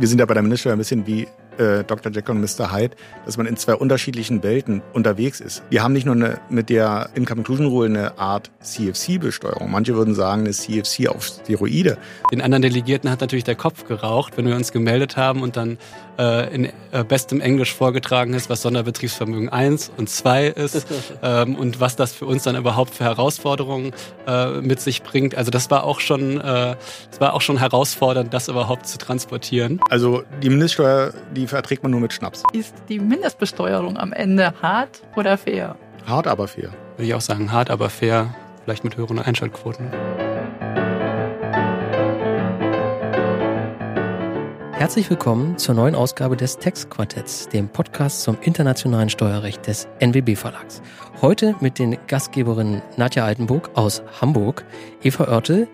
Wir 0.00 0.08
sind 0.08 0.18
ja 0.18 0.24
bei 0.24 0.32
der 0.32 0.42
Mindeststeuer 0.42 0.72
ein 0.72 0.78
bisschen 0.78 1.06
wie 1.06 1.28
äh, 1.60 1.84
Dr. 1.84 2.10
Jekyll 2.10 2.34
und 2.34 2.40
Mr. 2.40 2.72
Hyde, 2.72 2.96
dass 3.26 3.36
man 3.36 3.46
in 3.46 3.56
zwei 3.56 3.74
unterschiedlichen 3.74 4.42
Welten 4.42 4.82
unterwegs 4.92 5.40
ist. 5.40 5.62
Wir 5.70 5.82
haben 5.82 5.92
nicht 5.92 6.06
nur 6.06 6.14
eine, 6.14 6.40
mit 6.48 6.70
der 6.70 7.10
Income 7.14 7.40
Inclusion 7.40 7.66
Rule 7.66 7.86
eine 7.86 8.18
Art 8.18 8.50
CFC-Besteuerung. 8.60 9.70
Manche 9.70 9.94
würden 9.94 10.14
sagen, 10.14 10.42
eine 10.42 10.50
CFC 10.50 11.08
auf 11.08 11.24
Steroide. 11.24 11.98
Den 12.32 12.40
anderen 12.40 12.62
Delegierten 12.62 13.10
hat 13.10 13.20
natürlich 13.20 13.44
der 13.44 13.56
Kopf 13.56 13.86
geraucht, 13.86 14.36
wenn 14.36 14.46
wir 14.46 14.56
uns 14.56 14.72
gemeldet 14.72 15.16
haben 15.16 15.42
und 15.42 15.56
dann 15.56 15.78
äh, 16.18 16.54
in 16.54 16.68
äh, 16.92 17.04
bestem 17.04 17.40
Englisch 17.40 17.74
vorgetragen 17.74 18.34
ist, 18.34 18.50
was 18.50 18.62
Sonderbetriebsvermögen 18.62 19.48
1 19.48 19.92
und 19.96 20.08
2 20.08 20.48
ist 20.48 20.86
ähm, 21.22 21.56
und 21.56 21.80
was 21.80 21.96
das 21.96 22.12
für 22.12 22.26
uns 22.26 22.42
dann 22.42 22.56
überhaupt 22.56 22.94
für 22.94 23.04
Herausforderungen 23.04 23.92
äh, 24.26 24.60
mit 24.60 24.80
sich 24.80 25.02
bringt. 25.02 25.34
Also 25.34 25.50
das 25.50 25.70
war 25.70 25.84
auch 25.84 26.00
schon, 26.00 26.38
äh, 26.38 26.76
das 27.10 27.20
war 27.20 27.34
auch 27.34 27.40
schon 27.40 27.58
herausfordernd, 27.58 28.34
das 28.34 28.48
überhaupt 28.48 28.86
zu 28.86 28.98
transportieren. 28.98 29.80
Also 29.88 30.22
die 30.42 30.50
Mindeststeuer, 30.50 31.12
die 31.34 31.46
verträgt 31.50 31.82
man 31.82 31.92
nur 31.92 32.00
mit 32.00 32.12
Schnaps. 32.12 32.42
Ist 32.52 32.74
die 32.88 32.98
Mindestbesteuerung 32.98 33.96
am 33.96 34.12
Ende 34.12 34.54
hart 34.62 35.02
oder 35.16 35.36
fair? 35.36 35.76
Hart, 36.06 36.26
aber 36.26 36.48
fair. 36.48 36.70
Würde 36.96 37.06
ich 37.06 37.14
auch 37.14 37.20
sagen, 37.20 37.52
hart, 37.52 37.70
aber 37.70 37.90
fair, 37.90 38.34
vielleicht 38.64 38.84
mit 38.84 38.96
höheren 38.96 39.18
Einschaltquoten. 39.18 39.90
Herzlich 44.72 45.10
willkommen 45.10 45.58
zur 45.58 45.74
neuen 45.74 45.94
Ausgabe 45.94 46.38
des 46.38 46.56
Textquartetts, 46.56 47.48
dem 47.48 47.68
Podcast 47.68 48.22
zum 48.22 48.38
internationalen 48.40 49.10
Steuerrecht 49.10 49.66
des 49.66 49.86
NWB 49.98 50.36
Verlags. 50.36 50.80
Heute 51.20 51.54
mit 51.60 51.78
den 51.78 51.98
Gastgeberinnen 52.06 52.80
Nadja 52.96 53.26
Altenburg 53.26 53.70
aus 53.74 54.02
Hamburg, 54.22 54.64
Eva 55.02 55.24
Oertel 55.24 55.68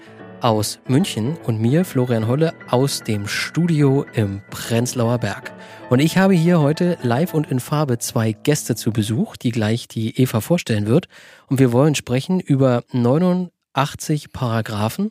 aus 0.46 0.78
München 0.86 1.36
und 1.44 1.60
mir, 1.60 1.84
Florian 1.84 2.28
Holle, 2.28 2.54
aus 2.70 3.02
dem 3.02 3.26
Studio 3.26 4.06
im 4.14 4.42
Prenzlauer 4.48 5.18
Berg. 5.18 5.52
Und 5.90 5.98
ich 5.98 6.18
habe 6.18 6.34
hier 6.34 6.60
heute 6.60 6.96
live 7.02 7.34
und 7.34 7.50
in 7.50 7.58
Farbe 7.58 7.98
zwei 7.98 8.30
Gäste 8.30 8.76
zu 8.76 8.92
Besuch, 8.92 9.36
die 9.36 9.50
gleich 9.50 9.88
die 9.88 10.16
Eva 10.20 10.40
vorstellen 10.40 10.86
wird. 10.86 11.08
Und 11.48 11.58
wir 11.58 11.72
wollen 11.72 11.96
sprechen 11.96 12.38
über 12.38 12.84
89 12.92 14.32
Paragraphen 14.32 15.10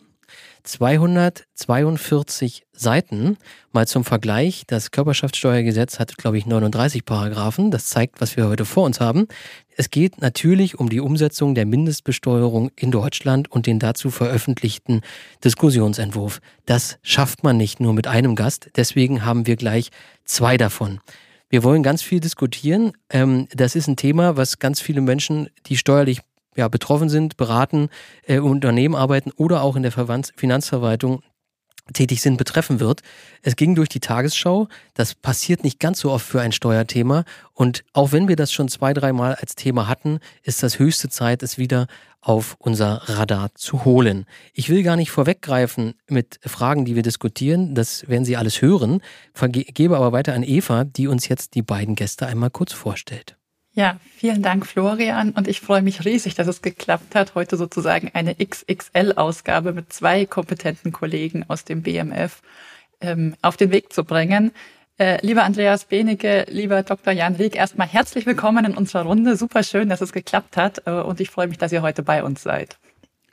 242 0.65 2.65
Seiten. 2.73 3.37
Mal 3.71 3.87
zum 3.87 4.03
Vergleich, 4.03 4.63
das 4.67 4.91
Körperschaftssteuergesetz 4.91 5.99
hat, 5.99 6.17
glaube 6.17 6.37
ich, 6.37 6.45
39 6.45 7.05
Paragraphen. 7.05 7.71
Das 7.71 7.87
zeigt, 7.87 8.19
was 8.19 8.35
wir 8.35 8.47
heute 8.47 8.65
vor 8.65 8.85
uns 8.85 8.99
haben. 8.99 9.27
Es 9.77 9.89
geht 9.89 10.21
natürlich 10.21 10.79
um 10.79 10.89
die 10.89 10.99
Umsetzung 10.99 11.55
der 11.55 11.65
Mindestbesteuerung 11.65 12.71
in 12.75 12.91
Deutschland 12.91 13.51
und 13.51 13.67
den 13.67 13.79
dazu 13.79 14.09
veröffentlichten 14.09 15.01
Diskussionsentwurf. 15.43 16.39
Das 16.65 16.97
schafft 17.03 17.43
man 17.43 17.57
nicht 17.57 17.79
nur 17.79 17.93
mit 17.93 18.07
einem 18.07 18.35
Gast. 18.35 18.69
Deswegen 18.75 19.23
haben 19.23 19.47
wir 19.47 19.55
gleich 19.55 19.91
zwei 20.25 20.57
davon. 20.57 20.99
Wir 21.49 21.63
wollen 21.63 21.83
ganz 21.83 22.01
viel 22.01 22.19
diskutieren. 22.19 22.93
Ähm, 23.09 23.47
das 23.53 23.75
ist 23.75 23.87
ein 23.87 23.95
Thema, 23.95 24.35
was 24.35 24.59
ganz 24.59 24.81
viele 24.81 25.01
Menschen, 25.01 25.49
die 25.67 25.77
steuerlich 25.77 26.21
ja, 26.55 26.67
betroffen 26.67 27.09
sind, 27.09 27.37
beraten, 27.37 27.89
äh, 28.25 28.39
Unternehmen 28.39 28.95
arbeiten 28.95 29.31
oder 29.31 29.61
auch 29.61 29.75
in 29.75 29.83
der 29.83 29.91
Verwand 29.91 30.33
Finanzverwaltung 30.35 31.21
tätig 31.93 32.21
sind, 32.21 32.37
betreffen 32.37 32.79
wird. 32.79 33.01
Es 33.41 33.55
ging 33.55 33.75
durch 33.75 33.89
die 33.89 33.99
Tagesschau. 33.99 34.67
Das 34.95 35.13
passiert 35.13 35.63
nicht 35.63 35.79
ganz 35.79 35.99
so 35.99 36.11
oft 36.11 36.25
für 36.25 36.41
ein 36.41 36.51
Steuerthema. 36.51 37.25
Und 37.53 37.83
auch 37.93 38.11
wenn 38.11 38.27
wir 38.27 38.35
das 38.35 38.51
schon 38.51 38.67
zwei, 38.67 38.93
dreimal 38.93 39.35
als 39.35 39.55
Thema 39.55 39.87
hatten, 39.87 40.19
ist 40.41 40.63
das 40.63 40.79
höchste 40.79 41.09
Zeit, 41.09 41.43
es 41.43 41.57
wieder 41.57 41.87
auf 42.21 42.55
unser 42.57 43.03
Radar 43.05 43.53
zu 43.53 43.85
holen. 43.85 44.25
Ich 44.53 44.69
will 44.69 44.81
gar 44.81 44.95
nicht 44.95 45.11
vorweggreifen 45.11 45.93
mit 46.09 46.39
Fragen, 46.43 46.85
die 46.85 46.95
wir 46.95 47.03
diskutieren. 47.03 47.75
Das 47.75 48.07
werden 48.09 48.25
Sie 48.25 48.35
alles 48.35 48.63
hören. 48.63 49.01
Vergebe 49.33 49.95
aber 49.95 50.11
weiter 50.11 50.33
an 50.33 50.41
Eva, 50.41 50.85
die 50.85 51.07
uns 51.07 51.27
jetzt 51.27 51.53
die 51.53 51.61
beiden 51.61 51.93
Gäste 51.93 52.25
einmal 52.25 52.49
kurz 52.49 52.73
vorstellt. 52.73 53.34
Ja, 53.75 53.99
vielen 54.15 54.41
Dank, 54.41 54.65
Florian. 54.65 55.31
Und 55.31 55.49
ich 55.49 55.59
freue 55.59 55.81
mich 55.81 56.05
riesig, 56.05 56.33
dass 56.33 56.47
es 56.47 56.61
geklappt 56.61 57.13
hat, 57.13 57.35
heute 57.35 57.57
sozusagen 57.57 58.09
eine 58.13 58.35
XXL-Ausgabe 58.35 59.73
mit 59.73 59.91
zwei 59.91 60.25
kompetenten 60.25 60.93
Kollegen 60.93 61.43
aus 61.49 61.65
dem 61.65 61.81
BMF 61.81 62.41
ähm, 63.01 63.35
auf 63.41 63.57
den 63.57 63.71
Weg 63.71 63.91
zu 63.91 64.05
bringen. 64.05 64.51
Äh, 64.97 65.17
lieber 65.25 65.43
Andreas 65.43 65.83
Benecke, 65.83 66.45
lieber 66.47 66.83
Dr. 66.83 67.11
Jan 67.11 67.35
Rieck, 67.35 67.57
erstmal 67.57 67.87
herzlich 67.87 68.25
willkommen 68.25 68.63
in 68.63 68.77
unserer 68.77 69.03
Runde. 69.03 69.35
Super 69.35 69.61
schön, 69.61 69.89
dass 69.89 69.99
es 69.99 70.13
geklappt 70.13 70.55
hat. 70.55 70.87
Äh, 70.87 70.91
und 70.91 71.19
ich 71.19 71.29
freue 71.29 71.47
mich, 71.47 71.57
dass 71.57 71.73
ihr 71.73 71.81
heute 71.81 72.01
bei 72.01 72.23
uns 72.23 72.43
seid. 72.43 72.77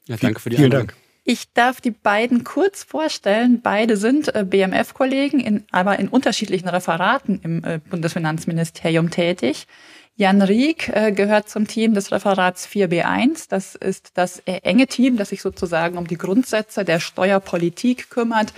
Ja, 0.06 0.16
danke 0.16 0.40
für 0.40 0.50
die 0.50 0.56
Vielen 0.56 0.72
Dank. 0.72 0.96
Ich 1.22 1.52
darf 1.52 1.80
die 1.80 1.92
beiden 1.92 2.42
kurz 2.42 2.82
vorstellen. 2.82 3.60
Beide 3.62 3.96
sind 3.96 4.34
äh, 4.34 4.44
BMF-Kollegen, 4.44 5.64
aber 5.70 6.00
in 6.00 6.08
unterschiedlichen 6.08 6.68
Referaten 6.68 7.40
im 7.44 7.62
äh, 7.62 7.78
Bundesfinanzministerium 7.78 9.10
tätig. 9.10 9.68
Jan 10.16 10.42
Rieck 10.42 10.88
äh, 10.88 11.10
gehört 11.12 11.48
zum 11.48 11.66
Team 11.66 11.94
des 11.94 12.12
Referats 12.12 12.68
4b1. 12.68 13.46
Das 13.48 13.74
ist 13.74 14.10
das 14.14 14.40
äh, 14.40 14.60
enge 14.62 14.86
Team, 14.86 15.16
das 15.16 15.30
sich 15.30 15.40
sozusagen 15.40 15.96
um 15.96 16.06
die 16.06 16.18
Grundsätze 16.18 16.84
der 16.84 17.00
Steuerpolitik 17.00 18.10
kümmert, 18.10 18.52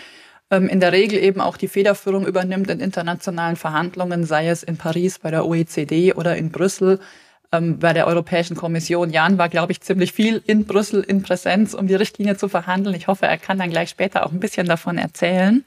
ähm, 0.50 0.68
in 0.68 0.80
der 0.80 0.90
Regel 0.92 1.22
eben 1.22 1.40
auch 1.40 1.56
die 1.56 1.68
Federführung 1.68 2.26
übernimmt 2.26 2.70
in 2.70 2.80
internationalen 2.80 3.54
Verhandlungen, 3.54 4.24
sei 4.24 4.48
es 4.48 4.64
in 4.64 4.76
Paris 4.76 5.20
bei 5.20 5.30
der 5.30 5.46
OECD 5.46 6.12
oder 6.14 6.36
in 6.36 6.50
Brüssel 6.50 6.98
ähm, 7.52 7.78
bei 7.78 7.92
der 7.92 8.08
Europäischen 8.08 8.56
Kommission. 8.56 9.10
Jan 9.10 9.38
war, 9.38 9.48
glaube 9.48 9.70
ich, 9.70 9.80
ziemlich 9.80 10.12
viel 10.12 10.42
in 10.46 10.64
Brüssel 10.64 11.02
in 11.02 11.22
Präsenz, 11.22 11.72
um 11.72 11.86
die 11.86 11.94
Richtlinie 11.94 12.36
zu 12.36 12.48
verhandeln. 12.48 12.96
Ich 12.96 13.06
hoffe, 13.06 13.26
er 13.26 13.38
kann 13.38 13.58
dann 13.58 13.70
gleich 13.70 13.90
später 13.90 14.26
auch 14.26 14.32
ein 14.32 14.40
bisschen 14.40 14.66
davon 14.66 14.98
erzählen. 14.98 15.64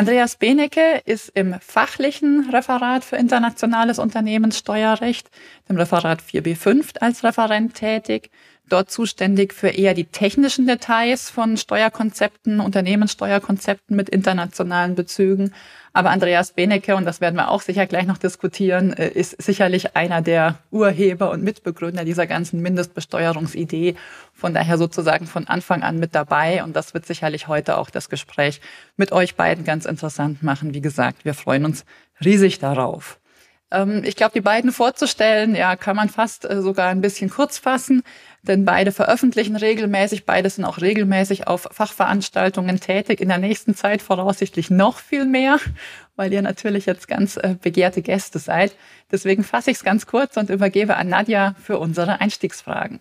Andreas 0.00 0.36
Benecke 0.36 1.02
ist 1.04 1.28
im 1.34 1.56
fachlichen 1.60 2.48
Referat 2.48 3.04
für 3.04 3.16
internationales 3.16 3.98
Unternehmenssteuerrecht, 3.98 5.28
dem 5.68 5.76
Referat 5.76 6.22
4b5 6.22 6.96
als 7.00 7.22
Referent 7.22 7.74
tätig, 7.74 8.30
dort 8.72 8.90
zuständig 8.90 9.52
für 9.52 9.68
eher 9.68 9.94
die 9.94 10.04
technischen 10.04 10.66
Details 10.66 11.30
von 11.30 11.56
Steuerkonzepten, 11.56 12.60
Unternehmenssteuerkonzepten 12.60 13.96
mit 13.96 14.08
internationalen 14.08 14.94
Bezügen. 14.94 15.52
Aber 15.92 16.10
Andreas 16.10 16.52
Benecke, 16.52 16.94
und 16.94 17.04
das 17.04 17.20
werden 17.20 17.34
wir 17.34 17.50
auch 17.50 17.62
sicher 17.62 17.86
gleich 17.86 18.06
noch 18.06 18.18
diskutieren, 18.18 18.92
äh, 18.92 19.08
ist 19.08 19.42
sicherlich 19.42 19.96
einer 19.96 20.22
der 20.22 20.58
Urheber 20.70 21.30
und 21.30 21.42
Mitbegründer 21.42 22.04
dieser 22.04 22.26
ganzen 22.26 22.60
Mindestbesteuerungsidee. 22.62 23.96
Von 24.32 24.54
daher 24.54 24.78
sozusagen 24.78 25.26
von 25.26 25.48
Anfang 25.48 25.82
an 25.82 25.98
mit 25.98 26.14
dabei. 26.14 26.62
Und 26.62 26.76
das 26.76 26.94
wird 26.94 27.06
sicherlich 27.06 27.48
heute 27.48 27.76
auch 27.76 27.90
das 27.90 28.08
Gespräch 28.08 28.60
mit 28.96 29.10
euch 29.10 29.34
beiden 29.34 29.64
ganz 29.64 29.84
interessant 29.84 30.42
machen. 30.42 30.74
Wie 30.74 30.80
gesagt, 30.80 31.24
wir 31.24 31.34
freuen 31.34 31.64
uns 31.64 31.84
riesig 32.24 32.60
darauf. 32.60 33.20
Ähm, 33.70 34.02
ich 34.04 34.16
glaube, 34.16 34.32
die 34.32 34.40
beiden 34.40 34.72
vorzustellen, 34.72 35.54
ja, 35.54 35.76
kann 35.76 35.96
man 35.96 36.08
fast 36.08 36.44
äh, 36.44 36.60
sogar 36.60 36.88
ein 36.88 37.00
bisschen 37.00 37.30
kurz 37.30 37.58
fassen, 37.58 38.02
denn 38.42 38.64
beide 38.64 38.90
veröffentlichen 38.92 39.56
regelmäßig, 39.56 40.24
beide 40.24 40.48
sind 40.48 40.64
auch 40.64 40.80
regelmäßig 40.80 41.46
auf 41.46 41.68
Fachveranstaltungen 41.70 42.80
tätig, 42.80 43.20
in 43.20 43.28
der 43.28 43.38
nächsten 43.38 43.74
Zeit 43.74 44.00
voraussichtlich 44.00 44.70
noch 44.70 44.98
viel 44.98 45.26
mehr, 45.26 45.58
weil 46.16 46.32
ihr 46.32 46.40
natürlich 46.42 46.86
jetzt 46.86 47.06
ganz 47.06 47.36
äh, 47.36 47.56
begehrte 47.60 48.00
Gäste 48.00 48.38
seid. 48.38 48.74
Deswegen 49.12 49.44
fasse 49.44 49.70
ich 49.70 49.78
es 49.78 49.84
ganz 49.84 50.06
kurz 50.06 50.36
und 50.36 50.48
übergebe 50.48 50.96
an 50.96 51.08
Nadja 51.08 51.54
für 51.62 51.78
unsere 51.78 52.20
Einstiegsfragen. 52.20 53.00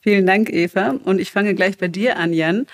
Vielen 0.00 0.26
Dank, 0.26 0.50
Eva. 0.50 0.94
Und 1.04 1.18
ich 1.18 1.32
fange 1.32 1.54
gleich 1.54 1.78
bei 1.78 1.88
dir 1.88 2.16
an, 2.16 2.32
Jan. 2.32 2.66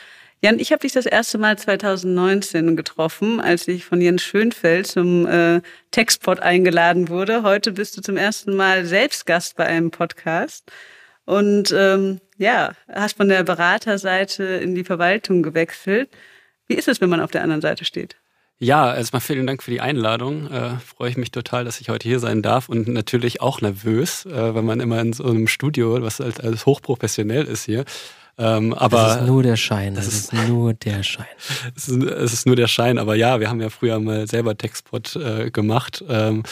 Jan, 0.43 0.59
ich 0.59 0.73
habe 0.73 0.81
dich 0.81 0.93
das 0.93 1.07
erste 1.07 1.39
Mal 1.39 1.57
2019 1.57 2.77
getroffen, 2.77 3.41
als 3.41 3.67
ich 3.67 3.87
von 3.87 4.01
Jens 4.01 4.23
Schönfeld 4.23 4.87
zum 4.87 5.27
äh, 5.27 5.63
Textpod 5.91 6.41
eingeladen 6.41 7.09
wurde. 7.09 7.43
Heute 7.45 7.73
bist 7.73 7.97
du 7.97 8.03
zum 8.03 8.19
ersten 8.19 8.55
Mal 8.55 8.85
selbst 8.85 9.25
Gast 9.25 9.57
bei 9.57 9.65
einem 9.65 9.91
Podcast. 9.91 10.71
Und 11.25 11.75
ähm, 11.77 12.21
ja, 12.37 12.73
hast 12.93 13.17
von 13.17 13.29
der 13.29 13.45
Beraterseite 13.45 14.45
in 14.45 14.75
die 14.75 14.85
Verwaltung 14.85 15.43
gewechselt. 15.43 16.11
Wie 16.67 16.75
ist 16.75 16.89
es, 16.89 17.01
wenn 17.01 17.11
man 17.11 17.21
auf 17.21 17.31
der 17.31 17.43
anderen 17.43 17.63
Seite 17.63 17.85
steht? 17.85 18.17
Ja, 18.59 18.95
erstmal 18.95 19.21
vielen 19.21 19.47
Dank 19.47 19.63
für 19.63 19.71
die 19.71 19.81
Einladung. 19.81 20.51
Äh, 20.51 20.79
freue 20.79 21.11
ich 21.11 21.17
mich 21.17 21.31
total, 21.31 21.65
dass 21.65 21.81
ich 21.81 21.89
heute 21.89 22.09
hier 22.09 22.21
sein 22.21 22.41
darf 22.41 22.69
und 22.69 22.89
natürlich 22.89 23.41
auch 23.41 23.61
nervös, 23.61 24.27
äh, 24.27 24.55
wenn 24.55 24.65
man 24.65 24.81
immer 24.81 25.01
in 25.01 25.13
so 25.13 25.25
einem 25.25 25.49
Studio, 25.49 26.01
was 26.03 26.21
als, 26.21 26.41
als 26.41 26.65
hochprofessionell 26.65 27.45
ist 27.45 27.65
hier, 27.65 27.85
ähm, 28.37 28.75
aber 28.75 28.97
das 28.97 29.17
ist 29.17 29.27
nur 29.27 29.43
der 29.43 29.57
Schein. 29.57 29.95
Das, 29.95 30.07
das 30.07 30.15
ist, 30.15 30.33
ist, 30.33 30.49
nur 30.49 30.75
der 30.75 31.03
Schein. 31.03 31.27
Es 31.77 31.89
ist, 31.89 32.03
es 32.03 32.33
ist, 32.33 32.47
nur 32.47 32.57
der 32.57 32.67
Schein. 32.67 32.99
Aber 32.99 33.15
ja, 33.15 33.39
wir 33.41 33.49
haben 33.49 33.61
ja 33.61 33.71
früher 33.71 34.01
mal 34.01 34.27
selber 34.27 34.57
Textpot 34.57 35.17
äh, 35.17 35.51
gemacht. 35.51 36.05
Ähm, 36.09 36.43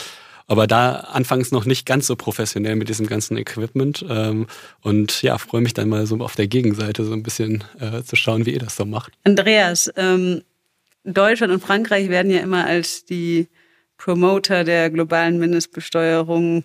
aber 0.52 0.66
da 0.66 0.92
anfangs 0.92 1.50
noch 1.50 1.64
nicht 1.64 1.86
ganz 1.86 2.06
so 2.06 2.14
professionell 2.14 2.76
mit 2.76 2.90
diesem 2.90 3.06
ganzen 3.06 3.38
Equipment. 3.38 4.04
Ähm, 4.06 4.46
und 4.82 5.22
ja, 5.22 5.38
freue 5.38 5.62
mich 5.62 5.72
dann 5.72 5.88
mal 5.88 6.06
so 6.06 6.18
auf 6.18 6.36
der 6.36 6.46
Gegenseite 6.46 7.04
so 7.04 7.14
ein 7.14 7.22
bisschen 7.22 7.64
äh, 7.80 8.02
zu 8.02 8.16
schauen, 8.16 8.44
wie 8.44 8.52
ihr 8.52 8.58
das 8.58 8.76
so 8.76 8.84
macht. 8.84 9.12
Andreas, 9.24 9.90
ähm, 9.96 10.42
Deutschland 11.04 11.54
und 11.54 11.62
Frankreich 11.62 12.10
werden 12.10 12.30
ja 12.30 12.40
immer 12.40 12.66
als 12.66 13.06
die 13.06 13.48
Promoter 13.96 14.62
der 14.64 14.90
globalen 14.90 15.38
Mindestbesteuerung 15.38 16.64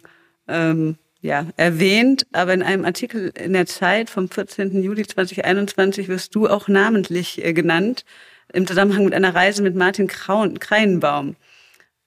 ähm, 0.49 0.97
ja, 1.21 1.47
erwähnt, 1.55 2.27
aber 2.33 2.53
in 2.53 2.63
einem 2.63 2.83
Artikel 2.83 3.31
in 3.41 3.53
der 3.53 3.67
Zeit 3.67 4.09
vom 4.09 4.29
14. 4.29 4.83
Juli 4.83 5.07
2021 5.07 6.09
wirst 6.09 6.35
du 6.35 6.49
auch 6.49 6.67
namentlich 6.67 7.41
äh, 7.41 7.53
genannt. 7.53 8.03
im 8.51 8.67
Zusammenhang 8.67 9.05
mit 9.05 9.13
einer 9.13 9.33
Reise 9.33 9.63
mit 9.63 9.75
Martin 9.75 10.07
Kraun, 10.07 10.59
Kreinbaum. 10.59 11.37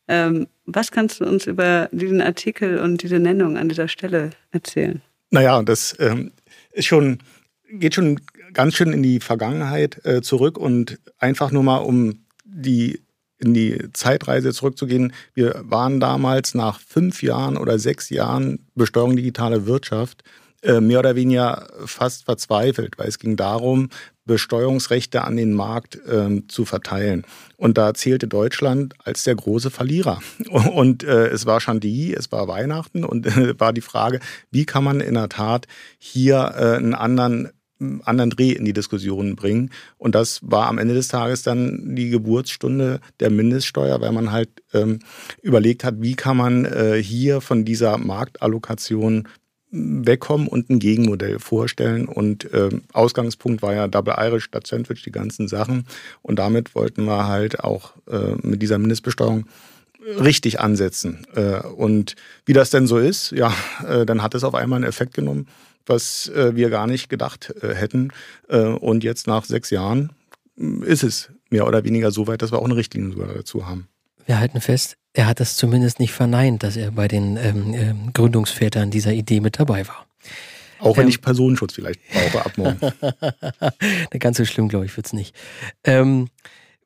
Ähm, 0.09 0.47
was 0.75 0.91
kannst 0.91 1.21
du 1.21 1.25
uns 1.25 1.47
über 1.47 1.89
diesen 1.93 2.21
Artikel 2.21 2.79
und 2.79 3.03
diese 3.03 3.19
Nennung 3.19 3.57
an 3.57 3.69
dieser 3.69 3.89
Stelle 3.89 4.31
erzählen? 4.51 5.03
Naja, 5.31 5.63
das 5.63 5.97
ähm, 5.99 6.33
ist 6.73 6.87
schon, 6.87 7.19
geht 7.73 7.95
schon 7.95 8.21
ganz 8.53 8.75
schön 8.75 8.93
in 8.93 9.03
die 9.03 9.21
Vergangenheit 9.21 10.05
äh, 10.05 10.23
zurück 10.23 10.59
und 10.59 10.99
einfach 11.19 11.51
nur 11.53 11.63
mal, 11.63 11.79
um 11.79 12.25
die 12.45 13.01
in 13.39 13.55
die 13.55 13.89
Zeitreise 13.93 14.53
zurückzugehen. 14.53 15.13
Wir 15.35 15.63
waren 15.65 15.99
damals 15.99 16.55
nach 16.55 16.79
fünf 16.79 17.23
Jahren 17.23 17.57
oder 17.57 17.79
sechs 17.79 18.11
Jahren 18.11 18.67
Besteuerung 18.75 19.17
digitale 19.17 19.67
Wirtschaft 19.67 20.23
äh, 20.63 20.81
mehr 20.81 20.99
oder 20.99 21.17
weniger 21.17 21.69
fast 21.87 22.25
verzweifelt, 22.25 22.99
weil 22.99 23.09
es 23.09 23.19
ging 23.19 23.37
darum, 23.37 23.89
Besteuerungsrechte 24.25 25.25
an 25.25 25.37
den 25.37 25.55
Markt 25.55 25.99
ähm, 26.11 26.49
zu 26.49 26.65
verteilen. 26.65 27.25
Und 27.57 27.79
da 27.79 27.95
zählte 27.95 28.29
Deutschland 28.29 28.95
als 29.05 29.25
der 29.25 29.35
große 29.35 29.71
Verlierer. 29.71 30.21
Und 30.51 31.05
äh, 31.05 31.29
es 31.29 31.47
war 31.47 31.61
Chantilly, 31.61 32.15
es 32.15 32.31
war 32.33 32.49
Weihnachten 32.49 33.05
und 33.05 33.27
äh, 33.27 33.59
war 33.59 33.73
die 33.73 33.81
Frage, 33.81 34.21
wie 34.51 34.67
kann 34.67 34.85
man 34.85 35.01
in 35.01 35.15
der 35.15 35.29
Tat 35.29 35.67
hier 35.99 36.55
äh, 36.57 36.77
einen 36.77 36.95
anderen 36.95 37.51
anderen 38.05 38.31
Dreh 38.31 38.53
in 38.53 38.65
die 38.65 38.73
Diskussion 38.73 39.37
bringen. 39.37 39.71
Und 39.97 40.15
das 40.15 40.41
war 40.43 40.67
am 40.67 40.79
Ende 40.79 40.95
des 40.95 41.09
Tages 41.09 41.43
dann 41.43 41.95
die 41.97 42.11
Geburtsstunde 42.11 43.01
der 43.21 43.31
Mindeststeuer, 43.31 44.01
weil 44.01 44.13
man 44.13 44.33
halt 44.33 44.51
ähm, 44.73 45.01
überlegt 45.43 45.83
hat, 45.85 45.95
wie 45.99 46.15
kann 46.15 46.37
man 46.37 46.65
äh, 46.67 47.03
hier 47.03 47.41
von 47.41 47.65
dieser 47.65 47.97
Marktallokation 47.99 49.29
wegkommen 49.71 50.49
und 50.49 50.71
ein 50.71 50.79
Gegenmodell 50.79 51.39
vorstellen. 51.39 52.07
Und 52.07 52.53
äh, 52.53 52.71
Ausgangspunkt 52.93 53.63
war 53.63 53.75
ja 53.75 53.89
Double 53.89 54.15
Irish 54.19 54.45
statt 54.45 54.67
Sandwich, 54.67 55.03
die 55.03 55.13
ganzen 55.13 55.49
Sachen. 55.49 55.87
Und 56.23 56.39
damit 56.39 56.75
wollten 56.75 57.05
wir 57.05 57.27
halt 57.27 57.61
auch 57.61 57.93
äh, 58.11 58.35
mit 58.43 58.63
dieser 58.63 58.79
Mindestbesteuerung 58.79 59.47
richtig 60.19 60.61
ansetzen. 60.61 61.27
Äh, 61.35 61.61
und 61.61 62.17
wie 62.47 62.53
das 62.53 62.71
denn 62.71 62.87
so 62.87 62.99
ist, 62.99 63.33
ja, 63.33 63.53
äh, 63.87 64.07
dann 64.07 64.23
hat 64.23 64.35
es 64.35 64.45
auf 64.45 64.55
einmal 64.55 64.79
einen 64.79 64.89
Effekt 64.89 65.15
genommen, 65.15 65.47
was 65.87 66.29
äh, 66.29 66.55
wir 66.57 66.71
gar 66.71 66.87
nicht 66.87 67.09
gedacht 67.09 67.55
äh, 67.63 67.75
hätten. 67.75 68.13
Äh, 68.49 68.61
und 68.61 69.05
jetzt 69.05 69.27
nach 69.27 69.45
sechs 69.45 69.71
Jahren 69.71 70.11
ist 70.57 71.05
es 71.05 71.31
mehr 71.51 71.67
oder 71.67 71.85
weniger 71.85 72.11
so 72.11 72.27
weit, 72.27 72.43
dass 72.43 72.53
wir 72.53 72.59
auch 72.59 72.65
eine 72.65 72.77
Richtlinie 72.77 73.13
sogar 73.13 73.35
dazu 73.35 73.67
haben. 73.67 73.89
Wir 74.27 74.39
halten 74.39 74.61
fest, 74.61 74.97
er 75.13 75.27
hat 75.27 75.41
das 75.41 75.57
zumindest 75.57 75.99
nicht 75.99 76.13
verneint, 76.13 76.63
dass 76.63 76.77
er 76.77 76.93
bei 76.93 77.09
den 77.09 77.37
ähm, 77.37 77.75
ähm, 77.75 78.13
Gründungsvätern 78.13 78.91
dieser 78.91 79.13
Idee 79.13 79.41
mit 79.41 79.59
dabei 79.59 79.87
war. 79.89 80.07
Auch 80.79 80.97
wenn 80.97 81.05
ähm, 81.05 81.11
ich 81.11 81.21
Personenschutz 81.21 81.75
vielleicht 81.75 82.01
brauche 82.13 82.47
ab 82.47 82.53
morgen. 82.57 82.81
Ganz 84.19 84.39
so 84.39 84.45
schlimm, 84.45 84.69
glaube 84.69 84.87
ich, 84.87 84.97
wird 84.97 85.07
es 85.07 85.13
nicht. 85.13 85.35
Ähm, 85.85 86.29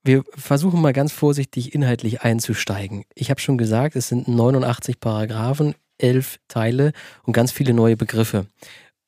wir 0.03 0.23
versuchen 0.37 0.83
mal 0.83 0.93
ganz 0.93 1.13
vorsichtig 1.13 1.75
inhaltlich 1.75 2.21
einzusteigen. 2.21 3.05
Ich 3.15 3.31
habe 3.31 3.41
schon 3.41 3.57
gesagt, 3.57 3.97
es 3.97 4.09
sind 4.09 4.29
89 4.29 5.01
Paragraphen, 5.01 5.75
elf 5.97 6.39
Teile 6.49 6.93
und 7.23 7.33
ganz 7.33 7.53
viele 7.53 7.73
neue 7.73 7.97
Begriffe. 7.97 8.47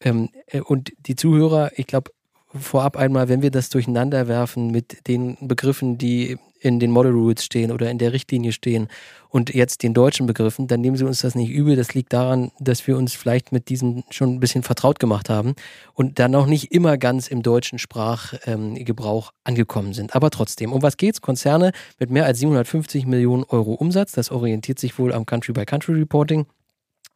Ähm, 0.01 0.31
äh, 0.47 0.61
und 0.61 0.93
die 1.07 1.17
Zuhörer, 1.17 1.73
ich 1.77 1.87
glaube, 1.87 2.13
vorab 2.55 2.97
einmal, 2.97 3.29
wenn 3.29 3.43
wir 3.43 3.51
das 3.51 3.69
durcheinander 3.69 4.29
werfen 4.29 4.71
mit 4.71 5.07
den 5.09 5.37
Begriffen, 5.41 5.99
die 5.99 6.39
in 6.61 6.81
den 6.81 6.91
Model 6.91 7.13
Rules 7.13 7.45
stehen 7.45 7.71
oder 7.71 7.91
in 7.91 7.99
der 7.99 8.13
Richtlinie 8.13 8.53
stehen 8.53 8.89
und 9.29 9.55
jetzt 9.55 9.83
den 9.83 9.93
deutschen 9.93 10.27
Begriffen, 10.27 10.67
dann 10.67 10.81
nehmen 10.81 10.97
Sie 10.97 11.05
uns 11.05 11.21
das 11.21 11.35
nicht 11.35 11.51
übel. 11.51 11.77
Das 11.77 11.95
liegt 11.95 12.13
daran, 12.13 12.53
dass 12.59 12.87
wir 12.87 12.97
uns 12.97 13.15
vielleicht 13.15 13.53
mit 13.53 13.69
diesen 13.69 14.05
schon 14.11 14.35
ein 14.35 14.41
bisschen 14.41 14.63
vertraut 14.63 14.99
gemacht 14.99 15.29
haben 15.29 15.55
und 15.95 16.19
dann 16.19 16.31
noch 16.31 16.47
nicht 16.47 16.73
immer 16.73 16.97
ganz 16.97 17.29
im 17.29 17.43
deutschen 17.43 17.79
Sprachgebrauch 17.79 19.31
ähm, 19.31 19.37
angekommen 19.45 19.93
sind. 19.93 20.15
Aber 20.15 20.31
trotzdem, 20.31 20.73
um 20.73 20.83
was 20.83 20.97
geht's? 20.97 21.21
Konzerne 21.21 21.73
mit 21.99 22.11
mehr 22.11 22.25
als 22.25 22.39
750 22.39 23.07
Millionen 23.07 23.45
Euro 23.45 23.75
Umsatz, 23.75 24.13
das 24.13 24.31
orientiert 24.31 24.79
sich 24.79 24.99
wohl 24.99 25.13
am 25.13 25.27
Country-by-Country-Reporting, 25.27 26.47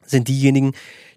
sind 0.05 0.27
diejenigen, 0.27 0.73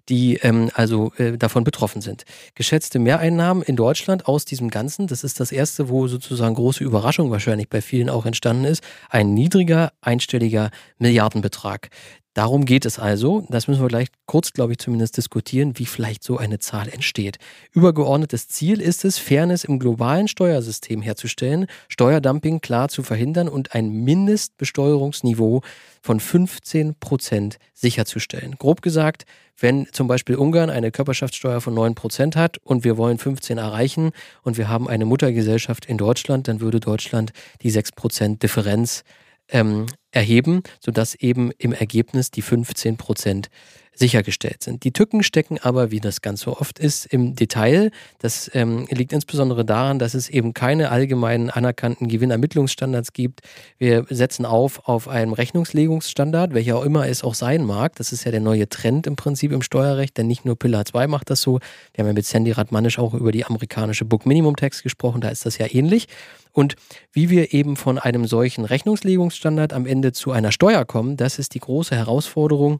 die 0.09 0.35
ähm, 0.37 0.69
also 0.73 1.11
äh, 1.17 1.37
davon 1.37 1.63
betroffen 1.63 2.01
sind. 2.01 2.25
Geschätzte 2.53 2.99
Mehreinnahmen 2.99 3.63
in 3.63 3.75
Deutschland 3.75 4.27
aus 4.27 4.45
diesem 4.45 4.69
Ganzen, 4.69 5.07
das 5.07 5.23
ist 5.23 5.39
das 5.39 5.51
erste, 5.51 5.89
wo 5.89 6.07
sozusagen 6.07 6.55
große 6.55 6.83
Überraschung 6.83 7.31
wahrscheinlich 7.31 7.69
bei 7.69 7.81
vielen 7.81 8.09
auch 8.09 8.25
entstanden 8.25 8.65
ist, 8.65 8.83
ein 9.09 9.33
niedriger 9.33 9.93
einstelliger 10.01 10.69
Milliardenbetrag. 10.99 11.89
Darum 12.35 12.65
geht 12.65 12.85
es 12.85 12.99
also. 12.99 13.47
Das 13.49 13.69
müssen 13.69 13.81
wir 13.81 13.87
gleich 13.87 14.09
kurz, 14.25 14.51
glaube 14.51 14.73
ich, 14.73 14.77
zumindest 14.77 15.15
diskutieren, 15.15 15.79
wie 15.79 15.85
vielleicht 15.85 16.21
so 16.21 16.37
eine 16.37 16.59
Zahl 16.59 16.89
entsteht. 16.89 17.37
Übergeordnetes 17.71 18.49
Ziel 18.49 18.81
ist 18.81 19.05
es, 19.05 19.17
Fairness 19.17 19.63
im 19.63 19.79
globalen 19.79 20.27
Steuersystem 20.27 21.01
herzustellen, 21.01 21.67
Steuerdumping 21.87 22.59
klar 22.59 22.89
zu 22.89 23.03
verhindern 23.03 23.47
und 23.47 23.73
ein 23.73 23.89
Mindestbesteuerungsniveau 23.89 25.61
von 26.01 26.19
15 26.19 26.95
Prozent 26.99 27.57
sicherzustellen. 27.73 28.55
Grob 28.59 28.81
gesagt, 28.81 29.23
wenn 29.57 29.87
zum 29.93 30.09
Beispiel 30.09 30.35
Ungarn 30.35 30.69
eine 30.69 30.91
Körperschaftssteuer 30.91 31.61
von 31.61 31.73
9 31.73 31.95
Prozent 31.95 32.35
hat 32.35 32.57
und 32.57 32.83
wir 32.83 32.97
wollen 32.97 33.17
15 33.17 33.57
erreichen 33.57 34.11
und 34.41 34.57
wir 34.57 34.67
haben 34.67 34.89
eine 34.89 35.05
Muttergesellschaft 35.05 35.85
in 35.85 35.97
Deutschland, 35.97 36.49
dann 36.49 36.59
würde 36.59 36.81
Deutschland 36.81 37.31
die 37.61 37.69
6 37.69 37.93
Prozent 37.93 38.43
Differenz 38.43 39.05
ähm, 39.47 39.85
erheben, 40.15 40.63
sodass 40.79 41.13
eben 41.15 41.51
im 41.57 41.73
Ergebnis 41.73 42.31
die 42.31 42.41
15 42.41 42.97
Prozent 42.97 43.49
sichergestellt 43.95 44.61
sind. 44.61 44.83
Die 44.83 44.91
Tücken 44.91 45.23
stecken 45.23 45.57
aber, 45.59 45.91
wie 45.91 45.99
das 45.99 46.21
ganz 46.21 46.41
so 46.41 46.57
oft 46.57 46.79
ist, 46.79 47.05
im 47.05 47.35
Detail. 47.35 47.91
Das 48.19 48.51
ähm, 48.53 48.87
liegt 48.91 49.13
insbesondere 49.13 49.65
daran, 49.65 49.99
dass 49.99 50.13
es 50.13 50.29
eben 50.29 50.53
keine 50.53 50.91
allgemeinen 50.91 51.49
anerkannten 51.49 52.07
Gewinnermittlungsstandards 52.07 53.13
gibt. 53.13 53.41
Wir 53.77 54.05
setzen 54.09 54.45
auf 54.45 54.87
auf 54.87 55.07
einem 55.07 55.33
Rechnungslegungsstandard, 55.33 56.53
welcher 56.53 56.77
auch 56.77 56.83
immer 56.83 57.07
es 57.07 57.23
auch 57.23 57.35
sein 57.35 57.63
mag. 57.63 57.95
Das 57.95 58.11
ist 58.11 58.25
ja 58.25 58.31
der 58.31 58.41
neue 58.41 58.67
Trend 58.69 59.07
im 59.07 59.15
Prinzip 59.15 59.51
im 59.51 59.61
Steuerrecht, 59.61 60.17
denn 60.17 60.27
nicht 60.27 60.45
nur 60.45 60.57
Pillar 60.57 60.85
2 60.85 61.07
macht 61.07 61.29
das 61.29 61.41
so. 61.41 61.59
Wir 61.93 62.03
haben 62.03 62.07
ja 62.07 62.13
mit 62.13 62.25
Sandy 62.25 62.51
Radmanisch 62.51 62.99
auch 62.99 63.13
über 63.13 63.31
die 63.31 63.45
amerikanische 63.45 64.05
Book 64.05 64.25
Minimum 64.25 64.55
Tax 64.55 64.83
gesprochen, 64.83 65.21
da 65.21 65.29
ist 65.29 65.45
das 65.45 65.57
ja 65.57 65.67
ähnlich. 65.69 66.07
Und 66.51 66.75
wie 67.11 67.29
wir 67.29 67.53
eben 67.53 67.75
von 67.75 67.99
einem 67.99 68.27
solchen 68.27 68.63
Rechnungslegungsstandard 68.63 69.73
am 69.73 69.85
Ende 69.85 70.13
zu 70.13 70.31
einer 70.31 70.53
Steuer 70.53 70.85
kommen, 70.85 71.17
das 71.17 71.37
ist 71.37 71.53
die 71.53 71.59
große 71.59 71.95
Herausforderung, 71.95 72.79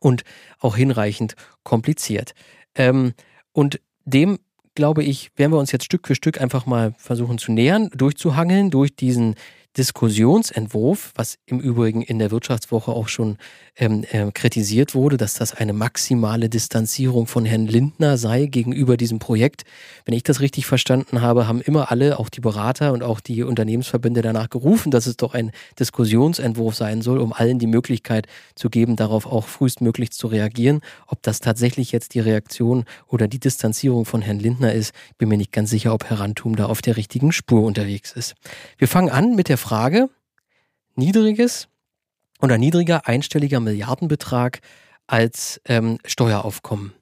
und 0.00 0.24
auch 0.58 0.76
hinreichend 0.76 1.34
kompliziert. 1.62 2.34
Ähm, 2.74 3.14
und 3.52 3.80
dem 4.04 4.38
glaube 4.74 5.02
ich, 5.02 5.30
werden 5.36 5.52
wir 5.52 5.58
uns 5.58 5.72
jetzt 5.72 5.84
Stück 5.84 6.06
für 6.06 6.14
Stück 6.14 6.40
einfach 6.40 6.64
mal 6.64 6.94
versuchen 6.98 7.38
zu 7.38 7.50
nähern, 7.50 7.90
durchzuhangeln 7.96 8.70
durch 8.70 8.94
diesen 8.94 9.34
Diskussionsentwurf, 9.76 11.12
was 11.14 11.38
im 11.46 11.60
Übrigen 11.60 12.02
in 12.02 12.18
der 12.18 12.30
Wirtschaftswoche 12.30 12.90
auch 12.90 13.08
schon 13.08 13.36
ähm, 13.76 14.04
äh, 14.10 14.30
kritisiert 14.32 14.94
wurde, 14.94 15.16
dass 15.16 15.34
das 15.34 15.54
eine 15.54 15.72
maximale 15.72 16.48
Distanzierung 16.48 17.26
von 17.26 17.44
Herrn 17.44 17.66
Lindner 17.66 18.16
sei 18.16 18.46
gegenüber 18.46 18.96
diesem 18.96 19.18
Projekt. 19.18 19.62
Wenn 20.04 20.14
ich 20.14 20.22
das 20.24 20.40
richtig 20.40 20.66
verstanden 20.66 21.20
habe, 21.20 21.46
haben 21.46 21.60
immer 21.60 21.90
alle, 21.90 22.18
auch 22.18 22.28
die 22.28 22.40
Berater 22.40 22.92
und 22.92 23.02
auch 23.02 23.20
die 23.20 23.42
Unternehmensverbände 23.42 24.22
danach 24.22 24.48
gerufen, 24.48 24.90
dass 24.90 25.06
es 25.06 25.16
doch 25.16 25.34
ein 25.34 25.52
Diskussionsentwurf 25.78 26.74
sein 26.74 27.02
soll, 27.02 27.18
um 27.18 27.32
allen 27.32 27.58
die 27.58 27.66
Möglichkeit 27.66 28.26
zu 28.56 28.70
geben, 28.70 28.96
darauf 28.96 29.26
auch 29.26 29.46
frühestmöglich 29.46 30.10
zu 30.10 30.26
reagieren. 30.26 30.80
Ob 31.06 31.22
das 31.22 31.38
tatsächlich 31.40 31.92
jetzt 31.92 32.14
die 32.14 32.20
Reaktion 32.20 32.84
oder 33.06 33.28
die 33.28 33.38
Distanzierung 33.38 34.06
von 34.06 34.22
Herrn 34.22 34.40
Lindner 34.40 34.72
ist, 34.72 34.92
bin 35.18 35.28
mir 35.28 35.36
nicht 35.36 35.52
ganz 35.52 35.70
sicher, 35.70 35.94
ob 35.94 36.04
Herr 36.04 36.20
Rantum 36.20 36.56
da 36.56 36.66
auf 36.66 36.82
der 36.82 36.96
richtigen 36.96 37.32
Spur 37.32 37.62
unterwegs 37.62 38.12
ist. 38.12 38.34
Wir 38.78 38.88
fangen 38.88 39.10
an 39.10 39.36
mit 39.36 39.48
der 39.48 39.57
Frage, 39.58 40.08
niedriges 40.94 41.68
oder 42.40 42.58
niedriger 42.58 43.06
einstelliger 43.06 43.60
Milliardenbetrag 43.60 44.60
als 45.06 45.60
ähm, 45.66 45.98
Steueraufkommen. 46.04 46.92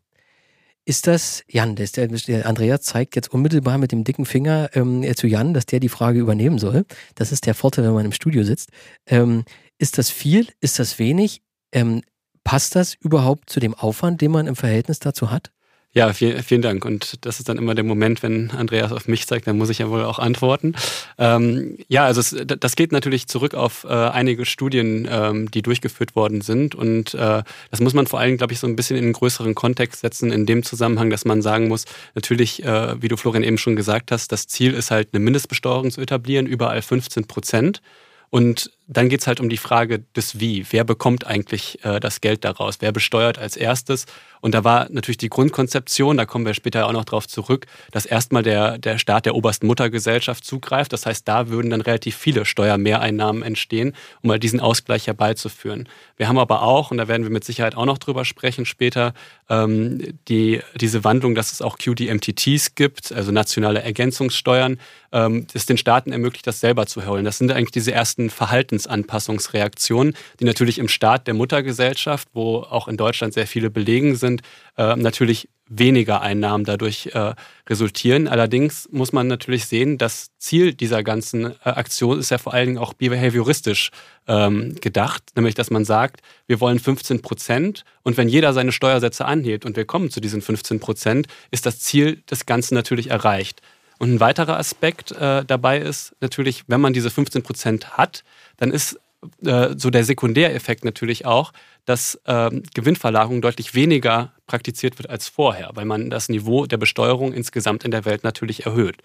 Ist 0.85 1.09
das, 1.09 1.43
Jan, 1.49 1.75
der, 1.75 1.89
der 1.89 2.47
Andreas 2.47 2.83
zeigt 2.83 3.17
jetzt 3.17 3.33
unmittelbar 3.33 3.77
mit 3.77 3.91
dem 3.91 4.05
dicken 4.05 4.25
Finger 4.25 4.71
ähm, 4.75 5.05
zu 5.17 5.27
Jan, 5.27 5.53
dass 5.53 5.67
der 5.67 5.81
die 5.81 5.89
Frage 5.89 6.21
übernehmen 6.21 6.61
soll. 6.61 6.85
Das 7.17 7.33
ist 7.33 7.47
der 7.47 7.55
Vorteil, 7.55 7.85
wenn 7.85 7.95
man 7.95 8.05
im 8.05 8.13
Studio 8.13 8.45
sitzt. 8.45 8.71
Ähm, 9.07 9.45
ist 9.79 9.99
das 9.99 10.11
viel? 10.11 10.47
Ist 10.61 10.79
das 10.79 11.01
wenig? 11.01 11.43
Ähm, 11.73 12.03
passt 12.45 12.77
das 12.77 12.95
überhaupt 12.95 13.51
zu 13.51 13.59
dem 13.59 13.75
Aufwand, 13.75 14.21
den 14.21 14.31
man 14.31 14.47
im 14.47 14.55
Verhältnis 14.55 15.01
dazu 15.01 15.33
hat? 15.33 15.51
Ja, 15.97 16.13
vielen, 16.13 16.43
vielen 16.43 16.61
Dank. 16.61 16.85
Und 16.85 17.25
das 17.25 17.39
ist 17.39 17.49
dann 17.49 17.57
immer 17.57 17.75
der 17.75 17.83
Moment, 17.83 18.23
wenn 18.23 18.51
Andreas 18.51 18.93
auf 18.93 19.09
mich 19.09 19.27
zeigt, 19.27 19.47
dann 19.47 19.57
muss 19.57 19.71
ich 19.71 19.79
ja 19.79 19.89
wohl 19.89 20.05
auch 20.05 20.19
antworten. 20.19 20.75
Ähm, 21.17 21.79
ja, 21.89 22.05
also 22.05 22.21
es, 22.21 22.37
das 22.47 22.77
geht 22.77 22.93
natürlich 22.93 23.29
zurück 23.29 23.55
auf 23.55 23.85
äh, 23.85 23.89
einige 23.89 24.45
Studien, 24.45 25.09
ähm, 25.11 25.51
die 25.51 25.63
durchgeführt 25.63 26.15
worden 26.15 26.43
sind. 26.43 26.75
Und 26.75 27.15
äh, 27.15 27.43
das 27.71 27.81
muss 27.81 27.95
man 27.95 28.07
vor 28.07 28.21
allem, 28.21 28.37
glaube 28.37 28.53
ich, 28.53 28.59
so 28.59 28.67
ein 28.67 28.77
bisschen 28.77 28.99
in 28.99 29.05
einen 29.05 29.15
größeren 29.15 29.55
Kontext 29.55 30.03
setzen, 30.03 30.33
in 30.33 30.45
dem 30.45 30.65
Zusammenhang, 30.65 31.09
dass 31.09 31.25
man 31.25 31.41
sagen 31.41 31.69
muss, 31.69 31.87
natürlich, 32.15 32.63
äh, 32.63 33.01
wie 33.01 33.09
du 33.09 33.17
Florian 33.17 33.43
eben 33.43 33.57
schon 33.57 33.75
gesagt 33.75 34.13
hast, 34.13 34.31
das 34.33 34.49
Ziel 34.49 34.75
ist 34.75 34.91
halt 34.91 35.15
eine 35.15 35.25
Mindestbesteuerung 35.25 35.91
zu 35.91 36.03
etablieren, 36.03 36.45
überall 36.45 36.83
15 36.83 37.27
Prozent. 37.27 37.81
Und 38.29 38.71
dann 38.89 39.09
geht 39.09 39.21
es 39.21 39.27
halt 39.27 39.41
um 39.41 39.49
die 39.49 39.57
Frage 39.57 40.05
des 40.15 40.39
Wie. 40.39 40.65
Wer 40.71 40.85
bekommt 40.85 41.27
eigentlich 41.27 41.85
äh, 41.85 41.99
das 41.99 42.21
Geld 42.21 42.45
daraus? 42.45 42.77
Wer 42.81 42.93
besteuert 42.93 43.39
als 43.39 43.57
erstes? 43.57 44.07
Und 44.41 44.55
da 44.55 44.63
war 44.63 44.87
natürlich 44.91 45.19
die 45.19 45.29
Grundkonzeption, 45.29 46.17
da 46.17 46.25
kommen 46.25 46.47
wir 46.47 46.55
später 46.55 46.87
auch 46.87 46.93
noch 46.93 47.05
drauf 47.05 47.27
zurück, 47.27 47.67
dass 47.91 48.07
erstmal 48.07 48.45
der, 48.45 48.79
der 48.79 48.99
Staat 48.99 49.27
der 49.27 49.35
obersten 49.35 49.67
Muttergesellschaft 49.67 50.45
zugreift. 50.45 50.93
Das 50.93 51.05
heißt, 51.05 51.27
da 51.27 51.49
würden 51.49 51.71
dann 51.71 51.81
relativ 51.81 52.17
viele 52.17 52.45
Steuermehreinnahmen 52.45 53.43
entstehen, 53.43 53.95
um 54.23 54.29
mal 54.29 54.39
diesen 54.39 54.61
Ausgleich 54.61 55.09
herbeizuführen. 55.09 55.89
Wir 56.17 56.29
haben 56.29 56.39
aber 56.39 56.63
auch, 56.63 56.93
und 56.93 56.99
da 56.99 57.09
werden 57.09 57.25
wir 57.25 57.31
mit 57.31 57.45
Sicherheit 57.45 57.75
auch 57.75 57.87
noch 57.87 57.99
drüber 57.99 58.25
sprechen 58.25 58.67
später, 58.67 59.15
ähm, 59.49 60.19
die, 60.29 60.61
diese 60.77 61.03
Wandlung, 61.03 61.35
dass 61.35 61.51
es 61.51 61.61
auch 61.61 61.79
QDMTTs 61.79 62.77
gibt, 62.77 63.11
also 63.13 63.33
nationale 63.33 63.83
Ergänzungssteuern, 63.83 64.79
ähm, 65.13 65.47
das 65.53 65.67
den 65.67 65.79
Staaten 65.79 66.13
ermöglicht, 66.13 66.47
das 66.47 66.61
selber 66.61 66.87
zu 66.87 67.07
holen. 67.07 67.25
Das 67.25 67.39
sind 67.39 67.51
eigentlich 67.51 67.73
diese 67.73 67.93
ersten 67.93 68.31
Verhaltensanpassungsreaktionen, 68.79 70.15
die 70.41 70.45
natürlich 70.45 70.79
im 70.79 70.89
Staat 70.89 71.27
der 71.27 71.35
Muttergesellschaft, 71.35 72.29
wo 72.33 72.59
auch 72.59 72.89
in 72.89 72.97
Deutschland 72.97 73.35
sehr 73.35 73.47
viele 73.47 73.71
belegen 73.71 74.15
sind, 74.15 74.27
sind, 74.27 74.43
äh, 74.77 74.97
natürlich 74.97 75.49
weniger 75.69 76.21
Einnahmen 76.21 76.65
dadurch 76.65 77.11
äh, 77.13 77.35
resultieren. 77.69 78.29
Allerdings 78.29 78.89
muss 78.93 79.13
man 79.13 79.27
natürlich 79.27 79.67
sehen, 79.67 79.99
das 79.99 80.29
Ziel 80.39 80.75
dieser 80.75 81.03
ganzen 81.03 81.47
äh, 81.47 81.55
Aktion 81.65 82.21
ist 82.21 82.31
ja 82.31 82.39
vor 82.39 82.55
allen 82.55 82.67
Dingen 82.67 82.79
auch 82.79 82.95
behavioristisch 82.95 83.91
ähm, 84.29 84.77
gedacht, 84.81 85.23
nämlich 85.35 85.57
dass 85.57 85.71
man 85.71 85.85
sagt, 85.85 86.21
wir 86.47 86.61
wollen 86.61 86.79
15 86.79 87.21
Prozent 87.21 87.85
und 88.05 88.17
wenn 88.17 88.29
jeder 88.29 88.53
seine 88.53 88.71
Steuersätze 88.71 89.25
anhebt 89.25 89.65
und 89.65 89.77
wir 89.77 89.87
kommen 89.87 90.11
zu 90.11 90.21
diesen 90.21 90.41
15 90.41 90.79
Prozent, 90.79 91.27
ist 91.51 91.67
das 91.67 91.81
Ziel 91.81 92.23
des 92.31 92.47
Ganzen 92.47 92.75
natürlich 92.75 93.11
erreicht. 93.11 93.61
Und 93.99 94.15
ein 94.15 94.21
weiterer 94.21 94.59
Aspekt 94.59 95.13
äh, 95.13 95.45
dabei 95.45 95.79
ist 95.79 96.15
natürlich, 96.21 96.65
wenn 96.67 96.81
man 96.81 96.93
diese 96.93 97.11
15 97.11 97.43
Prozent 97.43 97.97
hat, 97.97 98.25
dann 98.59 98.71
ist 98.71 98.99
äh, 99.45 99.75
so 99.77 99.91
der 99.91 100.05
Sekundäreffekt 100.05 100.85
natürlich 100.85 101.25
auch, 101.25 101.53
dass 101.85 102.21
ähm, 102.27 102.63
Gewinnverlagerung 102.75 103.41
deutlich 103.41 103.75
weniger 103.75 104.33
praktiziert 104.47 104.99
wird 104.99 105.09
als 105.09 105.29
vorher, 105.29 105.71
weil 105.75 105.85
man 105.85 106.11
das 106.11 106.29
Niveau 106.29 106.67
der 106.67 106.77
Besteuerung 106.77 107.33
insgesamt 107.33 107.85
in 107.85 107.91
der 107.91 108.05
Welt 108.05 108.25
natürlich 108.25 108.67
erhöht. 108.67 108.99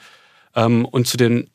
Ähm, 0.55 0.85
und 0.85 1.07
zu 1.07 1.17
den 1.17 1.49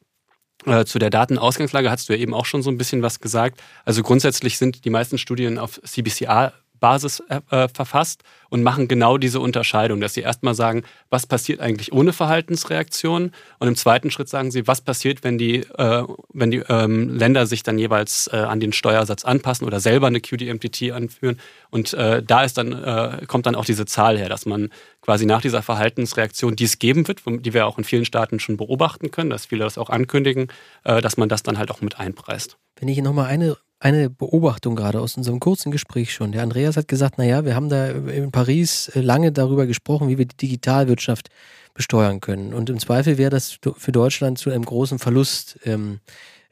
äh, 0.65 0.85
zu 0.85 0.99
der 0.99 1.11
Datenausgangslage 1.11 1.91
hast 1.91 2.09
du 2.09 2.15
ja 2.15 2.19
eben 2.19 2.33
auch 2.33 2.47
schon 2.47 2.63
so 2.63 2.71
ein 2.71 2.79
bisschen 2.79 3.03
was 3.03 3.21
gesagt. 3.21 3.63
Also 3.85 4.03
grundsätzlich 4.03 4.57
sind 4.57 4.85
die 4.85 4.91
meisten 4.91 5.19
Studien 5.19 5.59
auf 5.59 5.81
CBCA 5.83 6.53
Basis 6.81 7.23
äh, 7.29 7.41
äh, 7.51 7.69
verfasst 7.69 8.23
und 8.49 8.63
machen 8.63 8.89
genau 8.89 9.19
diese 9.19 9.41
Unterscheidung, 9.41 10.01
dass 10.01 10.15
sie 10.15 10.21
erstmal 10.21 10.55
sagen, 10.55 10.83
was 11.11 11.27
passiert 11.27 11.61
eigentlich 11.61 11.93
ohne 11.93 12.13
Verhaltensreaktionen 12.13 13.33
und 13.59 13.69
im 13.69 13.77
zweiten 13.77 14.11
Schritt 14.11 14.29
sagen 14.29 14.51
sie, 14.51 14.67
was 14.67 14.81
passiert, 14.81 15.25
wenn 15.25 15.39
die, 15.39 15.61
äh, 15.61 16.05
wenn 16.33 16.51
die 16.51 16.63
ähm, 16.69 17.11
Länder 17.17 17.47
sich 17.47 17.63
dann 17.63 17.79
jeweils 17.79 18.29
äh, 18.33 18.37
an 18.37 18.61
den 18.61 18.73
Steuersatz 18.73 19.25
anpassen 19.25 19.67
oder 19.67 19.81
selber 19.81 20.07
eine 20.07 20.21
QDMTT 20.21 20.93
anführen 20.93 21.39
und 21.71 21.95
äh, 21.95 22.23
da 22.23 22.45
ist 22.45 22.59
dann, 22.59 22.73
äh, 22.73 23.27
kommt 23.27 23.47
dann 23.47 23.55
auch 23.55 23.65
diese 23.65 23.87
Zahl 23.87 24.19
her, 24.19 24.29
dass 24.29 24.47
man 24.47 24.71
quasi 25.01 25.27
nach 25.27 25.43
dieser 25.43 25.63
Verhaltensreaktion, 25.63 26.57
die 26.57 26.65
es 26.65 26.79
geben 26.79 27.07
wird, 27.09 27.23
die 27.27 27.55
wir 27.55 27.67
auch 27.67 27.79
in 27.79 27.85
vielen 27.85 28.05
Staaten 28.05 28.41
schon 28.41 28.57
beobachten 28.57 29.11
können, 29.11 29.31
dass 29.31 29.47
viele 29.47 29.65
das 29.65 29.79
auch 29.79 29.89
ankündigen, 29.89 30.49
dass 30.83 31.17
man 31.17 31.29
das 31.29 31.45
dann 31.45 31.59
halt 31.59 31.71
auch 31.71 31.81
mit 31.81 32.01
einpreist. 32.01 32.57
Wenn 32.79 32.89
ich 32.89 32.99
nochmal 32.99 33.27
eine 33.27 33.57
eine 33.79 34.09
Beobachtung 34.09 34.75
gerade 34.75 35.01
aus 35.01 35.17
unserem 35.17 35.39
kurzen 35.41 35.71
Gespräch 35.71 36.13
schon. 36.13 36.33
Der 36.33 36.43
Andreas 36.43 36.77
hat 36.77 36.89
gesagt, 36.89 37.19
naja, 37.19 37.45
wir 37.45 37.55
haben 37.55 37.69
da 37.69 37.89
in 37.89 38.33
Paris 38.33 38.89
äh, 38.89 39.01
lange 39.01 39.33
darüber 39.33 39.67
gesprochen, 39.67 40.09
wie 40.09 40.19
wir 40.19 40.27
die 40.27 40.37
Digitalwirtschaft 40.37 41.29
besteuern 41.75 42.21
können. 42.21 42.55
Und 42.55 42.71
im 42.71 42.79
Zweifel 42.79 43.19
wäre 43.19 43.31
das 43.31 43.59
für 43.77 43.93
Deutschland 43.93 44.39
zu 44.39 44.51
einem 44.51 44.65
großen 44.65 44.99
Verlust 44.99 45.59
ähm, 45.65 46.01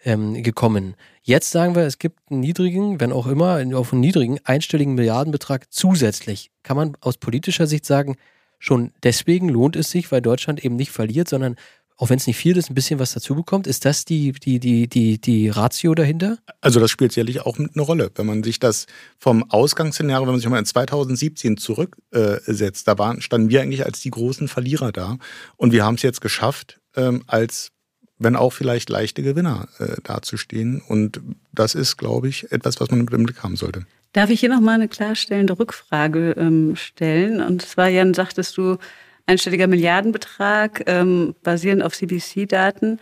ähm, 0.04 0.42
gekommen. 0.42 0.94
Jetzt 1.22 1.50
sagen 1.50 1.74
wir, 1.74 1.84
es 1.84 1.98
gibt 1.98 2.30
einen 2.30 2.40
niedrigen, 2.40 3.00
wenn 3.00 3.12
auch 3.12 3.26
immer, 3.26 3.62
auf 3.74 3.92
einen 3.92 4.00
niedrigen, 4.00 4.38
einstelligen 4.44 4.94
Milliardenbetrag 4.94 5.72
zusätzlich. 5.72 6.50
Kann 6.62 6.76
man 6.76 6.96
aus 7.00 7.16
politischer 7.16 7.66
Sicht 7.66 7.86
sagen, 7.86 8.16
schon 8.58 8.92
deswegen 9.02 9.48
lohnt 9.48 9.76
es 9.76 9.90
sich, 9.90 10.12
weil 10.12 10.20
Deutschland 10.20 10.62
eben 10.62 10.76
nicht 10.76 10.90
verliert, 10.90 11.28
sondern 11.28 11.56
auch 11.96 12.10
wenn 12.10 12.18
es 12.18 12.26
nicht 12.26 12.36
viel 12.36 12.56
ist, 12.56 12.70
ein 12.70 12.74
bisschen 12.74 12.98
was 12.98 13.12
dazu 13.12 13.34
bekommt. 13.34 13.66
Ist 13.66 13.84
das 13.84 14.04
die, 14.04 14.32
die, 14.32 14.58
die, 14.58 14.88
die, 14.88 15.20
die 15.20 15.48
Ratio 15.48 15.94
dahinter? 15.94 16.38
Also 16.60 16.80
das 16.80 16.90
spielt 16.90 17.12
sicherlich 17.12 17.42
auch 17.42 17.58
eine 17.58 17.82
Rolle. 17.82 18.10
Wenn 18.16 18.26
man 18.26 18.42
sich 18.42 18.58
das 18.58 18.86
vom 19.18 19.48
Ausgangsszenario, 19.50 20.26
wenn 20.26 20.32
man 20.32 20.40
sich 20.40 20.48
mal 20.48 20.58
in 20.58 20.64
2017 20.64 21.56
zurücksetzt, 21.56 22.88
da 22.88 22.98
waren, 22.98 23.20
standen 23.20 23.48
wir 23.48 23.62
eigentlich 23.62 23.86
als 23.86 24.00
die 24.00 24.10
großen 24.10 24.48
Verlierer 24.48 24.90
da. 24.90 25.18
Und 25.56 25.72
wir 25.72 25.84
haben 25.84 25.94
es 25.94 26.02
jetzt 26.02 26.20
geschafft, 26.20 26.80
ähm, 26.96 27.22
als 27.28 27.70
wenn 28.18 28.34
auch 28.34 28.52
vielleicht 28.52 28.88
leichte 28.90 29.22
Gewinner 29.22 29.68
äh, 29.78 29.96
dazustehen. 30.02 30.80
Und 30.80 31.20
das 31.52 31.74
ist, 31.76 31.96
glaube 31.96 32.28
ich, 32.28 32.50
etwas, 32.50 32.80
was 32.80 32.90
man 32.90 33.06
im 33.06 33.24
Blick 33.24 33.42
haben 33.42 33.56
sollte. 33.56 33.86
Darf 34.12 34.30
ich 34.30 34.40
hier 34.40 34.48
nochmal 34.48 34.76
eine 34.76 34.88
klarstellende 34.88 35.58
Rückfrage 35.58 36.34
ähm, 36.38 36.76
stellen? 36.76 37.40
Und 37.40 37.62
zwar, 37.62 37.88
Jan, 37.88 38.14
sagtest 38.14 38.56
du, 38.56 38.78
einstelliger 39.26 39.66
Milliardenbetrag 39.66 40.82
ähm, 40.86 41.34
basierend 41.42 41.82
auf 41.82 41.94
CBC-Daten. 41.94 43.00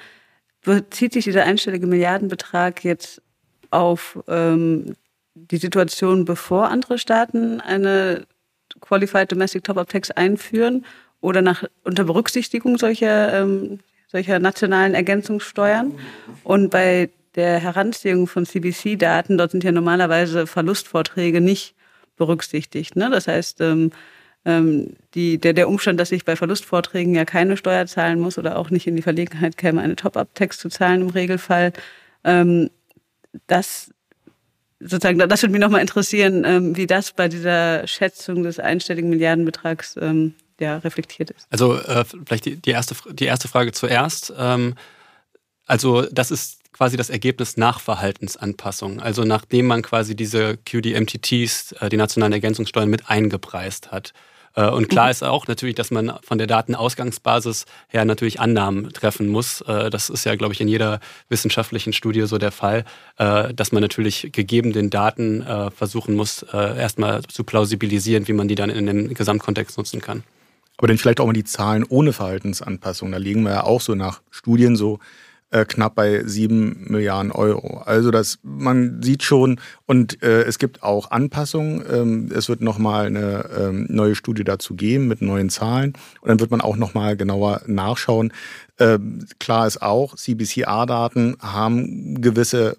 Bezieht 0.63 1.13
sich 1.13 1.25
dieser 1.25 1.45
einstellige 1.45 1.87
Milliardenbetrag 1.87 2.85
jetzt 2.85 3.21
auf 3.71 4.19
ähm, 4.29 4.95
die 5.35 5.57
Situation, 5.57 6.25
bevor 6.25 6.69
andere 6.69 6.99
Staaten 6.99 7.61
eine 7.61 8.27
Qualified 8.81 9.33
Domestic 9.33 9.65
Top-Up 9.65 9.89
Tax 9.89 10.11
einführen 10.11 10.85
oder 11.21 11.43
nach, 11.43 11.65
unter 11.85 12.05
Berücksichtigung 12.05 12.79
solcher, 12.79 13.41
ähm, 13.41 13.81
solcher 14.09 14.39
nationalen 14.39 14.95
Ergänzungssteuern? 14.95 15.93
Und 16.45 16.71
bei 16.71 17.11
der 17.35 17.59
Heranziehung 17.61 18.27
von 18.27 18.45
CBC-Daten, 18.45 19.39
dort 19.39 19.53
sind 19.53 19.65
ja 19.65 19.73
normalerweise 19.73 20.47
Verlustvorträge 20.47 21.41
nicht 21.41 21.75
berücksichtigt. 22.17 22.95
Ne? 22.95 23.09
Das 23.11 23.27
heißt, 23.27 23.61
ähm, 23.63 23.91
ähm, 24.45 24.97
die, 25.15 25.39
der, 25.39 25.53
der 25.53 25.69
Umstand, 25.69 26.01
dass 26.01 26.13
ich 26.13 26.25
bei 26.25 26.37
Verlustvorträgen 26.37 27.15
ja 27.15 27.25
keine 27.25 27.57
Steuer 27.57 27.87
zahlen 27.87 28.19
muss 28.19 28.39
oder 28.39 28.59
auch 28.59 28.71
nicht 28.71 28.87
in 28.87 28.97
die 28.97 29.03
Verlegenheit 29.03 29.57
käme, 29.57 29.81
eine 29.81 29.97
Top-Up-Tax 29.97 30.59
zu 30.59 30.69
zahlen 30.69 31.03
im 31.03 31.11
Regelfall, 31.11 31.73
ähm, 32.25 32.71
das 33.47 33.91
sozusagen, 34.81 35.19
das 35.19 35.43
würde 35.43 35.53
mich 35.53 35.61
nochmal 35.61 35.81
interessieren, 35.81 36.45
ähm, 36.45 36.77
wie 36.77 36.87
das 36.87 37.13
bei 37.13 37.29
dieser 37.29 37.87
Schätzung 37.87 38.43
des 38.43 38.59
einstelligen 38.59 39.11
Milliardenbetrags 39.11 39.97
ähm, 40.01 40.35
ja, 40.59 40.79
reflektiert 40.79 41.31
ist. 41.31 41.47
Also 41.51 41.77
äh, 41.77 42.05
vielleicht 42.27 42.47
die, 42.47 42.57
die, 42.57 42.71
erste, 42.71 42.95
die 43.13 43.25
erste 43.25 43.49
Frage 43.49 43.73
zuerst. 43.73 44.33
Ähm, 44.37 44.75
also 45.67 46.03
das 46.03 46.31
ist 46.31 46.61
quasi 46.73 46.97
das 46.97 47.11
Ergebnis 47.11 47.57
nach 47.57 47.81
Verhaltensanpassung. 47.81 49.01
Also 49.01 49.25
nachdem 49.25 49.67
man 49.67 49.83
quasi 49.83 50.17
diese 50.17 50.57
QDMTTs, 50.57 51.73
äh, 51.73 51.89
die 51.89 51.97
nationalen 51.97 52.33
Ergänzungssteuern, 52.33 52.89
mit 52.89 53.09
eingepreist 53.09 53.93
hat. 53.93 54.13
Äh, 54.55 54.69
und 54.69 54.89
klar 54.89 55.07
mhm. 55.07 55.11
ist 55.13 55.25
auch 55.25 55.47
natürlich, 55.47 55.75
dass 55.75 55.91
man 55.91 56.13
von 56.23 56.39
der 56.39 56.47
Datenausgangsbasis 56.47 57.67
her 57.89 58.05
natürlich 58.05 58.41
Annahmen 58.41 58.93
treffen 58.93 59.29
muss. 59.29 59.61
Äh, 59.63 59.91
das 59.91 60.11
ist 60.11 60.25
ja, 60.25 60.35
glaube 60.37 60.55
ich, 60.55 60.61
in 60.61 60.69
jeder 60.69 61.01
wissenschaftlichen 61.29 61.93
Studie 61.93 62.27
so 62.27 62.39
der 62.39 62.53
Fall, 62.53 62.85
äh, 63.19 63.53
dass 63.55 63.73
man 63.73 63.83
natürlich 63.83 64.31
gegeben 64.33 64.73
den 64.73 64.91
Daten 64.91 65.45
versuchen 65.75 66.15
muss, 66.15 66.43
erstmal 66.43 67.23
zu 67.23 67.45
plausibilisieren, 67.45 68.29
wie 68.29 68.33
man 68.33 68.49
die 68.49 68.55
dann 68.55 68.71
in 68.71 68.87
dem 68.87 69.15
Gesamtkontext 69.15 69.77
nutzen 69.77 70.01
kann. 70.01 70.23
Aber 70.77 70.89
dann 70.89 70.99
vielleicht 70.99 71.21
auch 71.21 71.27
mal 71.27 71.33
die 71.33 71.45
Zahlen 71.45 71.85
ohne 71.89 72.13
Verhaltensanpassung. 72.13 73.13
Da 73.13 73.19
liegen 73.19 73.43
wir 73.43 73.53
ja 73.53 73.65
auch 73.65 73.81
so 73.81 73.95
nach 73.95 74.21
Studien 74.31 74.77
so 74.77 74.99
äh, 75.53 75.65
knapp 75.67 75.95
bei 75.95 76.25
sieben 76.25 76.87
Milliarden 76.89 77.31
Euro. 77.31 77.83
Also 77.85 78.11
das, 78.11 78.39
man 78.43 79.03
sieht 79.03 79.23
schon, 79.23 79.61
und 79.87 80.23
äh, 80.23 80.43
es 80.43 80.59
gibt 80.59 80.83
auch 80.83 81.11
Anpassungen. 81.11 81.85
Ähm, 81.91 82.33
es 82.35 82.49
wird 82.49 82.63
nochmal 82.63 83.07
eine 83.07 83.51
ähm, 83.57 83.87
neue 83.89 84.15
Studie 84.15 84.45
dazu 84.45 84.75
geben 84.75 85.09
mit 85.09 85.23
neuen 85.23 85.51
Zahlen. 85.51 85.93
Und 86.23 86.29
dann 86.29 86.41
wird 86.41 86.51
man 86.51 86.61
auch 86.61 86.77
nochmal 86.77 87.17
genauer 87.17 87.63
nachschauen. 87.67 88.33
Ähm, 88.81 89.27
klar 89.39 89.67
ist 89.67 89.83
auch, 89.83 90.17
CBCR-Daten 90.17 91.37
haben 91.41 92.21
gewisse 92.21 92.77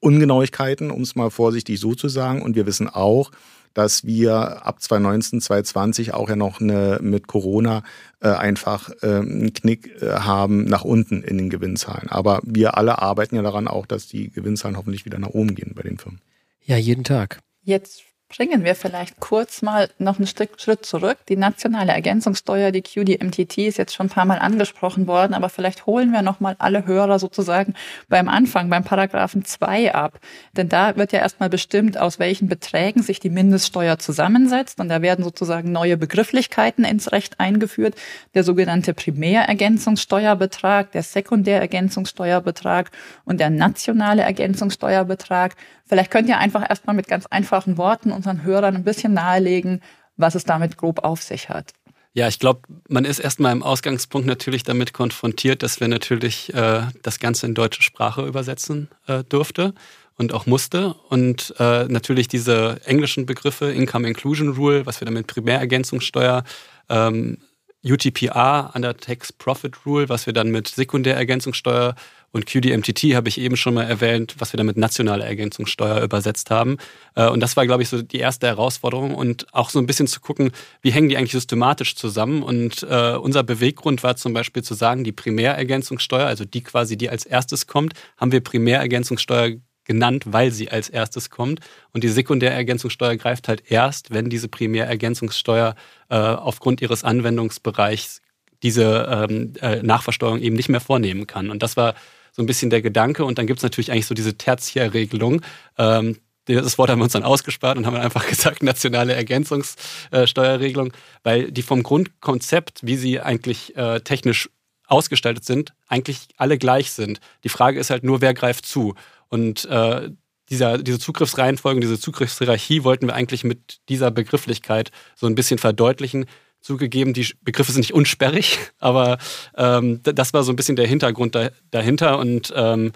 Ungenauigkeiten, 0.00 0.90
um 0.90 1.02
es 1.02 1.16
mal 1.16 1.30
vorsichtig 1.30 1.80
so 1.80 1.94
zu 1.94 2.08
sagen. 2.08 2.42
Und 2.42 2.54
wir 2.54 2.66
wissen 2.66 2.88
auch, 2.88 3.30
dass 3.74 4.04
wir 4.04 4.66
ab 4.66 4.80
2019, 4.80 5.40
2020 5.40 6.14
auch 6.14 6.28
ja 6.28 6.36
noch 6.36 6.60
eine, 6.60 6.98
mit 7.02 7.26
Corona 7.26 7.82
äh, 8.20 8.28
einfach 8.28 8.90
äh, 9.02 9.06
einen 9.06 9.52
Knick 9.52 10.02
äh, 10.02 10.10
haben 10.10 10.64
nach 10.64 10.84
unten 10.84 11.22
in 11.22 11.38
den 11.38 11.50
Gewinnzahlen. 11.50 12.08
Aber 12.08 12.40
wir 12.44 12.76
alle 12.76 13.00
arbeiten 13.00 13.36
ja 13.36 13.42
daran 13.42 13.68
auch, 13.68 13.86
dass 13.86 14.06
die 14.06 14.30
Gewinnzahlen 14.30 14.76
hoffentlich 14.76 15.04
wieder 15.04 15.18
nach 15.18 15.30
oben 15.30 15.54
gehen 15.54 15.72
bei 15.74 15.82
den 15.82 15.98
Firmen. 15.98 16.20
Ja, 16.64 16.76
jeden 16.76 17.04
Tag. 17.04 17.40
Jetzt 17.64 18.02
springen 18.32 18.64
wir 18.64 18.74
vielleicht 18.74 19.20
kurz 19.20 19.60
mal 19.60 19.90
noch 19.98 20.18
einen 20.18 20.26
Schritt 20.26 20.86
zurück. 20.86 21.18
Die 21.28 21.36
nationale 21.36 21.92
Ergänzungssteuer, 21.92 22.70
die 22.70 22.80
QDMTT, 22.80 23.58
ist 23.58 23.76
jetzt 23.76 23.94
schon 23.94 24.06
ein 24.06 24.10
paar 24.10 24.24
Mal 24.24 24.38
angesprochen 24.38 25.06
worden, 25.06 25.34
aber 25.34 25.50
vielleicht 25.50 25.84
holen 25.84 26.12
wir 26.12 26.22
noch 26.22 26.40
mal 26.40 26.56
alle 26.58 26.86
Hörer 26.86 27.18
sozusagen 27.18 27.74
beim 28.08 28.28
Anfang, 28.28 28.70
beim 28.70 28.84
Paragraphen 28.84 29.44
2 29.44 29.94
ab. 29.94 30.18
Denn 30.56 30.70
da 30.70 30.96
wird 30.96 31.12
ja 31.12 31.18
erstmal 31.18 31.50
bestimmt, 31.50 31.98
aus 31.98 32.18
welchen 32.18 32.48
Beträgen 32.48 33.02
sich 33.02 33.20
die 33.20 33.28
Mindeststeuer 33.28 33.98
zusammensetzt. 33.98 34.80
Und 34.80 34.88
da 34.88 35.02
werden 35.02 35.24
sozusagen 35.24 35.70
neue 35.70 35.98
Begrifflichkeiten 35.98 36.84
ins 36.84 37.12
Recht 37.12 37.38
eingeführt. 37.38 37.96
Der 38.34 38.44
sogenannte 38.44 38.94
Primärergänzungssteuerbetrag, 38.94 40.90
der 40.92 41.02
Sekundärergänzungssteuerbetrag 41.02 42.90
und 43.26 43.40
der 43.40 43.50
nationale 43.50 44.22
Ergänzungssteuerbetrag. 44.22 45.54
Vielleicht 45.92 46.10
könnt 46.10 46.28
ihr 46.30 46.38
einfach 46.38 46.68
erstmal 46.68 46.96
mit 46.96 47.06
ganz 47.06 47.26
einfachen 47.26 47.76
Worten 47.76 48.12
unseren 48.22 48.44
Hörern 48.44 48.76
ein 48.76 48.84
bisschen 48.84 49.14
nahelegen, 49.14 49.80
was 50.16 50.34
es 50.34 50.44
damit 50.44 50.76
grob 50.76 51.04
auf 51.04 51.22
sich 51.22 51.48
hat. 51.48 51.72
Ja, 52.14 52.28
ich 52.28 52.38
glaube, 52.38 52.60
man 52.88 53.04
ist 53.04 53.18
erstmal 53.18 53.52
im 53.52 53.62
Ausgangspunkt 53.62 54.26
natürlich 54.26 54.62
damit 54.62 54.92
konfrontiert, 54.92 55.62
dass 55.62 55.80
wir 55.80 55.88
natürlich 55.88 56.52
äh, 56.54 56.82
das 57.02 57.18
Ganze 57.18 57.46
in 57.46 57.54
deutsche 57.54 57.82
Sprache 57.82 58.26
übersetzen 58.26 58.88
äh, 59.06 59.24
durfte 59.24 59.74
und 60.18 60.34
auch 60.34 60.44
musste. 60.44 60.94
Und 61.08 61.54
äh, 61.58 61.84
natürlich 61.84 62.28
diese 62.28 62.80
englischen 62.84 63.24
Begriffe, 63.24 63.72
Income 63.72 64.06
Inclusion 64.06 64.50
Rule, 64.50 64.84
was 64.84 65.00
wir 65.00 65.06
damit 65.06 65.26
Primärergänzungssteuer, 65.26 66.44
ähm, 66.90 67.38
UTPR, 67.84 68.72
Under 68.74 68.96
Tax 68.96 69.32
Profit 69.32 69.86
Rule, 69.86 70.08
was 70.08 70.26
wir 70.26 70.32
dann 70.34 70.50
mit 70.50 70.68
Sekundärergänzungssteuer 70.68 71.96
und 72.32 72.46
QDMTT 72.46 73.14
habe 73.14 73.28
ich 73.28 73.38
eben 73.38 73.56
schon 73.56 73.74
mal 73.74 73.84
erwähnt, 73.84 74.34
was 74.38 74.52
wir 74.52 74.56
dann 74.56 74.66
mit 74.66 74.78
nationaler 74.78 75.26
Ergänzungssteuer 75.26 76.02
übersetzt 76.02 76.50
haben. 76.50 76.78
Äh, 77.14 77.28
und 77.28 77.40
das 77.40 77.56
war, 77.56 77.66
glaube 77.66 77.82
ich, 77.82 77.90
so 77.90 78.00
die 78.02 78.18
erste 78.18 78.46
Herausforderung 78.46 79.14
und 79.14 79.46
auch 79.52 79.70
so 79.70 79.78
ein 79.78 79.86
bisschen 79.86 80.06
zu 80.06 80.20
gucken, 80.20 80.50
wie 80.80 80.90
hängen 80.90 81.08
die 81.08 81.16
eigentlich 81.16 81.32
systematisch 81.32 81.94
zusammen. 81.94 82.42
Und 82.42 82.86
äh, 82.88 83.16
unser 83.16 83.42
Beweggrund 83.42 84.02
war 84.02 84.16
zum 84.16 84.32
Beispiel 84.32 84.62
zu 84.62 84.74
sagen, 84.74 85.04
die 85.04 85.12
Primärergänzungssteuer, 85.12 86.26
also 86.26 86.44
die 86.44 86.62
quasi, 86.62 86.96
die 86.96 87.10
als 87.10 87.26
erstes 87.26 87.66
kommt, 87.66 87.92
haben 88.16 88.32
wir 88.32 88.40
Primärergänzungssteuer 88.40 89.56
genannt, 89.84 90.24
weil 90.26 90.52
sie 90.52 90.70
als 90.70 90.88
erstes 90.88 91.28
kommt. 91.28 91.60
Und 91.92 92.04
die 92.04 92.08
Sekundärergänzungssteuer 92.08 93.16
greift 93.16 93.48
halt 93.48 93.70
erst, 93.70 94.10
wenn 94.10 94.30
diese 94.30 94.48
Primärergänzungssteuer 94.48 95.74
äh, 96.08 96.16
aufgrund 96.16 96.80
ihres 96.80 97.04
Anwendungsbereichs 97.04 98.22
diese 98.62 99.26
ähm, 99.28 99.54
äh, 99.60 99.82
Nachversteuerung 99.82 100.38
eben 100.38 100.56
nicht 100.56 100.68
mehr 100.68 100.80
vornehmen 100.80 101.26
kann. 101.26 101.50
Und 101.50 101.62
das 101.62 101.76
war 101.76 101.94
so 102.32 102.42
ein 102.42 102.46
bisschen 102.46 102.70
der 102.70 102.82
Gedanke. 102.82 103.24
Und 103.24 103.38
dann 103.38 103.46
gibt 103.46 103.58
es 103.58 103.62
natürlich 103.62 103.92
eigentlich 103.92 104.06
so 104.06 104.14
diese 104.14 104.36
Tertiärregelung. 104.36 105.42
Ähm, 105.78 106.18
das 106.46 106.76
Wort 106.76 106.90
haben 106.90 106.98
wir 106.98 107.04
uns 107.04 107.12
dann 107.12 107.22
ausgespart 107.22 107.78
und 107.78 107.86
haben 107.86 107.96
einfach 107.96 108.26
gesagt, 108.28 108.62
nationale 108.62 109.14
Ergänzungssteuerregelung, 109.14 110.92
weil 111.22 111.52
die 111.52 111.62
vom 111.62 111.82
Grundkonzept, 111.82 112.80
wie 112.82 112.96
sie 112.96 113.20
eigentlich 113.20 113.76
äh, 113.76 114.00
technisch 114.00 114.50
ausgestaltet 114.86 115.44
sind, 115.44 115.72
eigentlich 115.86 116.28
alle 116.36 116.58
gleich 116.58 116.90
sind. 116.90 117.20
Die 117.44 117.48
Frage 117.48 117.78
ist 117.78 117.90
halt 117.90 118.04
nur, 118.04 118.20
wer 118.20 118.34
greift 118.34 118.66
zu. 118.66 118.94
Und 119.28 119.64
äh, 119.66 120.10
dieser, 120.50 120.78
diese 120.78 120.98
Zugriffsreihenfolge, 120.98 121.80
diese 121.80 121.98
Zugriffshierarchie 121.98 122.84
wollten 122.84 123.06
wir 123.06 123.14
eigentlich 123.14 123.44
mit 123.44 123.78
dieser 123.88 124.10
Begrifflichkeit 124.10 124.90
so 125.14 125.26
ein 125.26 125.34
bisschen 125.34 125.58
verdeutlichen, 125.58 126.26
Zugegeben, 126.62 127.12
die 127.12 127.26
Begriffe 127.42 127.72
sind 127.72 127.80
nicht 127.80 127.92
unsperrig, 127.92 128.58
aber 128.78 129.18
ähm, 129.56 130.00
das 130.02 130.32
war 130.32 130.44
so 130.44 130.52
ein 130.52 130.56
bisschen 130.56 130.76
der 130.76 130.86
Hintergrund 130.86 131.34
da, 131.34 131.50
dahinter 131.70 132.18
und 132.18 132.52
ähm, 132.56 132.92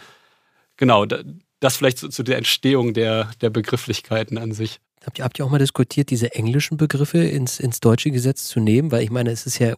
genau, 0.76 1.04
das 1.60 1.76
vielleicht 1.76 1.98
zu, 1.98 2.08
zu, 2.08 2.22
der 2.22 2.38
Entstehung 2.38 2.94
der, 2.94 3.30
der 3.40 3.50
Begrifflichkeiten 3.50 4.38
an 4.38 4.52
sich. 4.52 4.80
Habt 5.04 5.18
ihr, 5.18 5.24
habt 5.24 5.38
ihr 5.38 5.44
auch 5.44 5.50
mal 5.50 5.58
diskutiert, 5.58 6.10
diese 6.10 6.34
englischen 6.34 6.76
Begriffe 6.76 7.18
ins, 7.18 7.60
ins 7.60 7.80
deutsche 7.80 8.10
Gesetz 8.10 8.46
zu 8.46 8.60
nehmen? 8.60 8.90
Weil 8.90 9.02
ich 9.02 9.10
meine, 9.10 9.30
es 9.30 9.46
ist 9.46 9.58
ja 9.58 9.74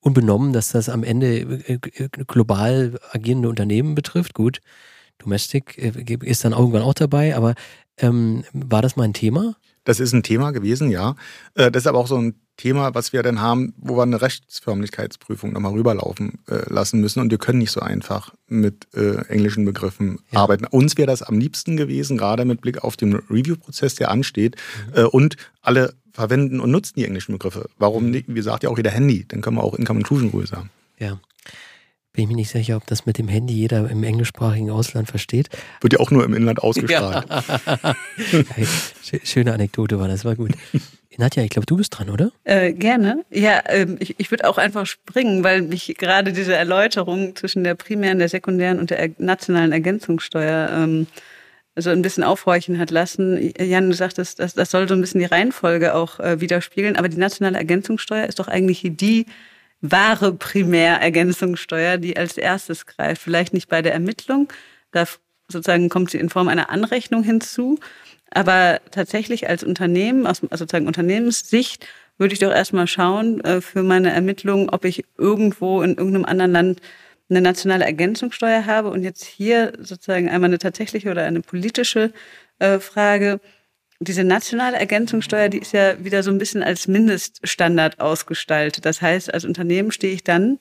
unbenommen, 0.00 0.52
dass 0.52 0.70
das 0.72 0.88
am 0.88 1.02
Ende 1.02 1.38
äh, 1.38 1.74
äh, 1.74 2.08
global 2.26 2.98
agierende 3.10 3.48
Unternehmen 3.48 3.94
betrifft. 3.94 4.34
Gut, 4.34 4.60
Domestic 5.18 5.78
äh, 5.78 6.18
ist 6.24 6.44
dann 6.44 6.52
irgendwann 6.52 6.82
auch 6.82 6.94
dabei, 6.94 7.36
aber 7.36 7.54
ähm, 7.98 8.44
war 8.52 8.82
das 8.82 8.96
mal 8.96 9.04
ein 9.04 9.14
Thema? 9.14 9.56
Das 9.84 10.00
ist 10.00 10.12
ein 10.12 10.22
Thema 10.22 10.50
gewesen, 10.50 10.90
ja. 10.90 11.16
Das 11.54 11.74
ist 11.74 11.86
aber 11.86 11.98
auch 11.98 12.06
so 12.06 12.16
ein 12.16 12.34
Thema, 12.58 12.94
was 12.94 13.14
wir 13.14 13.22
dann 13.22 13.40
haben, 13.40 13.72
wo 13.78 13.96
wir 13.96 14.02
eine 14.02 14.20
Rechtsförmlichkeitsprüfung 14.20 15.52
nochmal 15.52 15.72
rüberlaufen 15.72 16.40
äh, 16.48 16.70
lassen 16.70 17.00
müssen. 17.00 17.20
Und 17.20 17.30
wir 17.30 17.38
können 17.38 17.60
nicht 17.60 17.70
so 17.70 17.80
einfach 17.80 18.34
mit 18.48 18.88
äh, 18.94 19.24
englischen 19.28 19.64
Begriffen 19.64 20.18
ja. 20.30 20.40
arbeiten. 20.40 20.66
Uns 20.66 20.98
wäre 20.98 21.06
das 21.06 21.22
am 21.22 21.38
liebsten 21.38 21.76
gewesen, 21.76 22.18
gerade 22.18 22.44
mit 22.44 22.60
Blick 22.60 22.84
auf 22.84 22.96
den 22.96 23.14
Review-Prozess, 23.14 23.94
der 23.94 24.10
ansteht. 24.10 24.56
Mhm. 24.88 24.94
Äh, 24.94 25.04
und 25.04 25.36
alle 25.62 25.94
verwenden 26.12 26.60
und 26.60 26.70
nutzen 26.70 26.94
die 26.96 27.04
englischen 27.04 27.32
Begriffe. 27.32 27.70
Warum 27.78 28.10
nicht? 28.10 28.26
Wie 28.28 28.42
sagt 28.42 28.64
ja 28.64 28.70
auch 28.70 28.76
jeder 28.76 28.90
Handy, 28.90 29.24
dann 29.26 29.40
können 29.40 29.56
wir 29.56 29.64
auch 29.64 29.74
Income 29.74 30.00
Inclusion 30.00 30.30
Rule 30.30 30.46
sagen. 30.46 30.70
Ja. 30.98 31.20
Bin 32.12 32.24
ich 32.24 32.28
mir 32.28 32.36
nicht 32.36 32.50
sicher, 32.50 32.76
ob 32.76 32.86
das 32.88 33.06
mit 33.06 33.18
dem 33.18 33.28
Handy 33.28 33.54
jeder 33.54 33.88
im 33.88 34.02
englischsprachigen 34.02 34.70
Ausland 34.70 35.08
versteht. 35.08 35.50
Wird 35.80 35.92
ja 35.92 36.00
auch 36.00 36.10
nur 36.10 36.24
im 36.24 36.34
Inland 36.34 36.60
ausgestrahlt. 36.60 37.28
Ja. 37.28 37.94
schöne 39.22 39.52
Anekdote 39.52 40.00
war 40.00 40.08
das, 40.08 40.24
war 40.24 40.34
gut. 40.34 40.50
Nadja, 41.18 41.42
ich 41.42 41.50
glaube, 41.50 41.66
du 41.66 41.76
bist 41.76 41.98
dran, 41.98 42.10
oder? 42.10 42.30
Äh, 42.44 42.72
gerne. 42.72 43.24
Ja, 43.30 43.60
ähm, 43.66 43.96
ich, 43.98 44.14
ich 44.18 44.30
würde 44.30 44.48
auch 44.48 44.56
einfach 44.56 44.86
springen, 44.86 45.42
weil 45.42 45.62
mich 45.62 45.96
gerade 45.98 46.32
diese 46.32 46.54
Erläuterung 46.54 47.34
zwischen 47.34 47.64
der 47.64 47.74
primären, 47.74 48.20
der 48.20 48.28
sekundären 48.28 48.78
und 48.78 48.90
der 48.90 49.10
nationalen 49.18 49.72
Ergänzungssteuer 49.72 50.70
ähm, 50.72 51.08
so 51.74 51.90
ein 51.90 52.02
bisschen 52.02 52.22
aufhorchen 52.22 52.78
hat 52.78 52.92
lassen. 52.92 53.52
Jan, 53.58 53.90
du 53.90 53.96
sagtest, 53.96 54.38
das, 54.38 54.54
das 54.54 54.70
soll 54.70 54.88
so 54.88 54.94
ein 54.94 55.00
bisschen 55.00 55.18
die 55.18 55.26
Reihenfolge 55.26 55.94
auch 55.96 56.20
äh, 56.20 56.40
widerspiegeln, 56.40 56.96
aber 56.96 57.08
die 57.08 57.18
nationale 57.18 57.58
Ergänzungssteuer 57.58 58.26
ist 58.26 58.38
doch 58.38 58.48
eigentlich 58.48 58.82
die 58.84 59.26
wahre 59.80 60.32
Primärergänzungssteuer, 60.32 61.98
die 61.98 62.16
als 62.16 62.36
erstes 62.36 62.86
greift. 62.86 63.22
Vielleicht 63.22 63.54
nicht 63.54 63.68
bei 63.68 63.82
der 63.82 63.92
Ermittlung, 63.92 64.48
da 64.92 65.04
sozusagen 65.50 65.88
kommt 65.88 66.10
sie 66.10 66.18
in 66.18 66.30
Form 66.30 66.46
einer 66.46 66.70
Anrechnung 66.70 67.24
hinzu, 67.24 67.80
aber 68.30 68.80
tatsächlich 68.90 69.48
als 69.48 69.64
Unternehmen, 69.64 70.26
aus 70.26 70.42
also 70.42 70.64
sozusagen 70.64 70.86
Unternehmenssicht, 70.86 71.86
würde 72.18 72.34
ich 72.34 72.40
doch 72.40 72.50
erstmal 72.50 72.86
schauen 72.86 73.40
äh, 73.42 73.60
für 73.60 73.82
meine 73.82 74.10
Ermittlungen, 74.10 74.70
ob 74.70 74.84
ich 74.84 75.04
irgendwo 75.16 75.82
in 75.82 75.96
irgendeinem 75.96 76.24
anderen 76.24 76.52
Land 76.52 76.80
eine 77.30 77.40
nationale 77.40 77.84
Ergänzungssteuer 77.84 78.66
habe 78.66 78.90
und 78.90 79.02
jetzt 79.02 79.24
hier 79.24 79.72
sozusagen 79.78 80.28
einmal 80.28 80.48
eine 80.50 80.58
tatsächliche 80.58 81.10
oder 81.10 81.24
eine 81.24 81.40
politische 81.40 82.12
äh, 82.58 82.78
Frage. 82.78 83.40
Diese 84.00 84.24
nationale 84.24 84.78
Ergänzungssteuer, 84.78 85.48
die 85.48 85.58
ist 85.58 85.72
ja 85.72 86.02
wieder 86.02 86.22
so 86.22 86.30
ein 86.30 86.38
bisschen 86.38 86.62
als 86.62 86.88
Mindeststandard 86.88 88.00
ausgestaltet. 88.00 88.84
Das 88.84 89.02
heißt, 89.02 89.32
als 89.32 89.44
Unternehmen 89.44 89.90
stehe 89.92 90.14
ich 90.14 90.24
dann 90.24 90.58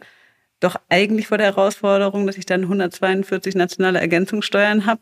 doch 0.60 0.76
eigentlich 0.90 1.28
vor 1.28 1.38
der 1.38 1.48
Herausforderung, 1.48 2.26
dass 2.26 2.38
ich 2.38 2.46
dann 2.46 2.64
142 2.64 3.56
nationale 3.56 4.00
Ergänzungssteuern 4.00 4.86
habe, 4.86 5.02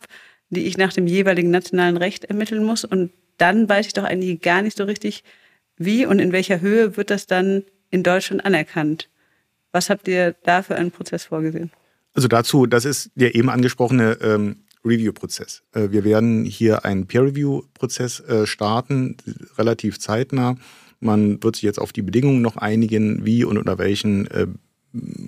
die 0.50 0.66
ich 0.66 0.78
nach 0.78 0.94
dem 0.94 1.08
jeweiligen 1.08 1.52
nationalen 1.52 1.98
Recht 1.98 2.26
ermitteln 2.26 2.64
muss. 2.64 2.86
Und 2.86 3.12
dann 3.38 3.68
weiß 3.68 3.88
ich 3.88 3.94
doch 3.94 4.04
eigentlich 4.04 4.42
gar 4.42 4.62
nicht 4.62 4.78
so 4.78 4.84
richtig, 4.84 5.24
wie 5.78 6.06
und 6.06 6.20
in 6.20 6.32
welcher 6.32 6.62
Höhe 6.62 6.98
wird 6.98 7.10
das 7.10 7.28
dann 7.28 7.64
in 7.90 8.04
Deutschland 8.04 8.46
anerkannt. 8.46 9.10
Was 9.72 9.90
habt 9.90 10.08
ihr 10.08 10.36
da 10.44 10.62
für 10.62 10.76
einen 10.76 10.92
Prozess 10.92 11.26
vorgesehen? 11.26 11.72
Also 12.14 12.28
dazu, 12.30 12.66
das 12.66 12.86
ist 12.86 13.12
der 13.16 13.36
eben 13.36 13.50
angesprochene 13.50 14.18
ähm, 14.22 14.58
Review-Prozess. 14.86 15.64
Äh, 15.74 15.92
wir 15.92 16.04
werden 16.06 16.46
hier 16.46 16.86
einen 16.86 17.08
Peer-Review-Prozess 17.08 18.22
äh, 18.22 18.48
starten, 18.48 19.18
relativ 19.58 20.00
zeitnah. 20.00 20.56
Man 21.02 21.44
wird 21.44 21.58
sich 21.58 21.64
jetzt 21.64 21.80
auf 21.80 21.92
die 21.92 22.04
Bedingungen 22.04 22.42
noch 22.42 22.56
einigen, 22.56 23.26
wie 23.26 23.44
und 23.44 23.58
unter 23.58 23.78
welchen 23.78 24.28
äh, 24.28 24.48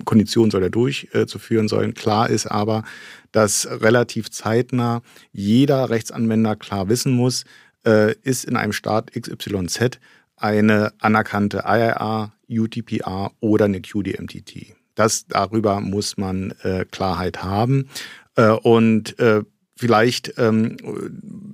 Konditionen 0.04 0.50
soll 0.50 0.62
er 0.62 0.70
durchzuführen 0.70 1.68
sein. 1.68 1.94
Klar 1.94 2.30
ist 2.30 2.46
aber, 2.46 2.84
dass 3.32 3.68
relativ 3.70 4.30
zeitnah 4.30 5.02
jeder 5.32 5.90
Rechtsanwender 5.90 6.56
klar 6.56 6.88
wissen 6.88 7.12
muss, 7.12 7.44
äh, 7.84 8.14
ist 8.22 8.44
in 8.44 8.56
einem 8.56 8.72
Staat 8.72 9.12
XYZ 9.12 9.98
eine 10.36 10.92
anerkannte 10.98 11.64
IIA, 11.66 12.32
UTPA 12.48 13.32
oder 13.40 13.66
eine 13.66 13.80
QDMTT. 13.80 14.74
Das 14.94 15.26
darüber 15.26 15.80
muss 15.80 16.16
man 16.16 16.52
äh, 16.62 16.84
Klarheit 16.90 17.42
haben. 17.42 17.88
Äh, 18.36 18.50
und 18.50 19.18
äh, 19.18 19.42
vielleicht 19.76 20.34
ähm, 20.38 20.76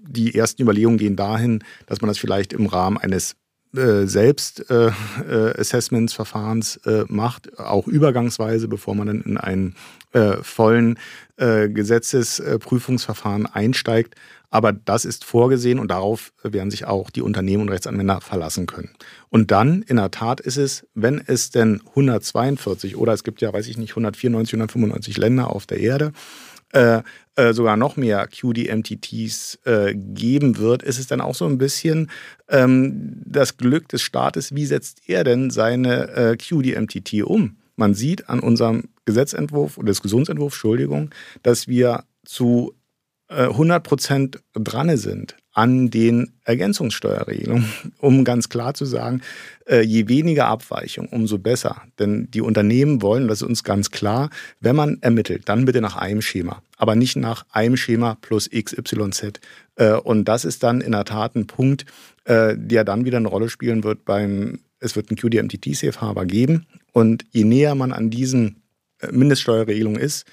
die 0.07 0.35
ersten 0.35 0.62
Überlegungen 0.62 0.98
gehen 0.98 1.16
dahin, 1.16 1.62
dass 1.87 2.00
man 2.00 2.09
das 2.09 2.18
vielleicht 2.18 2.53
im 2.53 2.66
Rahmen 2.66 2.96
eines 2.96 3.37
äh, 3.76 4.06
selbst 4.06 4.70
äh, 4.70 4.88
äh, 4.88 5.58
Assessments-Verfahrens 5.58 6.76
äh, 6.84 7.04
macht, 7.08 7.58
auch 7.58 7.87
übergangsweise, 7.87 8.68
bevor 8.68 8.94
man 8.94 9.08
dann 9.08 9.20
in 9.22 9.37
einen 9.37 9.74
äh, 10.12 10.37
vollen 10.42 10.98
Gesetzesprüfungsverfahren 11.37 13.46
einsteigt. 13.46 14.14
Aber 14.50 14.72
das 14.72 15.04
ist 15.04 15.24
vorgesehen 15.24 15.80
und 15.80 15.90
darauf 15.90 16.32
werden 16.44 16.70
sich 16.70 16.87
auch 16.87 17.10
die 17.10 17.22
Unternehmen 17.22 17.64
und 17.64 17.70
Rechtsanwender 17.70 18.20
verlassen 18.20 18.66
können. 18.66 18.90
Und 19.30 19.50
dann, 19.50 19.82
in 19.82 19.96
der 19.96 20.12
Tat 20.12 20.40
ist 20.40 20.58
es, 20.58 20.87
wenn 20.94 21.20
es 21.26 21.50
denn 21.50 21.80
142 21.88 22.96
oder 22.96 23.14
es 23.14 23.24
gibt 23.24 23.40
ja, 23.40 23.52
weiß 23.52 23.66
ich 23.66 23.78
nicht, 23.78 23.90
194, 23.90 24.54
195 24.54 25.16
Länder 25.16 25.50
auf 25.50 25.66
der 25.66 25.80
Erde, 25.80 26.12
äh, 26.74 27.02
äh, 27.37 27.52
sogar 27.52 27.76
noch 27.76 27.96
mehr 27.96 28.26
QDMTTs 28.26 29.60
äh, 29.64 29.94
geben 29.94 30.58
wird, 30.58 30.82
ist 30.82 30.98
es 30.98 31.06
dann 31.06 31.20
auch 31.20 31.34
so 31.34 31.46
ein 31.46 31.58
bisschen 31.58 32.10
ähm, 32.48 33.22
das 33.24 33.56
Glück 33.56 33.88
des 33.88 34.02
Staates, 34.02 34.54
wie 34.54 34.66
setzt 34.66 35.08
er 35.08 35.24
denn 35.24 35.50
seine 35.50 36.10
äh, 36.10 36.37
QDMTT 36.37 37.22
um? 37.24 37.56
Man 37.76 37.94
sieht 37.94 38.28
an 38.28 38.40
unserem 38.40 38.88
Gesetzentwurf 39.04 39.78
oder 39.78 39.88
Diskussionsentwurf, 39.88 40.52
Entschuldigung, 40.52 41.10
dass 41.42 41.66
wir 41.66 42.04
zu 42.24 42.74
100 43.28 43.76
äh, 43.76 43.80
Prozent 43.80 44.42
dran 44.54 44.96
sind 44.96 45.37
an 45.54 45.88
den 45.88 46.32
Ergänzungssteuerregelungen, 46.44 47.64
um 47.98 48.24
ganz 48.24 48.48
klar 48.48 48.74
zu 48.74 48.84
sagen, 48.84 49.22
äh, 49.66 49.80
je 49.80 50.08
weniger 50.08 50.46
Abweichung, 50.46 51.08
umso 51.08 51.38
besser. 51.38 51.82
Denn 51.98 52.28
die 52.32 52.42
Unternehmen 52.42 53.00
wollen, 53.00 53.28
das 53.28 53.40
ist 53.40 53.48
uns 53.48 53.64
ganz 53.64 53.90
klar, 53.90 54.30
wenn 54.60 54.76
man 54.76 54.98
ermittelt, 55.00 55.48
dann 55.48 55.64
bitte 55.64 55.80
nach 55.80 55.96
einem 55.96 56.20
Schema, 56.20 56.62
aber 56.76 56.96
nicht 56.96 57.16
nach 57.16 57.46
einem 57.52 57.76
Schema 57.76 58.18
plus 58.20 58.50
XYZ. 58.50 59.40
Äh, 59.76 59.92
und 59.92 60.26
das 60.26 60.44
ist 60.44 60.62
dann 60.62 60.80
in 60.80 60.92
der 60.92 61.04
Tat 61.04 61.34
ein 61.34 61.46
Punkt, 61.46 61.86
der 62.26 62.84
dann 62.84 63.04
wieder 63.04 63.18
eine 63.18 63.28
Rolle 63.28 63.50
spielen 63.50 63.84
wird 63.84 64.06
beim, 64.06 64.60
es 64.80 64.96
wird 64.96 65.10
einen 65.10 65.18
QDMTT-Safe-Harbor 65.18 66.24
geben. 66.24 66.64
Und 66.92 67.26
je 67.32 67.44
näher 67.44 67.74
man 67.74 67.92
an 67.92 68.08
diesen 68.08 68.62
Mindeststeuerregelungen 69.10 70.00
ist, 70.00 70.24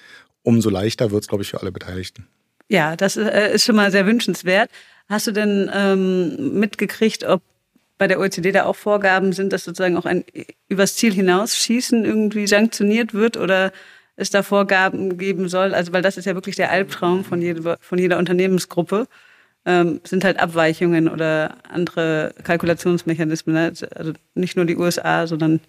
umso 0.43 0.69
leichter 0.69 1.11
wird 1.11 1.23
es, 1.23 1.27
glaube 1.27 1.43
ich, 1.43 1.49
für 1.49 1.59
alle 1.59 1.73
Beteiligten. 1.73 2.27
Ja, 2.71 2.95
das 2.95 3.17
äh, 3.17 3.53
ist 3.53 3.65
schon 3.65 3.75
mal 3.75 3.91
sehr 3.91 4.05
wünschenswert. 4.05 4.69
Hast 5.11 5.27
du 5.27 5.33
denn 5.33 5.69
ähm, 5.73 6.57
mitgekriegt, 6.57 7.25
ob 7.25 7.41
bei 7.97 8.07
der 8.07 8.17
OECD 8.17 8.53
da 8.53 8.63
auch 8.63 8.77
Vorgaben 8.77 9.33
sind, 9.33 9.51
dass 9.51 9.65
sozusagen 9.65 9.97
auch 9.97 10.05
ein 10.05 10.23
übers 10.69 10.95
Ziel 10.95 11.11
hinausschießen 11.11 12.05
irgendwie 12.05 12.47
sanktioniert 12.47 13.13
wird 13.13 13.35
oder 13.35 13.73
es 14.15 14.29
da 14.29 14.41
Vorgaben 14.41 15.17
geben 15.17 15.49
soll? 15.49 15.73
Also, 15.73 15.91
weil 15.91 16.01
das 16.01 16.15
ist 16.15 16.23
ja 16.23 16.33
wirklich 16.33 16.55
der 16.55 16.71
Albtraum 16.71 17.25
von 17.25 17.41
jeder, 17.41 17.77
von 17.81 17.99
jeder 17.99 18.19
Unternehmensgruppe. 18.19 19.05
Ähm, 19.65 19.99
sind 20.05 20.23
halt 20.23 20.39
Abweichungen 20.39 21.09
oder 21.09 21.57
andere 21.69 22.33
Kalkulationsmechanismen. 22.45 23.53
Ne? 23.53 23.73
Also 23.93 24.13
nicht 24.33 24.55
nur 24.55 24.63
die 24.63 24.77
USA, 24.77 25.27
sondern 25.27 25.59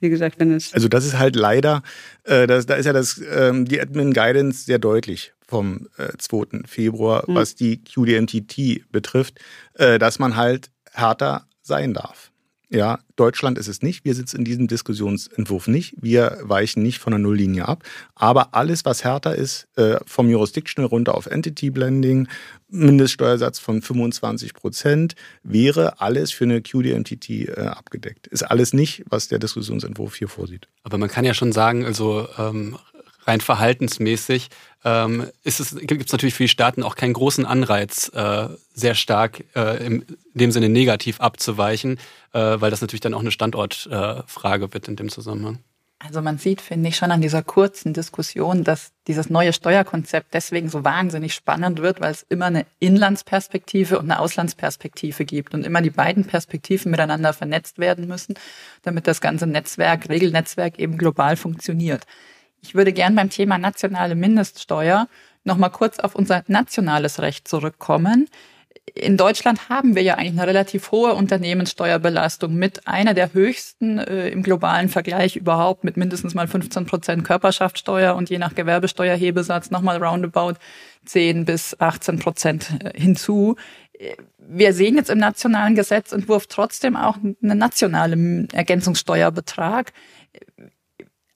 wie 0.00 0.10
gesagt, 0.10 0.38
wenn 0.38 0.52
es. 0.52 0.74
Also 0.74 0.88
das 0.88 1.06
ist 1.06 1.18
halt 1.18 1.36
leider, 1.36 1.82
äh, 2.24 2.46
das, 2.46 2.66
da 2.66 2.74
ist 2.74 2.84
ja 2.84 2.92
das, 2.92 3.18
ähm, 3.32 3.64
die 3.64 3.80
Admin 3.80 4.12
Guidance 4.12 4.64
sehr 4.66 4.78
deutlich 4.78 5.32
vom 5.50 5.88
äh, 5.98 6.16
2. 6.16 6.66
Februar, 6.66 7.24
mhm. 7.26 7.34
was 7.34 7.54
die 7.54 7.82
QDMTT 7.82 8.90
betrifft, 8.90 9.40
äh, 9.74 9.98
dass 9.98 10.18
man 10.18 10.36
halt 10.36 10.70
härter 10.92 11.46
sein 11.62 11.92
darf. 11.92 12.30
Ja, 12.72 13.00
Deutschland 13.16 13.58
ist 13.58 13.66
es 13.66 13.82
nicht. 13.82 14.04
Wir 14.04 14.14
sitzen 14.14 14.38
in 14.38 14.44
diesem 14.44 14.68
Diskussionsentwurf 14.68 15.66
nicht. 15.66 15.94
Wir 16.00 16.38
weichen 16.42 16.84
nicht 16.84 17.00
von 17.00 17.10
der 17.10 17.18
Nulllinie 17.18 17.66
ab. 17.66 17.82
Aber 18.14 18.54
alles, 18.54 18.84
was 18.84 19.02
härter 19.02 19.34
ist, 19.34 19.66
äh, 19.76 19.98
vom 20.06 20.30
Jurisdiction 20.30 20.84
runter 20.84 21.16
auf 21.16 21.26
Entity 21.26 21.70
Blending, 21.70 22.28
Mindeststeuersatz 22.68 23.58
von 23.58 23.82
25 23.82 24.54
Prozent, 24.54 25.16
wäre 25.42 26.00
alles 26.00 26.30
für 26.30 26.44
eine 26.44 26.62
QDMTT 26.62 27.30
äh, 27.30 27.54
abgedeckt. 27.62 28.28
Ist 28.28 28.44
alles 28.44 28.72
nicht, 28.72 29.02
was 29.08 29.26
der 29.26 29.40
Diskussionsentwurf 29.40 30.14
hier 30.14 30.28
vorsieht. 30.28 30.68
Aber 30.84 30.96
man 30.96 31.08
kann 31.08 31.24
ja 31.24 31.34
schon 31.34 31.50
sagen, 31.50 31.84
also 31.84 32.28
ähm, 32.38 32.78
rein 33.30 33.40
verhaltensmäßig 33.40 34.48
ähm, 34.84 35.26
gibt 35.44 36.06
es 36.06 36.12
natürlich 36.12 36.34
für 36.34 36.44
die 36.44 36.48
Staaten 36.48 36.82
auch 36.82 36.96
keinen 36.96 37.12
großen 37.12 37.46
Anreiz, 37.46 38.10
äh, 38.14 38.48
sehr 38.74 38.94
stark 38.94 39.44
äh, 39.54 39.84
im, 39.84 40.02
in 40.02 40.16
dem 40.34 40.52
Sinne 40.52 40.68
negativ 40.68 41.20
abzuweichen, 41.20 41.98
äh, 42.32 42.60
weil 42.60 42.70
das 42.70 42.80
natürlich 42.80 43.00
dann 43.00 43.14
auch 43.14 43.20
eine 43.20 43.30
Standortfrage 43.30 44.64
äh, 44.64 44.74
wird 44.74 44.88
in 44.88 44.96
dem 44.96 45.08
Zusammenhang. 45.08 45.58
Also 46.02 46.22
man 46.22 46.38
sieht, 46.38 46.62
finde 46.62 46.88
ich, 46.88 46.96
schon 46.96 47.10
an 47.10 47.20
dieser 47.20 47.42
kurzen 47.42 47.92
Diskussion, 47.92 48.64
dass 48.64 48.92
dieses 49.06 49.28
neue 49.28 49.52
Steuerkonzept 49.52 50.32
deswegen 50.32 50.70
so 50.70 50.82
wahnsinnig 50.82 51.34
spannend 51.34 51.82
wird, 51.82 52.00
weil 52.00 52.12
es 52.12 52.24
immer 52.30 52.46
eine 52.46 52.64
Inlandsperspektive 52.78 53.98
und 53.98 54.10
eine 54.10 54.18
Auslandsperspektive 54.18 55.26
gibt 55.26 55.52
und 55.52 55.62
immer 55.62 55.82
die 55.82 55.90
beiden 55.90 56.24
Perspektiven 56.24 56.90
miteinander 56.90 57.34
vernetzt 57.34 57.78
werden 57.78 58.08
müssen, 58.08 58.34
damit 58.80 59.06
das 59.06 59.20
ganze 59.20 59.46
Netzwerk, 59.46 60.08
Regelnetzwerk 60.08 60.78
eben 60.78 60.96
global 60.96 61.36
funktioniert. 61.36 62.06
Ich 62.62 62.74
würde 62.74 62.92
gern 62.92 63.14
beim 63.14 63.30
Thema 63.30 63.58
nationale 63.58 64.14
Mindeststeuer 64.14 65.08
noch 65.44 65.56
mal 65.56 65.70
kurz 65.70 65.98
auf 65.98 66.14
unser 66.14 66.44
nationales 66.46 67.20
Recht 67.20 67.48
zurückkommen. 67.48 68.28
In 68.94 69.16
Deutschland 69.16 69.68
haben 69.68 69.94
wir 69.94 70.02
ja 70.02 70.14
eigentlich 70.14 70.38
eine 70.38 70.46
relativ 70.46 70.90
hohe 70.90 71.14
Unternehmenssteuerbelastung 71.14 72.54
mit 72.54 72.86
einer 72.88 73.14
der 73.14 73.32
höchsten 73.32 73.98
äh, 73.98 74.28
im 74.28 74.42
globalen 74.42 74.88
Vergleich 74.88 75.36
überhaupt 75.36 75.84
mit 75.84 75.96
mindestens 75.96 76.34
mal 76.34 76.48
15 76.48 76.86
Prozent 76.86 77.24
Körperschaftssteuer 77.24 78.14
und 78.16 78.30
je 78.30 78.38
nach 78.38 78.54
Gewerbesteuerhebesatz 78.54 79.70
nochmal 79.70 80.02
roundabout 80.02 80.54
10 81.04 81.44
bis 81.44 81.78
18 81.78 82.18
Prozent 82.18 82.70
äh, 82.82 82.98
hinzu. 82.98 83.56
Wir 84.38 84.72
sehen 84.72 84.96
jetzt 84.96 85.10
im 85.10 85.18
nationalen 85.18 85.74
Gesetzentwurf 85.74 86.46
trotzdem 86.46 86.96
auch 86.96 87.16
einen 87.16 87.58
nationalen 87.58 88.48
Ergänzungssteuerbetrag. 88.50 89.92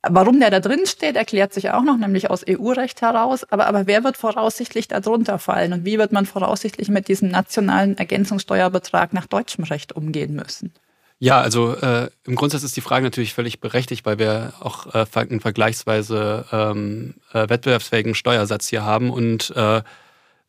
Warum 0.09 0.41
der 0.41 0.51
da 0.51 0.61
drin 0.61 0.87
steht, 0.87 1.17
erklärt 1.17 1.55
sich 1.55 1.71
auch 1.71 1.83
noch, 1.83 1.97
nämlich 1.97 2.31
aus 2.31 2.45
EU-Recht 2.49 3.01
heraus. 3.01 3.45
Aber, 3.51 3.67
aber 3.67 3.87
wer 3.87 4.05
wird 4.05 4.17
voraussichtlich 4.17 4.89
darunter 4.89 5.39
fallen 5.39 5.73
und 5.73 5.85
wie 5.85 5.99
wird 5.99 6.13
man 6.13 6.27
voraussichtlich 6.27 6.89
mit 6.89 7.09
diesem 7.09 7.31
nationalen 7.31 7.97
Ergänzungssteuerbetrag 7.97 9.13
nach 9.13 9.27
deutschem 9.27 9.65
Recht 9.65 9.93
umgehen 9.93 10.35
müssen? 10.35 10.73
Ja, 11.21 11.41
also 11.41 11.75
äh, 11.75 12.11
im 12.27 12.35
Grundsatz 12.35 12.65
ist 12.65 12.77
die 12.77 12.81
Frage 12.81 13.05
natürlich 13.05 13.35
völlig 13.35 13.61
berechtigt, 13.61 14.05
weil 14.05 14.19
wir 14.19 14.53
auch 14.61 14.95
äh, 14.95 15.07
einen 15.15 15.41
vergleichsweise 15.41 16.45
ähm, 16.53 17.15
äh, 17.33 17.49
wettbewerbsfähigen 17.49 18.15
Steuersatz 18.15 18.69
hier 18.69 18.85
haben 18.85 19.11
und 19.11 19.51
äh, 19.57 19.83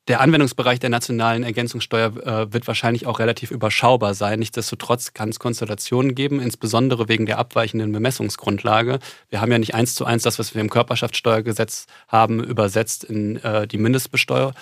der 0.07 0.21
Anwendungsbereich 0.21 0.79
der 0.79 0.91
nationalen 0.91 1.43
Ergänzungssteuer 1.43 2.15
äh, 2.17 2.53
wird 2.53 2.67
wahrscheinlich 2.67 3.07
auch 3.07 3.19
relativ 3.19 3.49
überschaubar 3.49 4.13
sein. 4.13 4.39
Nichtsdestotrotz 4.39 5.13
kann 5.13 5.29
es 5.29 5.39
Konstellationen 5.39 6.13
geben, 6.13 6.39
insbesondere 6.39 7.09
wegen 7.09 7.25
der 7.25 7.39
abweichenden 7.39 7.91
Bemessungsgrundlage. 7.91 8.99
Wir 9.29 9.41
haben 9.41 9.51
ja 9.51 9.57
nicht 9.57 9.73
eins 9.73 9.95
zu 9.95 10.05
eins 10.05 10.23
das, 10.23 10.37
was 10.37 10.53
wir 10.53 10.61
im 10.61 10.69
Körperschaftssteuergesetz 10.69 11.87
haben, 12.07 12.43
übersetzt 12.43 13.03
in 13.03 13.37
äh, 13.37 13.67
die 13.67 13.79
Mindestbesteuer, 13.79 14.53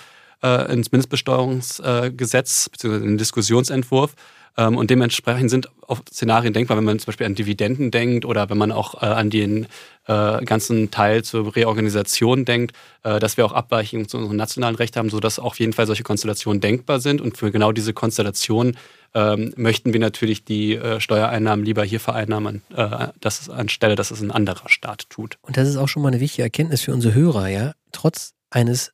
äh, 0.42 0.72
ins 0.72 0.92
Mindestbesteuerungsgesetz 0.92 2.70
bzw. 2.70 2.96
in 2.96 3.02
den 3.02 3.18
Diskussionsentwurf. 3.18 4.14
Ähm, 4.56 4.76
und 4.76 4.90
dementsprechend 4.90 5.50
sind 5.50 5.68
auch 5.88 6.00
Szenarien 6.10 6.52
denkbar, 6.52 6.76
wenn 6.76 6.84
man 6.84 6.98
zum 6.98 7.06
Beispiel 7.06 7.26
an 7.26 7.34
Dividenden 7.34 7.90
denkt 7.90 8.24
oder 8.24 8.48
wenn 8.50 8.58
man 8.58 8.72
auch 8.72 9.02
äh, 9.02 9.06
an 9.06 9.30
den 9.30 9.66
äh, 10.06 10.44
ganzen 10.44 10.90
Teil 10.90 11.24
zur 11.24 11.54
Reorganisation 11.54 12.44
denkt, 12.44 12.74
äh, 13.02 13.18
dass 13.18 13.36
wir 13.36 13.44
auch 13.44 13.52
Abweichungen 13.52 14.08
zu 14.08 14.16
unserem 14.16 14.36
nationalen 14.36 14.76
Recht 14.76 14.96
haben, 14.96 15.10
sodass 15.10 15.38
auf 15.38 15.58
jeden 15.58 15.72
Fall 15.72 15.86
solche 15.86 16.02
Konstellationen 16.02 16.60
denkbar 16.60 17.00
sind. 17.00 17.20
Und 17.20 17.36
für 17.36 17.50
genau 17.50 17.72
diese 17.72 17.92
Konstellation 17.92 18.76
ähm, 19.14 19.52
möchten 19.56 19.92
wir 19.92 20.00
natürlich 20.00 20.44
die 20.44 20.78
Steuereinnahmen 20.98 21.64
lieber 21.64 21.84
hier 21.84 22.00
vereinnahmen, 22.00 22.62
dass 23.20 23.48
anstelle, 23.48 23.94
dass 23.94 24.10
es 24.10 24.20
ein 24.20 24.32
anderer 24.32 24.68
Staat 24.68 25.08
tut. 25.08 25.38
Und 25.42 25.56
das 25.56 25.68
ist 25.68 25.76
auch 25.76 25.86
schon 25.86 26.02
mal 26.02 26.08
eine 26.08 26.20
wichtige 26.20 26.42
Erkenntnis 26.42 26.80
für 26.80 26.92
unsere 26.92 27.14
Hörer, 27.14 27.48
ja. 27.48 27.72
Trotz 27.92 28.34
eines 28.50 28.92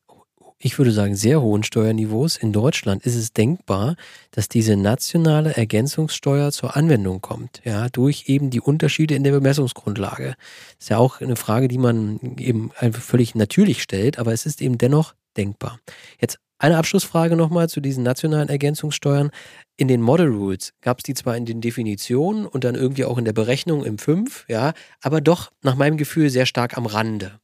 ich 0.62 0.78
würde 0.78 0.92
sagen, 0.92 1.16
sehr 1.16 1.40
hohen 1.40 1.62
Steuerniveaus 1.62 2.36
in 2.36 2.52
Deutschland 2.52 3.04
ist 3.06 3.16
es 3.16 3.32
denkbar, 3.32 3.96
dass 4.30 4.48
diese 4.48 4.76
nationale 4.76 5.56
Ergänzungssteuer 5.56 6.52
zur 6.52 6.76
Anwendung 6.76 7.22
kommt, 7.22 7.62
ja, 7.64 7.88
durch 7.88 8.24
eben 8.26 8.50
die 8.50 8.60
Unterschiede 8.60 9.14
in 9.14 9.24
der 9.24 9.32
Bemessungsgrundlage. 9.32 10.34
Ist 10.78 10.90
ja 10.90 10.98
auch 10.98 11.22
eine 11.22 11.36
Frage, 11.36 11.66
die 11.66 11.78
man 11.78 12.20
eben 12.38 12.70
völlig 12.92 13.34
natürlich 13.34 13.82
stellt, 13.82 14.18
aber 14.18 14.34
es 14.34 14.44
ist 14.44 14.60
eben 14.60 14.76
dennoch 14.76 15.14
denkbar. 15.34 15.80
Jetzt 16.20 16.38
eine 16.58 16.76
Abschlussfrage 16.76 17.36
nochmal 17.36 17.70
zu 17.70 17.80
diesen 17.80 18.04
nationalen 18.04 18.50
Ergänzungssteuern. 18.50 19.30
In 19.78 19.88
den 19.88 20.02
Model 20.02 20.28
Rules 20.28 20.74
gab 20.82 20.98
es 20.98 21.04
die 21.04 21.14
zwar 21.14 21.38
in 21.38 21.46
den 21.46 21.62
Definitionen 21.62 22.44
und 22.44 22.64
dann 22.64 22.74
irgendwie 22.74 23.06
auch 23.06 23.16
in 23.16 23.24
der 23.24 23.32
Berechnung 23.32 23.82
im 23.82 23.96
5, 23.96 24.44
ja, 24.46 24.74
aber 25.00 25.22
doch 25.22 25.52
nach 25.62 25.74
meinem 25.74 25.96
Gefühl 25.96 26.28
sehr 26.28 26.44
stark 26.44 26.76
am 26.76 26.84
Rande. 26.84 27.40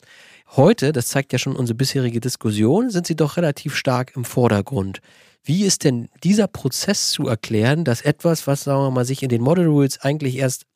Heute, 0.54 0.92
das 0.92 1.08
zeigt 1.08 1.32
ja 1.32 1.38
schon 1.38 1.56
unsere 1.56 1.76
bisherige 1.76 2.20
Diskussion, 2.20 2.90
sind 2.90 3.06
sie 3.06 3.16
doch 3.16 3.36
relativ 3.36 3.74
stark 3.74 4.14
im 4.14 4.24
Vordergrund. 4.24 5.00
Wie 5.42 5.64
ist 5.64 5.84
denn 5.84 6.08
dieser 6.24 6.46
Prozess 6.46 7.10
zu 7.10 7.26
erklären, 7.26 7.84
dass 7.84 8.00
etwas, 8.00 8.46
was, 8.46 8.64
sagen 8.64 8.80
wir 8.80 8.90
mal, 8.90 9.04
sich 9.04 9.22
in 9.22 9.28
den 9.28 9.42
Model 9.42 9.66
Rules 9.66 10.00
eigentlich 10.00 10.36
erst 10.36 10.66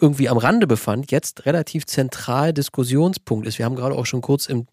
irgendwie 0.00 0.28
am 0.28 0.38
Rande 0.38 0.66
befand, 0.66 1.10
jetzt 1.10 1.46
relativ 1.46 1.86
zentral 1.86 2.52
Diskussionspunkt 2.52 3.46
ist? 3.46 3.58
Wir 3.58 3.64
haben 3.64 3.76
gerade 3.76 3.94
auch 3.94 4.06
schon 4.06 4.20
kurz 4.20 4.46
im, 4.46 4.66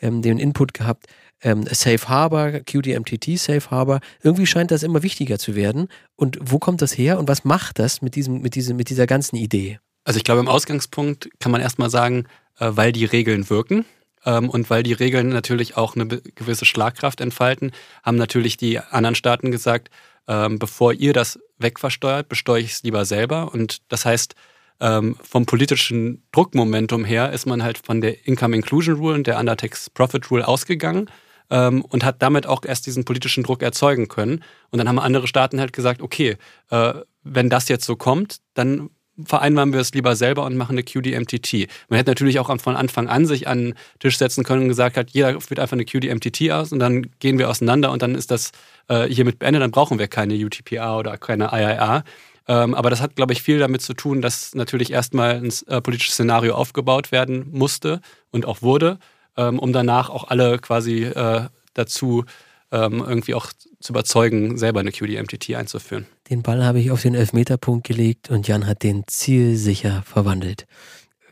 ähm, 0.00 0.20
den 0.20 0.38
Input 0.38 0.74
gehabt, 0.74 1.06
ähm, 1.42 1.64
Safe 1.70 2.08
Harbor, 2.08 2.60
QDMTT 2.60 3.38
Safe 3.38 3.70
Harbor. 3.70 4.00
Irgendwie 4.22 4.46
scheint 4.46 4.70
das 4.70 4.82
immer 4.82 5.02
wichtiger 5.02 5.38
zu 5.38 5.54
werden. 5.54 5.88
Und 6.16 6.38
wo 6.40 6.58
kommt 6.58 6.82
das 6.82 6.96
her 6.96 7.18
und 7.18 7.28
was 7.28 7.44
macht 7.44 7.78
das 7.78 8.02
mit, 8.02 8.14
diesem, 8.14 8.40
mit, 8.40 8.54
diesem, 8.54 8.76
mit 8.76 8.90
dieser 8.90 9.06
ganzen 9.06 9.36
Idee? 9.36 9.78
Also 10.04 10.18
ich 10.18 10.24
glaube, 10.24 10.40
im 10.40 10.48
Ausgangspunkt 10.48 11.30
kann 11.40 11.52
man 11.52 11.60
erstmal 11.60 11.90
sagen, 11.90 12.26
weil 12.58 12.92
die 12.92 13.04
Regeln 13.04 13.48
wirken 13.50 13.84
ähm, 14.24 14.50
und 14.50 14.68
weil 14.68 14.82
die 14.82 14.92
Regeln 14.92 15.28
natürlich 15.28 15.76
auch 15.76 15.94
eine 15.94 16.06
gewisse 16.06 16.66
Schlagkraft 16.66 17.20
entfalten, 17.20 17.72
haben 18.02 18.16
natürlich 18.16 18.56
die 18.56 18.78
anderen 18.78 19.14
Staaten 19.14 19.50
gesagt, 19.50 19.90
ähm, 20.28 20.58
bevor 20.58 20.92
ihr 20.92 21.12
das 21.12 21.38
wegversteuert, 21.58 22.28
besteuere 22.28 22.58
ich 22.58 22.72
es 22.72 22.82
lieber 22.82 23.04
selber. 23.04 23.52
Und 23.52 23.78
das 23.90 24.04
heißt, 24.04 24.34
ähm, 24.80 25.16
vom 25.22 25.46
politischen 25.46 26.22
Druckmomentum 26.32 27.04
her 27.04 27.32
ist 27.32 27.46
man 27.46 27.62
halt 27.62 27.78
von 27.78 28.00
der 28.00 28.26
Income 28.26 28.56
Inclusion 28.56 28.96
Rule 28.96 29.14
und 29.14 29.26
der 29.26 29.38
Undertax 29.38 29.88
Profit 29.90 30.30
Rule 30.30 30.46
ausgegangen 30.46 31.08
und 31.48 32.04
hat 32.04 32.22
damit 32.22 32.44
auch 32.48 32.64
erst 32.64 32.86
diesen 32.86 33.04
politischen 33.04 33.44
Druck 33.44 33.62
erzeugen 33.62 34.08
können. 34.08 34.42
Und 34.70 34.78
dann 34.78 34.88
haben 34.88 34.98
andere 34.98 35.28
Staaten 35.28 35.60
halt 35.60 35.72
gesagt, 35.72 36.02
okay, 36.02 36.38
äh, 36.70 36.94
wenn 37.22 37.48
das 37.48 37.68
jetzt 37.68 37.84
so 37.84 37.94
kommt, 37.94 38.38
dann 38.54 38.90
vereinbaren 39.24 39.72
wir 39.72 39.80
es 39.80 39.92
lieber 39.94 40.16
selber 40.16 40.44
und 40.44 40.56
machen 40.56 40.72
eine 40.72 40.82
QDMTT. 40.82 41.68
Man 41.88 41.98
hätte 41.98 42.10
natürlich 42.10 42.38
auch 42.38 42.54
von 42.60 42.76
Anfang 42.76 43.08
an 43.08 43.26
sich 43.26 43.48
an 43.48 43.58
den 43.58 43.74
Tisch 43.98 44.18
setzen 44.18 44.44
können 44.44 44.62
und 44.62 44.68
gesagt 44.68 44.96
hat, 44.96 45.10
jeder 45.10 45.40
führt 45.40 45.60
einfach 45.60 45.76
eine 45.76 45.84
QDMTT 45.84 46.50
aus 46.50 46.72
und 46.72 46.78
dann 46.78 47.06
gehen 47.18 47.38
wir 47.38 47.48
auseinander 47.48 47.90
und 47.92 48.02
dann 48.02 48.14
ist 48.14 48.30
das 48.30 48.52
äh, 48.88 49.08
hiermit 49.08 49.38
beendet, 49.38 49.62
dann 49.62 49.70
brauchen 49.70 49.98
wir 49.98 50.08
keine 50.08 50.34
UTPA 50.34 50.98
oder 50.98 51.16
keine 51.16 51.50
IIA. 51.52 52.04
Ähm, 52.48 52.74
aber 52.74 52.90
das 52.90 53.00
hat, 53.00 53.16
glaube 53.16 53.32
ich, 53.32 53.42
viel 53.42 53.58
damit 53.58 53.82
zu 53.82 53.94
tun, 53.94 54.22
dass 54.22 54.54
natürlich 54.54 54.92
erstmal 54.92 55.36
ein 55.36 55.52
äh, 55.66 55.80
politisches 55.80 56.14
Szenario 56.14 56.54
aufgebaut 56.54 57.10
werden 57.10 57.48
musste 57.50 58.00
und 58.30 58.46
auch 58.46 58.62
wurde, 58.62 58.98
ähm, 59.36 59.58
um 59.58 59.72
danach 59.72 60.10
auch 60.10 60.28
alle 60.28 60.58
quasi 60.58 61.04
äh, 61.04 61.46
dazu 61.74 62.24
ähm, 62.72 63.04
irgendwie 63.06 63.34
auch 63.34 63.52
zu 63.80 63.92
überzeugen, 63.92 64.58
selber 64.58 64.80
eine 64.80 64.92
QDMTT 64.92 65.54
einzuführen. 65.54 66.06
Den 66.30 66.42
Ball 66.42 66.64
habe 66.64 66.80
ich 66.80 66.90
auf 66.90 67.02
den 67.02 67.14
Elfmeterpunkt 67.14 67.86
gelegt 67.86 68.30
und 68.30 68.48
Jan 68.48 68.66
hat 68.66 68.82
den 68.82 69.04
zielsicher 69.06 70.02
verwandelt. 70.02 70.66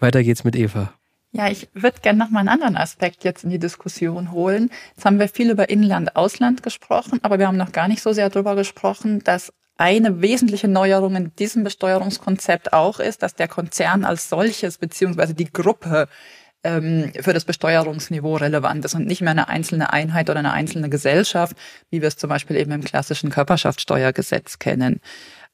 Weiter 0.01 0.23
geht's 0.23 0.45
mit 0.45 0.57
Eva. 0.57 0.93
Ja, 1.33 1.49
ich 1.49 1.69
würde 1.75 2.01
gerne 2.01 2.21
noch 2.21 2.31
mal 2.31 2.41
einen 2.41 2.49
anderen 2.49 2.77
Aspekt 2.77 3.25
jetzt 3.25 3.43
in 3.43 3.51
die 3.51 3.59
Diskussion 3.59 4.31
holen. 4.31 4.71
Jetzt 4.95 5.05
haben 5.05 5.19
wir 5.19 5.29
viel 5.29 5.51
über 5.51 5.69
Inland, 5.69 6.15
Ausland 6.15 6.63
gesprochen, 6.63 7.19
aber 7.23 7.41
wir 7.41 7.49
haben 7.49 7.57
noch 7.57 7.73
gar 7.73 7.89
nicht 7.89 8.03
so 8.03 8.13
sehr 8.13 8.31
darüber 8.31 8.55
gesprochen, 8.55 9.19
dass 9.25 9.53
eine 9.77 10.23
wesentliche 10.23 10.69
Neuerung 10.69 11.17
in 11.17 11.35
diesem 11.35 11.65
Besteuerungskonzept 11.65 12.73
auch 12.73 13.01
ist, 13.01 13.25
dass 13.25 13.35
der 13.35 13.49
Konzern 13.49 14.05
als 14.05 14.29
solches 14.29 14.79
beziehungsweise 14.79 15.35
die 15.35 15.53
Gruppe 15.53 16.09
ähm, 16.65 17.13
für 17.21 17.33
das 17.33 17.45
Besteuerungsniveau 17.45 18.37
relevant 18.37 18.85
ist 18.85 18.95
und 18.95 19.07
nicht 19.07 19.21
mehr 19.21 19.31
eine 19.31 19.49
einzelne 19.49 19.93
Einheit 19.93 20.31
oder 20.31 20.41
eine 20.41 20.53
einzelne 20.53 20.89
Gesellschaft, 20.89 21.57
wie 21.91 22.01
wir 22.01 22.09
es 22.09 22.17
zum 22.17 22.31
Beispiel 22.31 22.57
eben 22.57 22.73
im 22.73 22.83
klassischen 22.83 23.31
Körperschaftssteuergesetz 23.31 24.59
kennen. 24.59 25.01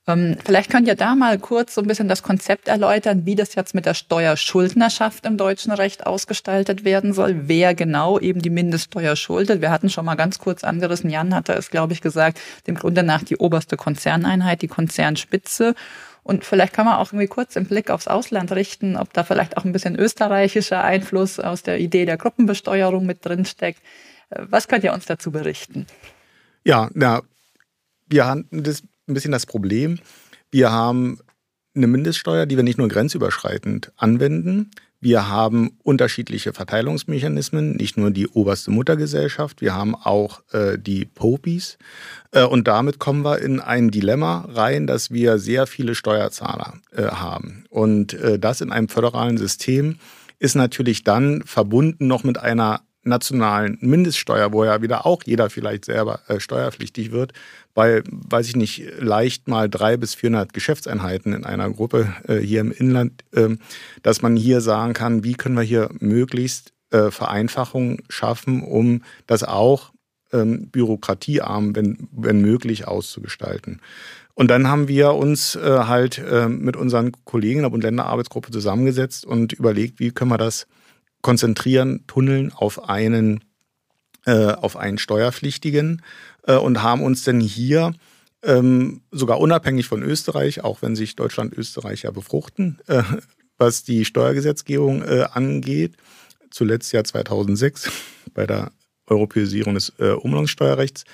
Ähm, 0.07 0.37
vielleicht 0.45 0.71
könnt 0.71 0.89
ihr 0.89 0.95
da 0.95 1.15
mal 1.15 1.39
kurz 1.39 1.75
so 1.75 1.83
ein 1.83 1.87
bisschen 1.87 2.09
das 2.09 2.23
Konzept 2.23 2.69
erläutern, 2.69 3.27
wie 3.27 3.35
das 3.35 3.55
jetzt 3.55 3.75
mit 3.75 3.87
der 3.87 3.95
Steuerschuldnerschaft 3.95 5.27
im 5.27 5.37
deutschen 5.37 5.73
Recht 5.73 6.07
ausgestaltet 6.07 6.85
werden 6.85 7.13
soll, 7.13 7.49
wer 7.49 7.75
genau 7.75 8.19
eben 8.19 8.41
die 8.41 8.51
Mindeststeuer 8.51 9.15
schuldet. 9.15 9.61
Wir 9.61 9.71
hatten 9.71 9.91
schon 9.91 10.07
mal 10.07 10.15
ganz 10.15 10.39
kurz 10.39 10.65
angerissen, 10.65 11.11
Jan 11.11 11.35
hatte 11.35 11.53
es, 11.53 11.71
glaube 11.71 11.93
ich, 11.93 12.01
gesagt, 12.01 12.41
dem 12.67 12.77
Grunde 12.77 13.03
nach 13.03 13.23
die 13.23 13.37
oberste 13.37 13.77
Konzerneinheit, 13.77 14.63
die 14.63 14.69
Konzernspitze. 14.69 15.75
Und 16.23 16.45
vielleicht 16.45 16.73
kann 16.73 16.87
man 16.87 16.97
auch 16.97 17.13
irgendwie 17.13 17.27
kurz 17.27 17.55
den 17.55 17.67
Blick 17.67 17.91
aufs 17.91 18.09
Ausland 18.09 18.53
richten, 18.53 18.97
ob 18.97 19.13
da 19.13 19.25
vielleicht 19.25 19.57
auch 19.57 19.65
ein 19.65 19.73
bisschen 19.73 19.99
österreichischer 19.99 20.83
Einfluss 20.83 21.41
aus 21.41 21.63
der 21.63 21.81
Idee 21.81 22.05
der 22.05 22.17
Gruppenbesteuerung 22.17 23.07
mit 23.07 23.25
drin 23.25 23.45
steckt. 23.45 23.81
Äh, 24.31 24.43
was 24.49 24.69
könnt 24.69 24.85
ihr 24.85 24.93
uns 24.93 25.07
dazu 25.07 25.31
berichten? 25.31 25.87
Ja, 26.65 26.91
na, 26.95 27.23
wir 28.07 28.27
haben 28.27 28.47
das 28.51 28.83
ein 29.09 29.15
bisschen 29.15 29.33
das 29.33 29.47
Problem. 29.47 29.99
Wir 30.51 30.71
haben 30.71 31.19
eine 31.75 31.87
Mindeststeuer, 31.87 32.47
die 32.47 32.57
wir 32.57 32.65
nicht 32.65 32.79
nur 32.79 32.89
grenzüberschreitend 32.89 33.93
anwenden, 33.97 34.71
wir 35.01 35.29
haben 35.29 35.79
unterschiedliche 35.83 36.53
Verteilungsmechanismen, 36.53 37.77
nicht 37.77 37.97
nur 37.97 38.11
die 38.11 38.29
oberste 38.29 38.71
Muttergesellschaft, 38.71 39.63
wir 39.63 39.75
haben 39.75 39.95
auch 39.95 40.43
äh, 40.53 40.79
die 40.79 41.07
Popis. 41.07 41.79
Äh, 42.33 42.45
und 42.45 42.69
damit 42.69 42.99
kommen 42.99 43.23
wir 43.23 43.39
in 43.39 43.61
ein 43.61 43.91
Dilemma 43.91 44.47
rein, 44.51 44.87
dass 44.87 45.11
wir 45.11 45.39
sehr 45.39 45.67
viele 45.67 45.95
Steuerzahler 45.95 46.75
äh, 46.95 47.05
haben. 47.05 47.65
Und 47.71 48.13
äh, 48.15 48.39
das 48.39 48.61
in 48.61 48.73
einem 48.73 48.89
föderalen 48.89 49.39
System 49.39 49.97
ist 50.39 50.55
natürlich 50.55 51.03
dann 51.03 51.43
verbunden 51.45 52.07
noch 52.07 52.25
mit 52.25 52.39
einer 52.39 52.83
nationalen 53.03 53.79
Mindeststeuer, 53.81 54.53
wo 54.53 54.65
ja 54.65 54.83
wieder 54.83 55.07
auch 55.07 55.23
jeder 55.25 55.51
vielleicht 55.51 55.85
selber 55.87 56.21
äh, 56.29 56.41
steuerpflichtig 56.41 57.13
wird, 57.13 57.33
bei, 57.75 58.03
weiß 58.11 58.49
ich 58.49 58.57
nicht, 58.57 58.85
leicht 58.99 59.49
mal 59.49 59.69
drei 59.69 59.97
bis 59.97 60.15
400 60.15 60.53
Geschäftseinheiten 60.53 61.33
in 61.33 61.45
einer 61.45 61.71
Gruppe 61.71 62.15
äh, 62.27 62.39
hier 62.39 62.61
im 62.61 62.73
Inland, 62.73 63.25
äh, 63.33 63.57
dass 64.03 64.23
man 64.23 64.37
hier 64.37 64.61
sagen 64.61 64.93
kann, 64.93 65.25
wie 65.25 65.35
können 65.35 65.57
wir 65.57 65.63
hier 65.63 65.89
möglichst 65.99 66.73
äh, 66.91 67.11
Vereinfachungen 67.11 68.03
schaffen, 68.09 68.63
um 68.63 69.03
das 69.27 69.45
auch 69.45 69.93
ähm, 70.33 70.69
bürokratiearm, 70.71 71.75
wenn, 71.75 72.09
wenn 72.13 72.41
möglich, 72.41 72.87
auszugestalten. 72.87 73.81
Und 74.35 74.49
dann 74.49 74.69
haben 74.69 74.89
wir 74.89 75.15
uns 75.15 75.55
äh, 75.57 75.61
halt 75.61 76.19
äh, 76.19 76.49
mit 76.49 76.77
unseren 76.77 77.13
Kollegen 77.25 77.63
der 77.63 77.71
Bund-Länder-Arbeitsgruppe 77.71 78.51
zusammengesetzt 78.51 79.25
und 79.25 79.53
überlegt, 79.53 80.01
wie 80.01 80.11
können 80.11 80.31
wir 80.31 80.39
das 80.39 80.67
konzentrieren, 81.23 82.05
tunneln 82.07 82.53
auf 82.53 82.89
einen, 82.89 83.45
äh, 84.27 84.53
auf 84.53 84.77
einen 84.77 84.99
Steuerpflichtigen 84.99 86.03
äh, 86.47 86.55
und 86.57 86.83
haben 86.83 87.03
uns 87.03 87.25
denn 87.25 87.41
hier 87.41 87.95
ähm, 88.43 89.03
sogar 89.11 89.41
unabhängig 89.41 89.87
von 89.87 90.03
Österreich, 90.03 90.65
auch 90.65 90.83
wenn 90.83 90.97
sich 90.97 91.17
Deutschland, 91.17 91.53
Österreich 91.53 92.03
ja 92.03 92.11
befruchten, 92.11 92.79
äh, 92.87 93.03
was 93.59 93.85
die 93.85 94.05
Steuergesetzgebung 94.05 95.03
äh, 95.03 95.27
angeht, 95.33 95.97
zuletzt 96.51 96.93
ja 96.93 97.05
2006 97.05 97.91
bei 98.33 98.47
der 98.47 98.73
Europäisierung 99.11 99.75
des 99.75 99.93
äh, 99.99 100.11
Umlandsteuerrechts, 100.11 101.05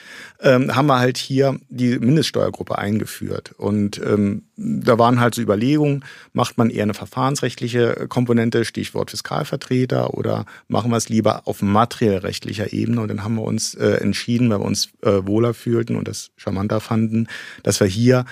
ähm, 0.40 0.74
haben 0.74 0.86
wir 0.86 0.98
halt 0.98 1.18
hier 1.18 1.58
die 1.68 1.98
Mindeststeuergruppe 1.98 2.78
eingeführt. 2.78 3.52
Und 3.56 3.98
ähm, 3.98 4.44
da 4.56 4.98
waren 4.98 5.20
halt 5.20 5.34
so 5.34 5.42
Überlegungen, 5.42 6.04
macht 6.32 6.58
man 6.58 6.70
eher 6.70 6.84
eine 6.84 6.94
verfahrensrechtliche 6.94 8.06
Komponente, 8.08 8.64
Stichwort 8.64 9.10
Fiskalvertreter, 9.10 10.14
oder 10.14 10.44
machen 10.68 10.90
wir 10.90 10.96
es 10.96 11.08
lieber 11.08 11.42
auf 11.46 11.62
materiellrechtlicher 11.62 12.72
Ebene? 12.72 13.00
Und 13.00 13.08
dann 13.08 13.24
haben 13.24 13.34
wir 13.34 13.42
uns 13.42 13.74
äh, 13.74 13.94
entschieden, 14.00 14.50
weil 14.50 14.60
wir 14.60 14.66
uns 14.66 14.88
äh, 15.02 15.26
wohler 15.26 15.54
fühlten 15.54 15.96
und 15.96 16.06
das 16.06 16.30
charmanter 16.36 16.80
fanden, 16.80 17.26
dass 17.62 17.80
wir 17.80 17.86
hier 17.86 18.24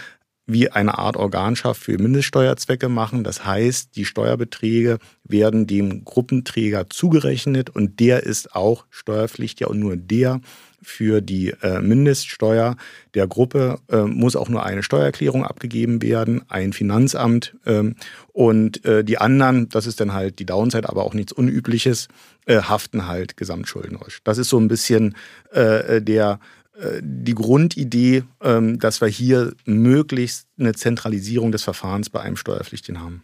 wie 0.46 0.70
eine 0.70 0.98
Art 0.98 1.16
Organschaft 1.16 1.82
für 1.82 1.96
Mindeststeuerzwecke 1.96 2.88
machen. 2.88 3.24
Das 3.24 3.44
heißt, 3.44 3.96
die 3.96 4.04
Steuerbeträge 4.04 4.98
werden 5.24 5.66
dem 5.66 6.04
Gruppenträger 6.04 6.90
zugerechnet 6.90 7.70
und 7.70 7.98
der 8.00 8.24
ist 8.24 8.54
auch 8.54 8.84
steuerpflichtig 8.90 9.66
und 9.66 9.78
nur 9.78 9.96
der 9.96 10.40
für 10.84 11.22
die 11.22 11.54
äh, 11.62 11.80
Mindeststeuer 11.80 12.76
der 13.14 13.26
Gruppe 13.26 13.78
äh, 13.88 14.02
muss 14.02 14.36
auch 14.36 14.50
nur 14.50 14.64
eine 14.64 14.82
Steuererklärung 14.82 15.44
abgegeben 15.44 16.02
werden, 16.02 16.42
ein 16.48 16.74
Finanzamt 16.74 17.56
ähm, 17.64 17.96
und 18.32 18.84
äh, 18.84 19.02
die 19.02 19.18
anderen, 19.18 19.70
das 19.70 19.86
ist 19.86 20.00
dann 20.00 20.12
halt 20.12 20.38
die 20.38 20.46
Downside, 20.46 20.88
aber 20.88 21.04
auch 21.04 21.14
nichts 21.14 21.32
Unübliches, 21.32 22.08
haften 22.46 23.06
halt 23.06 23.38
gesamtschuldnerisch. 23.38 24.20
Das 24.22 24.36
ist 24.36 24.50
so 24.50 24.58
ein 24.58 24.68
bisschen 24.68 25.14
der 25.54 26.38
die 27.00 27.34
Grundidee, 27.34 28.24
ähm, 28.42 28.78
dass 28.78 29.00
wir 29.00 29.08
hier 29.08 29.54
möglichst 29.64 30.48
eine 30.58 30.74
Zentralisierung 30.74 31.52
des 31.52 31.62
Verfahrens 31.62 32.10
bei 32.10 32.20
einem 32.20 32.36
Steuerpflichtigen 32.36 33.00
haben. 33.00 33.22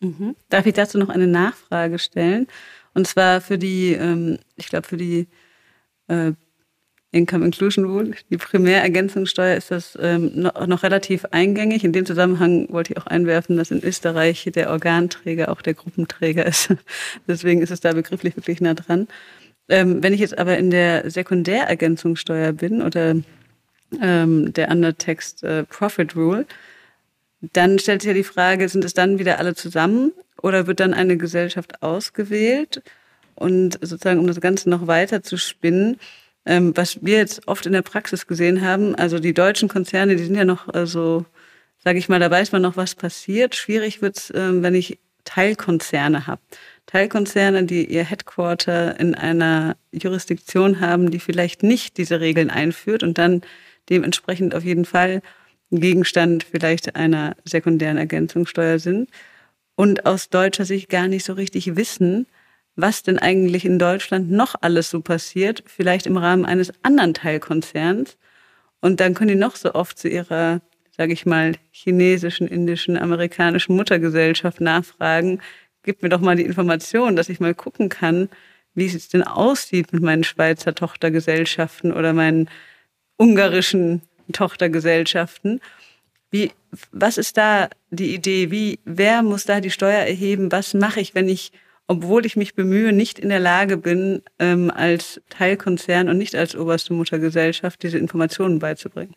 Mhm. 0.00 0.36
Darf 0.48 0.66
ich 0.66 0.74
dazu 0.74 0.98
noch 0.98 1.08
eine 1.08 1.26
Nachfrage 1.26 1.98
stellen? 1.98 2.46
Und 2.94 3.06
zwar 3.06 3.40
für 3.40 3.58
die, 3.58 3.92
ähm, 3.92 4.38
ich 4.56 4.68
glaube, 4.68 4.86
für 4.86 4.96
die 4.96 5.26
äh, 6.08 6.32
Income 7.12 7.46
Inclusion 7.46 7.86
Rule, 7.86 8.14
die 8.30 8.36
Primärergänzungssteuer, 8.36 9.56
ist 9.56 9.70
das 9.70 9.96
ähm, 10.00 10.32
noch, 10.34 10.82
relativ 10.82 11.24
eingängig. 11.30 11.82
In 11.82 11.92
dem 11.92 12.04
Zusammenhang 12.04 12.68
wollte 12.70 12.92
ich 12.92 12.98
auch 12.98 13.06
einwerfen, 13.06 13.56
dass 13.56 13.70
in 13.70 13.82
Österreich 13.82 14.50
der 14.54 14.70
Organträger 14.70 15.50
auch 15.50 15.62
der 15.62 15.74
Gruppenträger 15.74 16.44
ist. 16.44 16.74
Deswegen 17.26 17.62
ist 17.62 17.70
es 17.70 17.80
da 17.80 17.92
begrifflich 17.92 18.36
wirklich 18.36 18.60
nah 18.60 18.74
dran. 18.74 19.08
Ähm, 19.68 20.02
wenn 20.02 20.12
ich 20.12 20.20
jetzt 20.20 20.38
aber 20.38 20.56
in 20.58 20.70
der 20.70 21.10
Sekundärergänzungssteuer 21.10 22.52
bin 22.52 22.82
oder 22.82 23.16
ähm, 24.00 24.52
der 24.52 24.70
Undertext 24.70 25.42
äh, 25.42 25.64
Profit 25.64 26.14
Rule, 26.14 26.46
dann 27.40 27.78
stellt 27.78 28.02
sich 28.02 28.08
ja 28.08 28.14
die 28.14 28.24
Frage, 28.24 28.68
sind 28.68 28.84
es 28.84 28.94
dann 28.94 29.18
wieder 29.18 29.38
alle 29.38 29.54
zusammen 29.54 30.12
oder 30.42 30.66
wird 30.66 30.80
dann 30.80 30.94
eine 30.94 31.16
Gesellschaft 31.16 31.82
ausgewählt? 31.82 32.82
Und 33.34 33.78
sozusagen, 33.82 34.20
um 34.20 34.26
das 34.26 34.40
Ganze 34.40 34.70
noch 34.70 34.86
weiter 34.86 35.22
zu 35.22 35.36
spinnen, 35.36 35.98
ähm, 36.46 36.74
was 36.76 37.04
wir 37.04 37.18
jetzt 37.18 37.46
oft 37.48 37.66
in 37.66 37.72
der 37.72 37.82
Praxis 37.82 38.26
gesehen 38.26 38.62
haben, 38.62 38.94
also 38.94 39.18
die 39.18 39.34
deutschen 39.34 39.68
Konzerne, 39.68 40.16
die 40.16 40.24
sind 40.24 40.36
ja 40.36 40.44
noch 40.44 40.72
äh, 40.74 40.86
so, 40.86 41.26
sage 41.84 41.98
ich 41.98 42.08
mal, 42.08 42.20
da 42.20 42.30
weiß 42.30 42.52
man 42.52 42.62
noch, 42.62 42.76
was 42.76 42.94
passiert. 42.94 43.54
Schwierig 43.56 44.00
wird's, 44.00 44.30
äh, 44.30 44.62
wenn 44.62 44.74
ich 44.74 44.98
Teilkonzerne 45.24 46.26
habe. 46.26 46.40
Teilkonzerne, 46.86 47.64
die 47.64 47.84
ihr 47.84 48.04
Headquarter 48.04 48.98
in 48.98 49.14
einer 49.14 49.76
Jurisdiktion 49.92 50.80
haben, 50.80 51.10
die 51.10 51.18
vielleicht 51.18 51.62
nicht 51.62 51.98
diese 51.98 52.20
Regeln 52.20 52.50
einführt 52.50 53.02
und 53.02 53.18
dann 53.18 53.42
dementsprechend 53.90 54.54
auf 54.54 54.64
jeden 54.64 54.84
Fall 54.84 55.20
Gegenstand 55.70 56.44
vielleicht 56.44 56.94
einer 56.94 57.36
sekundären 57.44 57.96
Ergänzungssteuer 57.96 58.78
sind 58.78 59.10
und 59.74 60.06
aus 60.06 60.30
deutscher 60.30 60.64
Sicht 60.64 60.88
gar 60.88 61.08
nicht 61.08 61.24
so 61.24 61.32
richtig 61.32 61.74
wissen, 61.74 62.26
was 62.76 63.02
denn 63.02 63.18
eigentlich 63.18 63.64
in 63.64 63.78
Deutschland 63.78 64.30
noch 64.30 64.54
alles 64.60 64.90
so 64.90 65.00
passiert, 65.00 65.64
vielleicht 65.66 66.06
im 66.06 66.16
Rahmen 66.16 66.44
eines 66.44 66.72
anderen 66.84 67.14
Teilkonzerns. 67.14 68.16
Und 68.80 69.00
dann 69.00 69.14
können 69.14 69.28
die 69.28 69.34
noch 69.34 69.56
so 69.56 69.74
oft 69.74 69.98
zu 69.98 70.08
ihrer 70.08 70.60
sage 70.96 71.12
ich 71.12 71.26
mal, 71.26 71.52
chinesischen, 71.70 72.48
indischen, 72.48 72.96
amerikanischen 72.96 73.76
Muttergesellschaft 73.76 74.60
nachfragen, 74.60 75.40
gib 75.86 76.02
mir 76.02 76.10
doch 76.10 76.20
mal 76.20 76.36
die 76.36 76.44
Information, 76.44 77.16
dass 77.16 77.30
ich 77.30 77.40
mal 77.40 77.54
gucken 77.54 77.88
kann, 77.88 78.28
wie 78.74 78.84
es 78.84 79.08
denn 79.08 79.22
aussieht 79.22 79.92
mit 79.92 80.02
meinen 80.02 80.24
Schweizer 80.24 80.74
Tochtergesellschaften 80.74 81.92
oder 81.92 82.12
meinen 82.12 82.50
ungarischen 83.16 84.02
Tochtergesellschaften. 84.32 85.60
Wie, 86.30 86.50
was 86.92 87.16
ist 87.16 87.38
da 87.38 87.70
die 87.90 88.14
Idee? 88.14 88.50
Wie, 88.50 88.80
wer 88.84 89.22
muss 89.22 89.44
da 89.44 89.60
die 89.60 89.70
Steuer 89.70 90.00
erheben? 90.00 90.52
Was 90.52 90.74
mache 90.74 91.00
ich, 91.00 91.14
wenn 91.14 91.28
ich, 91.28 91.52
obwohl 91.86 92.26
ich 92.26 92.36
mich 92.36 92.54
bemühe, 92.54 92.92
nicht 92.92 93.18
in 93.18 93.30
der 93.30 93.40
Lage 93.40 93.78
bin, 93.78 94.22
ähm, 94.38 94.70
als 94.70 95.22
Teilkonzern 95.30 96.10
und 96.10 96.18
nicht 96.18 96.34
als 96.34 96.54
oberste 96.54 96.92
Muttergesellschaft 96.92 97.82
diese 97.82 97.96
Informationen 97.96 98.58
beizubringen? 98.58 99.14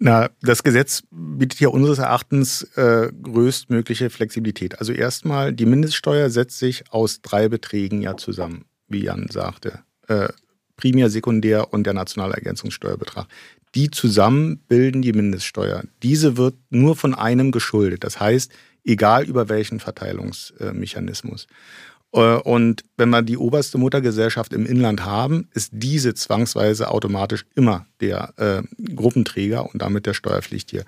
Na, 0.00 0.30
das 0.42 0.62
Gesetz 0.62 1.02
bietet 1.10 1.58
hier 1.58 1.72
unseres 1.72 1.98
Erachtens 1.98 2.62
äh, 2.76 3.10
größtmögliche 3.20 4.10
Flexibilität. 4.10 4.78
Also 4.78 4.92
erstmal, 4.92 5.52
die 5.52 5.66
Mindeststeuer 5.66 6.30
setzt 6.30 6.58
sich 6.58 6.84
aus 6.92 7.20
drei 7.20 7.48
Beträgen 7.48 8.00
ja 8.00 8.16
zusammen, 8.16 8.66
wie 8.86 9.02
Jan 9.02 9.26
sagte. 9.28 9.80
Äh, 10.06 10.28
Primär, 10.76 11.10
Sekundär 11.10 11.72
und 11.72 11.84
der 11.84 11.94
nationale 11.94 12.34
Ergänzungssteuerbetrag. 12.34 13.26
Die 13.74 13.90
zusammen 13.90 14.58
bilden 14.68 15.02
die 15.02 15.12
Mindeststeuer. 15.12 15.82
Diese 16.04 16.36
wird 16.36 16.54
nur 16.70 16.94
von 16.94 17.14
einem 17.14 17.50
geschuldet. 17.50 18.04
Das 18.04 18.20
heißt, 18.20 18.52
egal 18.84 19.24
über 19.24 19.48
welchen 19.48 19.80
Verteilungsmechanismus. 19.80 21.44
Äh, 21.44 21.48
und 22.10 22.84
wenn 22.96 23.10
wir 23.10 23.22
die 23.22 23.36
oberste 23.36 23.76
Muttergesellschaft 23.76 24.52
im 24.54 24.64
Inland 24.64 25.04
haben, 25.04 25.48
ist 25.52 25.70
diese 25.72 26.14
zwangsweise 26.14 26.90
automatisch 26.90 27.44
immer 27.54 27.86
der 28.00 28.32
äh, 28.38 28.62
Gruppenträger 28.94 29.70
und 29.70 29.82
damit 29.82 30.06
der 30.06 30.14
Steuerpflichtige. 30.14 30.84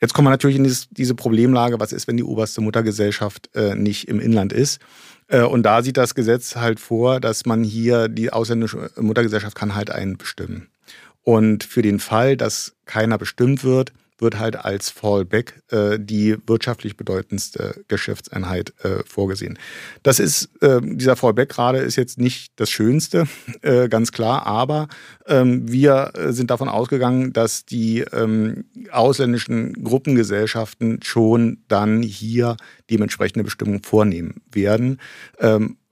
Jetzt 0.00 0.14
kommen 0.14 0.26
wir 0.26 0.30
natürlich 0.30 0.56
in 0.56 0.64
dieses, 0.64 0.88
diese 0.90 1.14
Problemlage, 1.14 1.80
was 1.80 1.92
ist, 1.92 2.06
wenn 2.06 2.16
die 2.16 2.24
oberste 2.24 2.60
Muttergesellschaft 2.60 3.50
äh, 3.54 3.74
nicht 3.74 4.08
im 4.08 4.20
Inland 4.20 4.52
ist. 4.52 4.80
Äh, 5.26 5.42
und 5.42 5.64
da 5.64 5.82
sieht 5.82 5.96
das 5.96 6.14
Gesetz 6.14 6.56
halt 6.56 6.78
vor, 6.78 7.20
dass 7.20 7.46
man 7.46 7.64
hier, 7.64 8.08
die 8.08 8.32
ausländische 8.32 8.90
Muttergesellschaft 8.96 9.56
kann 9.56 9.74
halt 9.74 9.90
einen 9.90 10.16
bestimmen. 10.16 10.68
Und 11.22 11.64
für 11.64 11.82
den 11.82 11.98
Fall, 11.98 12.36
dass 12.36 12.74
keiner 12.84 13.18
bestimmt 13.18 13.64
wird, 13.64 13.92
wird 14.18 14.38
halt 14.38 14.56
als 14.56 14.90
Fallback 14.90 15.62
äh, 15.70 15.98
die 15.98 16.36
wirtschaftlich 16.46 16.96
bedeutendste 16.96 17.84
Geschäftseinheit 17.88 18.72
äh, 18.82 19.02
vorgesehen. 19.06 19.58
Das 20.02 20.18
ist, 20.18 20.50
äh, 20.60 20.80
dieser 20.82 21.16
Fallback 21.16 21.48
gerade 21.48 21.78
ist 21.78 21.96
jetzt 21.96 22.18
nicht 22.18 22.52
das 22.56 22.70
Schönste, 22.70 23.26
äh, 23.62 23.88
ganz 23.88 24.12
klar, 24.12 24.46
aber 24.46 24.88
ähm, 25.26 25.70
wir 25.70 26.12
äh, 26.14 26.32
sind 26.32 26.50
davon 26.50 26.68
ausgegangen, 26.68 27.32
dass 27.32 27.64
die 27.64 28.00
ähm, 28.12 28.64
ausländischen 28.90 29.84
Gruppengesellschaften 29.84 31.00
schon 31.02 31.58
dann 31.68 32.02
hier 32.02 32.56
dementsprechende 32.90 33.44
Bestimmungen 33.44 33.82
vornehmen 33.82 34.42
werden. 34.50 35.00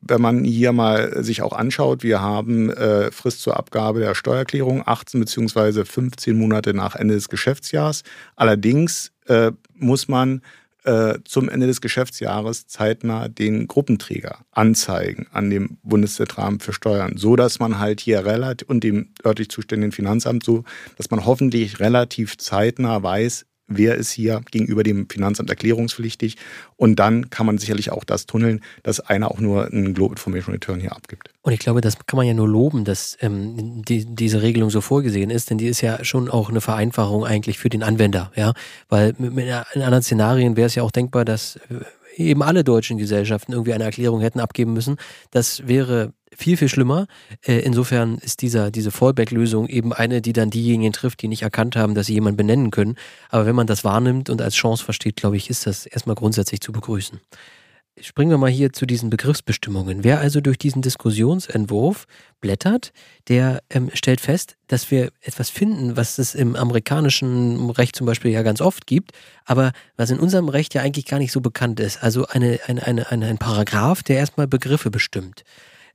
Wenn 0.00 0.20
man 0.20 0.44
hier 0.44 0.72
mal 0.72 1.24
sich 1.24 1.42
auch 1.42 1.52
anschaut, 1.52 2.02
wir 2.02 2.20
haben 2.20 2.70
äh, 2.70 3.10
Frist 3.10 3.40
zur 3.40 3.56
Abgabe 3.56 4.00
der 4.00 4.14
Steuererklärung 4.14 4.82
18 4.86 5.20
bzw. 5.20 5.84
15 5.84 6.38
Monate 6.38 6.74
nach 6.74 6.94
Ende 6.94 7.14
des 7.14 7.28
Geschäftsjahres. 7.28 8.02
Allerdings 8.36 9.12
äh, 9.26 9.52
muss 9.74 10.08
man 10.08 10.42
äh, 10.86 11.18
zum 11.24 11.48
Ende 11.48 11.66
des 11.66 11.80
Geschäftsjahres 11.80 12.68
zeitnah 12.68 13.26
den 13.28 13.66
Gruppenträger 13.66 14.38
anzeigen 14.52 15.26
an 15.32 15.50
dem 15.50 15.78
Bundeszentralamt 15.82 16.62
für 16.62 16.72
Steuern, 16.72 17.16
so 17.16 17.34
dass 17.34 17.58
man 17.58 17.80
halt 17.80 18.00
hier 18.00 18.24
relativ 18.24 18.68
und 18.68 18.84
dem 18.84 19.08
örtlich 19.24 19.48
zuständigen 19.48 19.90
Finanzamt 19.90 20.44
so, 20.44 20.62
dass 20.96 21.10
man 21.10 21.26
hoffentlich 21.26 21.80
relativ 21.80 22.38
zeitnah 22.38 23.02
weiß, 23.02 23.46
wer 23.68 23.96
ist 23.96 24.10
hier 24.10 24.40
gegenüber 24.50 24.82
dem 24.82 25.08
Finanzamt 25.08 25.50
erklärungspflichtig. 25.50 26.36
Und 26.76 26.96
dann 26.96 27.30
kann 27.30 27.46
man 27.46 27.58
sicherlich 27.58 27.90
auch 27.90 28.04
das 28.04 28.26
tunneln, 28.26 28.60
dass 28.82 29.00
einer 29.00 29.30
auch 29.30 29.40
nur 29.40 29.66
einen 29.66 29.94
Global 29.94 30.12
Information 30.12 30.54
Return 30.54 30.80
hier 30.80 30.92
abgibt. 30.92 31.30
Und 31.42 31.52
ich 31.52 31.58
glaube, 31.58 31.80
das 31.80 31.96
kann 32.06 32.16
man 32.16 32.26
ja 32.26 32.34
nur 32.34 32.48
loben, 32.48 32.84
dass 32.84 33.16
ähm, 33.20 33.82
die, 33.82 34.04
diese 34.04 34.42
Regelung 34.42 34.70
so 34.70 34.80
vorgesehen 34.80 35.30
ist, 35.30 35.50
denn 35.50 35.58
die 35.58 35.66
ist 35.66 35.80
ja 35.80 36.04
schon 36.04 36.28
auch 36.28 36.50
eine 36.50 36.60
Vereinfachung 36.60 37.24
eigentlich 37.24 37.58
für 37.58 37.68
den 37.68 37.82
Anwender, 37.82 38.32
ja. 38.36 38.52
Weil 38.88 39.14
in 39.18 39.82
anderen 39.82 40.02
Szenarien 40.02 40.56
wäre 40.56 40.66
es 40.66 40.74
ja 40.74 40.82
auch 40.82 40.90
denkbar, 40.90 41.24
dass 41.24 41.56
äh, 41.56 41.84
eben 42.16 42.42
alle 42.42 42.64
deutschen 42.64 42.98
Gesellschaften 42.98 43.52
irgendwie 43.52 43.74
eine 43.74 43.84
Erklärung 43.84 44.20
hätten 44.20 44.40
abgeben 44.40 44.72
müssen. 44.72 44.96
Das 45.30 45.66
wäre 45.68 46.12
viel, 46.34 46.56
viel 46.56 46.68
schlimmer. 46.68 47.06
Äh, 47.46 47.60
insofern 47.60 48.18
ist 48.18 48.42
dieser, 48.42 48.70
diese 48.70 48.90
Fallback-Lösung 48.90 49.68
eben 49.68 49.92
eine, 49.92 50.20
die 50.20 50.32
dann 50.32 50.50
diejenigen 50.50 50.92
trifft, 50.92 51.22
die 51.22 51.28
nicht 51.28 51.42
erkannt 51.42 51.76
haben, 51.76 51.94
dass 51.94 52.06
sie 52.06 52.14
jemanden 52.14 52.36
benennen 52.36 52.70
können. 52.70 52.96
Aber 53.30 53.46
wenn 53.46 53.54
man 53.54 53.66
das 53.66 53.84
wahrnimmt 53.84 54.30
und 54.30 54.42
als 54.42 54.54
Chance 54.54 54.84
versteht, 54.84 55.16
glaube 55.16 55.36
ich, 55.36 55.50
ist 55.50 55.66
das 55.66 55.86
erstmal 55.86 56.16
grundsätzlich 56.16 56.60
zu 56.60 56.72
begrüßen. 56.72 57.20
Springen 57.98 58.30
wir 58.30 58.36
mal 58.36 58.50
hier 58.50 58.74
zu 58.74 58.84
diesen 58.84 59.08
Begriffsbestimmungen. 59.08 60.04
Wer 60.04 60.20
also 60.20 60.42
durch 60.42 60.58
diesen 60.58 60.82
Diskussionsentwurf 60.82 62.06
blättert, 62.42 62.92
der 63.28 63.62
ähm, 63.70 63.90
stellt 63.94 64.20
fest, 64.20 64.56
dass 64.66 64.90
wir 64.90 65.12
etwas 65.22 65.48
finden, 65.48 65.96
was 65.96 66.18
es 66.18 66.34
im 66.34 66.56
amerikanischen 66.56 67.70
Recht 67.70 67.96
zum 67.96 68.06
Beispiel 68.06 68.32
ja 68.32 68.42
ganz 68.42 68.60
oft 68.60 68.86
gibt, 68.86 69.12
aber 69.46 69.72
was 69.96 70.10
in 70.10 70.18
unserem 70.18 70.50
Recht 70.50 70.74
ja 70.74 70.82
eigentlich 70.82 71.06
gar 71.06 71.18
nicht 71.18 71.32
so 71.32 71.40
bekannt 71.40 71.80
ist. 71.80 72.02
Also 72.02 72.26
eine, 72.26 72.60
eine, 72.66 72.86
eine, 72.86 73.10
eine 73.10 73.26
ein 73.28 73.38
Paragraph, 73.38 74.02
der 74.02 74.18
erstmal 74.18 74.46
Begriffe 74.46 74.90
bestimmt. 74.90 75.44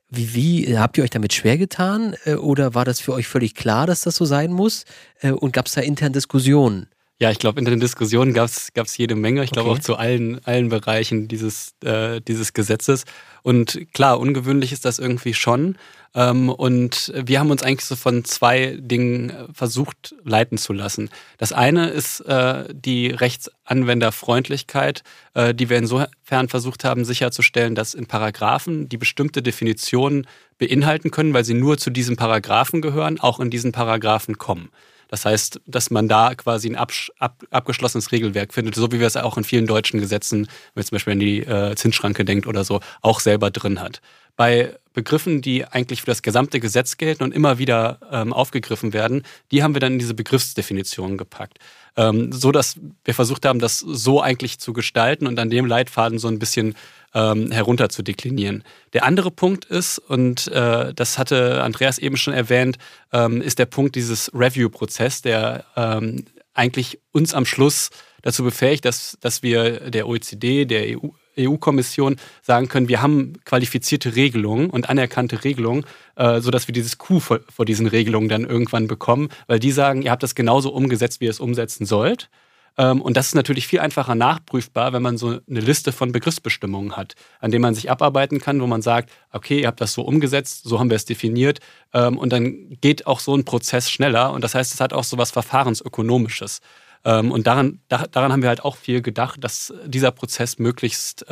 Wie, 0.10 0.34
wie 0.34 0.78
habt 0.80 0.98
ihr 0.98 1.04
euch 1.04 1.12
damit 1.12 1.34
schwer 1.34 1.60
getan 1.60 2.16
äh, 2.26 2.34
oder 2.34 2.74
war 2.74 2.84
das 2.84 3.00
für 3.00 3.14
euch 3.14 3.28
völlig 3.28 3.54
klar, 3.54 3.86
dass 3.86 4.02
das 4.02 4.16
so 4.16 4.26
sein 4.26 4.52
muss? 4.52 4.86
Äh, 5.20 5.32
und 5.32 5.54
gab 5.54 5.68
es 5.68 5.74
da 5.74 5.82
intern 5.82 6.14
Diskussionen? 6.14 6.88
Ja, 7.22 7.30
ich 7.30 7.38
glaube, 7.38 7.60
in 7.60 7.66
den 7.66 7.80
Diskussionen 7.80 8.34
gab 8.34 8.48
es 8.48 8.98
jede 8.98 9.14
Menge. 9.14 9.44
Ich 9.44 9.52
glaube 9.52 9.70
okay. 9.70 9.78
auch 9.78 9.84
zu 9.84 9.96
allen, 9.96 10.44
allen 10.44 10.70
Bereichen 10.70 11.28
dieses, 11.28 11.76
äh, 11.84 12.20
dieses 12.20 12.54
Gesetzes. 12.54 13.06
Und 13.44 13.94
klar, 13.94 14.20
ungewöhnlich 14.20 14.72
ist 14.72 14.86
das 14.86 14.98
irgendwie 14.98 15.36
schon. 15.36 15.78
Ähm, 16.16 16.50
und 16.50 17.14
wir 17.16 17.40
haben 17.40 17.52
uns 17.52 17.62
eigentlich 17.62 17.86
so 17.86 17.96
von 17.96 18.26
zwei 18.26 18.76
Dingen 18.80 19.30
äh, 19.30 19.46
versucht 19.54 20.16
leiten 20.24 20.58
zu 20.58 20.74
lassen. 20.74 21.12
Das 21.38 21.54
eine 21.54 21.90
ist 21.90 22.22
äh, 22.22 22.64
die 22.74 23.12
Rechtsanwenderfreundlichkeit, 23.12 25.04
äh, 25.36 25.54
die 25.54 25.70
wir 25.70 25.78
insofern 25.78 26.50
versucht 26.50 26.84
haben 26.84 27.06
sicherzustellen, 27.06 27.76
dass 27.76 27.94
in 27.94 28.08
Paragraphen, 28.08 28.90
die 28.90 28.98
bestimmte 28.98 29.44
Definitionen 29.44 30.26
beinhalten 30.58 31.12
können, 31.12 31.36
weil 31.36 31.46
sie 31.46 31.54
nur 31.54 31.78
zu 31.78 31.92
diesen 31.92 32.16
Paragraphen 32.16 32.82
gehören, 32.82 33.20
auch 33.20 33.40
in 33.40 33.52
diesen 33.52 33.72
Paragraphen 33.74 34.40
kommen. 34.40 34.72
Das 35.12 35.26
heißt, 35.26 35.60
dass 35.68 35.92
man 35.92 36.08
da 36.08 36.34
quasi 36.36 36.70
ein 36.70 36.78
ab, 36.78 36.92
ab, 37.20 37.44
abgeschlossenes 37.52 38.12
Regelwerk 38.14 38.54
findet, 38.54 38.76
so 38.76 38.92
wie 38.92 39.00
wir 39.00 39.08
es 39.08 39.18
auch 39.18 39.38
in 39.38 39.44
vielen 39.44 39.68
deutschen 39.68 40.00
Gesetzen, 40.00 40.48
wenn 40.48 40.82
man 40.82 40.86
zum 40.86 40.96
Beispiel 40.96 41.14
an 41.14 41.20
die 41.20 41.40
äh, 41.42 41.76
Zinsschranke 41.76 42.24
denkt 42.24 42.48
oder 42.48 42.64
so, 42.64 42.80
auch 43.02 43.20
selber 43.20 43.52
drin 43.52 43.82
hat. 43.82 44.02
Bei 44.38 44.78
Begriffen, 44.94 45.42
die 45.42 45.66
eigentlich 45.66 46.02
für 46.02 46.08
das 46.08 46.22
gesamte 46.22 46.62
Gesetz 46.62 46.96
gelten 46.98 47.24
und 47.24 47.34
immer 47.34 47.58
wieder 47.58 48.00
ähm, 48.10 48.32
aufgegriffen 48.32 48.94
werden, 48.94 49.24
die 49.52 49.64
haben 49.64 49.76
wir 49.76 49.82
dann 49.82 49.94
in 49.94 50.00
diese 50.00 50.14
Begriffsdefinitionen 50.14 51.18
gepackt. 51.18 51.60
Ähm, 51.98 52.32
so 52.32 52.54
dass 52.54 52.78
wir 53.04 53.14
versucht 53.14 53.46
haben, 53.46 53.60
das 53.60 53.80
so 53.80 54.22
eigentlich 54.22 54.60
zu 54.60 54.72
gestalten 54.72 55.28
und 55.28 55.38
an 55.40 55.50
dem 55.50 55.66
Leitfaden 55.66 56.20
so 56.20 56.30
ein 56.30 56.40
bisschen 56.40 56.76
ähm, 57.14 57.52
herunter 57.52 57.90
zu 57.90 58.04
deklinieren. 58.04 58.64
Der 58.94 59.06
andere 59.06 59.32
Punkt 59.32 59.66
ist, 59.66 60.00
und 60.00 60.48
äh, 60.48 60.94
das 60.94 61.18
hatte 61.18 61.64
Andreas 61.64 61.98
eben 61.98 62.18
schon 62.18 62.34
erwähnt, 62.34 62.78
ähm, 63.12 63.42
ist 63.42 63.60
der 63.60 63.66
Punkt 63.66 63.96
dieses 63.96 64.32
Review-Prozess, 64.34 65.22
der 65.22 65.66
ähm, 65.76 66.26
eigentlich 66.54 67.00
uns 67.12 67.34
am 67.34 67.46
Schluss 67.46 67.90
dazu 68.22 68.44
befähigt, 68.44 68.86
dass, 68.86 69.18
dass 69.22 69.44
wir 69.44 69.90
der 69.90 70.08
OECD, 70.08 70.66
der 70.66 70.98
EU, 70.98 71.10
EU-Kommission 71.38 72.18
sagen 72.42 72.68
können, 72.68 72.90
wir 72.90 73.02
haben 73.02 73.34
qualifizierte 73.46 74.16
Regelungen 74.16 74.70
und 74.70 74.90
anerkannte 74.90 75.44
Regelungen, 75.44 75.86
äh, 76.16 76.42
sodass 76.42 76.68
wir 76.68 76.74
dieses 76.74 76.98
Q 76.98 77.20
vor, 77.20 77.40
diesen 77.66 77.88
Regelungen 77.88 78.28
dann 78.30 78.44
irgendwann 78.44 78.88
bekommen, 78.88 79.30
weil 79.48 79.60
die 79.60 79.72
sagen, 79.72 80.02
ihr 80.02 80.12
habt 80.12 80.24
das 80.24 80.36
genauso 80.36 80.72
umgesetzt, 80.72 81.22
wie 81.22 81.26
ihr 81.26 81.32
es 81.32 81.40
umsetzen 81.40 81.86
sollt. 81.86 82.30
Ähm, 82.78 83.02
und 83.02 83.18
das 83.18 83.28
ist 83.28 83.36
natürlich 83.36 83.68
viel 83.68 83.80
einfacher 83.80 84.16
nachprüfbar, 84.16 84.94
wenn 84.94 85.02
man 85.02 85.18
so 85.18 85.40
eine 85.50 85.60
Liste 85.60 85.92
von 85.92 86.12
Begriffsbestimmungen 86.12 86.96
hat, 86.96 87.16
an 87.40 87.52
denen 87.52 87.62
man 87.62 87.76
sich 87.76 87.92
abarbeiten 87.92 88.40
kann, 88.40 88.62
wo 88.62 88.68
man 88.68 88.82
sagt, 88.82 89.12
okay, 89.32 89.62
ihr 89.62 89.68
habt 89.68 89.82
das 89.82 89.94
so 89.94 90.04
umgesetzt, 90.04 90.64
so 90.64 90.80
haben 90.80 90.90
wir 90.90 90.96
es 90.96 91.06
definiert. 91.06 91.60
Ähm, 91.94 92.18
und 92.18 92.32
dann 92.32 92.78
geht 92.82 93.08
auch 93.08 93.20
so 93.20 93.36
ein 93.36 93.46
Prozess 93.46 93.90
schneller. 93.90 94.32
Und 94.32 94.44
das 94.44 94.56
heißt, 94.56 94.74
es 94.74 94.80
hat 94.80 94.94
auch 94.94 95.04
so 95.04 95.18
was 95.18 95.32
Verfahrensökonomisches. 95.32 96.62
Ähm, 97.04 97.32
und 97.32 97.48
daran, 97.48 97.80
daran 97.90 98.32
haben 98.32 98.42
wir 98.42 98.50
halt 98.50 98.64
auch 98.64 98.76
viel 98.76 99.02
gedacht, 99.02 99.44
dass 99.44 99.74
dieser 99.86 100.12
Prozess 100.12 100.60
möglichst 100.60 101.26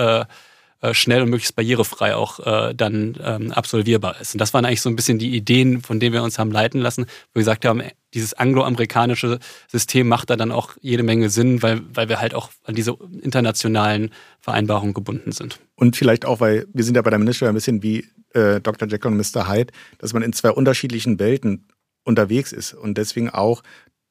äh, 0.82 0.90
äh, 0.90 0.94
schnell 0.94 1.22
und 1.22 1.30
möglichst 1.30 1.56
barrierefrei 1.56 2.16
auch 2.16 2.40
äh, 2.40 2.74
dann 2.74 3.18
ähm, 3.22 3.52
absolvierbar 3.52 4.20
ist. 4.22 4.34
Und 4.34 4.40
das 4.40 4.54
waren 4.54 4.64
eigentlich 4.64 4.82
so 4.82 4.90
ein 4.90 4.96
bisschen 4.96 5.20
die 5.20 5.36
Ideen, 5.36 5.82
von 5.82 6.00
denen 6.00 6.14
wir 6.14 6.24
uns 6.24 6.40
haben 6.40 6.52
leiten 6.52 6.80
lassen, 6.80 7.04
wo 7.04 7.36
wir 7.36 7.42
gesagt 7.42 7.66
haben, 7.66 7.82
dieses 8.14 8.34
angloamerikanische 8.34 9.40
System 9.68 10.08
macht 10.08 10.30
da 10.30 10.38
dann 10.38 10.52
auch 10.52 10.78
jede 10.82 11.04
Menge 11.04 11.30
Sinn, 11.30 11.62
weil, 11.62 11.82
weil 11.94 12.08
wir 12.08 12.22
halt 12.22 12.34
auch 12.34 12.50
an 12.64 12.76
diese 12.76 12.98
internationalen 13.22 14.12
Vereinbarungen 14.40 14.94
gebunden 14.94 15.32
sind. 15.32 15.60
Und 15.76 15.98
vielleicht 15.98 16.26
auch, 16.26 16.40
weil 16.40 16.66
wir 16.74 16.84
sind 16.84 16.96
ja 16.96 17.02
bei 17.02 17.10
der 17.10 17.20
Ministersteuer 17.20 17.50
ein 17.50 17.56
bisschen 17.56 17.84
wie 17.84 18.08
äh, 18.34 18.62
Dr. 18.62 18.88
Jekyll 18.88 19.12
und 19.12 19.18
Mr. 19.18 19.50
Hyde, 19.50 19.74
dass 19.98 20.14
man 20.14 20.24
in 20.24 20.34
zwei 20.34 20.52
unterschiedlichen 20.52 21.20
Welten 21.20 21.68
unterwegs 22.06 22.54
ist 22.54 22.74
und 22.74 22.98
deswegen 22.98 23.30
auch 23.30 23.64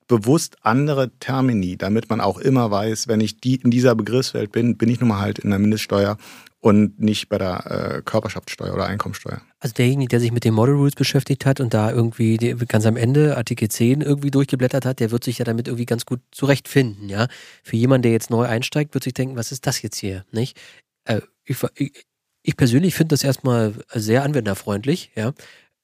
bewusst 0.06 0.56
andere 0.62 1.10
Termini, 1.20 1.76
damit 1.76 2.08
man 2.10 2.20
auch 2.20 2.38
immer 2.38 2.70
weiß, 2.70 3.08
wenn 3.08 3.20
ich 3.20 3.40
die 3.40 3.56
in 3.56 3.70
dieser 3.70 3.94
Begriffswelt 3.94 4.50
bin, 4.52 4.76
bin 4.76 4.88
ich 4.88 5.00
nun 5.00 5.10
mal 5.10 5.20
halt 5.20 5.38
in 5.38 5.50
der 5.50 5.58
Mindeststeuer 5.58 6.16
und 6.60 6.98
nicht 6.98 7.28
bei 7.28 7.38
der 7.38 7.98
äh, 7.98 8.02
Körperschaftssteuer 8.02 8.74
oder 8.74 8.86
Einkommensteuer. 8.86 9.40
Also 9.60 9.74
derjenige, 9.74 10.08
der 10.08 10.20
sich 10.20 10.32
mit 10.32 10.44
den 10.44 10.54
Model 10.54 10.74
Rules 10.74 10.94
beschäftigt 10.94 11.46
hat 11.46 11.60
und 11.60 11.72
da 11.72 11.90
irgendwie 11.92 12.36
ganz 12.66 12.84
am 12.86 12.96
Ende 12.96 13.36
Artikel 13.36 13.68
10 13.68 14.00
irgendwie 14.00 14.30
durchgeblättert 14.30 14.84
hat, 14.84 15.00
der 15.00 15.10
wird 15.10 15.22
sich 15.22 15.38
ja 15.38 15.44
damit 15.44 15.68
irgendwie 15.68 15.86
ganz 15.86 16.04
gut 16.04 16.20
zurechtfinden, 16.32 17.08
ja. 17.08 17.28
Für 17.62 17.76
jemanden, 17.76 18.02
der 18.02 18.12
jetzt 18.12 18.30
neu 18.30 18.44
einsteigt, 18.44 18.94
wird 18.94 19.04
sich 19.04 19.14
denken, 19.14 19.36
was 19.36 19.52
ist 19.52 19.66
das 19.66 19.82
jetzt 19.82 19.98
hier, 19.98 20.24
nicht? 20.32 20.58
Äh, 21.04 21.20
ich, 21.44 21.62
ich, 21.76 22.06
ich, 22.42 22.56
persönlich 22.56 22.94
finde 22.94 23.12
das 23.12 23.24
erstmal 23.24 23.74
sehr 23.94 24.24
anwenderfreundlich, 24.24 25.12
ja. 25.14 25.32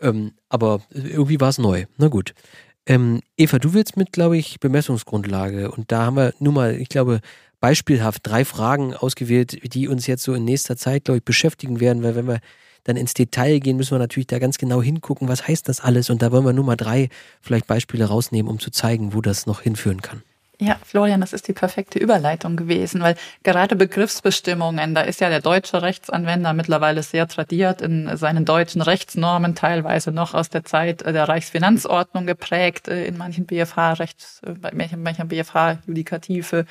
Ähm, 0.01 0.33
aber 0.49 0.83
irgendwie 0.91 1.41
war 1.41 1.51
es 1.51 1.59
neu. 1.59 1.87
Na 1.99 2.09
gut. 2.09 2.35
Ähm, 2.87 3.21
Eva, 3.37 3.59
du 3.59 3.73
willst 3.73 3.97
mit, 3.97 4.13
glaube 4.13 4.37
ich, 4.37 4.61
Bemessungsgrundlage 4.61 5.71
und 5.71 5.91
da 5.91 6.05
haben 6.05 6.17
wir 6.17 6.35
nur 6.39 6.53
mal, 6.53 6.75
ich 6.75 6.89
glaube, 6.89 7.21
beispielhaft 7.65 8.27
drei 8.27 8.45
Fragen 8.45 8.93
ausgewählt, 8.93 9.73
die 9.75 9.89
uns 9.89 10.07
jetzt 10.07 10.23
so 10.23 10.35
in 10.35 10.45
nächster 10.45 10.77
Zeit, 10.77 11.07
glaube 11.07 11.17
ich, 11.17 11.25
beschäftigen 11.25 11.81
werden, 11.81 12.03
weil 12.03 12.15
wenn 12.15 12.29
wir 12.29 12.41
dann 12.85 12.99
ins 12.99 13.15
Detail 13.15 13.59
gehen, 13.59 13.79
müssen 13.79 13.93
wir 13.93 13.99
natürlich 13.99 14.27
da 14.27 14.39
ganz 14.39 14.59
genau 14.59 14.83
hingucken, 14.83 15.29
was 15.29 15.49
heißt 15.49 15.67
das 15.67 15.81
alles 15.81 16.11
und 16.11 16.21
da 16.21 16.31
wollen 16.31 16.45
wir 16.45 16.53
nur 16.53 16.67
mal 16.67 16.77
drei 16.77 17.09
vielleicht 17.41 17.67
Beispiele 17.67 18.05
rausnehmen, 18.05 18.53
um 18.53 18.59
zu 18.59 18.71
zeigen, 18.71 19.15
wo 19.15 19.23
das 19.23 19.47
noch 19.47 19.63
hinführen 19.63 20.03
kann. 20.03 20.23
Ja, 20.61 20.77
Florian, 20.85 21.21
das 21.21 21.33
ist 21.33 21.49
die 21.49 21.53
perfekte 21.53 21.99
Überleitung 21.99 22.57
gewesen, 22.57 23.01
weil 23.01 23.17
gerade 23.43 23.75
Begriffsbestimmungen, 23.75 24.95
da 24.95 25.01
ist 25.01 25.21
ja 25.21 25.29
der 25.29 25.41
deutsche 25.41 25.83
Rechtsanwender 25.83 26.53
mittlerweile 26.53 27.03
sehr 27.03 27.27
tradiert 27.27 27.83
in 27.83 28.17
seinen 28.17 28.45
deutschen 28.45 28.81
Rechtsnormen, 28.81 29.57
teilweise 29.57 30.13
noch 30.13 30.33
aus 30.33 30.51
der 30.51 30.65
Zeit 30.65 31.01
der 31.01 31.29
Reichsfinanzordnung 31.29 32.27
geprägt, 32.27 32.87
äh, 32.87 33.05
in 33.07 33.17
manchen 33.17 33.47
BFH-Rechts, 33.47 34.43
äh, 34.47 34.53
bei 34.53 34.71
manchen 34.73 35.29
BFH-Judikative. 35.29 36.67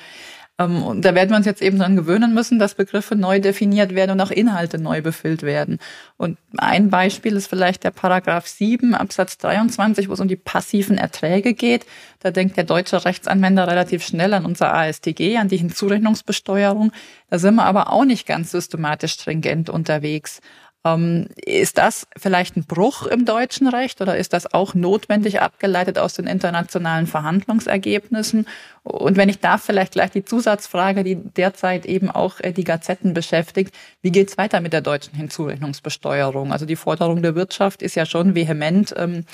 Ähm, 0.58 0.82
und 0.82 1.04
da 1.04 1.14
werden 1.14 1.30
wir 1.30 1.36
uns 1.36 1.46
jetzt 1.46 1.62
eben 1.62 1.78
dran 1.78 1.96
gewöhnen 1.96 2.32
müssen, 2.32 2.58
dass 2.58 2.74
Begriffe 2.74 3.16
neu 3.16 3.40
definiert 3.40 3.94
werden 3.94 4.12
und 4.12 4.20
auch 4.20 4.30
Inhalte 4.30 4.78
neu 4.78 5.02
befüllt 5.02 5.42
werden. 5.42 5.78
Und 6.16 6.38
ein 6.56 6.90
Beispiel 6.90 7.34
ist 7.34 7.48
vielleicht 7.48 7.82
der 7.82 7.90
Paragraph 7.90 8.46
7 8.46 8.94
Absatz 8.94 9.36
23, 9.38 10.08
wo 10.08 10.12
es 10.12 10.20
um 10.20 10.28
die 10.28 10.36
passiven 10.36 10.96
Erträge 10.96 11.54
geht. 11.54 11.86
Da 12.20 12.30
denkt 12.30 12.56
der 12.56 12.64
deutsche 12.64 13.04
Rechtsanwender 13.04 13.66
relativ 13.66 14.04
schnell 14.04 14.32
an 14.32 14.44
unser 14.44 14.72
ASTG, 14.72 15.38
an 15.38 15.48
die 15.48 15.56
Hinzurechnungsbesteuerung. 15.56 16.92
Da 17.30 17.38
sind 17.38 17.56
wir 17.56 17.64
aber 17.64 17.92
auch 17.92 18.04
nicht 18.04 18.26
ganz 18.26 18.52
systematisch 18.52 19.14
stringent 19.14 19.70
unterwegs. 19.70 20.40
Ähm, 20.84 21.28
ist 21.36 21.78
das 21.78 22.06
vielleicht 22.16 22.56
ein 22.56 22.64
Bruch 22.64 23.06
im 23.06 23.24
deutschen 23.24 23.68
Recht 23.68 24.02
oder 24.02 24.18
ist 24.18 24.34
das 24.34 24.52
auch 24.52 24.74
notwendig 24.74 25.40
abgeleitet 25.40 25.98
aus 25.98 26.14
den 26.14 26.26
internationalen 26.26 27.06
Verhandlungsergebnissen? 27.06 28.46
Und 28.82 29.16
wenn 29.16 29.30
ich 29.30 29.40
darf, 29.40 29.62
vielleicht 29.64 29.92
gleich 29.92 30.10
die 30.10 30.26
Zusatzfrage, 30.26 31.02
die 31.02 31.16
derzeit 31.16 31.86
eben 31.86 32.10
auch 32.10 32.40
äh, 32.40 32.52
die 32.52 32.64
Gazetten 32.64 33.14
beschäftigt. 33.14 33.74
Wie 34.02 34.12
geht's 34.12 34.36
weiter 34.36 34.60
mit 34.60 34.74
der 34.74 34.82
deutschen 34.82 35.14
Hinzurechnungsbesteuerung? 35.14 36.52
Also 36.52 36.66
die 36.66 36.76
Forderung 36.76 37.22
der 37.22 37.34
Wirtschaft 37.34 37.80
ist 37.80 37.94
ja 37.94 38.04
schon 38.04 38.34
vehement, 38.34 38.94
ähm, 38.98 39.24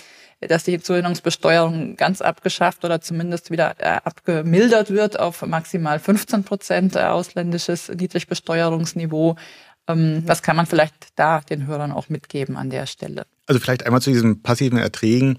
dass 0.41 0.65
die 0.65 0.71
Hinzurechnungsbesteuerung 0.73 1.97
ganz 1.97 2.23
abgeschafft 2.23 2.85
oder 2.85 3.01
zumindest 3.01 3.51
wieder 3.51 3.75
äh, 3.79 3.99
abgemildert 4.05 4.91
wird 4.91 5.19
auf 5.19 5.45
maximal 5.45 5.99
15 5.99 6.45
Prozent 6.45 6.97
äh, 6.97 7.01
ausländisches 7.01 7.89
Niedrigbesteuerungsniveau. 7.89 9.37
Ähm, 9.93 10.23
was 10.27 10.43
kann 10.43 10.57
man 10.57 10.67
vielleicht 10.67 10.95
da 11.17 11.41
den 11.41 11.67
Hörern 11.67 11.93
auch 11.93 12.09
mitgeben 12.09 12.57
an 12.57 12.71
der 12.71 12.87
Stelle? 12.87 13.27
Also 13.47 13.61
vielleicht 13.61 13.85
einmal 13.85 14.03
zu 14.03 14.11
diesen 14.11 14.43
passiven 14.43 14.79
Erträgen 14.79 15.39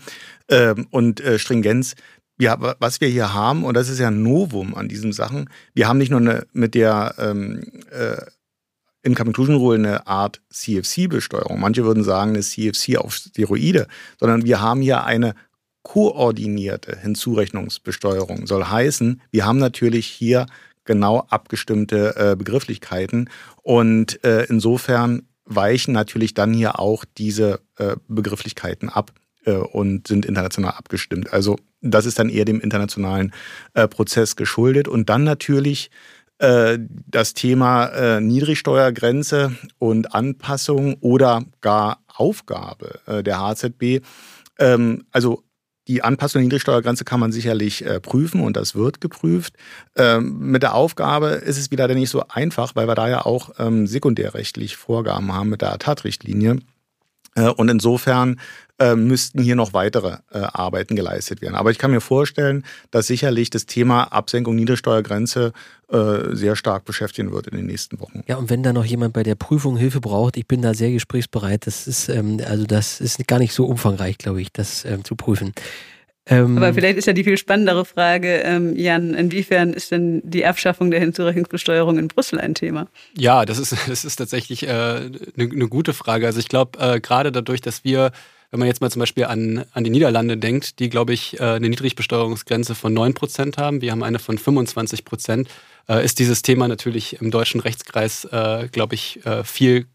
ähm, 0.49 0.87
und 0.91 1.21
äh, 1.21 1.39
Stringenz. 1.39 1.95
Ja, 2.39 2.57
was 2.79 3.01
wir 3.01 3.07
hier 3.07 3.35
haben, 3.35 3.63
und 3.63 3.75
das 3.75 3.87
ist 3.87 3.99
ja 3.99 4.07
ein 4.07 4.23
Novum 4.23 4.73
an 4.73 4.89
diesen 4.89 5.13
Sachen, 5.13 5.47
wir 5.75 5.87
haben 5.87 5.99
nicht 5.99 6.09
nur 6.09 6.19
eine, 6.19 6.47
mit 6.53 6.73
der 6.73 7.13
ähm, 7.19 7.61
äh, 7.91 8.17
Income 9.03 9.29
Inclusion 9.29 9.55
Rule 9.55 9.77
eine 9.77 10.07
Art 10.07 10.41
CFC-Besteuerung. 10.49 11.59
Manche 11.59 11.83
würden 11.83 12.03
sagen, 12.03 12.31
eine 12.31 12.41
CFC 12.41 12.97
auf 12.97 13.13
Steroide, 13.13 13.87
sondern 14.19 14.43
wir 14.43 14.59
haben 14.59 14.81
hier 14.81 15.03
eine 15.03 15.35
koordinierte 15.83 16.97
Hinzurechnungsbesteuerung. 16.97 18.45
Soll 18.45 18.65
heißen, 18.65 19.21
wir 19.31 19.45
haben 19.45 19.57
natürlich 19.57 20.05
hier 20.05 20.45
genau 20.85 21.25
abgestimmte 21.29 22.15
äh, 22.15 22.35
Begrifflichkeiten. 22.35 23.29
Und 23.63 24.23
äh, 24.23 24.45
insofern 24.45 25.23
weichen 25.45 25.93
natürlich 25.93 26.33
dann 26.33 26.53
hier 26.53 26.79
auch 26.79 27.05
diese 27.17 27.61
äh, 27.77 27.95
Begrifflichkeiten 28.07 28.89
ab 28.89 29.11
äh, 29.45 29.53
und 29.53 30.07
sind 30.07 30.25
international 30.25 30.73
abgestimmt. 30.73 31.33
Also 31.33 31.57
das 31.81 32.05
ist 32.05 32.19
dann 32.19 32.29
eher 32.29 32.45
dem 32.45 32.61
internationalen 32.61 33.33
äh, 33.73 33.87
Prozess 33.87 34.35
geschuldet. 34.35 34.87
Und 34.87 35.09
dann 35.09 35.23
natürlich 35.23 35.89
äh, 36.37 36.77
das 37.07 37.33
Thema 37.33 38.19
Niedrigsteuergrenze 38.19 39.55
und 39.79 40.13
Anpassung 40.13 40.95
oder 41.01 41.43
gar 41.61 42.03
Aufgabe 42.07 42.99
der 43.23 43.39
HZB. 43.39 44.01
Ähm, 44.59 45.05
also 45.11 45.43
die 45.87 46.03
Anpassung 46.03 46.39
der 46.39 46.45
Niedrigsteuergrenze 46.45 47.05
kann 47.05 47.19
man 47.19 47.31
sicherlich 47.31 47.85
äh, 47.85 47.99
prüfen 47.99 48.41
und 48.41 48.55
das 48.55 48.75
wird 48.75 49.01
geprüft. 49.01 49.55
Ähm, 49.95 50.37
mit 50.39 50.63
der 50.63 50.75
Aufgabe 50.75 51.27
ist 51.29 51.57
es 51.57 51.71
wieder 51.71 51.87
nicht 51.87 52.09
so 52.09 52.23
einfach, 52.27 52.75
weil 52.75 52.87
wir 52.87 52.95
da 52.95 53.09
ja 53.09 53.25
auch 53.25 53.51
ähm, 53.59 53.87
sekundärrechtlich 53.87 54.77
Vorgaben 54.77 55.33
haben 55.33 55.49
mit 55.49 55.61
der 55.61 55.73
ATAT-Richtlinie. 55.73 56.59
Äh, 57.35 57.49
und 57.49 57.69
insofern 57.69 58.39
äh, 58.81 58.95
müssten 58.95 59.41
hier 59.41 59.55
noch 59.55 59.73
weitere 59.73 60.17
äh, 60.31 60.39
Arbeiten 60.39 60.95
geleistet 60.95 61.41
werden. 61.41 61.55
Aber 61.55 61.71
ich 61.71 61.77
kann 61.77 61.91
mir 61.91 62.01
vorstellen, 62.01 62.65
dass 62.89 63.07
sicherlich 63.07 63.49
das 63.49 63.67
Thema 63.67 64.05
Absenkung 64.05 64.55
Niedrigsteuergrenze 64.55 65.53
äh, 65.91 66.35
sehr 66.35 66.55
stark 66.55 66.85
beschäftigen 66.85 67.31
wird 67.31 67.47
in 67.47 67.57
den 67.57 67.67
nächsten 67.67 67.99
Wochen. 67.99 68.23
Ja, 68.27 68.37
und 68.37 68.49
wenn 68.49 68.63
da 68.63 68.73
noch 68.73 68.85
jemand 68.85 69.13
bei 69.13 69.23
der 69.23 69.35
Prüfung 69.35 69.77
Hilfe 69.77 70.01
braucht, 70.01 70.35
ich 70.35 70.47
bin 70.47 70.61
da 70.61 70.73
sehr 70.73 70.91
gesprächsbereit. 70.91 71.67
Das 71.67 71.87
ist, 71.87 72.09
ähm, 72.09 72.41
also 72.43 72.65
das 72.65 72.99
ist 73.01 73.27
gar 73.27 73.39
nicht 73.39 73.53
so 73.53 73.65
umfangreich, 73.65 74.17
glaube 74.17 74.41
ich, 74.41 74.51
das 74.51 74.83
ähm, 74.85 75.03
zu 75.03 75.15
prüfen. 75.15 75.53
Ähm, 76.31 76.57
Aber 76.57 76.73
vielleicht 76.73 76.97
ist 76.97 77.07
ja 77.07 77.13
die 77.13 77.25
viel 77.25 77.37
spannendere 77.37 77.83
Frage, 77.83 78.37
ähm, 78.37 78.75
Jan, 78.77 79.13
inwiefern 79.13 79.73
ist 79.73 79.91
denn 79.91 80.21
die 80.23 80.45
Abschaffung 80.45 80.89
der 80.89 81.01
Hinzurechnungsbesteuerung 81.01 81.99
in 81.99 82.07
Brüssel 82.07 82.39
ein 82.39 82.55
Thema? 82.55 82.87
Ja, 83.17 83.43
das 83.45 83.59
ist, 83.59 83.75
das 83.87 84.05
ist 84.05 84.15
tatsächlich 84.15 84.67
eine 84.67 85.11
äh, 85.35 85.45
ne, 85.45 85.47
ne 85.47 85.67
gute 85.67 85.93
Frage. 85.93 86.25
Also 86.25 86.39
ich 86.39 86.47
glaube, 86.47 86.79
äh, 86.79 87.01
gerade 87.01 87.33
dadurch, 87.33 87.59
dass 87.59 87.83
wir 87.83 88.11
wenn 88.51 88.59
man 88.59 88.67
jetzt 88.67 88.81
mal 88.81 88.91
zum 88.91 88.99
Beispiel 88.99 89.23
an, 89.23 89.63
an 89.71 89.85
die 89.85 89.89
Niederlande 89.89 90.35
denkt, 90.37 90.79
die, 90.79 90.89
glaube 90.89 91.13
ich, 91.13 91.39
äh, 91.39 91.43
eine 91.43 91.69
Niedrigbesteuerungsgrenze 91.69 92.75
von 92.75 92.93
9% 92.93 93.57
haben, 93.57 93.79
wir 93.79 93.91
haben 93.91 94.03
eine 94.03 94.19
von 94.19 94.37
25%, 94.37 95.47
äh, 95.87 96.03
ist 96.03 96.19
dieses 96.19 96.41
Thema 96.41 96.67
natürlich 96.67 97.21
im 97.21 97.31
deutschen 97.31 97.61
Rechtskreis, 97.61 98.25
äh, 98.25 98.67
glaube 98.69 98.95
ich, 98.95 99.21
viel 99.43 99.87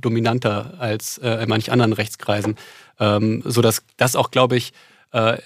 dominanter 0.00 0.74
als 0.78 1.16
in 1.18 1.48
manchen 1.48 1.70
anderen 1.70 1.92
Rechtskreisen. 1.92 2.56
Ähm, 2.98 3.40
sodass 3.46 3.84
das 3.96 4.16
auch, 4.16 4.32
glaube 4.32 4.56
ich, 4.56 4.72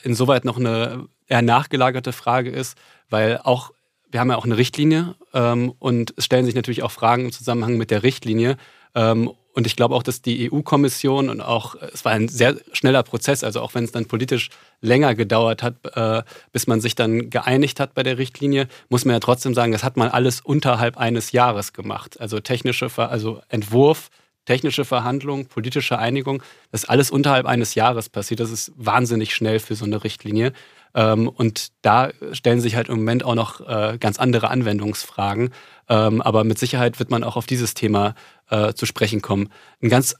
insoweit 0.02 0.44
noch 0.44 0.58
eine 0.58 1.08
eher 1.26 1.42
nachgelagerte 1.42 2.12
Frage 2.12 2.50
ist, 2.50 2.76
weil 3.08 3.38
auch 3.38 3.72
wir 4.14 4.20
haben 4.20 4.30
ja 4.30 4.36
auch 4.36 4.44
eine 4.44 4.56
Richtlinie 4.56 5.16
ähm, 5.32 5.74
und 5.80 6.14
es 6.16 6.24
stellen 6.24 6.46
sich 6.46 6.54
natürlich 6.54 6.84
auch 6.84 6.92
Fragen 6.92 7.24
im 7.24 7.32
Zusammenhang 7.32 7.76
mit 7.76 7.90
der 7.90 8.04
Richtlinie. 8.04 8.56
Ähm, 8.94 9.32
und 9.54 9.66
ich 9.66 9.74
glaube 9.74 9.94
auch, 9.96 10.04
dass 10.04 10.22
die 10.22 10.52
EU-Kommission 10.52 11.28
und 11.28 11.40
auch, 11.40 11.74
es 11.92 12.04
war 12.04 12.12
ein 12.12 12.28
sehr 12.28 12.56
schneller 12.72 13.02
Prozess, 13.02 13.42
also 13.42 13.60
auch 13.60 13.74
wenn 13.74 13.82
es 13.82 13.90
dann 13.90 14.06
politisch 14.06 14.50
länger 14.80 15.16
gedauert 15.16 15.64
hat, 15.64 15.74
äh, 15.96 16.22
bis 16.52 16.68
man 16.68 16.80
sich 16.80 16.94
dann 16.94 17.28
geeinigt 17.28 17.80
hat 17.80 17.94
bei 17.94 18.04
der 18.04 18.18
Richtlinie, 18.18 18.68
muss 18.88 19.04
man 19.04 19.14
ja 19.14 19.20
trotzdem 19.20 19.52
sagen, 19.52 19.72
das 19.72 19.82
hat 19.82 19.96
man 19.96 20.08
alles 20.08 20.40
unterhalb 20.40 20.96
eines 20.96 21.32
Jahres 21.32 21.72
gemacht. 21.72 22.20
Also 22.20 22.38
technische, 22.38 22.88
also 22.96 23.42
Entwurf, 23.48 24.10
technische 24.44 24.84
Verhandlung, 24.84 25.46
politische 25.46 25.98
Einigung, 25.98 26.42
das 26.70 26.84
ist 26.84 26.90
alles 26.90 27.10
unterhalb 27.10 27.46
eines 27.46 27.74
Jahres 27.74 28.08
passiert. 28.08 28.40
Das 28.40 28.50
ist 28.50 28.72
wahnsinnig 28.76 29.34
schnell 29.34 29.58
für 29.58 29.74
so 29.74 29.84
eine 29.84 30.04
Richtlinie. 30.04 30.52
Ähm, 30.94 31.28
und 31.28 31.68
da 31.82 32.10
stellen 32.32 32.60
sich 32.60 32.76
halt 32.76 32.88
im 32.88 32.96
Moment 32.96 33.24
auch 33.24 33.34
noch 33.34 33.60
äh, 33.60 33.98
ganz 33.98 34.18
andere 34.18 34.48
Anwendungsfragen. 34.50 35.50
Ähm, 35.88 36.22
aber 36.22 36.44
mit 36.44 36.58
Sicherheit 36.58 36.98
wird 36.98 37.10
man 37.10 37.24
auch 37.24 37.36
auf 37.36 37.46
dieses 37.46 37.74
Thema 37.74 38.14
äh, 38.48 38.72
zu 38.74 38.86
sprechen 38.86 39.20
kommen. 39.20 39.50
Einen 39.82 39.90
ganz 39.90 40.14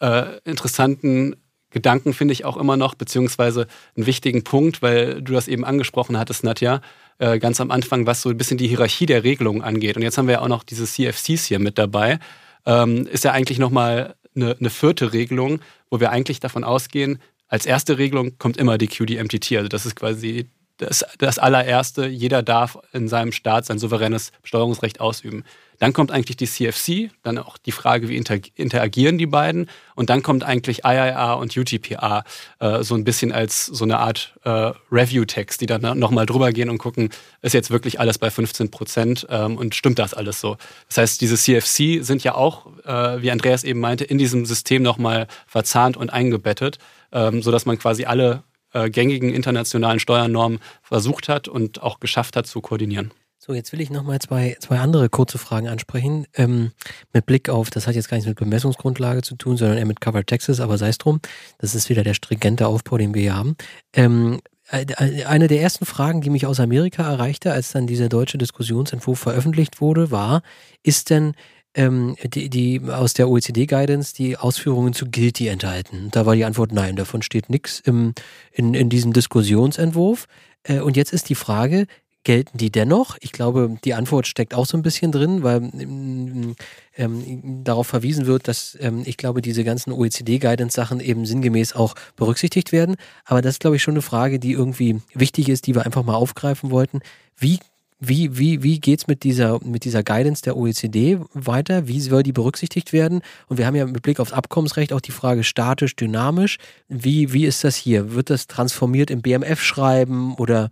äh, 0.00 0.38
interessanten 0.44 1.36
Gedanken 1.70 2.12
finde 2.12 2.32
ich 2.32 2.44
auch 2.44 2.58
immer 2.58 2.76
noch, 2.76 2.94
beziehungsweise 2.94 3.66
einen 3.96 4.04
wichtigen 4.04 4.44
Punkt, 4.44 4.82
weil 4.82 5.22
du 5.22 5.32
das 5.32 5.48
eben 5.48 5.64
angesprochen 5.64 6.18
hattest, 6.18 6.44
Nadja, 6.44 6.82
ganz 7.18 7.62
am 7.62 7.70
Anfang, 7.70 8.04
was 8.04 8.20
so 8.20 8.28
ein 8.28 8.36
bisschen 8.36 8.58
die 8.58 8.66
Hierarchie 8.66 9.06
der 9.06 9.24
Regelungen 9.24 9.62
angeht. 9.62 9.96
Und 9.96 10.02
jetzt 10.02 10.18
haben 10.18 10.26
wir 10.26 10.34
ja 10.34 10.40
auch 10.40 10.48
noch 10.48 10.64
diese 10.64 10.84
CFCs 10.84 11.46
hier 11.46 11.60
mit 11.60 11.78
dabei. 11.78 12.18
Ähm, 12.66 13.06
ist 13.06 13.24
ja 13.24 13.32
eigentlich 13.32 13.58
nochmal 13.58 14.14
eine, 14.34 14.56
eine 14.58 14.70
vierte 14.70 15.12
Regelung, 15.12 15.60
wo 15.90 16.00
wir 16.00 16.10
eigentlich 16.10 16.40
davon 16.40 16.64
ausgehen, 16.64 17.18
als 17.48 17.66
erste 17.66 17.98
Regelung 17.98 18.38
kommt 18.38 18.56
immer 18.56 18.78
die 18.78 18.88
QDMTT. 18.88 19.52
Also 19.56 19.68
das 19.68 19.84
ist 19.84 19.94
quasi 19.94 20.48
das, 20.78 21.04
das 21.18 21.38
allererste, 21.38 22.06
jeder 22.06 22.42
darf 22.42 22.78
in 22.92 23.08
seinem 23.08 23.32
Staat 23.32 23.66
sein 23.66 23.78
souveränes 23.78 24.32
Besteuerungsrecht 24.40 25.00
ausüben. 25.00 25.44
Dann 25.82 25.92
kommt 25.92 26.12
eigentlich 26.12 26.36
die 26.36 26.46
CFC, 26.46 27.10
dann 27.24 27.38
auch 27.38 27.58
die 27.58 27.72
Frage, 27.72 28.08
wie 28.08 28.16
interagieren 28.16 29.18
die 29.18 29.26
beiden. 29.26 29.68
Und 29.96 30.10
dann 30.10 30.22
kommt 30.22 30.44
eigentlich 30.44 30.84
IIR 30.84 31.38
und 31.40 31.56
UTPR 31.56 32.22
äh, 32.60 32.84
so 32.84 32.94
ein 32.94 33.02
bisschen 33.02 33.32
als 33.32 33.66
so 33.66 33.82
eine 33.82 33.98
Art 33.98 34.32
äh, 34.44 34.70
Review-Text, 34.92 35.60
die 35.60 35.66
dann 35.66 35.98
nochmal 35.98 36.24
drüber 36.24 36.52
gehen 36.52 36.70
und 36.70 36.78
gucken, 36.78 37.08
ist 37.40 37.52
jetzt 37.52 37.72
wirklich 37.72 37.98
alles 37.98 38.18
bei 38.18 38.30
15 38.30 38.70
Prozent 38.70 39.26
ähm, 39.28 39.56
und 39.56 39.74
stimmt 39.74 39.98
das 39.98 40.14
alles 40.14 40.40
so? 40.40 40.56
Das 40.86 40.98
heißt, 40.98 41.20
diese 41.20 41.36
CFC 41.36 42.04
sind 42.04 42.22
ja 42.22 42.36
auch, 42.36 42.66
äh, 42.84 43.20
wie 43.20 43.32
Andreas 43.32 43.64
eben 43.64 43.80
meinte, 43.80 44.04
in 44.04 44.18
diesem 44.18 44.46
System 44.46 44.84
nochmal 44.84 45.26
verzahnt 45.48 45.96
und 45.96 46.10
eingebettet, 46.10 46.78
ähm, 47.10 47.42
sodass 47.42 47.66
man 47.66 47.76
quasi 47.76 48.04
alle 48.04 48.44
äh, 48.72 48.88
gängigen 48.88 49.34
internationalen 49.34 49.98
Steuernormen 49.98 50.60
versucht 50.80 51.28
hat 51.28 51.48
und 51.48 51.82
auch 51.82 51.98
geschafft 51.98 52.36
hat 52.36 52.46
zu 52.46 52.60
koordinieren. 52.60 53.10
So, 53.44 53.54
jetzt 53.54 53.72
will 53.72 53.80
ich 53.80 53.90
nochmal 53.90 54.20
zwei, 54.20 54.56
zwei 54.60 54.78
andere 54.78 55.08
kurze 55.08 55.36
Fragen 55.36 55.66
ansprechen. 55.66 56.28
Ähm, 56.34 56.70
mit 57.12 57.26
Blick 57.26 57.48
auf, 57.48 57.70
das 57.70 57.88
hat 57.88 57.96
jetzt 57.96 58.08
gar 58.08 58.16
nichts 58.16 58.28
mit 58.28 58.38
Bemessungsgrundlage 58.38 59.22
zu 59.22 59.34
tun, 59.34 59.56
sondern 59.56 59.78
eher 59.78 59.84
mit 59.84 60.00
Covered 60.00 60.28
Texas, 60.28 60.60
aber 60.60 60.78
sei 60.78 60.90
es 60.90 60.98
drum. 60.98 61.18
Das 61.58 61.74
ist 61.74 61.88
wieder 61.88 62.04
der 62.04 62.14
stringente 62.14 62.68
Aufbau, 62.68 62.98
den 62.98 63.14
wir 63.14 63.22
hier 63.22 63.34
haben. 63.34 63.56
Ähm, 63.94 64.40
eine 64.70 65.48
der 65.48 65.60
ersten 65.60 65.86
Fragen, 65.86 66.20
die 66.20 66.30
mich 66.30 66.46
aus 66.46 66.60
Amerika 66.60 67.02
erreichte, 67.02 67.52
als 67.52 67.72
dann 67.72 67.88
dieser 67.88 68.08
deutsche 68.08 68.38
Diskussionsentwurf 68.38 69.18
veröffentlicht 69.18 69.80
wurde, 69.80 70.12
war, 70.12 70.42
ist 70.84 71.10
denn 71.10 71.34
ähm, 71.74 72.14
die, 72.22 72.48
die 72.48 72.80
aus 72.80 73.12
der 73.12 73.28
OECD-Guidance 73.28 74.14
die 74.14 74.36
Ausführungen 74.36 74.92
zu 74.92 75.06
Guilty 75.06 75.48
enthalten? 75.48 76.10
Da 76.12 76.26
war 76.26 76.36
die 76.36 76.44
Antwort 76.44 76.70
nein, 76.70 76.94
davon 76.94 77.22
steht 77.22 77.50
nichts 77.50 77.80
in, 77.80 78.14
in 78.52 78.88
diesem 78.88 79.12
Diskussionsentwurf. 79.12 80.28
Äh, 80.62 80.78
und 80.78 80.96
jetzt 80.96 81.12
ist 81.12 81.28
die 81.28 81.34
Frage, 81.34 81.86
gelten 82.24 82.58
die 82.58 82.70
dennoch? 82.70 83.16
Ich 83.20 83.32
glaube, 83.32 83.76
die 83.84 83.94
Antwort 83.94 84.26
steckt 84.26 84.54
auch 84.54 84.66
so 84.66 84.76
ein 84.76 84.82
bisschen 84.82 85.12
drin, 85.12 85.42
weil 85.42 85.62
ähm, 85.78 86.54
ähm, 86.96 87.64
darauf 87.64 87.86
verwiesen 87.86 88.26
wird, 88.26 88.48
dass 88.48 88.76
ähm, 88.80 89.02
ich 89.04 89.16
glaube, 89.16 89.42
diese 89.42 89.64
ganzen 89.64 89.92
OECD-Guidance-Sachen 89.92 91.00
eben 91.00 91.26
sinngemäß 91.26 91.74
auch 91.74 91.94
berücksichtigt 92.16 92.72
werden. 92.72 92.96
Aber 93.24 93.42
das 93.42 93.54
ist, 93.54 93.60
glaube 93.60 93.76
ich, 93.76 93.82
schon 93.82 93.94
eine 93.94 94.02
Frage, 94.02 94.38
die 94.38 94.52
irgendwie 94.52 95.00
wichtig 95.14 95.48
ist, 95.48 95.66
die 95.66 95.74
wir 95.74 95.84
einfach 95.84 96.04
mal 96.04 96.14
aufgreifen 96.14 96.70
wollten. 96.70 97.00
Wie 97.36 97.58
wie, 98.04 98.36
wie, 98.36 98.64
wie 98.64 98.80
geht 98.80 98.98
es 98.98 99.06
mit 99.06 99.22
dieser, 99.22 99.60
mit 99.64 99.84
dieser 99.84 100.02
Guidance 100.02 100.42
der 100.42 100.56
OECD 100.56 101.20
weiter? 101.34 101.86
Wie 101.86 102.00
soll 102.00 102.24
die 102.24 102.32
berücksichtigt 102.32 102.92
werden? 102.92 103.22
Und 103.46 103.58
wir 103.58 103.66
haben 103.66 103.76
ja 103.76 103.86
mit 103.86 104.02
Blick 104.02 104.18
aufs 104.18 104.32
Abkommensrecht 104.32 104.92
auch 104.92 105.00
die 105.00 105.12
Frage 105.12 105.44
statisch, 105.44 105.94
dynamisch. 105.94 106.58
Wie, 106.88 107.32
wie 107.32 107.46
ist 107.46 107.62
das 107.62 107.76
hier? 107.76 108.12
Wird 108.12 108.28
das 108.28 108.48
transformiert 108.48 109.12
im 109.12 109.22
BMF-Schreiben 109.22 110.34
oder 110.34 110.70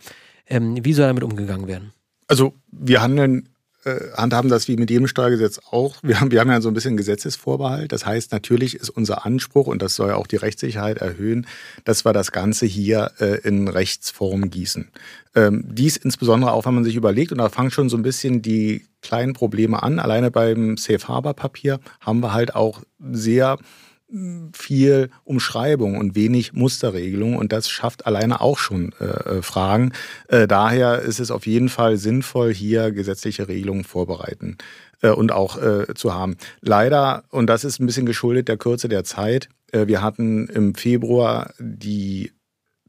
ähm, 0.51 0.84
wie 0.84 0.92
soll 0.92 1.07
damit 1.07 1.24
umgegangen 1.24 1.66
werden? 1.66 1.92
Also 2.28 2.55
wir 2.70 3.01
handeln, 3.01 3.48
äh, 3.84 3.96
handhaben 4.14 4.51
das 4.51 4.68
wie 4.68 4.76
mit 4.76 4.90
jedem 4.90 5.07
Steuergesetz 5.07 5.61
auch. 5.70 5.96
Wir 6.03 6.20
haben, 6.20 6.30
wir 6.30 6.40
haben 6.40 6.51
ja 6.51 6.61
so 6.61 6.68
ein 6.68 6.74
bisschen 6.74 6.96
Gesetzesvorbehalt. 6.96 7.92
Das 7.92 8.05
heißt, 8.05 8.30
natürlich 8.32 8.74
ist 8.74 8.90
unser 8.90 9.24
Anspruch, 9.24 9.66
und 9.66 9.80
das 9.80 9.94
soll 9.94 10.09
ja 10.09 10.16
auch 10.16 10.26
die 10.26 10.36
Rechtssicherheit 10.36 10.98
erhöhen, 10.98 11.46
dass 11.84 12.05
wir 12.05 12.12
das 12.12 12.30
Ganze 12.32 12.66
hier 12.66 13.12
äh, 13.20 13.40
in 13.40 13.68
Rechtsform 13.68 14.51
gießen. 14.51 14.90
Ähm, 15.34 15.64
dies 15.66 15.96
insbesondere 15.96 16.53
auch, 16.53 16.66
wenn 16.66 16.74
man 16.74 16.84
sich 16.84 16.96
überlegt, 16.96 17.32
und 17.32 17.38
da 17.38 17.48
fangen 17.48 17.70
schon 17.70 17.88
so 17.88 17.96
ein 17.96 18.03
bisschen 18.03 18.42
die 18.42 18.84
kleinen 19.01 19.32
Probleme 19.32 19.82
an. 19.82 19.98
Alleine 19.98 20.30
beim 20.30 20.76
Safe 20.76 21.09
Harbor 21.09 21.34
Papier 21.34 21.80
haben 22.01 22.20
wir 22.20 22.34
halt 22.34 22.55
auch 22.55 22.82
sehr 23.01 23.57
viel 24.52 25.11
Umschreibung 25.24 25.96
und 25.96 26.14
wenig 26.14 26.52
Musterregelung 26.52 27.36
und 27.36 27.52
das 27.52 27.68
schafft 27.70 28.06
alleine 28.06 28.40
auch 28.40 28.58
schon 28.58 28.92
äh, 29.00 29.04
äh, 29.04 29.42
Fragen. 29.42 29.92
Äh, 30.28 30.48
daher 30.48 31.00
ist 31.00 31.20
es 31.20 31.30
auf 31.30 31.46
jeden 31.46 31.68
Fall 31.68 31.96
sinnvoll, 31.96 32.52
hier 32.52 32.90
gesetzliche 32.90 33.48
Regelungen 33.48 33.84
vorbereiten 33.84 34.58
äh, 35.02 35.11
und 35.11 35.32
auch 35.32 35.62
äh, 35.62 35.94
zu 35.94 36.14
haben. 36.14 36.36
Leider, 36.61 37.24
und 37.30 37.46
das 37.46 37.64
ist 37.64 37.80
ein 37.80 37.86
bisschen 37.86 38.06
geschuldet 38.06 38.48
der 38.48 38.56
Kürze 38.56 38.88
der 38.88 39.04
Zeit, 39.04 39.48
äh, 39.72 39.86
wir 39.86 40.02
hatten 40.02 40.48
im 40.48 40.74
Februar 40.74 41.52
die 41.58 42.32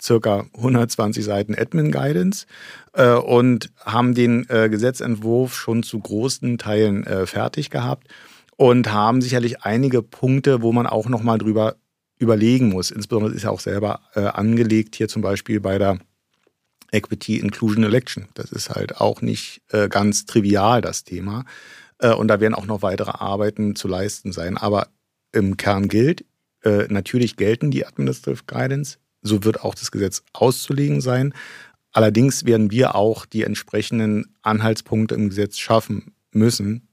circa 0.02 0.46
120 0.56 1.24
Seiten 1.24 1.54
Admin 1.54 1.92
Guidance 1.92 2.48
äh, 2.94 3.14
und 3.14 3.72
haben 3.86 4.16
den 4.16 4.50
äh, 4.50 4.70
Gesetzentwurf 4.70 5.56
schon 5.56 5.84
zu 5.84 6.00
großen 6.00 6.58
Teilen 6.58 7.06
äh, 7.06 7.28
fertig 7.28 7.70
gehabt 7.70 8.08
und 8.62 8.92
haben 8.92 9.24
sicherlich 9.24 9.64
einige 9.64 10.04
Punkte, 10.04 10.62
wo 10.62 10.72
man 10.72 10.86
auch 10.86 11.10
nochmal 11.10 11.40
drüber 11.40 11.78
überlegen 12.20 12.70
muss. 12.70 12.92
Insbesondere 12.92 13.34
ist 13.34 13.42
ja 13.42 13.50
auch 13.50 13.60
selber 13.60 14.02
äh, 14.14 14.20
angelegt, 14.20 14.96
hier 14.96 15.08
zum 15.08 15.24
Beispiel 15.24 15.60
bei 15.60 15.80
der 15.80 15.98
Equity 16.92 17.40
Inclusion 17.40 17.84
Election. 17.84 18.28
Das 18.36 18.52
ist 18.52 18.70
halt 18.70 19.02
auch 19.02 19.24
nicht 19.24 19.64
äh, 19.72 19.90
ganz 19.90 20.28
trivial, 20.28 20.82
das 20.82 21.04
Thema. 21.04 21.44
Äh, 21.98 22.14
und 22.14 22.28
da 22.28 22.40
werden 22.40 22.54
auch 22.54 22.68
noch 22.68 22.84
weitere 22.84 23.10
Arbeiten 23.10 23.76
zu 23.76 23.88
leisten 23.88 24.32
sein. 24.32 24.58
Aber 24.58 24.90
im 25.32 25.58
Kern 25.58 25.88
gilt, 25.88 26.24
äh, 26.64 26.86
natürlich 26.88 27.38
gelten 27.38 27.72
die 27.72 27.88
Administrative 27.88 28.44
Guidance. 28.46 29.00
So 29.24 29.44
wird 29.44 29.64
auch 29.64 29.74
das 29.74 29.90
Gesetz 29.90 30.22
auszulegen 30.34 31.02
sein. 31.02 31.34
Allerdings 31.94 32.46
werden 32.46 32.70
wir 32.70 32.94
auch 32.94 33.26
die 33.26 33.42
entsprechenden 33.42 34.36
Anhaltspunkte 34.44 35.16
im 35.16 35.30
Gesetz 35.30 35.58
schaffen 35.58 36.14
müssen, 36.32 36.90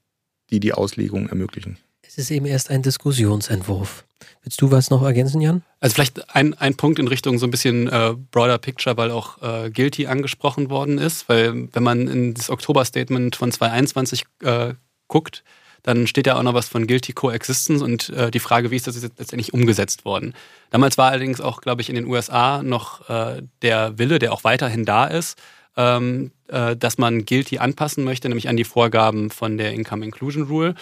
die 0.50 0.60
die 0.60 0.72
Auslegung 0.72 1.28
ermöglichen. 1.28 1.78
Es 2.02 2.18
ist 2.18 2.30
eben 2.30 2.46
erst 2.46 2.70
ein 2.70 2.82
Diskussionsentwurf. 2.82 4.04
Willst 4.42 4.60
du 4.62 4.70
was 4.70 4.90
noch 4.90 5.02
ergänzen, 5.02 5.40
Jan? 5.40 5.62
Also 5.80 5.94
vielleicht 5.94 6.34
ein, 6.34 6.54
ein 6.54 6.74
Punkt 6.74 6.98
in 6.98 7.06
Richtung 7.06 7.38
so 7.38 7.46
ein 7.46 7.50
bisschen 7.50 7.88
äh, 7.88 8.14
broader 8.30 8.58
Picture, 8.58 8.96
weil 8.96 9.10
auch 9.10 9.42
äh, 9.42 9.70
Guilty 9.70 10.06
angesprochen 10.06 10.70
worden 10.70 10.98
ist. 10.98 11.28
Weil 11.28 11.68
wenn 11.72 11.82
man 11.82 12.08
in 12.08 12.34
das 12.34 12.48
Oktober-Statement 12.48 13.36
von 13.36 13.52
2021 13.52 14.24
äh, 14.42 14.74
guckt, 15.06 15.44
dann 15.82 16.06
steht 16.06 16.26
ja 16.26 16.36
auch 16.36 16.42
noch 16.42 16.54
was 16.54 16.68
von 16.68 16.86
Guilty 16.86 17.12
Coexistence 17.12 17.82
und 17.82 18.10
äh, 18.10 18.30
die 18.30 18.40
Frage, 18.40 18.70
wie 18.70 18.76
ist 18.76 18.86
das 18.86 19.00
jetzt 19.00 19.18
letztendlich 19.18 19.54
umgesetzt 19.54 20.04
worden. 20.04 20.34
Damals 20.70 20.98
war 20.98 21.10
allerdings 21.10 21.40
auch, 21.40 21.60
glaube 21.60 21.82
ich, 21.82 21.88
in 21.88 21.94
den 21.94 22.06
USA 22.06 22.62
noch 22.62 23.08
äh, 23.08 23.42
der 23.62 23.98
Wille, 23.98 24.18
der 24.18 24.32
auch 24.32 24.44
weiterhin 24.44 24.84
da 24.84 25.04
ist, 25.06 25.38
ähm, 25.78 26.32
äh, 26.48 26.76
dass 26.76 26.98
man 26.98 27.24
Guilty 27.24 27.58
anpassen 27.58 28.04
möchte, 28.04 28.28
nämlich 28.28 28.48
an 28.48 28.56
die 28.56 28.64
Vorgaben 28.64 29.30
von 29.30 29.56
der 29.56 29.72
Income 29.72 30.04
Inclusion 30.04 30.42
Rule. 30.42 30.74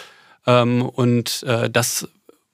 Ähm, 0.47 0.83
und 0.83 1.45
äh, 1.45 1.71
das 1.71 2.09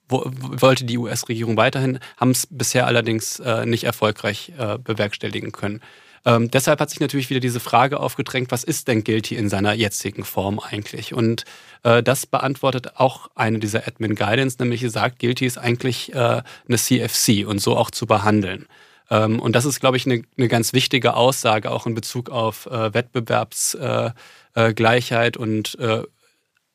wollte 0.09 0.84
die 0.84 0.99
US-Regierung 0.99 1.57
weiterhin, 1.57 1.99
haben 2.18 2.32
es 2.32 2.47
bisher 2.51 2.86
allerdings 2.86 3.40
äh, 3.40 3.64
nicht 3.64 3.84
erfolgreich 3.84 4.53
äh, 4.59 4.76
bewerkstelligen 4.76 5.53
können. 5.53 5.80
Ähm, 6.24 6.51
deshalb 6.51 6.80
hat 6.80 6.90
sich 6.90 7.01
natürlich 7.01 7.30
wieder 7.30 7.40
diese 7.40 7.61
Frage 7.61 7.99
aufgedrängt, 7.99 8.51
was 8.51 8.62
ist 8.62 8.88
denn 8.88 9.05
Guilty 9.05 9.36
in 9.36 9.49
seiner 9.49 9.72
jetzigen 9.72 10.24
Form 10.24 10.61
eigentlich? 10.61 11.14
Und 11.14 11.45
äh, 11.82 12.03
das 12.03 12.26
beantwortet 12.26 12.97
auch 12.97 13.30
eine 13.34 13.59
dieser 13.59 13.88
Admin 13.88 14.14
Guidance, 14.14 14.57
nämlich 14.61 14.88
sagt, 14.90 15.18
Guilty 15.18 15.47
ist 15.47 15.59
eigentlich 15.59 16.12
äh, 16.14 16.43
eine 16.68 16.76
CFC 16.76 17.47
und 17.47 17.61
so 17.61 17.76
auch 17.76 17.90
zu 17.90 18.07
behandeln. 18.07 18.66
Ähm, 19.13 19.39
und 19.41 19.55
das 19.55 19.65
ist, 19.67 19.81
glaube 19.81 19.99
ich, 19.99 20.07
eine, 20.07 20.23
eine, 20.39 20.49
ganz 20.49 20.73
wichtige 20.73 21.15
Aussage 21.15 21.71
auch 21.71 21.87
in 21.87 21.95
Bezug 21.95 22.31
auf 22.31 22.65
äh, 22.67 22.95
Wettbewerbsgleichheit 22.95 25.37
äh, 25.37 25.39
äh, 25.39 25.43
und 25.43 25.79
äh, 25.79 26.03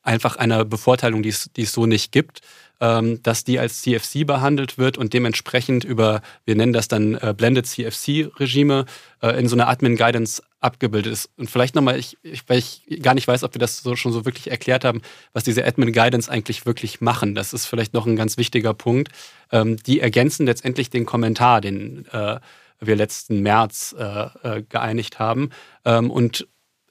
einfach 0.02 0.36
einer 0.36 0.64
Bevorteilung, 0.64 1.24
die 1.24 1.30
es 1.30 1.50
so 1.72 1.86
nicht 1.86 2.12
gibt. 2.12 2.42
Ähm, 2.80 3.20
dass 3.24 3.42
die 3.42 3.58
als 3.58 3.82
CFC 3.82 4.24
behandelt 4.24 4.78
wird 4.78 4.98
und 4.98 5.12
dementsprechend 5.12 5.82
über, 5.82 6.22
wir 6.44 6.54
nennen 6.54 6.72
das 6.72 6.86
dann 6.86 7.16
äh, 7.16 7.34
Blended 7.36 7.66
CFC-Regime, 7.66 8.84
äh, 9.20 9.30
in 9.30 9.48
so 9.48 9.56
einer 9.56 9.66
Admin-Guidance 9.66 10.44
abgebildet 10.60 11.12
ist. 11.12 11.30
Und 11.36 11.48
vielleicht 11.48 11.74
nochmal, 11.74 11.98
ich, 11.98 12.18
ich, 12.22 12.48
weil 12.48 12.58
ich 12.58 12.82
gar 13.02 13.14
nicht 13.14 13.28
weiß, 13.28 13.44
ob 13.44 13.54
wir 13.54 13.60
das 13.60 13.78
so 13.78 13.96
schon 13.96 14.12
so 14.12 14.24
wirklich 14.24 14.50
erklärt 14.50 14.84
haben, 14.84 15.02
was 15.32 15.44
diese 15.44 15.64
Admin-Guidance 15.64 16.30
eigentlich 16.30 16.66
wirklich 16.66 17.00
machen. 17.00 17.34
Das 17.34 17.52
ist 17.52 17.66
vielleicht 17.66 17.94
noch 17.94 18.06
ein 18.06 18.16
ganz 18.16 18.36
wichtiger 18.36 18.74
Punkt. 18.74 19.12
Ähm, 19.52 19.76
die 19.76 20.00
ergänzen 20.00 20.46
letztendlich 20.46 20.90
den 20.90 21.06
Kommentar, 21.06 21.60
den 21.60 22.06
äh, 22.12 22.40
wir 22.80 22.96
letzten 22.96 23.40
März 23.40 23.94
äh, 23.98 24.26
äh, 24.42 24.62
geeinigt 24.68 25.18
haben. 25.18 25.50
Ähm, 25.84 26.10
und 26.10 26.46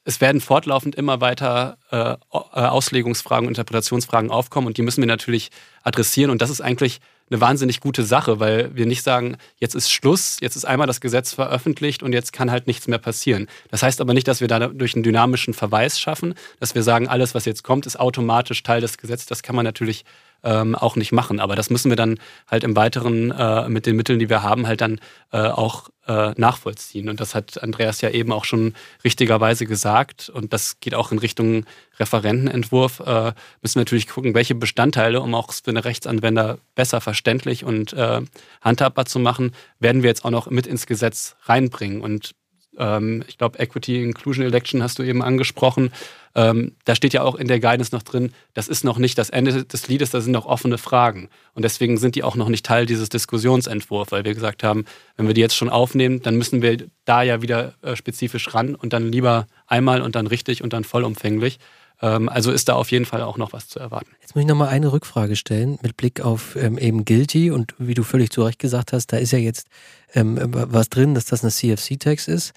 es 0.08 0.22
werden 0.22 0.40
fortlaufend 0.40 0.96
immer 0.96 1.20
weiter 1.20 1.78
äh, 1.92 2.12
äh, 2.12 2.16
Auslegungsfragen, 2.32 3.50
Interpretationsfragen 3.50 4.32
aufkommen 4.32 4.66
und 4.66 4.78
die 4.78 4.82
müssen 4.82 5.02
wir 5.02 5.08
natürlich 5.08 5.52
adressieren. 5.84 6.32
Und 6.32 6.42
das 6.42 6.50
ist 6.50 6.62
eigentlich 6.62 7.02
eine 7.30 7.42
wahnsinnig 7.42 7.82
gute 7.82 8.04
Sache, 8.04 8.40
weil 8.40 8.74
wir 8.74 8.86
nicht 8.86 9.04
sagen, 9.04 9.36
jetzt 9.58 9.76
ist 9.76 9.92
Schluss, 9.92 10.38
jetzt 10.40 10.56
ist 10.56 10.64
einmal 10.64 10.88
das 10.88 11.02
Gesetz 11.02 11.34
veröffentlicht 11.34 12.04
und 12.04 12.14
jetzt 12.14 12.32
kann 12.32 12.52
halt 12.52 12.68
nichts 12.68 12.88
mehr 12.88 13.00
passieren. 13.00 13.48
Das 13.70 13.84
heißt 13.84 14.00
aber 14.00 14.14
nicht, 14.14 14.30
dass 14.30 14.40
wir 14.40 14.48
dadurch 14.48 14.96
einen 14.96 15.04
dynamischen 15.04 15.54
Verweis 15.54 16.00
schaffen, 16.00 16.36
dass 16.62 16.74
wir 16.74 16.84
sagen, 16.84 17.10
alles, 17.10 17.36
was 17.36 17.44
jetzt 17.44 17.64
kommt, 17.64 17.86
ist 17.86 18.00
automatisch 18.00 18.64
Teil 18.64 18.80
des 18.80 18.98
Gesetzes. 18.98 19.26
Das 19.26 19.44
kann 19.44 19.58
man 19.58 19.66
natürlich 19.66 20.06
ähm, 20.44 20.76
auch 20.76 20.96
nicht 20.96 21.12
machen. 21.12 21.40
Aber 21.40 21.56
das 21.56 21.70
müssen 21.70 21.90
wir 21.90 21.96
dann 21.96 22.20
halt 22.50 22.64
im 22.64 22.76
Weiteren 22.76 23.32
äh, 23.32 23.70
mit 23.70 23.86
den 23.86 23.96
Mitteln, 23.96 24.20
die 24.20 24.30
wir 24.30 24.44
haben, 24.44 24.68
halt 24.68 24.82
dann 24.82 25.00
äh, 25.32 25.40
auch 25.40 25.90
äh, 26.08 26.32
nachvollziehen. 26.38 27.10
Und 27.10 27.20
das 27.20 27.36
hat 27.36 27.62
Andreas 27.62 28.02
ja 28.02 28.10
eben 28.10 28.32
auch 28.32 28.46
schon 28.46 28.74
richtigerweise 29.04 29.66
gesagt. 29.66 30.30
Und 30.30 30.54
das 30.54 30.80
geht 30.80 30.96
auch 30.96 31.12
in 31.12 31.20
Richtung 31.20 31.66
Referentenentwurf. 32.00 33.02
Äh, 33.02 33.34
müssen 33.62 33.76
wir 33.76 33.82
natürlich 33.82 34.08
gucken, 34.08 34.34
welche 34.34 34.56
Bestandteile, 34.56 35.22
um 35.22 35.36
auch 35.36 35.52
für 35.52 35.72
eine 35.72 35.86
Rechtsanwender 35.86 36.60
besser 36.76 37.02
verständlich 37.02 37.64
und 37.64 37.94
äh, 37.94 38.22
handhabbar 38.62 39.06
zu 39.06 39.20
machen, 39.20 39.52
werden 39.80 40.04
wir 40.04 40.10
jetzt 40.10 40.24
auch 40.24 40.32
noch 40.32 40.50
mit 40.50 40.68
ins 40.68 40.88
Gesetz 40.88 41.36
reinbringen. 41.44 42.02
Und 42.02 42.34
ähm, 42.78 43.24
ich 43.28 43.38
glaube, 43.38 43.60
Equity 43.60 44.04
Inclusion 44.04 44.46
Election 44.46 44.84
hast 44.84 45.00
du 45.00 45.04
eben 45.04 45.22
angesprochen. 45.22 45.92
Ähm, 46.36 46.74
da 46.86 46.96
steht 46.96 47.14
ja 47.14 47.24
auch 47.24 47.36
in 47.36 47.48
der 47.48 47.60
Guidance 47.60 47.94
noch 47.94 48.04
drin, 48.04 48.32
das 48.54 48.68
ist 48.68 48.84
noch 48.84 49.00
nicht 49.00 49.18
das 49.18 49.32
Ende 49.32 49.66
des 49.66 49.88
Liedes, 49.88 50.12
da 50.12 50.22
sind 50.22 50.34
noch 50.34 50.46
offene 50.46 50.78
Fragen. 50.78 51.30
Und 51.54 51.64
deswegen 51.64 51.98
sind 51.98 52.16
die 52.16 52.24
auch 52.24 52.36
noch 52.36 52.50
nicht 52.50 52.66
Teil 52.66 52.86
dieses 52.86 53.10
Diskussionsentwurfs, 53.10 54.12
weil 54.12 54.24
wir 54.24 54.36
gesagt 54.36 54.64
haben, 54.64 54.86
wenn 55.16 55.26
wir 55.26 55.34
die 55.34 55.42
jetzt 55.42 55.56
schon 55.56 55.70
aufnehmen, 55.70 56.22
dann 56.22 56.36
müssen 56.36 56.62
wir 56.62 56.78
da 57.06 57.24
ja 57.24 57.42
wieder 57.42 57.74
äh, 57.82 57.96
spezifisch 57.96 58.54
ran 58.54 58.76
und 58.76 58.94
dann 58.94 59.12
lieber 59.12 59.48
einmal 59.66 60.02
und 60.02 60.16
dann 60.16 60.28
richtig 60.28 60.64
und 60.64 60.74
dann 60.74 60.84
vollumfänglich. 60.84 61.58
Ähm, 62.02 62.30
also 62.30 62.52
ist 62.52 62.70
da 62.70 62.74
auf 62.76 62.92
jeden 62.92 63.06
Fall 63.06 63.22
auch 63.22 63.38
noch 63.38 63.54
was 63.54 63.68
zu 63.68 63.80
erwarten. 63.80 64.12
Jetzt 64.22 64.36
muss 64.36 64.42
ich 64.42 64.48
nochmal 64.48 64.70
eine 64.70 64.92
Rückfrage 64.92 65.36
stellen 65.36 65.80
mit 65.82 65.98
Blick 65.98 66.22
auf 66.22 66.56
ähm, 66.56 66.78
eben 66.78 67.06
Guilty 67.06 67.52
und 67.52 67.74
wie 67.78 67.94
du 67.94 68.04
völlig 68.04 68.30
zu 68.30 68.44
Recht 68.44 68.60
gesagt 68.60 68.94
hast, 68.94 69.08
da 69.08 69.18
ist 69.18 69.32
ja 69.32 69.40
jetzt 69.40 69.68
ähm, 70.14 70.38
was 70.42 70.90
drin, 70.90 71.16
dass 71.16 71.26
das 71.26 71.44
eine 71.44 71.52
CFC-Text 71.52 72.28
ist. 72.28 72.54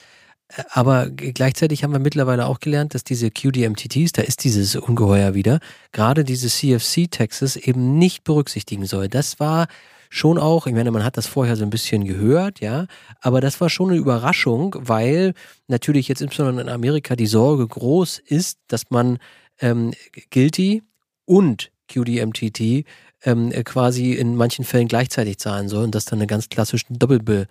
Äh, 0.49 0.63
aber 0.71 1.09
gleichzeitig 1.09 1.83
haben 1.83 1.93
wir 1.93 2.01
mittlerweile 2.01 2.47
auch 2.47 2.61
gelernt, 2.61 2.95
dass 2.95 3.05
diese 3.05 3.31
QDMTTs, 3.31 4.13
da 4.13 4.23
ist 4.23 4.45
dieses 4.45 4.77
Ungeheuer 4.77 5.35
wieder, 5.35 5.61
gerade 5.93 6.25
diese 6.25 6.49
CFC-Textes 6.49 7.57
eben 7.57 7.99
nicht 7.99 8.25
berücksichtigen 8.25 8.85
soll. 8.85 9.09
Das 9.09 9.41
war 9.41 9.69
schon 10.11 10.39
auch, 10.39 10.67
ich 10.67 10.75
meine, 10.75 10.91
man 10.91 11.05
hat 11.05 11.17
das 11.17 11.27
vorher 11.27 11.57
so 11.57 11.63
ein 11.63 11.71
bisschen 11.71 12.05
gehört, 12.05 12.61
ja, 12.61 12.87
aber 13.21 13.41
das 13.41 13.61
war 13.61 13.71
schon 13.71 13.91
eine 13.91 13.99
Überraschung, 13.99 14.75
weil 14.79 15.35
natürlich 15.69 16.09
jetzt 16.09 16.21
insbesondere 16.21 16.63
in 16.67 16.69
Amerika 16.69 17.17
die 17.17 17.29
Sorge 17.29 17.67
groß 17.67 18.19
ist, 18.19 18.59
dass 18.67 18.91
man 18.91 19.19
ähm, 19.61 19.95
Guilty 20.31 20.83
und 21.25 21.71
QDMTT 21.89 22.85
ähm, 23.23 23.51
quasi 23.65 24.13
in 24.13 24.35
manchen 24.35 24.65
Fällen 24.65 24.89
gleichzeitig 24.89 25.39
zahlen 25.39 25.69
soll 25.69 25.85
und 25.85 25.95
das 25.95 26.07
dann 26.07 26.19
eine 26.19 26.27
ganz 26.27 26.49
klassische 26.49 26.87
Doppelbe 26.91 27.47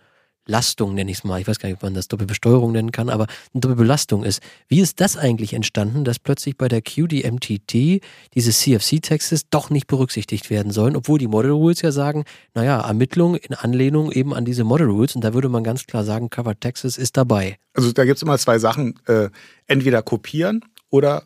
Doppelbelastung, 0.49 0.95
nenne 0.95 1.11
ich 1.11 1.17
es 1.19 1.23
mal. 1.23 1.39
Ich 1.39 1.47
weiß 1.47 1.59
gar 1.59 1.69
nicht, 1.69 1.77
ob 1.77 1.83
man 1.83 1.93
das 1.93 2.07
Doppelbesteuerung 2.07 2.71
nennen 2.71 2.91
kann, 2.91 3.09
aber 3.09 3.27
eine 3.53 3.61
Doppelbelastung 3.61 4.23
ist. 4.23 4.41
Wie 4.67 4.81
ist 4.81 4.99
das 4.99 5.15
eigentlich 5.15 5.53
entstanden, 5.53 6.03
dass 6.03 6.17
plötzlich 6.17 6.57
bei 6.57 6.67
der 6.67 6.81
QDMTT 6.81 8.01
diese 8.33 8.51
CFC-Texte 8.51 9.39
doch 9.51 9.69
nicht 9.69 9.85
berücksichtigt 9.85 10.49
werden 10.49 10.71
sollen, 10.71 10.95
obwohl 10.95 11.19
die 11.19 11.27
Model 11.27 11.51
Rules 11.51 11.81
ja 11.81 11.91
sagen, 11.91 12.25
naja, 12.55 12.81
Ermittlung 12.81 13.35
in 13.35 13.53
Anlehnung 13.53 14.11
eben 14.11 14.33
an 14.33 14.43
diese 14.43 14.63
Model 14.63 14.87
Rules 14.87 15.15
und 15.15 15.23
da 15.23 15.35
würde 15.35 15.49
man 15.49 15.63
ganz 15.63 15.85
klar 15.85 16.03
sagen, 16.03 16.31
Covered 16.31 16.61
Texas 16.61 16.97
ist 16.97 17.15
dabei. 17.15 17.57
Also 17.73 17.91
da 17.91 18.05
gibt 18.05 18.17
es 18.17 18.23
immer 18.23 18.37
zwei 18.39 18.57
Sachen, 18.57 18.99
äh, 19.05 19.29
entweder 19.67 20.01
kopieren 20.01 20.65
oder 20.89 21.23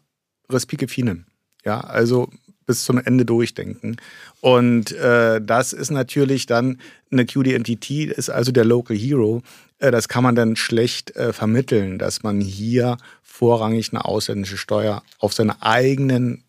Respike 0.49 0.89
Finem. 0.89 1.25
Ja, 1.63 1.79
also 1.79 2.27
bis 2.65 2.83
zum 2.83 2.97
Ende 2.97 3.25
durchdenken. 3.25 3.97
Und 4.41 4.91
äh, 4.93 5.41
das 5.41 5.73
ist 5.73 5.91
natürlich 5.91 6.45
dann 6.45 6.79
eine 7.11 7.25
QDMTT, 7.25 7.89
ist 8.11 8.29
also 8.29 8.51
der 8.51 8.65
Local 8.65 8.95
Hero. 8.95 9.41
Äh, 9.79 9.91
das 9.91 10.07
kann 10.07 10.23
man 10.23 10.35
dann 10.35 10.55
schlecht 10.55 11.15
äh, 11.15 11.33
vermitteln, 11.33 11.99
dass 11.99 12.23
man 12.23 12.41
hier 12.41 12.97
vorrangig 13.21 13.91
eine 13.91 14.05
ausländische 14.05 14.57
Steuer 14.57 15.03
auf 15.19 15.33
seine 15.33 15.61
eigenen 15.61 16.43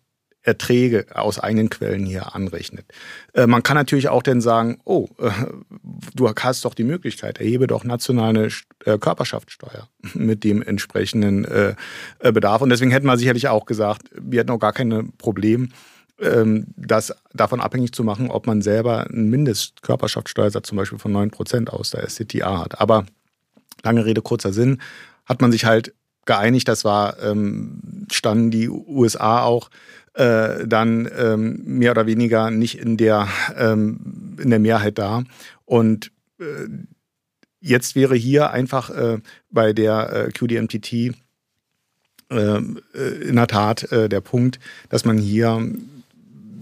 Erträge 0.45 1.07
aus 1.13 1.39
eigenen 1.39 1.69
Quellen 1.69 2.05
hier 2.05 2.35
anrechnet. 2.35 2.85
Äh, 3.33 3.47
man 3.47 3.63
kann 3.63 3.75
natürlich 3.75 4.09
auch 4.09 4.21
dann 4.21 4.41
sagen, 4.41 4.79
oh, 4.85 5.09
äh, 5.19 5.31
du 6.13 6.29
hast 6.29 6.65
doch 6.65 6.75
die 6.75 6.83
Möglichkeit, 6.83 7.39
erhebe 7.39 7.67
doch 7.67 7.83
nationale 7.83 8.49
äh, 8.85 8.97
Körperschaftssteuer 8.97 9.89
mit 10.13 10.43
dem 10.43 10.61
entsprechenden 10.61 11.45
äh, 11.45 11.75
äh, 12.19 12.31
Bedarf. 12.31 12.61
Und 12.61 12.69
deswegen 12.69 12.91
hätten 12.91 13.07
wir 13.07 13.17
sicherlich 13.17 13.47
auch 13.47 13.65
gesagt, 13.65 14.03
wir 14.15 14.39
hätten 14.39 14.51
auch 14.51 14.59
gar 14.59 14.73
kein 14.73 15.11
Problem, 15.17 15.69
das 16.17 17.13
davon 17.33 17.59
abhängig 17.59 17.91
zu 17.91 18.03
machen, 18.03 18.31
ob 18.31 18.47
man 18.47 18.61
selber 18.61 19.05
einen 19.07 19.29
Mindestkörperschaftssteuersatz 19.29 20.67
zum 20.67 20.77
Beispiel 20.77 20.99
von 20.99 21.13
9% 21.13 21.69
aus 21.69 21.89
der 21.89 22.07
SCTA 22.09 22.59
hat. 22.59 22.79
Aber 22.79 23.05
lange 23.83 24.05
Rede, 24.05 24.21
kurzer 24.21 24.53
Sinn, 24.53 24.81
hat 25.25 25.41
man 25.41 25.51
sich 25.51 25.65
halt 25.65 25.93
geeinigt, 26.25 26.67
das 26.67 26.85
war, 26.85 27.21
ähm, 27.21 28.07
standen 28.11 28.51
die 28.51 28.69
USA 28.69 29.43
auch 29.43 29.69
äh, 30.13 30.65
dann 30.65 31.09
ähm, 31.17 31.61
mehr 31.65 31.91
oder 31.91 32.05
weniger 32.05 32.51
nicht 32.51 32.79
in 32.79 32.97
der, 32.97 33.27
ähm, 33.57 34.37
in 34.41 34.49
der 34.49 34.59
Mehrheit 34.59 34.97
da. 34.97 35.23
Und 35.65 36.11
äh, 36.39 36.67
jetzt 37.59 37.95
wäre 37.95 38.15
hier 38.15 38.51
einfach 38.51 38.89
äh, 38.89 39.19
bei 39.49 39.73
der 39.73 40.27
äh, 40.27 40.31
QDMTT 40.31 40.93
äh, 40.93 41.13
äh, 42.31 42.59
in 43.21 43.35
der 43.35 43.47
Tat 43.47 43.91
äh, 43.91 44.09
der 44.09 44.21
Punkt, 44.21 44.59
dass 44.89 45.05
man 45.05 45.17
hier 45.17 45.67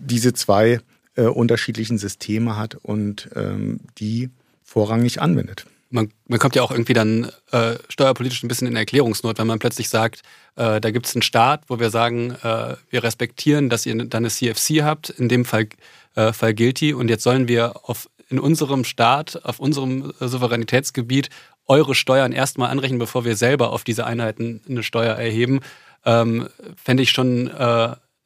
diese 0.06 0.34
zwei 0.34 0.80
äh, 1.16 1.24
unterschiedlichen 1.24 1.98
Systeme 1.98 2.58
hat 2.58 2.76
und 2.76 3.30
ähm, 3.36 3.82
die 3.98 4.30
vorrangig 4.64 5.22
anwendet. 5.22 5.66
Man, 5.90 6.12
man, 6.28 6.40
kommt 6.40 6.56
ja 6.56 6.64
auch 6.64 6.72
irgendwie 6.72 6.94
dann 6.94 7.30
äh, 7.52 7.76
steuerpolitisch 7.88 8.42
ein 8.42 8.48
bisschen 8.48 8.68
in 8.68 8.76
Erklärungsnot, 8.76 9.38
wenn 9.38 9.46
man 9.46 9.60
plötzlich 9.60 9.90
sagt, 9.90 10.22
äh, 10.56 10.82
da 10.82 10.90
gibt 10.90 11.06
es 11.06 11.16
einen 11.16 11.22
Staat, 11.22 11.66
wo 11.68 11.80
wir 11.80 11.92
sagen, 11.92 12.32
äh, 12.42 12.76
wir 12.90 13.04
respektieren, 13.04 13.70
dass 13.70 13.86
ihr 13.86 13.96
dann 13.96 14.24
eine 14.24 14.30
CFC 14.30 14.82
habt, 14.82 15.12
in 15.12 15.30
dem 15.30 15.46
Fall, 15.46 15.68
äh, 16.16 16.34
Fall 16.34 16.56
Guilty, 16.56 16.94
und 16.94 17.10
jetzt 17.10 17.22
sollen 17.22 17.48
wir 17.48 17.88
auf, 17.88 18.10
in 18.30 18.40
unserem 18.40 18.86
Staat, 18.86 19.46
auf 19.46 19.60
unserem 19.60 20.12
äh, 20.20 20.28
Souveränitätsgebiet 20.28 21.30
eure 21.68 21.94
Steuern 21.94 22.32
erstmal 22.32 22.72
anrechnen, 22.72 22.98
bevor 22.98 23.24
wir 23.24 23.36
selber 23.36 23.72
auf 23.72 23.84
diese 23.84 24.08
Einheiten 24.08 24.62
eine 24.68 24.82
Steuer 24.82 25.14
erheben. 25.14 25.60
Ähm, 26.06 26.50
Fände 26.76 27.04
ich 27.04 27.12
schon 27.12 27.52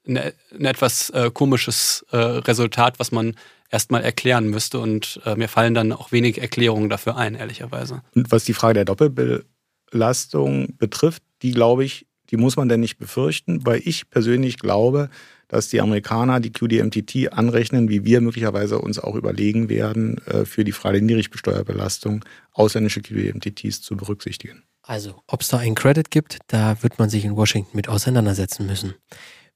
ein, 0.08 0.18
ein 0.18 0.66
etwas 0.66 1.10
äh, 1.10 1.30
komisches 1.32 2.05
äh, 2.12 2.18
Resultat, 2.18 2.99
was 2.99 3.12
man 3.12 3.36
erstmal 3.70 4.03
erklären 4.03 4.47
müsste. 4.47 4.80
Und 4.80 5.20
äh, 5.26 5.36
mir 5.36 5.47
fallen 5.47 5.74
dann 5.74 5.91
auch 5.91 6.12
wenig 6.12 6.41
Erklärungen 6.41 6.89
dafür 6.89 7.18
ein, 7.18 7.36
ehrlicherweise. 7.36 8.01
Und 8.16 8.32
was 8.32 8.45
die 8.45 8.53
Frage 8.53 8.76
der 8.76 8.86
Doppelbelastung 8.86 10.78
betrifft, 10.78 11.24
die 11.41 11.51
glaube 11.51 11.84
ich, 11.84 12.05
die 12.30 12.38
muss 12.38 12.58
man 12.58 12.68
denn 12.68 12.82
nicht 12.82 12.97
befürchten, 12.97 13.66
weil 13.66 13.82
ich 13.86 14.10
persönlich 14.10 14.60
glaube, 14.60 15.10
dass 15.47 15.70
die 15.70 15.80
Amerikaner 15.80 16.41
die 16.41 16.51
QDMTT 16.51 17.32
anrechnen, 17.32 17.88
wie 17.89 18.03
wir 18.03 18.20
möglicherweise 18.20 18.80
uns 18.80 18.99
auch 18.99 19.16
überlegen 19.16 19.70
werden, 19.70 20.18
äh, 20.26 20.45
für 20.45 20.64
die 20.64 20.74
freie 20.74 21.01
Niedrigbesteuerbelastung 21.01 22.26
ausländische 22.51 23.01
QDMTTs 23.01 23.82
zu 23.82 23.95
berücksichtigen. 23.95 24.64
Also, 24.82 25.22
ob 25.28 25.41
es 25.41 25.49
da 25.49 25.58
einen 25.58 25.76
Credit 25.76 26.10
gibt, 26.12 26.39
da 26.47 26.82
wird 26.82 26.99
man 26.99 27.10
sich 27.10 27.26
in 27.26 27.36
Washington 27.36 27.76
mit 27.76 27.89
auseinandersetzen 27.89 28.66
müssen. 28.66 28.95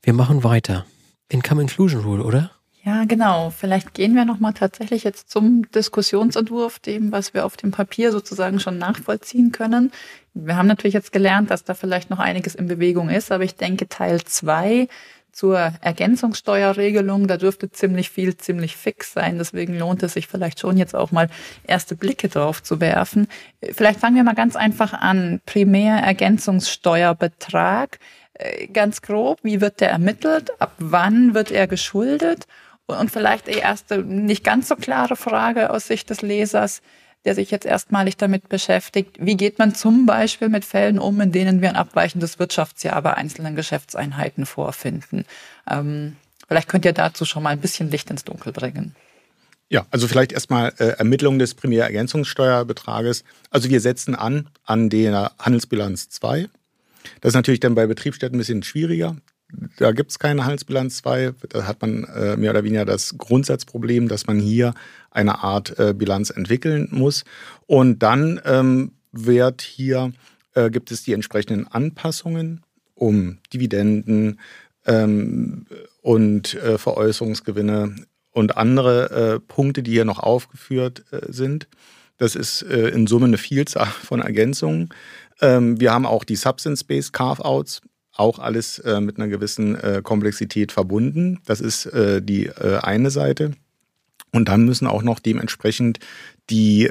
Wir 0.04 0.14
machen 0.14 0.44
weiter. 0.44 0.86
Income 1.30 1.62
Inclusion 1.62 2.04
Rule, 2.04 2.24
oder? 2.24 2.50
Ja, 2.84 3.06
genau. 3.06 3.52
Vielleicht 3.52 3.94
gehen 3.94 4.16
wir 4.16 4.26
nochmal 4.26 4.54
tatsächlich 4.54 5.04
jetzt 5.04 5.30
zum 5.30 5.70
Diskussionsentwurf, 5.72 6.80
dem, 6.80 7.12
was 7.12 7.36
wir 7.36 7.46
auf 7.46 7.56
dem 7.56 7.70
Papier 7.70 8.12
sozusagen 8.12 8.60
schon 8.60 8.80
nachvollziehen 8.80 9.52
können. 9.52 9.92
Wir 10.34 10.56
haben 10.56 10.66
natürlich 10.66 10.96
jetzt 10.96 11.12
gelernt, 11.12 11.52
dass 11.52 11.64
da 11.64 11.76
vielleicht 11.76 12.10
noch 12.10 12.18
einiges 12.18 12.56
in 12.56 12.66
Bewegung 12.66 13.10
ist, 13.10 13.32
aber 13.32 13.44
ich 13.44 13.56
denke, 13.56 13.88
Teil 13.90 14.24
zwei 14.24 14.88
zur 15.32 15.74
Ergänzungssteuerregelung, 15.82 17.28
da 17.28 17.38
dürfte 17.38 17.72
ziemlich 17.72 18.10
viel, 18.10 18.36
ziemlich 18.38 18.76
fix 18.76 19.14
sein. 19.14 19.38
Deswegen 19.38 19.78
lohnt 19.78 20.02
es 20.04 20.14
sich 20.14 20.28
vielleicht 20.28 20.60
schon 20.60 20.78
jetzt 20.78 20.96
auch 20.96 21.12
mal 21.12 21.30
erste 21.66 21.96
Blicke 21.96 22.30
drauf 22.30 22.64
zu 22.64 22.82
werfen. 22.82 23.28
Vielleicht 23.72 24.00
fangen 24.00 24.16
wir 24.16 24.24
mal 24.24 24.36
ganz 24.36 24.56
einfach 24.56 24.94
an. 24.94 25.42
Primärergänzungssteuerbetrag. 25.46 28.00
Äh, 28.34 28.68
ganz 28.68 29.02
grob, 29.02 29.40
wie 29.44 29.62
wird 29.62 29.82
der 29.82 29.90
ermittelt, 29.90 30.52
ab 30.60 30.74
wann 30.78 31.34
wird 31.34 31.52
er 31.52 31.68
geschuldet 31.68 32.46
und 32.88 33.12
vielleicht 33.12 33.48
die 33.48 33.52
erste 33.52 34.00
nicht 34.00 34.44
ganz 34.44 34.68
so 34.68 34.76
klare 34.76 35.16
Frage 35.16 35.70
aus 35.70 35.88
Sicht 35.88 36.10
des 36.10 36.22
Lesers, 36.22 36.82
der 37.26 37.36
sich 37.36 37.52
jetzt 37.52 37.66
erstmalig 37.66 38.18
damit 38.18 38.50
beschäftigt, 38.50 39.18
wie 39.20 39.38
geht 39.38 39.60
man 39.60 39.76
zum 39.76 40.06
Beispiel 40.06 40.50
mit 40.50 40.66
Fällen 40.66 41.00
um, 41.00 41.20
in 41.22 41.32
denen 41.32 41.62
wir 41.62 41.70
ein 41.70 41.76
abweichendes 41.76 42.40
Wirtschaftsjahr 42.40 43.02
bei 43.02 43.14
einzelnen 43.14 43.56
Geschäftseinheiten 43.56 44.46
vorfinden. 44.46 45.26
Ähm, 45.70 46.16
vielleicht 46.48 46.68
könnt 46.68 46.86
ihr 46.86 46.94
dazu 46.94 47.26
schon 47.26 47.44
mal 47.44 47.52
ein 47.52 47.62
bisschen 47.62 47.92
Licht 47.92 48.10
ins 48.10 48.24
Dunkel 48.24 48.52
bringen. 48.52 48.96
Ja, 49.70 49.86
also 49.92 50.08
vielleicht 50.08 50.34
erstmal 50.34 50.74
äh, 50.80 50.98
Ermittlung 50.98 51.40
des 51.40 51.54
Primärergänzungssteuerbetrages. 51.54 53.24
Also 53.50 53.70
wir 53.70 53.80
setzen 53.80 54.16
an 54.16 54.50
an 54.66 54.90
der 54.90 55.32
Handelsbilanz 55.40 56.10
2 56.10 56.50
das 57.22 57.30
ist 57.30 57.36
natürlich 57.36 57.60
dann 57.60 57.76
bei 57.76 57.88
Betriebsstätten 57.88 58.36
ein 58.36 58.40
bisschen 58.40 58.64
schwieriger. 58.64 59.16
Da 59.78 59.92
gibt 59.92 60.12
es 60.12 60.20
keine 60.20 60.44
Handelsbilanz 60.44 60.98
2. 60.98 61.34
Da 61.50 61.68
hat 61.68 61.82
man 61.82 62.04
äh, 62.06 62.38
mehr 62.38 62.52
oder 62.52 62.64
weniger 62.64 62.86
das 62.86 63.18
Grundsatzproblem, 63.18 64.08
dass 64.08 64.28
man 64.28 64.40
hier 64.40 64.74
eine 65.10 65.44
Art 65.44 65.78
äh, 65.80 65.94
Bilanz 65.94 66.30
entwickeln 66.30 66.88
muss. 66.92 67.24
Und 67.68 68.00
dann 68.00 68.40
ähm, 68.46 68.94
wird 69.12 69.62
hier, 69.62 70.12
äh, 70.54 70.70
gibt 70.70 70.92
es 70.92 71.04
die 71.04 71.14
entsprechenden 71.14 71.68
Anpassungen 71.68 72.62
um 72.96 73.40
Dividenden 73.54 74.40
ähm, 74.86 75.66
und 76.02 76.54
äh, 76.56 76.78
Veräußerungsgewinne 76.78 77.96
und 78.32 78.58
andere 78.58 79.12
äh, 79.36 79.40
Punkte, 79.40 79.84
die 79.84 79.92
hier 79.92 80.06
noch 80.06 80.20
aufgeführt 80.20 81.04
äh, 81.12 81.32
sind. 81.32 81.68
Das 82.18 82.36
ist 82.36 82.62
in 82.62 83.08
Summe 83.08 83.26
eine 83.26 83.40
Vielzahl 83.40 83.88
von 83.88 84.22
Ergänzungen. 84.22 84.90
Ähm, 85.42 85.80
wir 85.80 85.92
haben 85.92 86.06
auch 86.06 86.24
die 86.24 86.36
Substance-Based 86.36 87.14
Carve-Outs, 87.14 87.82
auch 88.22 88.40
alles 88.40 88.80
äh, 88.80 89.02
mit 89.02 89.18
einer 89.18 89.28
gewissen 89.28 89.76
äh, 89.76 90.02
Komplexität 90.04 90.72
verbunden. 90.72 91.40
Das 91.46 91.60
ist 91.60 91.88
äh, 91.88 92.22
die 92.22 92.46
äh, 92.46 92.78
eine 92.82 93.10
Seite. 93.10 93.52
Und 94.32 94.48
dann 94.48 94.64
müssen 94.66 94.88
auch 94.88 95.04
noch 95.04 95.20
dementsprechend 95.20 96.00
die 96.50 96.90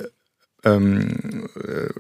ähm, 0.62 1.48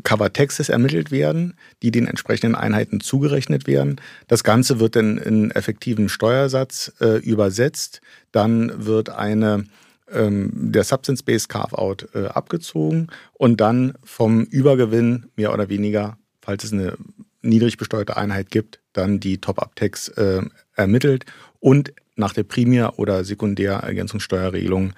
Cover 0.02 0.30
Taxes 0.34 0.68
ermittelt 0.68 1.10
werden, 1.10 1.54
die 1.82 1.90
den 1.90 2.06
entsprechenden 2.06 2.54
Einheiten 2.54 3.00
zugerechnet 3.00 3.66
werden. 3.66 3.98
Das 4.28 4.44
Ganze 4.44 4.80
wird 4.80 4.96
dann 4.96 5.16
in 5.16 5.50
effektiven 5.50 6.10
Steuersatz 6.10 6.92
äh, 7.00 7.16
übersetzt. 7.20 8.02
Dann 8.32 8.84
wird 8.84 9.08
eine 9.08 9.64
ähm, 10.12 10.50
der 10.52 10.84
Substance-Based 10.84 11.48
Carve-out 11.48 12.08
äh, 12.14 12.26
abgezogen 12.26 13.08
und 13.32 13.60
dann 13.60 13.94
vom 14.04 14.42
Übergewinn 14.42 15.26
mehr 15.36 15.54
oder 15.54 15.68
weniger, 15.68 16.18
falls 16.42 16.64
es 16.64 16.72
eine 16.72 16.98
niedrig 17.42 17.76
besteuerte 17.76 18.16
Einheit 18.16 18.50
gibt, 18.50 18.80
dann 18.92 19.20
die 19.20 19.38
Top-Up-Tax 19.38 20.08
äh, 20.08 20.42
ermittelt 20.74 21.24
und 21.58 21.92
nach 22.16 22.32
der 22.32 22.42
Primär- 22.42 22.98
oder 22.98 23.24
Sekundärergänzungssteuerregelung 23.24 24.92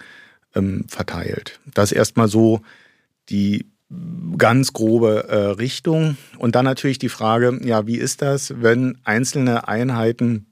ähm, 0.55 0.84
verteilt. 0.88 1.61
Das 1.72 1.93
ist 1.93 1.99
erstmal 1.99 2.28
so 2.28 2.62
die 3.28 3.66
ganz 4.38 4.72
grobe 4.72 5.28
äh, 5.28 5.36
Richtung. 5.36 6.16
Und 6.38 6.55
dann 6.55 6.64
natürlich 6.64 6.99
die 6.99 7.09
Frage, 7.09 7.61
ja, 7.62 7.86
wie 7.86 7.97
ist 7.97 8.22
das, 8.22 8.55
wenn 8.62 8.99
einzelne 9.05 9.68
Einheiten 9.68 10.47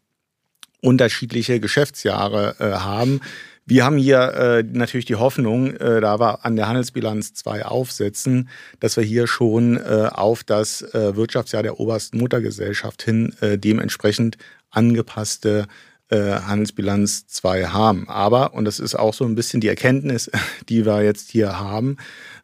unterschiedliche 0.81 1.61
Geschäftsjahre 1.61 2.57
äh, 2.59 2.73
haben? 2.73 3.21
Wir 3.67 3.85
haben 3.85 3.99
hier 3.99 4.35
äh, 4.35 4.63
natürlich 4.63 5.07
die 5.07 5.17
Hoffnung, 5.17 5.77
äh, 5.77 6.01
da 6.01 6.19
wir 6.19 6.45
an 6.45 6.57
der 6.57 6.67
Handelsbilanz 6.67 7.35
zwei 7.35 7.65
aufsetzen, 7.65 8.49
dass 8.81 8.97
wir 8.97 9.05
hier 9.05 9.27
schon 9.27 9.77
äh, 9.77 10.09
auf 10.11 10.43
das 10.43 10.83
äh, 10.95 11.15
Wirtschaftsjahr 11.15 11.63
der 11.63 11.79
obersten 11.79 12.19
Muttergesellschaft 12.19 13.03
hin 13.03 13.35
äh, 13.41 13.59
dementsprechend 13.59 14.39
angepasste 14.71 15.67
äh, 16.11 16.41
Handelsbilanz 16.41 17.27
2 17.29 17.67
haben. 17.67 18.09
Aber, 18.09 18.55
und 18.55 18.65
das 18.65 18.81
ist 18.81 18.97
auch 18.97 19.15
so 19.15 19.25
ein 19.25 19.37
bisschen 19.37 19.61
die 19.61 19.69
Erkenntnis, 19.69 20.31
die 20.69 20.85
wir 20.85 21.03
jetzt 21.03 21.31
hier 21.31 21.59
haben, 21.59 21.97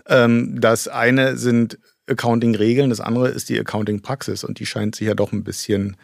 ähm, 0.08 0.60
das 0.60 0.88
eine 0.88 1.36
sind 1.36 1.78
Accounting-Regeln, 2.08 2.90
das 2.90 3.00
andere 3.00 3.28
ist 3.28 3.48
die 3.48 3.58
Accounting-Praxis 3.58 4.44
und 4.44 4.60
die 4.60 4.66
scheint 4.66 4.94
sich 4.94 5.08
ja 5.08 5.14
doch 5.14 5.32
ein 5.32 5.42
bisschen 5.42 5.96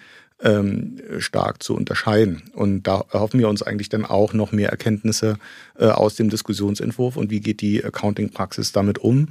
ähm, 0.42 0.96
stark 1.18 1.62
zu 1.62 1.74
unterscheiden. 1.74 2.42
Und 2.52 2.84
da 2.84 3.04
erhoffen 3.12 3.40
wir 3.40 3.48
uns 3.48 3.62
eigentlich 3.62 3.88
dann 3.88 4.04
auch 4.04 4.32
noch 4.32 4.52
mehr 4.52 4.70
Erkenntnisse 4.70 5.36
äh, 5.78 5.86
aus 5.86 6.16
dem 6.16 6.30
Diskussionsentwurf 6.30 7.16
und 7.16 7.30
wie 7.30 7.40
geht 7.40 7.60
die 7.60 7.84
Accounting-Praxis 7.84 8.72
damit 8.72 8.98
um. 8.98 9.28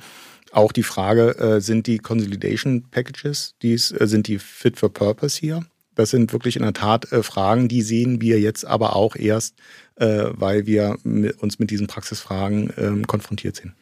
Auch 0.51 0.71
die 0.71 0.83
Frage, 0.83 1.37
äh, 1.37 1.61
sind 1.61 1.87
die 1.87 1.97
Consolidation 1.97 2.83
Packages, 2.91 3.55
dies, 3.61 3.91
äh, 3.91 4.07
sind 4.07 4.27
die 4.27 4.39
fit 4.39 4.77
for 4.77 4.91
purpose 4.91 5.39
hier? 5.39 5.65
Das 5.95 6.09
sind 6.09 6.31
wirklich 6.33 6.55
in 6.55 6.63
der 6.63 6.73
Tat 6.73 7.11
äh, 7.11 7.23
Fragen, 7.23 7.67
die 7.67 7.81
sehen 7.81 8.21
wir 8.21 8.39
jetzt 8.39 8.65
aber 8.65 8.95
auch 8.95 9.15
erst, 9.15 9.55
äh, 9.95 10.25
weil 10.31 10.65
wir 10.65 10.97
uns 11.39 11.59
mit 11.59 11.69
diesen 11.69 11.87
Praxisfragen 11.87 12.73
ähm, 12.77 13.07
konfrontiert 13.07 13.57
sehen. 13.57 13.73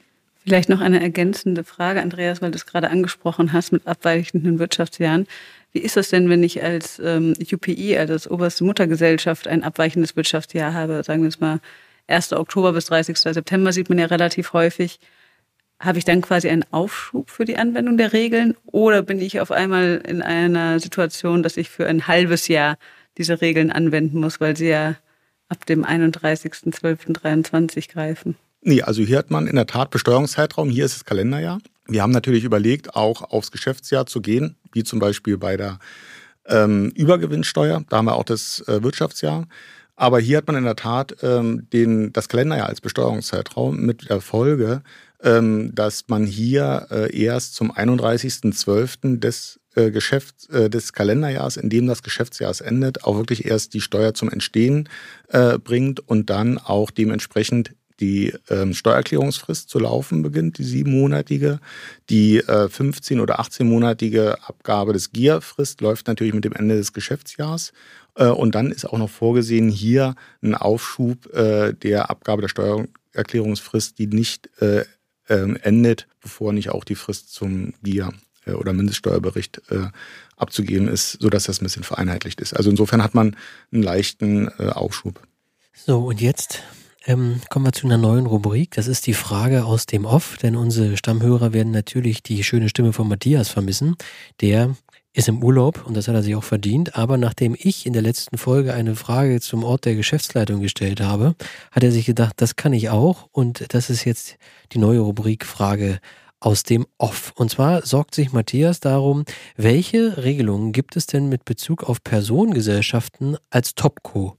Vielleicht 0.44 0.70
noch 0.70 0.80
eine 0.80 1.02
ergänzende 1.02 1.64
Frage, 1.64 2.02
Andreas, 2.02 2.42
weil 2.42 2.52
du 2.52 2.58
es 2.58 2.66
gerade 2.66 2.90
angesprochen 2.90 3.54
hast 3.54 3.72
mit 3.72 3.86
abweichenden 3.86 4.58
Wirtschaftsjahren. 4.58 5.28
Wie 5.72 5.80
ist 5.80 5.98
das 5.98 6.10
denn, 6.10 6.30
wenn 6.30 6.44
ich 6.44 6.64
als 6.64 7.00
ähm, 7.00 7.34
UPI, 7.40 7.98
also 7.98 8.14
als 8.14 8.30
oberste 8.30 8.64
Muttergesellschaft, 8.64 9.48
ein 9.48 9.64
abweichendes 9.64 10.16
Wirtschaftsjahr 10.16 10.74
habe? 10.74 11.04
Sagen 11.04 11.22
wir 11.22 11.30
es 11.30 11.40
mal, 11.40 11.60
1. 12.08 12.34
Oktober 12.34 12.74
bis 12.74 12.86
30. 12.86 13.18
September 13.18 13.72
sieht 13.72 13.90
man 13.90 14.00
ja 14.00 14.08
relativ 14.08 14.54
häufig. 14.54 15.00
Habe 15.80 16.00
ich 16.00 16.06
dann 16.06 16.22
quasi 16.22 16.50
einen 16.50 16.66
Aufschub 16.72 17.30
für 17.30 17.46
die 17.46 17.58
Anwendung 17.58 17.98
der 17.98 18.14
Regeln 18.14 18.58
oder 18.66 19.04
bin 19.04 19.22
ich 19.22 19.40
auf 19.40 19.52
einmal 19.52 20.02
in 20.06 20.22
einer 20.22 20.80
Situation, 20.80 21.44
dass 21.44 21.56
ich 21.56 21.70
für 21.70 21.88
ein 21.88 22.08
halbes 22.08 22.48
Jahr 22.48 22.78
diese 23.18 23.42
Regeln 23.42 23.72
anwenden 23.72 24.20
muss, 24.20 24.42
weil 24.42 24.58
sie 24.58 24.70
ja 24.70 24.96
ab 25.48 25.66
dem 25.68 25.86
31.12.23 25.86 27.92
greifen? 27.92 28.36
Nee, 28.62 28.82
also 28.82 29.02
hier 29.02 29.18
hat 29.18 29.32
man 29.32 29.48
in 29.48 29.56
der 29.56 29.68
Tat 29.68 29.90
Besteuerungszeitraum, 29.90 30.70
hier 30.70 30.86
ist 30.86 30.96
das 30.96 31.06
Kalenderjahr. 31.06 31.60
Wir 31.88 32.02
haben 32.02 32.12
natürlich 32.12 32.44
überlegt, 32.44 32.96
auch 32.96 33.22
aufs 33.32 33.52
Geschäftsjahr 33.52 34.06
zu 34.06 34.22
gehen, 34.22 34.58
wie 34.74 34.84
zum 34.84 35.00
Beispiel 35.00 35.38
bei 35.38 35.58
der 35.58 35.80
ähm, 36.46 36.92
Übergewinnsteuer. 36.96 37.84
Da 37.90 37.98
haben 37.98 38.06
wir 38.06 38.16
auch 38.16 38.24
das 38.24 38.62
äh, 38.68 38.84
Wirtschaftsjahr. 38.84 39.48
Aber 39.96 40.20
hier 40.20 40.38
hat 40.38 40.48
man 40.48 40.56
in 40.56 40.64
der 40.64 40.76
Tat 40.76 41.18
ähm, 41.24 41.68
den, 41.74 42.14
das 42.14 42.30
Kalenderjahr 42.30 42.70
als 42.70 42.80
Besteuerungszeitraum 42.82 43.78
mit 43.78 44.10
der 44.10 44.22
Folge, 44.22 44.82
ähm, 45.22 45.74
dass 45.74 46.08
man 46.08 46.26
hier 46.26 46.88
äh, 46.92 47.18
erst 47.18 47.56
zum 47.56 47.72
31.12. 47.72 49.20
des 49.20 49.60
äh, 49.76 49.92
Geschäfts, 49.92 50.48
äh, 50.50 50.70
des 50.70 50.94
Kalenderjahres, 50.94 51.58
in 51.58 51.70
dem 51.70 51.88
das 51.88 52.04
Geschäftsjahr 52.04 52.54
endet, 52.62 53.04
auch 53.04 53.18
wirklich 53.18 53.46
erst 53.46 53.74
die 53.74 53.82
Steuer 53.82 54.14
zum 54.14 54.30
Entstehen 54.30 54.90
äh, 55.30 55.58
bringt 55.58 56.00
und 56.00 56.30
dann 56.30 56.58
auch 56.58 56.92
dementsprechend 56.92 57.72
die 58.00 58.34
ähm, 58.50 58.74
Steuererklärungsfrist 58.74 59.70
zu 59.70 59.80
laufen 59.80 60.22
beginnt, 60.22 60.58
die 60.58 60.64
siebenmonatige. 60.64 61.60
Die 62.10 62.38
äh, 62.38 62.68
15- 62.68 63.22
oder 63.22 63.40
18-monatige 63.40 64.40
Abgabe 64.42 64.94
des 64.94 65.12
GIA-Frist 65.12 65.82
läuft 65.82 66.08
natürlich 66.08 66.34
mit 66.34 66.46
dem 66.46 66.54
Ende 66.54 66.78
des 66.78 66.94
Geschäftsjahres. 66.94 67.74
Äh, 68.16 68.28
und 68.28 68.56
dann 68.56 68.72
ist 68.72 68.86
auch 68.86 68.98
noch 68.98 69.10
vorgesehen, 69.10 69.70
hier 69.70 70.16
ein 70.42 70.56
Aufschub 70.56 71.34
äh, 71.34 71.74
der 71.74 72.10
Abgabe 72.10 72.42
der 72.42 72.50
Steuererklärungsfrist, 72.50 74.00
die 74.00 74.08
nicht 74.08 74.50
äh, 74.62 74.86
ähm, 75.28 75.58
endet, 75.62 76.08
bevor 76.22 76.54
nicht 76.54 76.70
auch 76.70 76.84
die 76.84 76.96
Frist 76.96 77.34
zum 77.34 77.74
GIA 77.84 78.14
äh, 78.46 78.52
oder 78.52 78.74
Mindeststeuerbericht 78.74 79.62
äh, 79.70 79.88
abzugeben 80.38 80.88
ist, 80.88 81.18
sodass 81.20 81.44
das 81.44 81.62
ein 81.62 81.66
bisschen 81.66 81.84
vereinheitlicht 81.84 82.40
ist. 82.40 82.54
Also 82.54 82.70
insofern 82.70 83.04
hat 83.04 83.14
man 83.14 83.36
einen 83.72 83.84
leichten 83.84 84.48
Aufschub. 84.58 85.22
So, 85.74 86.06
und 86.08 86.22
jetzt 86.22 86.64
ähm, 87.10 87.42
kommen 87.50 87.66
wir 87.66 87.74
zu 87.74 87.88
einer 87.88 87.98
neuen 87.98 88.28
Rubrik. 88.28 88.72
Das 88.76 88.88
ist 88.88 89.08
die 89.08 89.16
Frage 89.16 89.66
aus 89.66 89.88
dem 89.88 90.06
Off, 90.06 90.38
denn 90.38 90.56
unsere 90.56 90.96
Stammhörer 90.96 91.54
werden 91.54 91.72
natürlich 91.72 92.22
die 92.22 92.44
schöne 92.44 92.70
Stimme 92.70 92.94
von 92.94 93.08
Matthias 93.08 93.50
vermissen. 93.50 93.96
Der 94.42 94.76
ist 95.14 95.28
im 95.28 95.44
Urlaub 95.44 95.86
und 95.88 95.98
das 95.98 96.08
hat 96.08 96.14
er 96.14 96.22
sich 96.22 96.36
auch 96.36 96.44
verdient. 96.44 96.96
Aber 96.96 97.18
nachdem 97.18 97.56
ich 97.58 97.88
in 97.88 97.94
der 97.94 98.04
letzten 98.04 98.38
Folge 98.38 98.76
eine 98.76 98.96
Frage 98.96 99.42
zum 99.42 99.64
Ort 99.64 99.86
der 99.86 99.96
Geschäftsleitung 99.96 100.62
gestellt 100.62 101.02
habe, 101.02 101.36
hat 101.72 101.84
er 101.84 101.92
sich 101.92 102.06
gedacht, 102.06 102.34
das 102.38 102.56
kann 102.56 102.74
ich 102.74 102.92
auch. 102.92 103.28
Und 103.32 103.74
das 103.74 103.90
ist 103.90 104.06
jetzt 104.06 104.38
die 104.72 104.78
neue 104.78 105.00
Rubrik 105.00 105.46
Frage 105.46 106.00
aus 106.40 106.64
dem 106.64 106.86
Off. 106.98 107.34
Und 107.36 107.52
zwar 107.52 107.86
sorgt 107.86 108.16
sich 108.16 108.32
Matthias 108.32 108.80
darum, 108.80 109.26
welche 109.58 110.24
Regelungen 110.24 110.72
gibt 110.72 110.96
es 110.96 111.06
denn 111.06 111.30
mit 111.30 111.46
Bezug 111.46 111.84
auf 111.84 112.04
Personengesellschaften 112.04 113.38
als 113.50 113.76
Topco? 113.76 114.38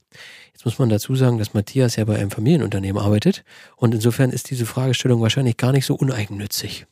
Jetzt 0.53 0.65
muss 0.65 0.79
man 0.79 0.89
dazu 0.89 1.15
sagen, 1.15 1.37
dass 1.37 1.53
Matthias 1.53 1.95
ja 1.95 2.05
bei 2.05 2.17
einem 2.17 2.31
Familienunternehmen 2.31 3.01
arbeitet 3.01 3.43
und 3.75 3.93
insofern 3.93 4.31
ist 4.31 4.49
diese 4.49 4.65
Fragestellung 4.65 5.21
wahrscheinlich 5.21 5.57
gar 5.57 5.71
nicht 5.71 5.85
so 5.85 5.95
uneigennützig. 5.95 6.85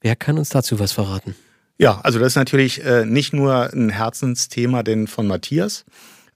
Wer 0.00 0.16
kann 0.16 0.38
uns 0.38 0.50
dazu 0.50 0.78
was 0.78 0.92
verraten? 0.92 1.34
Ja, 1.76 2.00
also 2.00 2.18
das 2.18 2.28
ist 2.28 2.36
natürlich 2.36 2.84
äh, 2.84 3.04
nicht 3.04 3.32
nur 3.32 3.72
ein 3.72 3.90
Herzensthema 3.90 4.82
denn 4.82 5.06
von 5.06 5.26
Matthias, 5.26 5.84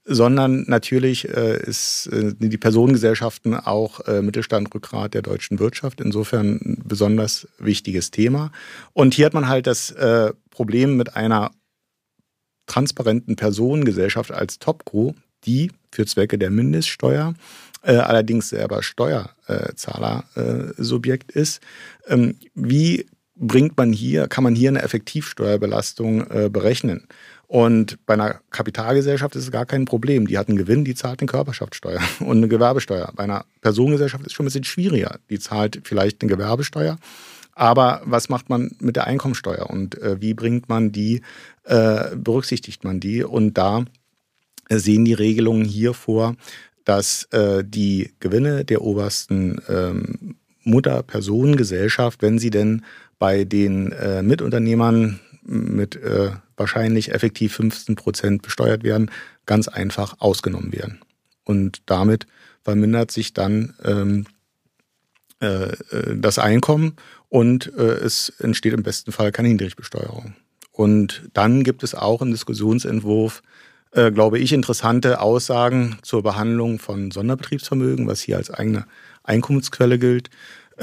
sondern 0.05 0.65
natürlich 0.67 1.29
äh, 1.29 1.61
ist 1.61 2.07
äh, 2.07 2.33
die 2.37 2.57
Personengesellschaften 2.57 3.55
auch 3.55 4.01
äh, 4.01 4.21
Mittelstandrückgrat 4.21 5.13
der 5.13 5.21
deutschen 5.21 5.59
Wirtschaft. 5.59 6.01
Insofern 6.01 6.59
ein 6.63 6.83
besonders 6.85 7.47
wichtiges 7.57 8.11
Thema. 8.11 8.51
Und 8.93 9.13
hier 9.13 9.25
hat 9.25 9.33
man 9.33 9.47
halt 9.47 9.67
das 9.67 9.91
äh, 9.91 10.33
Problem 10.49 10.97
mit 10.97 11.15
einer 11.15 11.51
transparenten 12.65 13.35
Personengesellschaft 13.35 14.31
als 14.31 14.59
Topco, 14.59 15.15
die 15.45 15.71
für 15.91 16.05
Zwecke 16.05 16.37
der 16.37 16.49
Mindeststeuer 16.49 17.33
äh, 17.83 17.95
allerdings 17.95 18.49
selber 18.49 18.83
Steuerzahlersubjekt 18.83 21.35
äh, 21.35 21.39
ist. 21.39 21.61
Ähm, 22.07 22.35
wie 22.55 23.05
bringt 23.35 23.77
man 23.77 23.93
hier, 23.93 24.27
kann 24.27 24.43
man 24.43 24.55
hier 24.55 24.69
eine 24.69 24.81
Effektivsteuerbelastung 24.81 26.31
äh, 26.31 26.49
berechnen? 26.49 27.07
Und 27.47 28.03
bei 28.05 28.15
einer 28.15 28.39
Kapitalgesellschaft 28.49 29.35
ist 29.35 29.43
es 29.43 29.51
gar 29.51 29.65
kein 29.65 29.85
Problem. 29.85 30.27
Die 30.27 30.37
hat 30.37 30.47
einen 30.47 30.57
Gewinn, 30.57 30.85
die 30.85 30.95
zahlt 30.95 31.21
eine 31.21 31.27
Körperschaftssteuer 31.27 32.01
und 32.19 32.37
eine 32.37 32.47
Gewerbesteuer. 32.47 33.11
Bei 33.15 33.23
einer 33.23 33.45
Personengesellschaft 33.61 34.23
ist 34.23 34.27
es 34.27 34.33
schon 34.33 34.45
ein 34.45 34.47
bisschen 34.47 34.63
schwieriger. 34.63 35.19
Die 35.29 35.39
zahlt 35.39 35.81
vielleicht 35.83 36.21
eine 36.21 36.31
Gewerbesteuer. 36.31 36.97
Aber 37.55 38.01
was 38.05 38.29
macht 38.29 38.49
man 38.49 38.71
mit 38.79 38.95
der 38.95 39.05
Einkommensteuer 39.05 39.69
und 39.69 40.01
äh, 40.01 40.19
wie 40.19 40.33
bringt 40.33 40.69
man 40.69 40.91
die, 40.91 41.21
äh, 41.65 42.15
berücksichtigt 42.15 42.83
man 42.83 42.99
die? 42.99 43.23
Und 43.23 43.57
da 43.59 43.85
sehen 44.69 45.05
die 45.05 45.13
Regelungen 45.13 45.65
hier 45.65 45.93
vor, 45.93 46.35
dass 46.85 47.25
äh, 47.31 47.63
die 47.63 48.11
Gewinne 48.19 48.65
der 48.65 48.81
obersten 48.81 49.61
ähm, 49.69 50.35
Mutterpersonengesellschaft, 50.63 52.21
wenn 52.21 52.39
sie 52.39 52.49
denn 52.49 52.83
bei 53.19 53.43
den 53.43 53.91
äh, 53.91 54.23
Mitunternehmern 54.23 55.19
mit 55.45 55.95
äh, 55.95 56.31
wahrscheinlich 56.57 57.11
effektiv 57.11 57.55
15 57.55 57.95
Prozent 57.95 58.41
besteuert 58.41 58.83
werden, 58.83 59.11
ganz 59.45 59.67
einfach 59.67 60.15
ausgenommen 60.19 60.73
werden. 60.73 60.99
Und 61.43 61.81
damit 61.85 62.25
vermindert 62.63 63.11
sich 63.11 63.33
dann 63.33 63.73
ähm, 63.83 64.25
äh, 65.41 65.71
äh 65.71 66.15
das 66.15 66.39
Einkommen 66.39 66.95
und 67.29 67.71
äh, 67.77 67.81
es 67.81 68.29
entsteht 68.39 68.73
im 68.73 68.83
besten 68.83 69.11
Fall 69.11 69.31
keine 69.31 69.49
Niedrigbesteuerung. 69.49 70.35
Und 70.71 71.29
dann 71.33 71.63
gibt 71.63 71.83
es 71.83 71.93
auch 71.93 72.21
im 72.21 72.31
Diskussionsentwurf 72.31 73.43
äh, 73.95 74.11
glaube 74.11 74.39
ich, 74.39 74.53
interessante 74.53 75.21
Aussagen 75.21 75.99
zur 76.01 76.23
Behandlung 76.23 76.79
von 76.79 77.11
Sonderbetriebsvermögen, 77.11 78.07
was 78.07 78.21
hier 78.21 78.37
als 78.37 78.49
eigene 78.49 78.85
Einkommensquelle 79.23 79.99
gilt. 79.99 80.31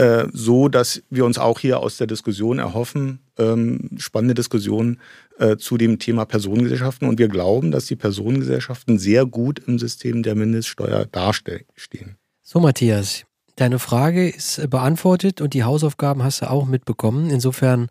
Äh, 0.00 0.28
so 0.32 0.68
dass 0.68 1.02
wir 1.10 1.26
uns 1.26 1.36
auch 1.36 1.60
hier 1.60 1.80
aus 1.80 1.98
der 1.98 2.06
Diskussion 2.06 2.58
erhoffen, 2.58 3.18
ähm, 3.38 3.90
spannende 3.98 4.32
Diskussionen 4.32 4.98
äh, 5.38 5.58
zu 5.58 5.76
dem 5.76 5.98
Thema 5.98 6.24
Personengesellschaften. 6.24 7.06
Und 7.06 7.18
wir 7.18 7.28
glauben, 7.28 7.70
dass 7.70 7.84
die 7.84 7.96
Personengesellschaften 7.96 8.98
sehr 8.98 9.26
gut 9.26 9.58
im 9.58 9.78
System 9.78 10.22
der 10.22 10.36
Mindeststeuer 10.36 11.04
dastehen. 11.04 12.16
So, 12.42 12.60
Matthias, 12.60 13.26
deine 13.56 13.78
Frage 13.78 14.26
ist 14.26 14.70
beantwortet 14.70 15.42
und 15.42 15.52
die 15.52 15.64
Hausaufgaben 15.64 16.22
hast 16.22 16.40
du 16.40 16.50
auch 16.50 16.64
mitbekommen. 16.64 17.28
Insofern 17.28 17.90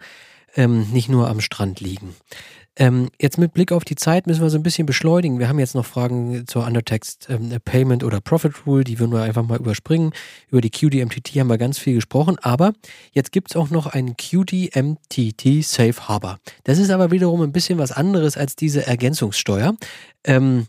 ähm, 0.56 0.88
nicht 0.92 1.10
nur 1.10 1.30
am 1.30 1.42
Strand 1.42 1.80
liegen. 1.80 2.16
Ähm, 2.80 3.10
jetzt 3.20 3.38
mit 3.38 3.54
Blick 3.54 3.74
auf 3.74 3.84
die 3.84 3.96
Zeit 3.96 4.26
müssen 4.26 4.42
wir 4.42 4.50
so 4.50 4.58
ein 4.58 4.64
bisschen 4.64 4.86
beschleunigen. 4.86 5.38
Wir 5.38 5.50
haben 5.50 5.60
jetzt 5.60 5.76
noch 5.76 5.86
Fragen 5.86 6.48
zur 6.48 6.66
Undertext 6.66 7.28
ähm, 7.30 7.52
Payment 7.66 8.06
oder 8.06 8.22
Profit 8.22 8.66
Rule, 8.66 8.86
die 8.86 9.00
würden 9.00 9.12
wir 9.12 9.22
einfach 9.22 9.46
mal 9.46 9.60
überspringen. 9.60 10.14
Über 10.50 10.62
die 10.62 10.72
QDMTT 10.72 11.36
haben 11.40 11.50
wir 11.50 11.58
ganz 11.58 11.78
viel 11.78 11.96
gesprochen, 11.96 12.38
aber 12.42 12.72
jetzt 13.12 13.34
gibt 13.34 13.52
es 13.52 13.58
auch 13.58 13.70
noch 13.70 13.88
einen 13.88 14.16
QDMTT 14.16 15.62
Safe 15.62 16.08
Harbor. 16.08 16.38
Das 16.64 16.78
ist 16.80 16.90
aber 16.90 17.12
wiederum 17.12 17.42
ein 17.42 17.52
bisschen 17.52 17.78
was 17.78 17.92
anderes 17.92 18.38
als 18.38 18.56
diese 18.56 18.88
Ergänzungssteuer. 18.88 19.76
Ähm, 20.24 20.68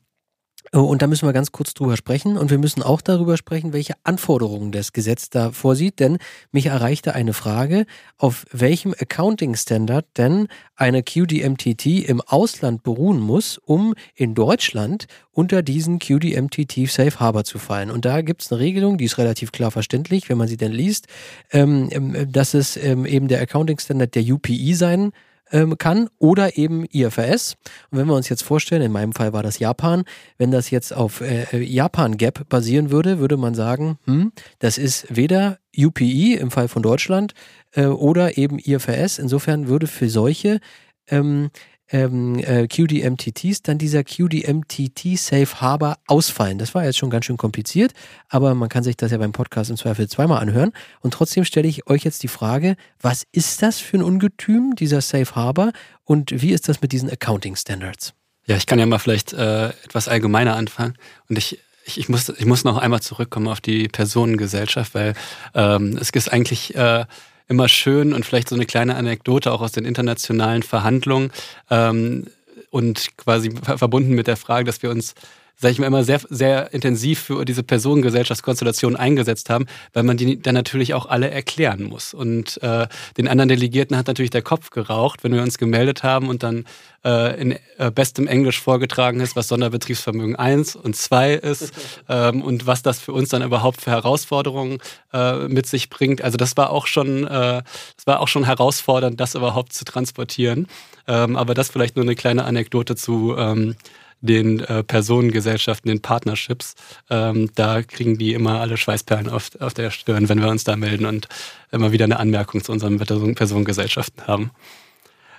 und 0.78 1.02
da 1.02 1.08
müssen 1.08 1.26
wir 1.26 1.32
ganz 1.32 1.50
kurz 1.50 1.74
drüber 1.74 1.96
sprechen. 1.96 2.36
Und 2.36 2.50
wir 2.50 2.58
müssen 2.58 2.82
auch 2.82 3.00
darüber 3.00 3.36
sprechen, 3.36 3.72
welche 3.72 3.94
Anforderungen 4.04 4.70
das 4.70 4.92
Gesetz 4.92 5.28
da 5.28 5.50
vorsieht. 5.50 5.98
Denn 5.98 6.18
mich 6.52 6.66
erreichte 6.66 7.14
eine 7.14 7.32
Frage, 7.32 7.86
auf 8.18 8.46
welchem 8.52 8.92
Accounting 8.92 9.56
Standard 9.56 10.06
denn 10.16 10.46
eine 10.76 11.02
QDMTT 11.02 12.08
im 12.08 12.20
Ausland 12.20 12.84
beruhen 12.84 13.18
muss, 13.18 13.58
um 13.58 13.94
in 14.14 14.36
Deutschland 14.36 15.06
unter 15.32 15.62
diesen 15.62 15.98
QDMTT 15.98 16.88
Safe 16.88 17.18
Harbor 17.18 17.42
zu 17.42 17.58
fallen. 17.58 17.90
Und 17.90 18.04
da 18.04 18.20
gibt 18.20 18.42
es 18.42 18.52
eine 18.52 18.60
Regelung, 18.60 18.96
die 18.96 19.06
ist 19.06 19.18
relativ 19.18 19.50
klar 19.50 19.72
verständlich, 19.72 20.28
wenn 20.28 20.38
man 20.38 20.46
sie 20.46 20.56
denn 20.56 20.72
liest, 20.72 21.08
ähm, 21.50 21.88
ähm 21.90 22.30
dass 22.30 22.54
es 22.54 22.76
ähm, 22.76 23.06
eben 23.06 23.26
der 23.26 23.40
Accounting 23.40 23.78
Standard 23.78 24.14
der 24.14 24.22
UPI 24.22 24.74
sein 24.74 25.12
ähm, 25.52 25.78
kann 25.78 26.08
oder 26.18 26.56
eben 26.56 26.84
IFRS. 26.84 27.56
Und 27.90 27.98
wenn 27.98 28.06
wir 28.06 28.14
uns 28.14 28.28
jetzt 28.28 28.42
vorstellen, 28.42 28.82
in 28.82 28.92
meinem 28.92 29.12
Fall 29.12 29.32
war 29.32 29.42
das 29.42 29.58
Japan, 29.58 30.04
wenn 30.38 30.50
das 30.50 30.70
jetzt 30.70 30.94
auf 30.94 31.20
äh, 31.20 31.44
äh 31.52 31.62
Japan 31.62 32.16
Gap 32.16 32.48
basieren 32.48 32.90
würde, 32.90 33.18
würde 33.18 33.36
man 33.36 33.54
sagen, 33.54 33.98
hm, 34.06 34.32
das 34.58 34.78
ist 34.78 35.06
weder 35.14 35.58
UPI 35.76 36.34
im 36.34 36.50
Fall 36.50 36.68
von 36.68 36.82
Deutschland 36.82 37.34
äh, 37.72 37.86
oder 37.86 38.38
eben 38.38 38.58
IFRS. 38.58 39.18
Insofern 39.18 39.68
würde 39.68 39.86
für 39.86 40.08
solche 40.08 40.60
ähm, 41.08 41.50
ähm, 41.92 42.38
äh, 42.38 42.66
QDMTTs 42.66 43.62
dann 43.62 43.78
dieser 43.78 44.04
QDMTT 44.04 45.18
Safe 45.18 45.60
Harbor 45.60 45.96
ausfallen. 46.06 46.58
Das 46.58 46.74
war 46.74 46.84
jetzt 46.84 46.98
schon 46.98 47.10
ganz 47.10 47.24
schön 47.24 47.36
kompliziert, 47.36 47.92
aber 48.28 48.54
man 48.54 48.68
kann 48.68 48.82
sich 48.82 48.96
das 48.96 49.10
ja 49.10 49.18
beim 49.18 49.32
Podcast 49.32 49.70
im 49.70 49.76
Zweifel 49.76 50.08
zweimal 50.08 50.40
anhören. 50.40 50.72
Und 51.00 51.14
trotzdem 51.14 51.44
stelle 51.44 51.68
ich 51.68 51.88
euch 51.88 52.04
jetzt 52.04 52.22
die 52.22 52.28
Frage, 52.28 52.76
was 53.00 53.26
ist 53.32 53.62
das 53.62 53.78
für 53.78 53.98
ein 53.98 54.02
Ungetüm, 54.02 54.74
dieser 54.74 55.00
Safe 55.00 55.34
Harbor, 55.34 55.72
und 56.04 56.42
wie 56.42 56.50
ist 56.50 56.68
das 56.68 56.82
mit 56.82 56.92
diesen 56.92 57.08
Accounting 57.08 57.54
Standards? 57.54 58.14
Ja, 58.46 58.56
ich 58.56 58.66
kann 58.66 58.80
ja 58.80 58.86
mal 58.86 58.98
vielleicht 58.98 59.32
äh, 59.32 59.68
etwas 59.68 60.08
allgemeiner 60.08 60.56
anfangen. 60.56 60.94
Und 61.28 61.38
ich 61.38 61.60
ich, 61.84 61.98
ich, 61.98 62.08
muss, 62.08 62.28
ich 62.28 62.46
muss 62.46 62.64
noch 62.64 62.76
einmal 62.76 63.00
zurückkommen 63.00 63.48
auf 63.48 63.60
die 63.60 63.88
Personengesellschaft, 63.88 64.94
weil 64.94 65.14
ähm, 65.54 65.96
es 66.00 66.10
ist 66.10 66.32
eigentlich 66.32 66.74
äh, 66.74 67.04
immer 67.50 67.68
schön 67.68 68.14
und 68.14 68.24
vielleicht 68.24 68.48
so 68.48 68.54
eine 68.54 68.64
kleine 68.64 68.94
Anekdote 68.94 69.50
auch 69.52 69.60
aus 69.60 69.72
den 69.72 69.84
internationalen 69.84 70.62
Verhandlungen 70.62 71.32
ähm, 71.68 72.28
und 72.70 73.16
quasi 73.16 73.50
verbunden 73.50 74.14
mit 74.14 74.28
der 74.28 74.36
Frage, 74.36 74.64
dass 74.64 74.82
wir 74.82 74.90
uns 74.90 75.14
sage 75.60 75.72
ich 75.72 75.78
mal, 75.78 75.86
immer 75.86 76.04
sehr, 76.04 76.20
sehr 76.30 76.72
intensiv 76.72 77.20
für 77.20 77.44
diese 77.44 77.62
Personengesellschaftskonstellation 77.62 78.96
eingesetzt 78.96 79.50
haben, 79.50 79.66
weil 79.92 80.04
man 80.04 80.16
die 80.16 80.40
dann 80.40 80.54
natürlich 80.54 80.94
auch 80.94 81.04
alle 81.06 81.30
erklären 81.30 81.82
muss. 81.82 82.14
Und 82.14 82.62
äh, 82.62 82.86
den 83.18 83.28
anderen 83.28 83.50
Delegierten 83.50 83.96
hat 83.98 84.06
natürlich 84.06 84.30
der 84.30 84.40
Kopf 84.40 84.70
geraucht, 84.70 85.22
wenn 85.22 85.34
wir 85.34 85.42
uns 85.42 85.58
gemeldet 85.58 86.02
haben 86.02 86.30
und 86.30 86.42
dann 86.42 86.64
äh, 87.04 87.38
in 87.38 87.58
äh, 87.76 87.90
bestem 87.90 88.26
Englisch 88.26 88.58
vorgetragen 88.58 89.20
ist, 89.20 89.36
was 89.36 89.48
Sonderbetriebsvermögen 89.48 90.34
1 90.34 90.76
und 90.76 90.96
2 90.96 91.34
ist 91.34 91.72
ähm, 92.08 92.40
und 92.40 92.66
was 92.66 92.82
das 92.82 92.98
für 92.98 93.12
uns 93.12 93.28
dann 93.28 93.42
überhaupt 93.42 93.82
für 93.82 93.90
Herausforderungen 93.90 94.78
äh, 95.12 95.46
mit 95.48 95.66
sich 95.66 95.90
bringt. 95.90 96.22
Also 96.22 96.38
das 96.38 96.56
war 96.56 96.70
auch 96.70 96.86
schon, 96.86 97.24
äh, 97.24 97.62
das 97.96 98.06
war 98.06 98.20
auch 98.20 98.28
schon 98.28 98.44
herausfordernd, 98.44 99.20
das 99.20 99.34
überhaupt 99.34 99.74
zu 99.74 99.84
transportieren. 99.84 100.68
Ähm, 101.06 101.36
aber 101.36 101.52
das 101.52 101.68
vielleicht 101.68 101.96
nur 101.96 102.04
eine 102.04 102.14
kleine 102.14 102.44
Anekdote 102.44 102.96
zu 102.96 103.34
ähm, 103.36 103.76
den 104.20 104.60
äh, 104.60 104.82
Personengesellschaften, 104.82 105.88
den 105.88 106.02
Partnerships, 106.02 106.74
ähm, 107.08 107.50
da 107.54 107.82
kriegen 107.82 108.18
die 108.18 108.34
immer 108.34 108.60
alle 108.60 108.76
Schweißperlen 108.76 109.28
auf, 109.28 109.50
auf 109.60 109.74
der 109.74 109.90
Stirn, 109.90 110.28
wenn 110.28 110.40
wir 110.40 110.48
uns 110.48 110.64
da 110.64 110.76
melden 110.76 111.06
und 111.06 111.28
immer 111.72 111.92
wieder 111.92 112.04
eine 112.04 112.18
Anmerkung 112.18 112.62
zu 112.62 112.72
unseren 112.72 112.98
Personengesellschaften 112.98 114.26
haben. 114.26 114.50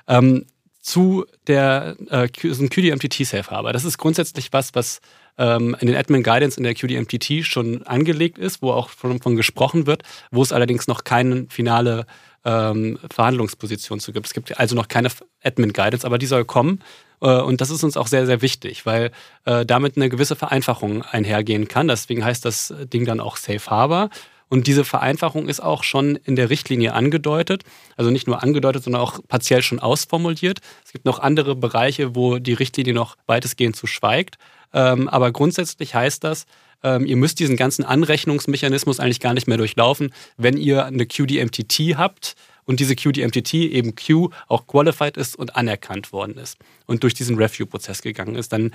Ähm, 0.07 0.45
zu 0.81 1.25
der 1.45 1.95
äh, 2.09 2.27
QDMTT 2.27 3.25
Safe 3.25 3.51
Harbor. 3.51 3.71
Das 3.71 3.85
ist 3.85 3.99
grundsätzlich 3.99 4.51
was, 4.51 4.73
was 4.73 4.99
ähm, 5.37 5.75
in 5.79 5.87
den 5.87 5.95
Admin 5.95 6.23
Guidance 6.23 6.57
in 6.57 6.63
der 6.63 6.73
QDMTT 6.73 7.45
schon 7.45 7.83
angelegt 7.83 8.37
ist, 8.37 8.61
wo 8.61 8.71
auch 8.71 8.89
von, 8.89 9.21
von 9.21 9.35
gesprochen 9.35 9.85
wird, 9.85 10.03
wo 10.31 10.41
es 10.41 10.51
allerdings 10.51 10.87
noch 10.87 11.03
keine 11.03 11.45
finale 11.49 12.05
ähm, 12.45 12.97
Verhandlungsposition 13.13 13.99
zu 13.99 14.11
gibt. 14.11 14.27
Es 14.27 14.33
gibt 14.33 14.57
also 14.59 14.75
noch 14.75 14.87
keine 14.87 15.09
Admin 15.43 15.73
Guidance, 15.73 16.05
aber 16.05 16.17
die 16.17 16.25
soll 16.25 16.45
kommen. 16.45 16.81
Äh, 17.21 17.41
und 17.41 17.61
das 17.61 17.69
ist 17.69 17.83
uns 17.83 17.97
auch 17.97 18.07
sehr, 18.07 18.25
sehr 18.25 18.41
wichtig, 18.41 18.85
weil 18.85 19.11
äh, 19.45 19.65
damit 19.65 19.95
eine 19.95 20.09
gewisse 20.09 20.35
Vereinfachung 20.35 21.03
einhergehen 21.03 21.67
kann. 21.67 21.87
Deswegen 21.87 22.25
heißt 22.25 22.43
das 22.45 22.73
Ding 22.91 23.05
dann 23.05 23.19
auch 23.19 23.37
Safe 23.37 23.69
Harbor. 23.69 24.09
Und 24.49 24.67
diese 24.67 24.83
Vereinfachung 24.83 25.47
ist 25.47 25.63
auch 25.63 25.83
schon 25.83 26.17
in 26.17 26.35
der 26.35 26.49
Richtlinie 26.49 26.93
angedeutet. 26.93 27.63
Also 27.95 28.11
nicht 28.11 28.27
nur 28.27 28.43
angedeutet, 28.43 28.83
sondern 28.83 29.01
auch 29.01 29.19
partiell 29.29 29.61
schon 29.61 29.79
ausformuliert. 29.79 30.59
Es 30.83 30.91
gibt 30.91 31.05
noch 31.05 31.19
andere 31.19 31.55
Bereiche, 31.55 32.17
wo 32.17 32.37
die 32.37 32.51
Richtlinie 32.51 32.93
noch 32.93 33.15
weitestgehend 33.27 33.77
zu 33.77 33.87
schweigt. 33.87 34.35
Ähm, 34.73 35.07
aber 35.07 35.31
grundsätzlich 35.31 35.95
heißt 35.95 36.25
das, 36.25 36.45
ähm, 36.83 37.05
ihr 37.05 37.15
müsst 37.15 37.39
diesen 37.39 37.57
ganzen 37.57 37.83
Anrechnungsmechanismus 37.83 38.99
eigentlich 38.99 39.19
gar 39.19 39.33
nicht 39.33 39.47
mehr 39.47 39.57
durchlaufen, 39.57 40.13
wenn 40.37 40.57
ihr 40.57 40.85
eine 40.85 41.05
QDMTT 41.05 41.97
habt 41.97 42.35
und 42.65 42.79
diese 42.79 42.95
QDMTT 42.95 43.53
eben 43.53 43.95
Q 43.95 44.29
auch 44.47 44.67
qualified 44.67 45.17
ist 45.17 45.35
und 45.35 45.55
anerkannt 45.55 46.11
worden 46.13 46.37
ist 46.37 46.57
und 46.85 47.03
durch 47.03 47.13
diesen 47.13 47.37
Review-Prozess 47.37 48.01
gegangen 48.01 48.35
ist, 48.35 48.53
dann 48.53 48.73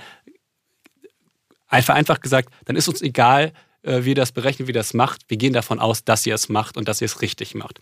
einfach, 1.67 1.95
einfach 1.95 2.21
gesagt, 2.21 2.49
dann 2.65 2.75
ist 2.75 2.87
uns 2.87 3.01
egal, 3.01 3.53
äh, 3.83 4.03
wie 4.03 4.09
ihr 4.09 4.15
das 4.15 4.31
berechnet, 4.31 4.67
wie 4.67 4.71
ihr 4.71 4.75
das 4.75 4.93
macht. 4.93 5.21
Wir 5.27 5.37
gehen 5.37 5.53
davon 5.53 5.79
aus, 5.79 6.03
dass 6.03 6.25
ihr 6.25 6.35
es 6.35 6.49
macht 6.49 6.77
und 6.77 6.87
dass 6.87 7.01
ihr 7.01 7.05
es 7.05 7.21
richtig 7.21 7.55
macht. 7.55 7.79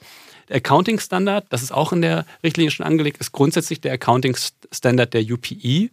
Der 0.50 0.58
Accounting 0.58 1.00
Standard, 1.00 1.46
das 1.50 1.64
ist 1.64 1.72
auch 1.72 1.92
in 1.94 2.02
der 2.02 2.26
Richtlinie 2.44 2.72
schon 2.72 2.86
angelegt, 2.86 3.18
ist 3.20 3.32
grundsätzlich 3.32 3.82
der 3.82 3.94
Accounting 3.94 4.38
Standard 4.72 5.14
der 5.14 5.22
UPI. 5.22 5.92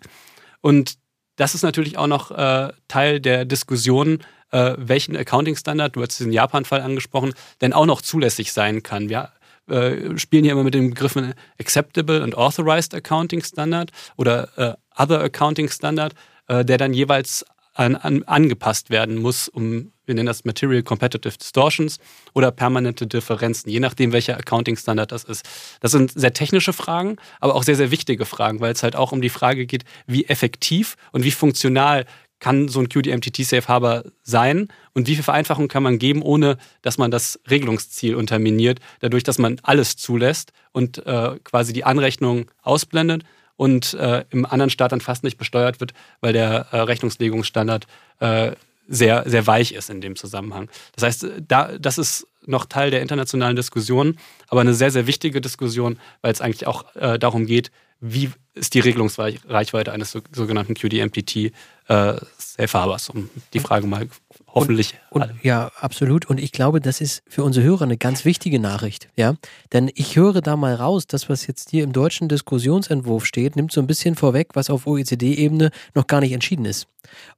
Und 0.61 0.97
das 1.37 1.55
ist 1.55 1.63
natürlich 1.63 1.99
auch 1.99 2.07
noch 2.07 2.31
äh, 2.31 2.73
Teil 2.89 3.21
der 3.21 3.45
Diskussion, 3.45 4.19
äh, 4.51 4.75
welchen 4.77 5.17
Accounting 5.17 5.57
Standard, 5.57 5.97
du 5.97 6.03
hast 6.03 6.19
diesen 6.19 6.33
Japan-Fall 6.33 6.81
angesprochen, 6.81 7.33
denn 7.61 7.73
auch 7.73 7.87
noch 7.87 8.03
zulässig 8.03 8.53
sein 8.53 8.83
kann. 8.83 9.09
Wir 9.09 9.31
äh, 9.69 10.19
spielen 10.19 10.45
hier 10.45 10.53
immer 10.53 10.65
mit 10.65 10.75
den 10.75 10.91
Begriffen 10.91 11.35
Acceptable 11.59 12.23
und 12.23 12.37
Authorized 12.37 12.95
Accounting 12.95 13.43
Standard 13.43 13.91
oder 14.17 14.49
äh, 14.57 15.03
Other 15.03 15.21
Accounting 15.21 15.69
Standard, 15.71 16.15
äh, 16.49 16.65
der 16.65 16.79
dann 16.79 16.93
jeweils 16.93 17.45
an, 17.75 17.97
an, 17.97 18.23
angepasst 18.25 18.91
werden 18.91 19.21
muss, 19.21 19.49
um, 19.49 19.93
wir 20.05 20.15
nennen 20.15 20.27
das 20.27 20.45
Material 20.45 20.83
Competitive 20.83 21.37
Distortions 21.39 21.99
oder 22.35 22.51
permanente 22.51 23.07
Differenzen, 23.07 23.71
je 23.71 23.81
nachdem, 23.81 24.13
welcher 24.13 24.37
Accounting-Standard 24.37 25.13
das 25.13 25.25
ist. 25.25 25.45
Das 25.81 25.93
sind 25.93 26.13
sehr 26.13 26.33
technische 26.33 26.73
Fragen, 26.73 27.17
aber 27.41 27.55
auch 27.55 27.63
sehr, 27.63 27.77
sehr 27.77 27.91
wichtige 27.91 28.25
Fragen, 28.27 28.61
weil 28.61 28.73
es 28.73 28.83
halt 28.83 28.97
auch 28.97 29.13
um 29.13 29.23
die 29.23 29.31
Frage 29.31 29.67
geht, 29.67 29.85
wie 30.07 30.27
effektiv 30.27 30.97
und 31.13 31.25
wie 31.25 31.31
funktional 31.31 32.05
kann 32.41 32.67
so 32.67 32.81
ein 32.81 32.89
QDMTT 32.89 33.45
Safe 33.45 33.69
Harbor 33.69 34.03
sein 34.25 34.67
und 34.95 35.07
wie 35.07 35.15
viel 35.15 35.23
Vereinfachung 35.23 35.69
kann 35.69 35.85
man 35.85 36.01
geben, 36.01 36.23
ohne 36.23 36.59
dass 36.83 36.99
man 36.99 37.13
das 37.13 37.39
Regelungsziel 37.49 38.17
unterminiert, 38.17 38.81
dadurch, 38.99 39.23
dass 39.23 39.39
man 39.39 39.61
alles 39.63 39.97
zulässt 39.97 40.53
und 40.73 41.07
äh, 41.07 41.39
quasi 41.45 41.73
die 41.73 41.85
Anrechnung 41.85 42.51
ausblendet 42.63 43.23
und 43.63 43.95
äh, 43.95 44.25
im 44.31 44.45
anderen 44.45 44.71
Staat 44.71 44.91
dann 44.91 45.01
fast 45.01 45.23
nicht 45.23 45.39
besteuert 45.39 45.79
wird, 45.79 45.95
weil 46.21 46.33
der 46.33 46.67
äh, 46.73 46.79
Rechnungslegungsstandard 46.79 47.87
äh, 48.19 48.57
sehr, 48.89 49.23
sehr 49.25 49.47
weich 49.47 49.71
ist 49.71 49.89
in 49.89 50.01
dem 50.01 50.17
Zusammenhang. 50.17 50.69
Das 50.97 51.05
heißt, 51.05 51.27
da, 51.47 51.79
das 51.79 51.97
ist 51.97 52.27
noch 52.45 52.67
Teil 52.67 52.91
der 52.91 53.03
internationalen 53.03 53.55
Diskussion, 53.55 54.19
aber 54.49 54.63
eine 54.63 54.75
sehr, 54.75 54.91
sehr 54.91 55.07
wichtige 55.07 55.41
Diskussion, 55.41 56.01
weil 56.23 56.33
es 56.33 56.41
eigentlich 56.41 56.67
auch 56.67 56.93
äh, 56.97 57.21
darum 57.21 57.47
geht, 57.47 57.71
wie 58.01 58.33
ist 58.55 58.75
die 58.75 58.81
Regelungsreichweite 58.81 59.93
eines 59.93 60.19
sogenannten 60.33 60.75
QDMPT 60.75 61.53
äh, 61.89 62.15
Safe 62.39 62.73
Harbors, 62.79 63.09
um 63.09 63.31
die 63.53 63.61
Frage 63.61 63.87
mal 63.87 64.09
hoffentlich. 64.55 64.95
Und, 65.11 65.23
und, 65.23 65.33
ja, 65.43 65.71
absolut. 65.81 66.27
Und 66.27 66.39
ich 66.39 66.53
glaube, 66.53 66.81
das 66.81 67.01
ist 67.01 67.23
für 67.29 67.45
unsere 67.45 67.65
Hörer 67.65 67.83
eine 67.83 67.97
ganz 67.97 68.25
wichtige 68.25 68.59
Nachricht. 68.59 69.09
Ja, 69.17 69.35
denn 69.73 69.91
ich 69.95 70.17
höre 70.17 70.41
da 70.41 70.57
mal 70.57 70.75
raus, 70.75 71.07
das, 71.07 71.29
was 71.29 71.47
jetzt 71.47 71.71
hier 71.71 71.85
im 71.85 71.93
deutschen 71.93 72.29
Diskussionsentwurf 72.29 73.25
steht, 73.25 73.57
nimmt 73.57 73.73
so 73.73 73.81
ein 73.81 73.87
bisschen 73.87 74.15
vorweg, 74.15 74.49
was 74.55 74.71
auf 74.71 74.87
OECD-Ebene 74.87 75.71
noch 75.95 76.07
gar 76.07 76.21
nicht 76.21 76.33
entschieden 76.33 76.65
ist. 76.65 76.87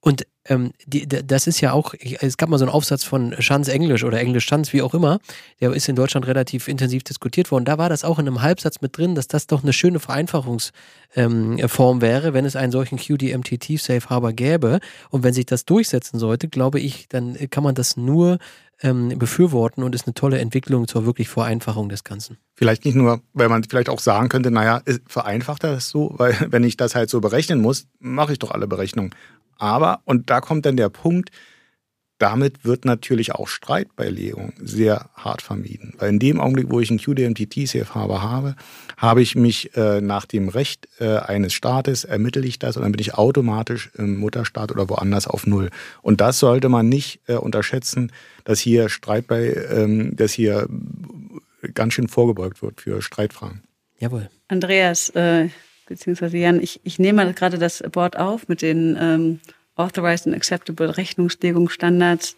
Und 0.01 0.27
ähm, 0.47 0.73
die, 0.85 1.09
das 1.09 1.47
ist 1.47 1.61
ja 1.63 1.73
auch, 1.73 1.95
es 2.21 2.37
gab 2.37 2.51
mal 2.51 2.59
so 2.59 2.67
einen 2.67 2.75
Aufsatz 2.75 3.03
von 3.03 3.35
Schanz 3.39 3.69
Englisch 3.69 4.05
oder 4.05 4.21
Englisch 4.21 4.45
Schanz, 4.45 4.75
wie 4.75 4.83
auch 4.83 4.93
immer, 4.93 5.19
der 5.61 5.73
ist 5.73 5.89
in 5.89 5.97
Deutschland 5.97 6.27
relativ 6.27 6.69
intensiv 6.69 7.03
diskutiert 7.03 7.51
worden. 7.51 7.65
Da 7.65 7.79
war 7.79 7.89
das 7.89 8.05
auch 8.05 8.19
in 8.19 8.27
einem 8.27 8.43
Halbsatz 8.43 8.83
mit 8.83 8.99
drin, 8.99 9.15
dass 9.15 9.27
das 9.27 9.47
doch 9.47 9.63
eine 9.63 9.73
schöne 9.73 10.01
Vereinfachungsform 10.01 10.73
ähm, 11.17 12.01
wäre, 12.03 12.35
wenn 12.35 12.45
es 12.45 12.57
einen 12.57 12.73
solchen 12.73 12.99
QDMTT 12.99 13.81
Safe 13.81 14.07
Harbor 14.11 14.34
gäbe. 14.35 14.81
Und 15.11 15.23
wenn 15.23 15.35
sich 15.35 15.47
das 15.47 15.65
durchsetzen 15.65 16.19
sollte, 16.19 16.49
glaube 16.49 16.81
ich, 16.81 17.09
dann 17.09 17.37
kann 17.51 17.65
man 17.65 17.75
das 17.75 17.97
nur 17.97 18.39
ähm, 18.81 19.19
befürworten 19.19 19.83
und 19.83 19.95
ist 19.95 20.07
eine 20.07 20.15
tolle 20.15 20.39
Entwicklung 20.39 20.89
zur 20.89 21.07
wirklich 21.07 21.29
Vereinfachung 21.29 21.89
des 21.89 22.05
Ganzen. 22.05 22.39
Vielleicht 22.55 22.85
nicht 22.85 22.95
nur, 22.95 23.21
weil 23.33 23.49
man 23.49 23.65
vielleicht 23.65 23.89
auch 23.89 24.01
sagen 24.01 24.29
könnte, 24.29 24.51
naja, 24.51 24.83
vereinfacht 25.07 25.65
das 25.65 25.89
so, 25.89 26.15
weil 26.17 26.37
wenn 26.51 26.65
ich 26.65 26.77
das 26.77 26.95
halt 26.95 27.11
so 27.11 27.21
berechnen 27.21 27.61
muss, 27.61 27.87
mache 27.99 28.33
ich 28.33 28.39
doch 28.39 28.51
alle 28.51 28.67
Berechnungen. 28.67 29.15
Aber, 29.57 30.01
und 30.05 30.31
da 30.31 30.41
kommt 30.41 30.67
dann 30.67 30.77
der 30.77 30.89
Punkt, 30.89 31.31
damit 32.19 32.65
wird 32.65 32.85
natürlich 32.85 33.33
auch 33.33 33.49
Streitbeilegung 33.49 34.53
sehr 34.59 35.11
hart 35.15 35.43
vermieden. 35.43 35.95
Weil 35.99 36.11
in 36.11 36.19
dem 36.19 36.41
Augenblick, 36.41 36.71
wo 36.71 36.81
ich 36.81 36.91
einen 36.91 37.01
QDMTT-Safe-Harbor 37.01 38.23
habe, 38.23 38.55
habe 38.97 39.21
ich 39.21 39.35
mich 39.35 39.77
äh, 39.77 40.01
nach 40.01 40.25
dem 40.25 40.49
Recht 40.49 40.89
äh, 41.01 41.19
eines 41.19 41.53
Staates, 41.53 42.05
ermittle 42.05 42.47
ich 42.47 42.59
das 42.59 42.77
und 42.77 42.83
dann 42.83 42.93
bin 42.93 43.01
ich 43.01 43.15
automatisch 43.15 43.91
im 43.97 44.17
Mutterstaat 44.19 44.71
oder 44.71 44.89
woanders 44.89 45.27
auf 45.27 45.47
Null. 45.47 45.71
Und 46.03 46.21
das 46.21 46.39
sollte 46.39 46.69
man 46.69 46.89
nicht 46.89 47.21
äh, 47.27 47.35
unterschätzen, 47.35 48.13
dass 48.45 48.61
hier 48.61 48.89
Streit 48.89 49.27
bei, 49.27 49.53
ähm, 49.71 50.15
dass 50.15 50.33
hier 50.33 50.69
ganz 51.75 51.95
schön 51.95 52.09
vorgebeugt 52.09 52.63
wird 52.63 52.81
für 52.81 53.03
Streitfragen. 53.03 53.63
Jawohl. 53.99 54.29
Andreas, 54.49 55.11
äh, 55.11 55.49
beziehungsweise 55.87 56.37
Jan, 56.37 56.61
ich, 56.61 56.81
ich 56.85 56.99
nehme 56.99 57.25
mal 57.25 57.35
gerade 57.35 57.59
das 57.59 57.83
Wort 57.93 58.19
auf 58.19 58.49
mit 58.49 58.63
den 58.63 58.97
ähm, 59.01 59.41
Authorized 59.77 60.27
and 60.27 60.37
Acceptable 60.37 60.97
Rechnungslegungsstandards 60.97 62.37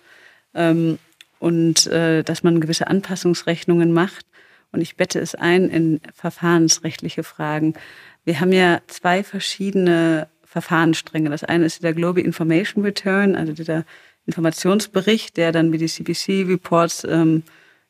ähm, 0.55 0.99
und 1.39 1.87
äh, 1.87 2.23
dass 2.23 2.43
man 2.43 2.61
gewisse 2.61 2.87
Anpassungsrechnungen 2.89 3.93
macht. 3.93 4.27
Und 4.73 4.81
ich 4.81 4.97
bette 4.97 5.21
es 5.21 5.35
ein 5.35 5.69
in 5.69 6.01
verfahrensrechtliche 6.15 7.23
Fragen. 7.23 7.75
Wir 8.25 8.41
haben 8.41 8.53
ja 8.53 8.81
zwei 8.89 9.23
verschiedene 9.23 10.29
Verfahrensstränge. 10.45 11.31
Das 11.31 11.45
eine 11.45 11.67
ist 11.67 11.83
der 11.83 11.95
Global 11.95 12.25
Information 12.25 12.85
Return, 12.85 13.37
also 13.37 13.53
dieser 13.53 13.85
Informationsbericht, 14.27 15.37
der 15.37 15.53
dann 15.53 15.73
wie 15.73 15.79
die 15.79 15.87
CBC-Reports 15.87 17.05
ähm, 17.05 17.43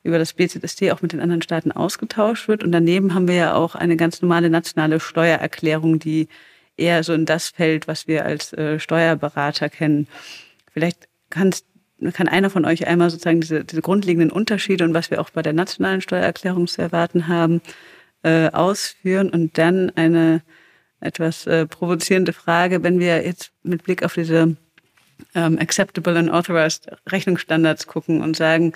über 0.02 0.18
das 0.18 0.34
BZST 0.34 0.90
auch 0.92 1.02
mit 1.02 1.12
den 1.12 1.20
anderen 1.20 1.42
Staaten 1.42 1.72
ausgetauscht 1.72 2.48
wird. 2.48 2.62
Und 2.62 2.72
daneben 2.72 3.14
haben 3.14 3.28
wir 3.28 3.34
ja 3.34 3.54
auch 3.54 3.74
eine 3.74 3.96
ganz 3.96 4.22
normale 4.22 4.50
nationale 4.50 5.00
Steuererklärung, 5.00 5.98
die 5.98 6.28
eher 6.76 7.02
so 7.02 7.12
in 7.14 7.26
das 7.26 7.48
fällt, 7.48 7.88
was 7.88 8.06
wir 8.06 8.24
als 8.24 8.52
äh, 8.52 8.78
Steuerberater 8.78 9.68
kennen. 9.68 10.08
Vielleicht 10.72 11.08
kannst, 11.30 11.66
kann 12.12 12.28
einer 12.28 12.50
von 12.50 12.64
euch 12.64 12.86
einmal 12.86 13.10
sozusagen 13.10 13.40
diese, 13.40 13.64
diese 13.64 13.82
grundlegenden 13.82 14.30
Unterschiede 14.30 14.84
und 14.84 14.94
was 14.94 15.10
wir 15.10 15.20
auch 15.20 15.30
bei 15.30 15.42
der 15.42 15.52
nationalen 15.52 16.00
Steuererklärung 16.00 16.66
zu 16.66 16.82
erwarten 16.82 17.28
haben, 17.28 17.62
äh, 18.22 18.50
ausführen 18.50 19.30
und 19.30 19.58
dann 19.58 19.90
eine 19.96 20.42
etwas 21.00 21.46
äh, 21.46 21.66
provozierende 21.66 22.32
Frage, 22.32 22.82
wenn 22.82 22.98
wir 22.98 23.24
jetzt 23.24 23.52
mit 23.62 23.84
Blick 23.84 24.02
auf 24.02 24.14
diese 24.14 24.56
ähm, 25.34 25.58
Acceptable 25.58 26.18
and 26.18 26.30
Authorized 26.30 26.88
Rechnungsstandards 27.08 27.86
gucken 27.86 28.22
und 28.22 28.36
sagen, 28.36 28.72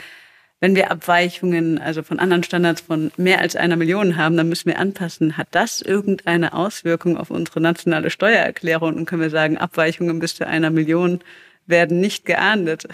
wenn 0.61 0.74
wir 0.74 0.90
Abweichungen, 0.90 1.78
also 1.78 2.02
von 2.02 2.18
anderen 2.18 2.42
Standards 2.42 2.82
von 2.82 3.11
mehr 3.16 3.40
als 3.40 3.56
einer 3.56 3.76
Million 3.76 4.16
haben, 4.16 4.36
dann 4.36 4.48
müssen 4.48 4.66
wir 4.66 4.78
anpassen. 4.78 5.38
Hat 5.38 5.48
das 5.52 5.80
irgendeine 5.80 6.52
Auswirkung 6.52 7.16
auf 7.16 7.30
unsere 7.30 7.61
nationale 7.61 8.11
Steuererklärung? 8.11 8.94
Und 8.94 9.06
können 9.06 9.22
wir 9.22 9.30
sagen, 9.30 9.56
Abweichungen 9.56 10.18
bis 10.18 10.36
zu 10.36 10.46
einer 10.46 10.70
Million 10.70 11.20
werden 11.66 11.98
nicht 12.00 12.26
geahndet? 12.26 12.86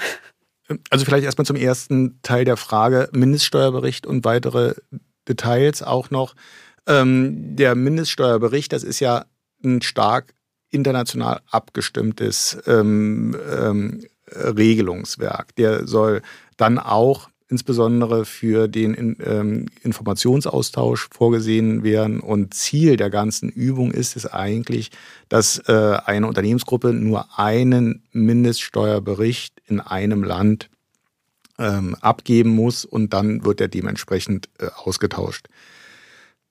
Also 0.91 1.05
vielleicht 1.05 1.25
erstmal 1.25 1.47
zum 1.47 1.57
ersten 1.57 2.21
Teil 2.23 2.45
der 2.45 2.57
Frage, 2.57 3.09
Mindeststeuerbericht 3.13 4.07
und 4.07 4.25
weitere 4.25 4.75
Details 5.29 5.83
auch 5.83 6.11
noch. 6.11 6.35
Ähm, 6.87 7.57
der 7.57 7.75
Mindeststeuerbericht, 7.75 8.73
das 8.73 8.85
ist 8.85 9.01
ja 9.01 9.27
ein 9.65 9.83
stark 9.83 10.35
international 10.71 11.41
abgestimmtes 11.51 12.59
ähm, 12.67 13.37
ähm, 13.59 14.05
Regelungswerk. 14.29 15.55
Der 15.57 15.87
soll 15.87 16.23
dann 16.57 16.79
auch 16.79 17.29
insbesondere 17.49 18.25
für 18.25 18.69
den 18.69 19.17
ähm, 19.25 19.67
Informationsaustausch 19.83 21.09
vorgesehen 21.13 21.85
werden. 21.85 22.21
Und 22.21 22.55
Ziel 22.55 22.97
der 22.97 23.11
ganzen 23.11 23.49
Übung 23.49 23.93
ist 23.93 24.17
es 24.17 24.27
eigentlich, 24.27 24.91
dass 25.29 25.59
äh, 25.69 25.99
eine 26.05 26.27
Unternehmensgruppe 26.27 26.93
nur 26.93 27.39
einen 27.39 28.03
Mindeststeuerbericht 28.13 29.55
in 29.67 29.81
einem 29.81 30.25
Land 30.25 30.71
ähm, 31.59 31.95
abgeben 32.01 32.51
muss 32.51 32.85
und 32.85 33.13
dann 33.13 33.45
wird 33.45 33.61
er 33.61 33.69
dementsprechend 33.69 34.49
äh, 34.59 34.67
ausgetauscht. 34.75 35.49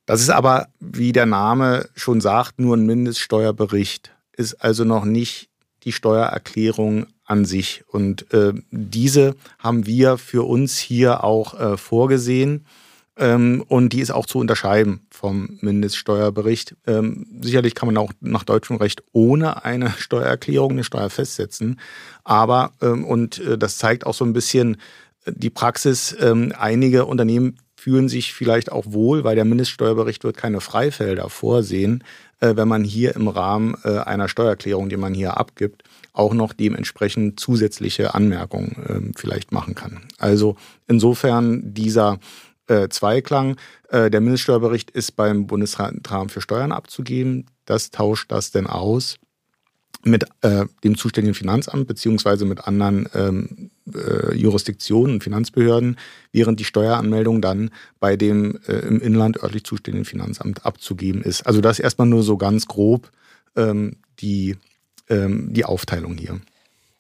Das 0.06 0.22
ist 0.22 0.30
aber, 0.30 0.68
wie 0.80 1.12
der 1.12 1.26
Name 1.26 1.90
schon 1.96 2.22
sagt, 2.22 2.60
nur 2.60 2.78
ein 2.78 2.86
Mindeststeuerbericht, 2.86 4.12
ist 4.38 4.56
also 4.56 4.84
noch 4.84 5.06
nicht 5.06 5.50
die 5.86 5.92
Steuererklärung 5.92 7.08
an 7.26 7.46
sich. 7.46 7.84
Und 7.88 8.32
äh, 8.34 8.54
diese 8.72 9.36
haben 9.60 9.86
wir 9.86 10.18
für 10.18 10.48
uns 10.48 10.78
hier 10.78 11.24
auch 11.24 11.60
äh, 11.60 11.78
vorgesehen. 11.78 12.66
Ähm, 13.18 13.64
und 13.68 13.94
die 13.94 14.02
ist 14.02 14.12
auch 14.12 14.26
zu 14.26 14.40
unterscheiden 14.40 15.08
vom 15.10 15.58
Mindeststeuerbericht. 15.62 16.76
Ähm, 16.86 17.26
sicherlich 17.42 17.74
kann 17.74 17.88
man 17.88 17.98
auch 17.98 18.12
nach 18.20 18.44
deutschem 18.44 18.76
Recht 18.76 19.04
ohne 19.14 19.64
eine 19.64 19.92
Steuererklärung 19.98 20.72
eine 20.72 20.84
Steuer 20.84 21.10
festsetzen. 21.10 21.80
Aber, 22.24 22.74
ähm, 22.82 23.06
und 23.06 23.40
äh, 23.40 23.58
das 23.58 23.78
zeigt 23.78 24.06
auch 24.06 24.14
so 24.14 24.26
ein 24.26 24.34
bisschen 24.34 24.78
die 25.28 25.50
Praxis, 25.50 26.16
ähm, 26.20 26.54
einige 26.58 27.06
Unternehmen 27.06 27.58
fühlen 27.76 28.10
sich 28.10 28.34
vielleicht 28.34 28.72
auch 28.72 28.86
wohl, 28.88 29.24
weil 29.24 29.36
der 29.36 29.46
Mindeststeuerbericht 29.46 30.24
wird 30.24 30.38
keine 30.38 30.62
Freifelder 30.62 31.30
vorsehen, 31.30 32.04
äh, 32.46 32.56
wenn 32.58 32.68
man 32.68 32.84
hier 32.84 33.16
im 33.16 33.28
Rahmen 33.28 33.76
äh, 33.84 33.98
einer 34.00 34.28
Steuererklärung, 34.28 34.90
die 34.90 34.98
man 34.98 35.14
hier 35.14 35.38
abgibt, 35.38 35.84
auch 36.14 36.34
noch 36.34 36.54
dementsprechend 36.54 37.40
zusätzliche 37.40 38.14
Anmerkungen 38.14 39.14
äh, 39.14 39.18
vielleicht 39.18 39.52
machen 39.52 39.76
kann. 39.76 40.02
Also 40.18 40.56
insofern 40.88 41.74
dieser 41.74 42.20
äh, 42.68 42.90
Zweiklang. 42.90 43.58
Äh, 43.90 44.10
der 44.10 44.22
Mindeststeuerbericht 44.22 44.92
ist 44.92 45.16
beim 45.16 45.46
Bundesrat 45.48 45.96
für 46.30 46.42
Steuern 46.42 46.72
abzugeben. 46.72 47.46
Das 47.66 47.92
tauscht 47.92 48.32
das 48.32 48.52
denn 48.52 48.68
aus 48.68 49.18
mit 50.06 50.26
äh, 50.42 50.66
dem 50.84 50.98
zuständigen 50.98 51.34
Finanzamt 51.34 51.88
beziehungsweise 51.88 52.46
mit 52.46 52.68
anderen 52.68 53.10
ähm, 53.14 53.72
äh, 53.94 54.36
Jurisdiktionen 54.36 55.16
und 55.16 55.24
Finanzbehörden, 55.24 55.98
während 56.32 56.60
die 56.60 56.64
Steueranmeldung 56.64 57.42
dann 57.42 57.72
bei 58.00 58.16
dem 58.16 58.60
äh, 58.68 58.74
im 58.88 59.02
Inland 59.02 59.42
örtlich 59.42 59.64
zuständigen 59.64 60.06
Finanzamt 60.06 60.66
abzugeben 60.66 61.24
ist. 61.24 61.48
Also 61.48 61.60
das 61.60 61.80
erstmal 61.80 62.08
nur 62.08 62.24
so 62.24 62.38
ganz 62.38 62.68
grob 62.68 63.12
ähm, 63.56 63.98
die 64.20 64.56
ähm, 65.10 65.54
die 65.54 65.66
Aufteilung 65.66 66.18
hier. 66.18 66.40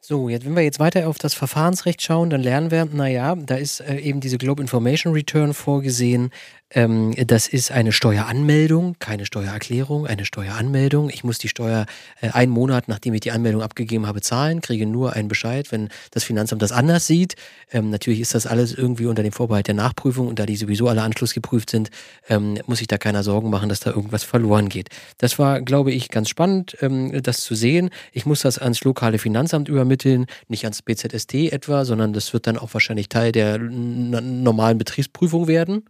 So, 0.07 0.29
jetzt, 0.29 0.45
wenn 0.45 0.55
wir 0.55 0.61
jetzt 0.61 0.79
weiter 0.79 1.07
auf 1.07 1.17
das 1.17 1.33
Verfahrensrecht 1.33 1.99
schauen, 1.99 2.29
dann 2.29 2.43
lernen 2.43 2.69
wir, 2.69 2.85
naja, 2.85 3.35
da 3.35 3.55
ist 3.55 3.79
äh, 3.79 3.97
eben 3.97 4.19
diese 4.19 4.37
Globe 4.37 4.61
Information 4.61 5.13
Return 5.13 5.55
vorgesehen. 5.55 6.29
Ähm, 6.71 7.13
das 7.27 7.47
ist 7.47 7.71
eine 7.71 7.91
Steueranmeldung, 7.91 8.95
keine 8.97 9.25
Steuererklärung, 9.25 10.07
eine 10.07 10.25
Steueranmeldung. 10.25 11.09
Ich 11.09 11.23
muss 11.23 11.37
die 11.37 11.47
Steuer 11.47 11.85
äh, 12.21 12.29
einen 12.29 12.51
Monat, 12.51 12.87
nachdem 12.87 13.13
ich 13.13 13.21
die 13.21 13.31
Anmeldung 13.31 13.61
abgegeben 13.61 14.07
habe, 14.07 14.21
zahlen, 14.21 14.61
kriege 14.61 14.87
nur 14.87 15.13
einen 15.13 15.27
Bescheid, 15.27 15.71
wenn 15.71 15.89
das 16.09 16.23
Finanzamt 16.23 16.63
das 16.63 16.71
anders 16.71 17.05
sieht. 17.05 17.35
Ähm, 17.71 17.91
natürlich 17.91 18.19
ist 18.19 18.33
das 18.33 18.47
alles 18.47 18.73
irgendwie 18.73 19.05
unter 19.05 19.21
dem 19.21 19.31
Vorbehalt 19.31 19.67
der 19.67 19.75
Nachprüfung 19.75 20.27
und 20.27 20.39
da 20.39 20.47
die 20.47 20.55
sowieso 20.55 20.87
alle 20.87 21.03
anschlussgeprüft 21.03 21.69
sind, 21.69 21.91
ähm, 22.29 22.57
muss 22.65 22.81
ich 22.81 22.87
da 22.87 22.97
keiner 22.97 23.21
Sorgen 23.21 23.51
machen, 23.51 23.69
dass 23.69 23.79
da 23.79 23.91
irgendwas 23.91 24.23
verloren 24.23 24.67
geht. 24.67 24.89
Das 25.19 25.37
war, 25.37 25.61
glaube 25.61 25.91
ich, 25.91 26.09
ganz 26.09 26.29
spannend, 26.29 26.77
ähm, 26.81 27.21
das 27.21 27.41
zu 27.41 27.53
sehen. 27.53 27.91
Ich 28.11 28.25
muss 28.25 28.41
das 28.41 28.57
ans 28.57 28.83
lokale 28.83 29.19
Finanzamt 29.19 29.69
übermitteln, 29.69 30.25
nicht 30.47 30.63
ans 30.63 30.81
BZST 30.81 31.51
etwa, 31.51 31.85
sondern 31.85 32.11
das 32.11 32.33
wird 32.33 32.47
dann 32.47 32.57
auch 32.57 32.73
wahrscheinlich 32.73 33.07
Teil 33.07 33.31
der 33.31 33.59
normalen 33.59 34.79
Betriebsprüfung 34.79 35.47
werden. 35.47 35.83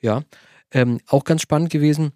Ja, 0.00 0.22
ähm, 0.72 1.00
auch 1.06 1.24
ganz 1.24 1.42
spannend 1.42 1.70
gewesen. 1.70 2.12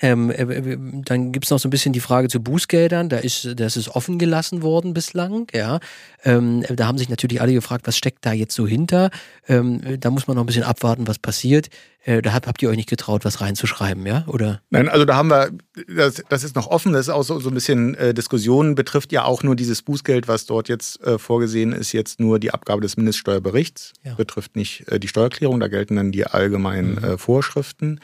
Ähm, 0.00 0.30
äh, 0.30 0.76
dann 1.04 1.32
gibt 1.32 1.44
es 1.44 1.50
noch 1.50 1.58
so 1.58 1.68
ein 1.68 1.70
bisschen 1.70 1.92
die 1.92 2.00
Frage 2.00 2.28
zu 2.28 2.40
Bußgeldern. 2.40 3.08
Da 3.08 3.18
ist, 3.18 3.48
das 3.56 3.76
ist 3.76 3.88
offen 3.88 4.18
gelassen 4.18 4.62
worden 4.62 4.92
bislang. 4.92 5.46
Ja, 5.52 5.78
ähm, 6.24 6.64
da 6.68 6.86
haben 6.86 6.98
sich 6.98 7.08
natürlich 7.08 7.40
alle 7.40 7.52
gefragt, 7.52 7.86
was 7.86 7.96
steckt 7.96 8.26
da 8.26 8.32
jetzt 8.32 8.54
so 8.54 8.66
hinter. 8.66 9.10
Ähm, 9.46 10.00
da 10.00 10.10
muss 10.10 10.26
man 10.26 10.36
noch 10.36 10.42
ein 10.42 10.46
bisschen 10.46 10.64
abwarten, 10.64 11.06
was 11.06 11.18
passiert. 11.18 11.68
Äh, 12.04 12.20
da 12.20 12.34
habt, 12.34 12.46
habt 12.46 12.62
ihr 12.62 12.68
euch 12.68 12.76
nicht 12.76 12.88
getraut, 12.88 13.24
was 13.24 13.40
reinzuschreiben, 13.40 14.04
ja? 14.06 14.24
Oder? 14.26 14.60
Nein, 14.70 14.88
also 14.88 15.04
da 15.04 15.16
haben 15.16 15.28
wir, 15.28 15.50
das, 15.88 16.22
das 16.28 16.44
ist 16.44 16.54
noch 16.54 16.66
offen. 16.66 16.92
Das 16.92 17.06
ist 17.06 17.08
auch 17.08 17.22
so, 17.22 17.40
so 17.40 17.48
ein 17.48 17.54
bisschen 17.54 17.94
äh, 17.94 18.12
Diskussion. 18.12 18.74
Betrifft 18.74 19.10
ja 19.12 19.24
auch 19.24 19.42
nur 19.42 19.56
dieses 19.56 19.80
Bußgeld, 19.82 20.28
was 20.28 20.44
dort 20.44 20.68
jetzt 20.68 21.02
äh, 21.02 21.18
vorgesehen 21.18 21.72
ist, 21.72 21.92
jetzt 21.92 22.20
nur 22.20 22.38
die 22.38 22.52
Abgabe 22.52 22.82
des 22.82 22.96
Mindeststeuerberichts. 22.96 23.94
Ja. 24.02 24.14
Betrifft 24.14 24.54
nicht 24.54 24.86
äh, 24.88 25.00
die 25.00 25.08
Steuererklärung. 25.08 25.60
Da 25.60 25.68
gelten 25.68 25.96
dann 25.96 26.12
die 26.12 26.26
allgemeinen 26.26 26.96
mhm. 26.96 27.04
Äh, 27.04 27.18
Vorschriften. 27.18 28.00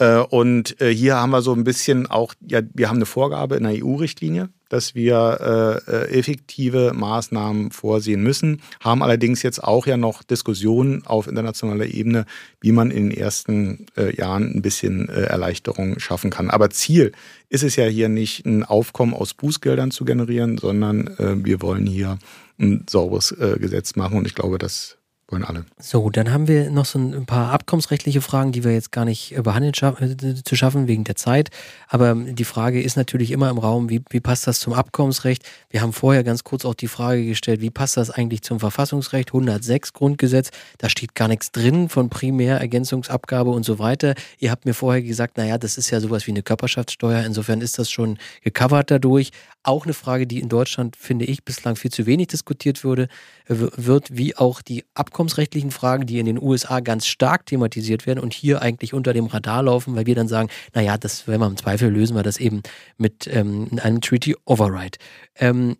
Äh, 0.00 0.20
und 0.30 0.80
äh, 0.80 0.92
hier 0.92 1.16
haben 1.16 1.30
wir 1.30 1.42
so 1.42 1.52
ein 1.52 1.62
bisschen 1.62 2.06
auch, 2.06 2.34
ja, 2.48 2.62
wir 2.72 2.88
haben 2.88 2.96
eine 2.96 3.06
Vorgabe 3.06 3.56
in 3.56 3.64
der 3.64 3.84
EU-Richtlinie, 3.84 4.48
dass 4.70 4.94
wir 4.94 5.82
äh, 5.86 6.18
effektive 6.18 6.92
Maßnahmen 6.94 7.70
vorsehen 7.70 8.22
müssen, 8.22 8.62
haben 8.80 9.02
allerdings 9.02 9.42
jetzt 9.42 9.62
auch 9.62 9.86
ja 9.86 9.98
noch 9.98 10.22
Diskussionen 10.22 11.04
auf 11.04 11.26
internationaler 11.26 11.86
Ebene, 11.86 12.24
wie 12.60 12.72
man 12.72 12.90
in 12.90 13.10
den 13.10 13.18
ersten 13.18 13.86
Jahren 14.16 14.54
ein 14.54 14.62
bisschen 14.62 15.08
Erleichterung 15.08 15.98
schaffen 15.98 16.30
kann. 16.30 16.50
Aber 16.50 16.70
Ziel 16.70 17.10
ist 17.48 17.64
es 17.64 17.74
ja 17.74 17.86
hier 17.86 18.08
nicht, 18.08 18.46
ein 18.46 18.62
Aufkommen 18.62 19.12
aus 19.12 19.34
Bußgeldern 19.34 19.90
zu 19.90 20.04
generieren, 20.04 20.56
sondern 20.56 21.10
wir 21.18 21.60
wollen 21.62 21.86
hier 21.86 22.20
ein 22.60 22.86
sauberes 22.88 23.34
Gesetz 23.58 23.96
machen 23.96 24.18
und 24.18 24.26
ich 24.28 24.36
glaube, 24.36 24.58
das 24.58 24.99
wollen 25.30 25.44
alle. 25.44 25.64
So, 25.78 26.10
dann 26.10 26.32
haben 26.32 26.48
wir 26.48 26.70
noch 26.70 26.84
so 26.84 26.98
ein 26.98 27.26
paar 27.26 27.52
abkommensrechtliche 27.52 28.20
Fragen, 28.20 28.52
die 28.52 28.64
wir 28.64 28.72
jetzt 28.72 28.92
gar 28.92 29.04
nicht 29.04 29.36
äh, 29.36 29.42
behandeln 29.42 29.74
scha 29.74 29.96
äh, 30.00 30.34
zu 30.44 30.56
schaffen 30.56 30.88
wegen 30.88 31.04
der 31.04 31.16
Zeit. 31.16 31.50
Aber 31.88 32.14
die 32.14 32.44
Frage 32.44 32.82
ist 32.82 32.96
natürlich 32.96 33.30
immer 33.30 33.50
im 33.50 33.58
Raum, 33.58 33.88
wie, 33.88 34.02
wie 34.10 34.20
passt 34.20 34.46
das 34.46 34.60
zum 34.60 34.72
Abkommensrecht? 34.72 35.44
Wir 35.70 35.82
haben 35.82 35.92
vorher 35.92 36.24
ganz 36.24 36.44
kurz 36.44 36.64
auch 36.64 36.74
die 36.74 36.88
Frage 36.88 37.24
gestellt, 37.24 37.60
wie 37.60 37.70
passt 37.70 37.96
das 37.96 38.10
eigentlich 38.10 38.42
zum 38.42 38.60
Verfassungsrecht 38.60 39.28
106 39.30 39.92
Grundgesetz? 39.92 40.50
Da 40.78 40.88
steht 40.88 41.14
gar 41.14 41.28
nichts 41.28 41.52
drin 41.52 41.88
von 41.88 42.10
Primärergänzungsabgabe 42.10 43.50
und 43.50 43.64
so 43.64 43.78
weiter. 43.78 44.14
Ihr 44.38 44.50
habt 44.50 44.64
mir 44.64 44.74
vorher 44.74 45.02
gesagt, 45.02 45.36
naja, 45.36 45.58
das 45.58 45.78
ist 45.78 45.90
ja 45.90 46.00
sowas 46.00 46.26
wie 46.26 46.32
eine 46.32 46.42
Körperschaftssteuer. 46.42 47.24
Insofern 47.24 47.60
ist 47.60 47.78
das 47.78 47.90
schon 47.90 48.18
gecovert 48.42 48.90
dadurch. 48.90 49.30
Auch 49.62 49.84
eine 49.84 49.92
Frage, 49.92 50.26
die 50.26 50.40
in 50.40 50.48
Deutschland, 50.48 50.96
finde 50.96 51.26
ich, 51.26 51.44
bislang 51.44 51.76
viel 51.76 51.90
zu 51.90 52.06
wenig 52.06 52.28
diskutiert 52.28 52.82
würde, 52.82 53.08
wird, 53.46 54.16
wie 54.16 54.34
auch 54.36 54.62
die 54.62 54.84
abkommensrechtlichen 54.94 55.70
Fragen, 55.70 56.06
die 56.06 56.18
in 56.18 56.26
den 56.26 56.40
USA 56.40 56.80
ganz 56.80 57.06
stark 57.06 57.44
thematisiert 57.46 58.06
werden 58.06 58.20
und 58.20 58.32
hier 58.32 58.62
eigentlich 58.62 58.94
unter 58.94 59.12
dem 59.12 59.26
Radar 59.26 59.62
laufen, 59.62 59.94
weil 59.96 60.06
wir 60.06 60.14
dann 60.14 60.28
sagen, 60.28 60.48
naja, 60.74 60.96
das, 60.96 61.28
wenn 61.28 61.40
wir 61.40 61.46
im 61.46 61.58
Zweifel 61.58 61.90
lösen 61.90 62.16
wir 62.16 62.22
das 62.22 62.38
eben 62.38 62.62
mit 62.96 63.26
ähm, 63.26 63.68
einem 63.82 64.00
Treaty 64.00 64.34
Override. 64.46 64.98
Ähm, 65.36 65.76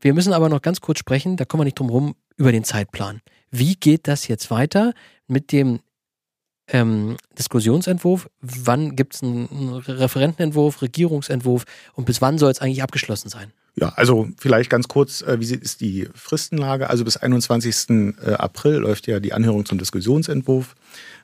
wir 0.00 0.14
müssen 0.14 0.32
aber 0.32 0.48
noch 0.48 0.62
ganz 0.62 0.80
kurz 0.80 0.98
sprechen, 0.98 1.36
da 1.36 1.44
kommen 1.44 1.60
wir 1.60 1.64
nicht 1.66 1.78
drum 1.78 1.88
herum, 1.88 2.14
über 2.36 2.52
den 2.52 2.64
Zeitplan. 2.64 3.20
Wie 3.50 3.74
geht 3.74 4.08
das 4.08 4.28
jetzt 4.28 4.50
weiter 4.50 4.94
mit 5.26 5.52
dem 5.52 5.80
ähm, 6.68 7.16
Diskussionsentwurf, 7.38 8.28
wann 8.40 8.96
gibt 8.96 9.14
es 9.14 9.22
einen 9.22 9.82
Referentenentwurf, 9.86 10.82
Regierungsentwurf 10.82 11.64
und 11.94 12.04
bis 12.06 12.22
wann 12.22 12.38
soll 12.38 12.50
es 12.50 12.60
eigentlich 12.60 12.82
abgeschlossen 12.82 13.28
sein? 13.28 13.52
Ja, 13.76 13.92
also 13.96 14.28
vielleicht 14.38 14.70
ganz 14.70 14.86
kurz, 14.86 15.22
äh, 15.22 15.40
wie 15.40 15.52
ist 15.52 15.80
die 15.80 16.08
Fristenlage? 16.14 16.90
Also 16.90 17.04
bis 17.04 17.16
21. 17.16 18.14
Äh, 18.24 18.34
April 18.34 18.76
läuft 18.76 19.08
ja 19.08 19.18
die 19.18 19.32
Anhörung 19.32 19.64
zum 19.64 19.78
Diskussionsentwurf. 19.78 20.76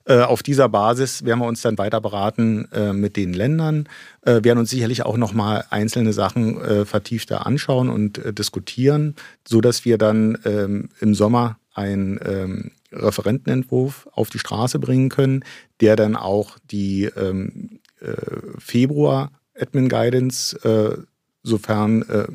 Äh, 0.05 0.23
auf 0.23 0.43
dieser 0.43 0.69
Basis 0.69 1.25
werden 1.25 1.39
wir 1.39 1.47
uns 1.47 1.63
dann 1.63 1.79
weiter 1.79 2.01
beraten 2.01 2.69
mit 2.93 3.17
den 3.17 3.33
Ländern, 3.33 3.89
werden 4.23 4.59
uns 4.59 4.71
sicherlich 4.71 5.05
auch 5.05 5.17
nochmal 5.17 5.65
einzelne 5.71 6.13
Sachen 6.13 6.87
vertiefter 6.87 7.47
anschauen 7.47 7.89
und 7.91 8.21
diskutieren, 8.39 9.15
sodass 9.47 9.85
wir 9.85 9.99
dann 9.99 10.39
ähm, 10.45 10.89
im 11.01 11.15
Sommer 11.15 11.59
ein 11.75 12.19
ähm, 12.25 12.73
Referentenentwurf 12.93 14.09
auf 14.13 14.31
die 14.31 14.39
Straße 14.39 14.79
bringen 14.79 15.09
können, 15.09 15.45
der 15.81 15.97
dann 15.97 16.17
auch 16.17 16.59
die 16.71 17.05
ähm, 17.05 17.81
äh, 18.01 18.15
Februar 18.59 19.33
Admin 19.59 19.89
Guidance, 19.89 20.57
äh, 20.65 21.03
sofern 21.43 22.03
äh, 22.03 22.27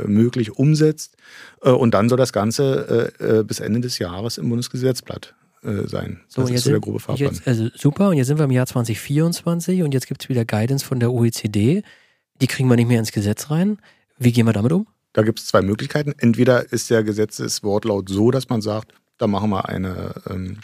äh 0.00 0.06
möglich, 0.06 0.52
umsetzt. 0.52 1.16
Äh, 1.62 1.70
und 1.70 1.92
dann 1.94 2.08
soll 2.08 2.18
das 2.18 2.32
Ganze 2.32 3.12
äh, 3.18 3.44
bis 3.44 3.60
Ende 3.60 3.80
des 3.80 3.98
Jahres 3.98 4.38
im 4.38 4.48
Bundesgesetzblatt 4.48 5.34
sein. 5.60 6.20
Das 6.26 6.46
so, 6.46 6.54
ist 6.54 6.62
so 6.62 6.70
der 6.70 6.78
grobe 6.78 7.00
Fahrplan. 7.00 7.32
Jetzt, 7.32 7.48
also 7.48 7.68
super, 7.74 8.10
und 8.10 8.16
jetzt 8.16 8.28
sind 8.28 8.38
wir 8.38 8.44
im 8.44 8.52
Jahr 8.52 8.66
2024 8.66 9.82
und 9.82 9.92
jetzt 9.92 10.06
gibt 10.06 10.22
es 10.22 10.28
wieder 10.28 10.44
Guidance 10.44 10.84
von 10.84 11.00
der 11.00 11.12
OECD. 11.12 11.82
Die 12.40 12.46
kriegen 12.46 12.68
wir 12.68 12.76
nicht 12.76 12.86
mehr 12.86 13.00
ins 13.00 13.10
Gesetz 13.10 13.50
rein. 13.50 13.78
Wie 14.18 14.30
gehen 14.30 14.46
wir 14.46 14.52
damit 14.52 14.70
um? 14.70 14.86
Da 15.14 15.22
gibt 15.22 15.40
es 15.40 15.46
zwei 15.46 15.60
Möglichkeiten. 15.60 16.14
Entweder 16.16 16.72
ist 16.72 16.90
der 16.90 17.02
Gesetzeswortlaut 17.02 18.08
so, 18.08 18.30
dass 18.30 18.48
man 18.48 18.60
sagt, 18.60 18.94
da 19.18 19.26
machen 19.26 19.50
wir 19.50 19.68
eine, 19.68 20.14
ähm, 20.28 20.58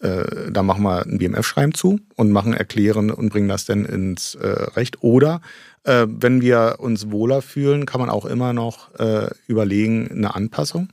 äh, 0.00 0.50
da 0.50 0.62
machen 0.62 0.82
wir 0.82 1.04
ein 1.06 1.18
BMF-Schreiben 1.18 1.74
zu 1.74 2.00
und 2.16 2.32
machen 2.32 2.54
erklären 2.54 3.10
und 3.10 3.30
bringen 3.30 3.48
das 3.48 3.64
dann 3.64 3.84
ins 3.84 4.34
äh, 4.34 4.46
Recht. 4.46 5.02
Oder 5.02 5.40
äh, 5.84 6.06
wenn 6.08 6.40
wir 6.40 6.76
uns 6.78 7.10
wohler 7.10 7.42
fühlen, 7.42 7.86
kann 7.86 8.00
man 8.00 8.10
auch 8.10 8.24
immer 8.24 8.52
noch 8.52 8.94
äh, 8.98 9.28
überlegen, 9.46 10.10
eine 10.10 10.34
Anpassung 10.34 10.88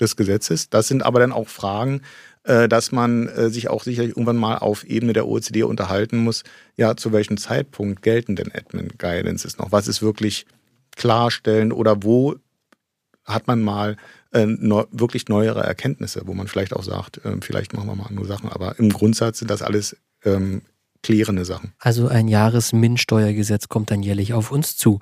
des 0.00 0.16
Gesetzes. 0.16 0.68
Das 0.70 0.88
sind 0.88 1.04
aber 1.04 1.20
dann 1.20 1.32
auch 1.32 1.48
Fragen, 1.48 2.02
äh, 2.44 2.68
dass 2.68 2.92
man 2.92 3.28
äh, 3.28 3.48
sich 3.48 3.68
auch 3.68 3.84
sicherlich 3.84 4.10
irgendwann 4.10 4.36
mal 4.36 4.58
auf 4.58 4.84
Ebene 4.84 5.12
der 5.12 5.26
OECD 5.26 5.62
unterhalten 5.62 6.18
muss. 6.18 6.42
Ja, 6.76 6.96
zu 6.96 7.12
welchem 7.12 7.36
Zeitpunkt 7.36 8.02
gelten 8.02 8.36
denn 8.36 8.52
Admin 8.52 8.92
Guidances 8.98 9.58
noch? 9.58 9.72
Was 9.72 9.88
ist 9.88 10.02
wirklich 10.02 10.46
klarstellen 10.96 11.72
oder 11.72 12.02
wo 12.02 12.36
hat 13.24 13.46
man 13.46 13.62
mal 13.62 13.96
äh, 14.34 14.46
neu, 14.46 14.84
wirklich 14.90 15.28
neuere 15.28 15.62
Erkenntnisse, 15.62 16.22
wo 16.26 16.34
man 16.34 16.48
vielleicht 16.48 16.74
auch 16.74 16.82
sagt, 16.82 17.24
äh, 17.24 17.36
vielleicht 17.40 17.72
machen 17.72 17.88
wir 17.88 17.96
mal 17.96 18.06
andere 18.06 18.26
Sachen. 18.26 18.50
Aber 18.50 18.78
im 18.78 18.90
Grundsatz 18.90 19.38
sind 19.38 19.50
das 19.50 19.62
alles 19.62 19.96
ähm, 20.24 20.62
klärende 21.02 21.44
Sachen. 21.44 21.72
Also 21.78 22.08
ein 22.08 22.28
Jahresmin-Steuergesetz 22.28 23.68
kommt 23.68 23.90
dann 23.90 24.02
jährlich 24.02 24.32
auf 24.32 24.50
uns 24.50 24.76
zu. 24.76 25.00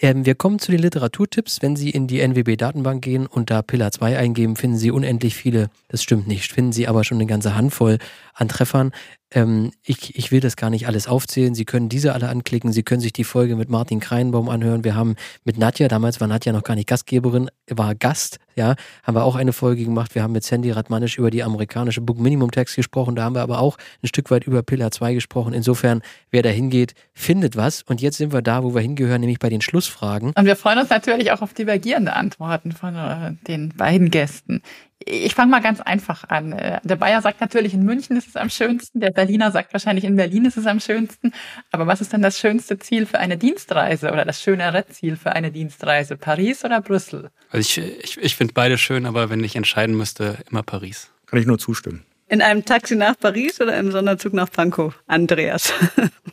Ähm, 0.00 0.26
wir 0.26 0.34
kommen 0.34 0.58
zu 0.58 0.72
den 0.72 0.80
Literaturtipps. 0.80 1.62
Wenn 1.62 1.76
Sie 1.76 1.90
in 1.90 2.06
die 2.06 2.20
NWB-Datenbank 2.20 3.02
gehen 3.02 3.26
und 3.26 3.50
da 3.50 3.62
Pillar 3.62 3.92
2 3.92 4.18
eingeben, 4.18 4.56
finden 4.56 4.76
Sie 4.76 4.90
unendlich 4.90 5.36
viele, 5.36 5.70
das 5.88 6.02
stimmt 6.02 6.26
nicht, 6.26 6.52
finden 6.52 6.72
Sie 6.72 6.88
aber 6.88 7.04
schon 7.04 7.18
eine 7.18 7.26
ganze 7.26 7.54
Handvoll 7.54 7.98
an 8.34 8.48
Treffern. 8.48 8.92
Ähm, 9.30 9.72
ich, 9.82 10.16
ich 10.16 10.30
will 10.32 10.40
das 10.40 10.56
gar 10.56 10.70
nicht 10.70 10.86
alles 10.86 11.08
aufzählen. 11.08 11.54
Sie 11.54 11.64
können 11.64 11.88
diese 11.88 12.12
alle 12.12 12.28
anklicken. 12.28 12.72
Sie 12.72 12.82
können 12.82 13.00
sich 13.00 13.12
die 13.12 13.24
Folge 13.24 13.56
mit 13.56 13.68
Martin 13.68 14.00
Kreinbaum 14.00 14.48
anhören. 14.48 14.84
Wir 14.84 14.94
haben 14.94 15.16
mit 15.44 15.58
Nadja, 15.58 15.88
damals 15.88 16.20
war 16.20 16.28
Nadja 16.28 16.52
noch 16.52 16.62
gar 16.62 16.74
nicht 16.74 16.88
Gastgeberin, 16.88 17.50
war 17.68 17.94
Gast, 17.94 18.38
ja, 18.56 18.76
haben 19.02 19.16
wir 19.16 19.24
auch 19.24 19.34
eine 19.34 19.52
Folge 19.52 19.84
gemacht. 19.84 20.14
Wir 20.14 20.22
haben 20.22 20.32
mit 20.32 20.44
Sandy 20.44 20.70
Radmanisch 20.70 21.18
über 21.18 21.30
die 21.30 21.42
amerikanische 21.42 22.00
Book 22.00 22.18
Minimum 22.18 22.52
Tax 22.52 22.76
gesprochen. 22.76 23.16
Da 23.16 23.24
haben 23.24 23.34
wir 23.34 23.42
aber 23.42 23.58
auch 23.58 23.76
ein 24.02 24.06
Stück 24.06 24.30
weit 24.30 24.44
über 24.44 24.62
Pillar 24.62 24.92
2 24.92 25.14
gesprochen. 25.14 25.52
Insofern, 25.52 26.02
wer 26.30 26.42
da 26.42 26.50
hingeht, 26.50 26.94
findet 27.12 27.56
was. 27.56 27.82
Und 27.82 28.00
jetzt 28.00 28.18
sind 28.18 28.32
wir 28.32 28.42
da, 28.42 28.62
wo 28.62 28.74
wir 28.74 28.82
hingehören, 28.82 29.20
nämlich 29.20 29.40
bei 29.40 29.48
den 29.48 29.60
Schlussfragen. 29.84 30.32
Und 30.36 30.46
wir 30.46 30.56
freuen 30.56 30.78
uns 30.78 30.90
natürlich 30.90 31.32
auch 31.32 31.42
auf 31.42 31.54
divergierende 31.54 32.14
Antworten 32.14 32.72
von 32.72 32.96
äh, 32.96 33.32
den 33.46 33.70
beiden 33.70 34.10
Gästen. 34.10 34.62
Ich 35.06 35.34
fange 35.34 35.50
mal 35.50 35.60
ganz 35.60 35.80
einfach 35.80 36.28
an. 36.28 36.52
Äh, 36.52 36.80
der 36.82 36.96
Bayer 36.96 37.20
sagt 37.20 37.40
natürlich, 37.40 37.74
in 37.74 37.84
München 37.84 38.16
ist 38.16 38.28
es 38.28 38.36
am 38.36 38.48
schönsten. 38.48 39.00
Der 39.00 39.10
Berliner 39.10 39.50
sagt 39.50 39.72
wahrscheinlich, 39.72 40.04
in 40.04 40.16
Berlin 40.16 40.44
ist 40.44 40.56
es 40.56 40.66
am 40.66 40.80
schönsten. 40.80 41.32
Aber 41.70 41.86
was 41.86 42.00
ist 42.00 42.12
denn 42.12 42.22
das 42.22 42.38
schönste 42.38 42.78
Ziel 42.78 43.06
für 43.06 43.18
eine 43.18 43.36
Dienstreise 43.36 44.12
oder 44.12 44.24
das 44.24 44.40
schönere 44.40 44.86
Ziel 44.86 45.16
für 45.16 45.32
eine 45.32 45.50
Dienstreise? 45.50 46.16
Paris 46.16 46.64
oder 46.64 46.80
Brüssel? 46.80 47.30
Also 47.50 47.80
ich, 47.80 48.04
ich, 48.04 48.18
ich 48.18 48.36
finde 48.36 48.54
beide 48.54 48.78
schön, 48.78 49.06
aber 49.06 49.30
wenn 49.30 49.44
ich 49.44 49.56
entscheiden 49.56 49.96
müsste, 49.96 50.38
immer 50.50 50.62
Paris. 50.62 51.10
Kann 51.26 51.38
ich 51.38 51.46
nur 51.46 51.58
zustimmen. 51.58 52.04
In 52.28 52.40
einem 52.40 52.64
Taxi 52.64 52.96
nach 52.96 53.18
Paris 53.18 53.60
oder 53.60 53.76
im 53.76 53.92
Sonderzug 53.92 54.32
nach 54.32 54.50
Pankow? 54.50 54.94
Andreas. 55.06 55.72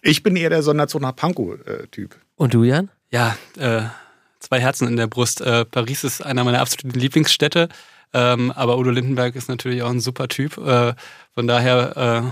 ich 0.02 0.24
bin 0.24 0.38
eher 0.38 0.50
der 0.50 0.64
Sonderzug 0.64 1.02
nach 1.02 1.16
Pankow-Typ. 1.16 2.16
Und 2.38 2.54
du, 2.54 2.64
Jan? 2.64 2.90
Ja, 3.12 3.36
äh, 3.58 3.82
zwei 4.40 4.60
Herzen 4.60 4.88
in 4.88 4.96
der 4.96 5.08
Brust. 5.08 5.42
Äh, 5.42 5.66
Paris 5.66 6.04
ist 6.04 6.26
einer 6.26 6.44
meiner 6.44 6.62
absoluten 6.62 7.00
Lieblingsstädte. 7.00 7.70
Ähm, 8.14 8.52
aber 8.52 8.78
Udo 8.78 8.90
Lindenberg 8.90 9.36
ist 9.36 9.50
natürlich 9.50 9.84
auch 9.84 9.90
ein 9.90 10.00
super 10.00 10.28
Typ. 10.28 10.58
Äh, 10.58 10.94
von 11.34 11.48
daher 11.48 12.32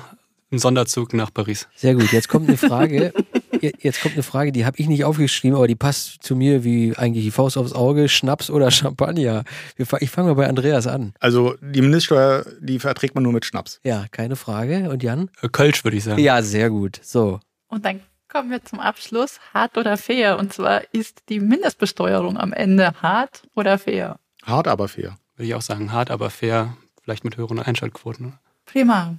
äh, 0.52 0.56
ein 0.56 0.60
Sonderzug 0.60 1.14
nach 1.14 1.34
Paris. 1.34 1.68
Sehr 1.76 1.96
gut. 1.96 2.12
Jetzt 2.12 2.28
kommt 2.28 2.48
eine 2.48 2.58
Frage. 2.58 3.14
Jetzt 3.62 4.02
kommt 4.02 4.14
eine 4.14 4.24
Frage, 4.24 4.54
die 4.54 4.66
habe 4.66 4.78
ich 4.80 4.88
nicht 4.88 5.04
aufgeschrieben, 5.04 5.58
aber 5.58 5.68
die 5.68 5.76
passt 5.76 6.24
zu 6.24 6.34
mir 6.36 6.64
wie 6.64 6.96
eigentlich 6.96 7.26
die 7.26 7.32
Faust 7.32 7.58
aufs 7.58 7.74
Auge. 7.74 8.08
Schnaps 8.08 8.50
oder 8.50 8.72
Champagner? 8.72 9.44
Ich 9.78 10.10
fange 10.10 10.30
mal 10.30 10.36
bei 10.36 10.48
Andreas 10.48 10.88
an. 10.88 11.14
Also 11.20 11.56
die 11.62 11.82
Mindeststeuer, 11.82 12.46
die 12.62 12.80
verträgt 12.80 13.16
man 13.16 13.24
nur 13.24 13.34
mit 13.34 13.44
Schnaps. 13.46 13.82
Ja, 13.84 14.06
keine 14.12 14.38
Frage. 14.38 14.90
Und 14.90 15.04
Jan? 15.04 15.30
Kölsch 15.52 15.84
würde 15.84 15.98
ich 15.98 16.06
sagen. 16.06 16.22
Ja, 16.22 16.42
sehr 16.42 16.70
gut. 16.70 17.00
So. 17.04 17.42
Und 17.68 17.84
dann 17.84 18.00
kommen 18.30 18.52
wir 18.52 18.64
zum 18.64 18.80
Abschluss. 18.80 19.40
Hart 19.54 19.78
oder 19.78 19.98
fair? 19.98 20.38
Und 20.38 20.54
zwar 20.54 20.84
ist 20.94 21.24
die 21.30 21.40
Mindestbesteuerung 21.40 22.38
am 22.38 22.54
Ende 22.54 22.94
hart 23.02 23.44
oder 23.56 23.78
fair? 23.78 24.20
Hart, 24.44 24.68
aber 24.68 24.88
fair 24.88 25.18
würde 25.40 25.48
ich 25.48 25.56
auch 25.56 25.62
sagen, 25.62 25.94
hart, 25.94 26.12
aber 26.12 26.30
fair, 26.30 26.76
vielleicht 27.02 27.24
mit 27.24 27.38
höheren 27.38 27.60
Einschaltquoten. 27.60 28.34
Prima. 28.66 29.16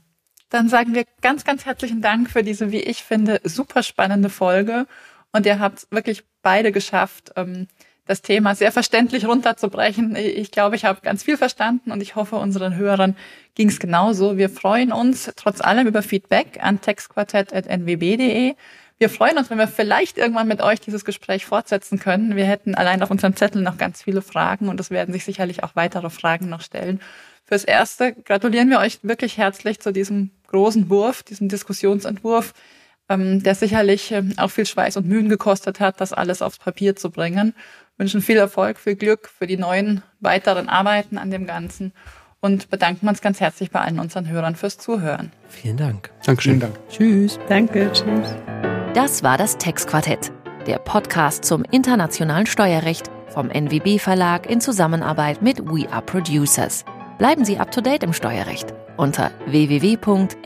Dann 0.50 0.68
sagen 0.68 0.94
wir 0.94 1.06
ganz, 1.22 1.44
ganz 1.44 1.64
herzlichen 1.64 2.02
Dank 2.02 2.30
für 2.30 2.42
diese, 2.42 2.70
wie 2.72 2.80
ich 2.80 3.02
finde, 3.02 3.40
super 3.44 3.82
spannende 3.82 4.28
Folge. 4.28 4.86
Und 5.32 5.46
ihr 5.46 5.58
habt 5.60 5.86
wirklich 5.90 6.24
beide 6.42 6.72
geschafft, 6.72 7.32
ähm, 7.36 7.68
das 8.04 8.20
Thema 8.20 8.54
sehr 8.54 8.70
verständlich 8.70 9.26
runterzubrechen. 9.26 10.14
Ich 10.16 10.50
glaube, 10.50 10.76
ich 10.76 10.84
habe 10.84 11.00
ganz 11.00 11.22
viel 11.22 11.38
verstanden 11.38 11.90
und 11.90 12.02
ich 12.02 12.16
hoffe, 12.16 12.36
unseren 12.36 12.76
Hörern 12.76 13.16
ging 13.54 13.68
es 13.68 13.78
genauso. 13.78 14.36
Wir 14.36 14.50
freuen 14.50 14.92
uns 14.92 15.32
trotz 15.36 15.62
allem 15.62 15.86
über 15.86 16.02
Feedback 16.02 16.58
an 16.60 16.82
textquartett.nwb.de. 16.82 18.56
Wir 19.00 19.08
freuen 19.08 19.38
uns, 19.38 19.48
wenn 19.48 19.56
wir 19.56 19.66
vielleicht 19.66 20.18
irgendwann 20.18 20.46
mit 20.46 20.60
euch 20.60 20.78
dieses 20.78 21.06
Gespräch 21.06 21.46
fortsetzen 21.46 21.98
können. 21.98 22.36
Wir 22.36 22.44
hätten 22.44 22.74
allein 22.74 23.02
auf 23.02 23.10
unserem 23.10 23.34
Zettel 23.34 23.62
noch 23.62 23.78
ganz 23.78 24.02
viele 24.02 24.20
Fragen 24.20 24.68
und 24.68 24.78
es 24.78 24.90
werden 24.90 25.10
sich 25.14 25.24
sicherlich 25.24 25.64
auch 25.64 25.74
weitere 25.74 26.10
Fragen 26.10 26.50
noch 26.50 26.60
stellen. 26.60 27.00
Fürs 27.46 27.64
Erste 27.64 28.12
gratulieren 28.12 28.68
wir 28.68 28.78
euch 28.78 28.98
wirklich 29.02 29.38
herzlich 29.38 29.80
zu 29.80 29.90
diesem 29.90 30.32
großen 30.48 30.90
Wurf, 30.90 31.22
diesem 31.22 31.48
Diskussionsentwurf, 31.48 32.52
ähm, 33.08 33.42
der 33.42 33.54
sicherlich 33.54 34.12
ähm, 34.12 34.34
auch 34.36 34.50
viel 34.50 34.66
Schweiß 34.66 34.98
und 34.98 35.06
Mühen 35.06 35.30
gekostet 35.30 35.80
hat, 35.80 35.98
das 36.02 36.12
alles 36.12 36.42
aufs 36.42 36.58
Papier 36.58 36.94
zu 36.94 37.10
bringen 37.10 37.54
wünschen 38.00 38.22
viel 38.22 38.38
Erfolg, 38.38 38.78
viel 38.80 38.96
Glück 38.96 39.28
für 39.28 39.46
die 39.46 39.58
neuen 39.58 40.02
weiteren 40.20 40.68
Arbeiten 40.68 41.18
an 41.18 41.30
dem 41.30 41.46
Ganzen 41.46 41.92
und 42.40 42.70
bedanken 42.70 43.08
uns 43.08 43.20
ganz 43.20 43.40
herzlich 43.40 43.70
bei 43.70 43.80
allen 43.80 43.98
unseren 43.98 44.28
Hörern 44.28 44.56
fürs 44.56 44.78
Zuhören. 44.78 45.32
Vielen 45.48 45.76
Dank. 45.76 46.10
Dankeschön. 46.24 46.58
Vielen 46.58 46.72
Dank. 46.72 46.88
Tschüss. 46.88 47.38
Danke, 47.48 47.90
tschüss. 47.92 48.34
Das 48.94 49.22
war 49.22 49.38
das 49.38 49.56
Textquartett, 49.58 50.32
der 50.66 50.78
Podcast 50.78 51.44
zum 51.44 51.62
internationalen 51.70 52.46
Steuerrecht 52.46 53.10
vom 53.28 53.48
NWB 53.48 53.98
Verlag 53.98 54.50
in 54.50 54.60
Zusammenarbeit 54.60 55.42
mit 55.42 55.60
We 55.60 55.90
Are 55.92 56.02
Producers. 56.02 56.84
Bleiben 57.18 57.44
Sie 57.44 57.58
up 57.58 57.70
to 57.70 57.80
date 57.80 58.02
im 58.02 58.12
Steuerrecht 58.12 58.74
unter 58.96 59.30
www.nwb.de. 59.46 60.40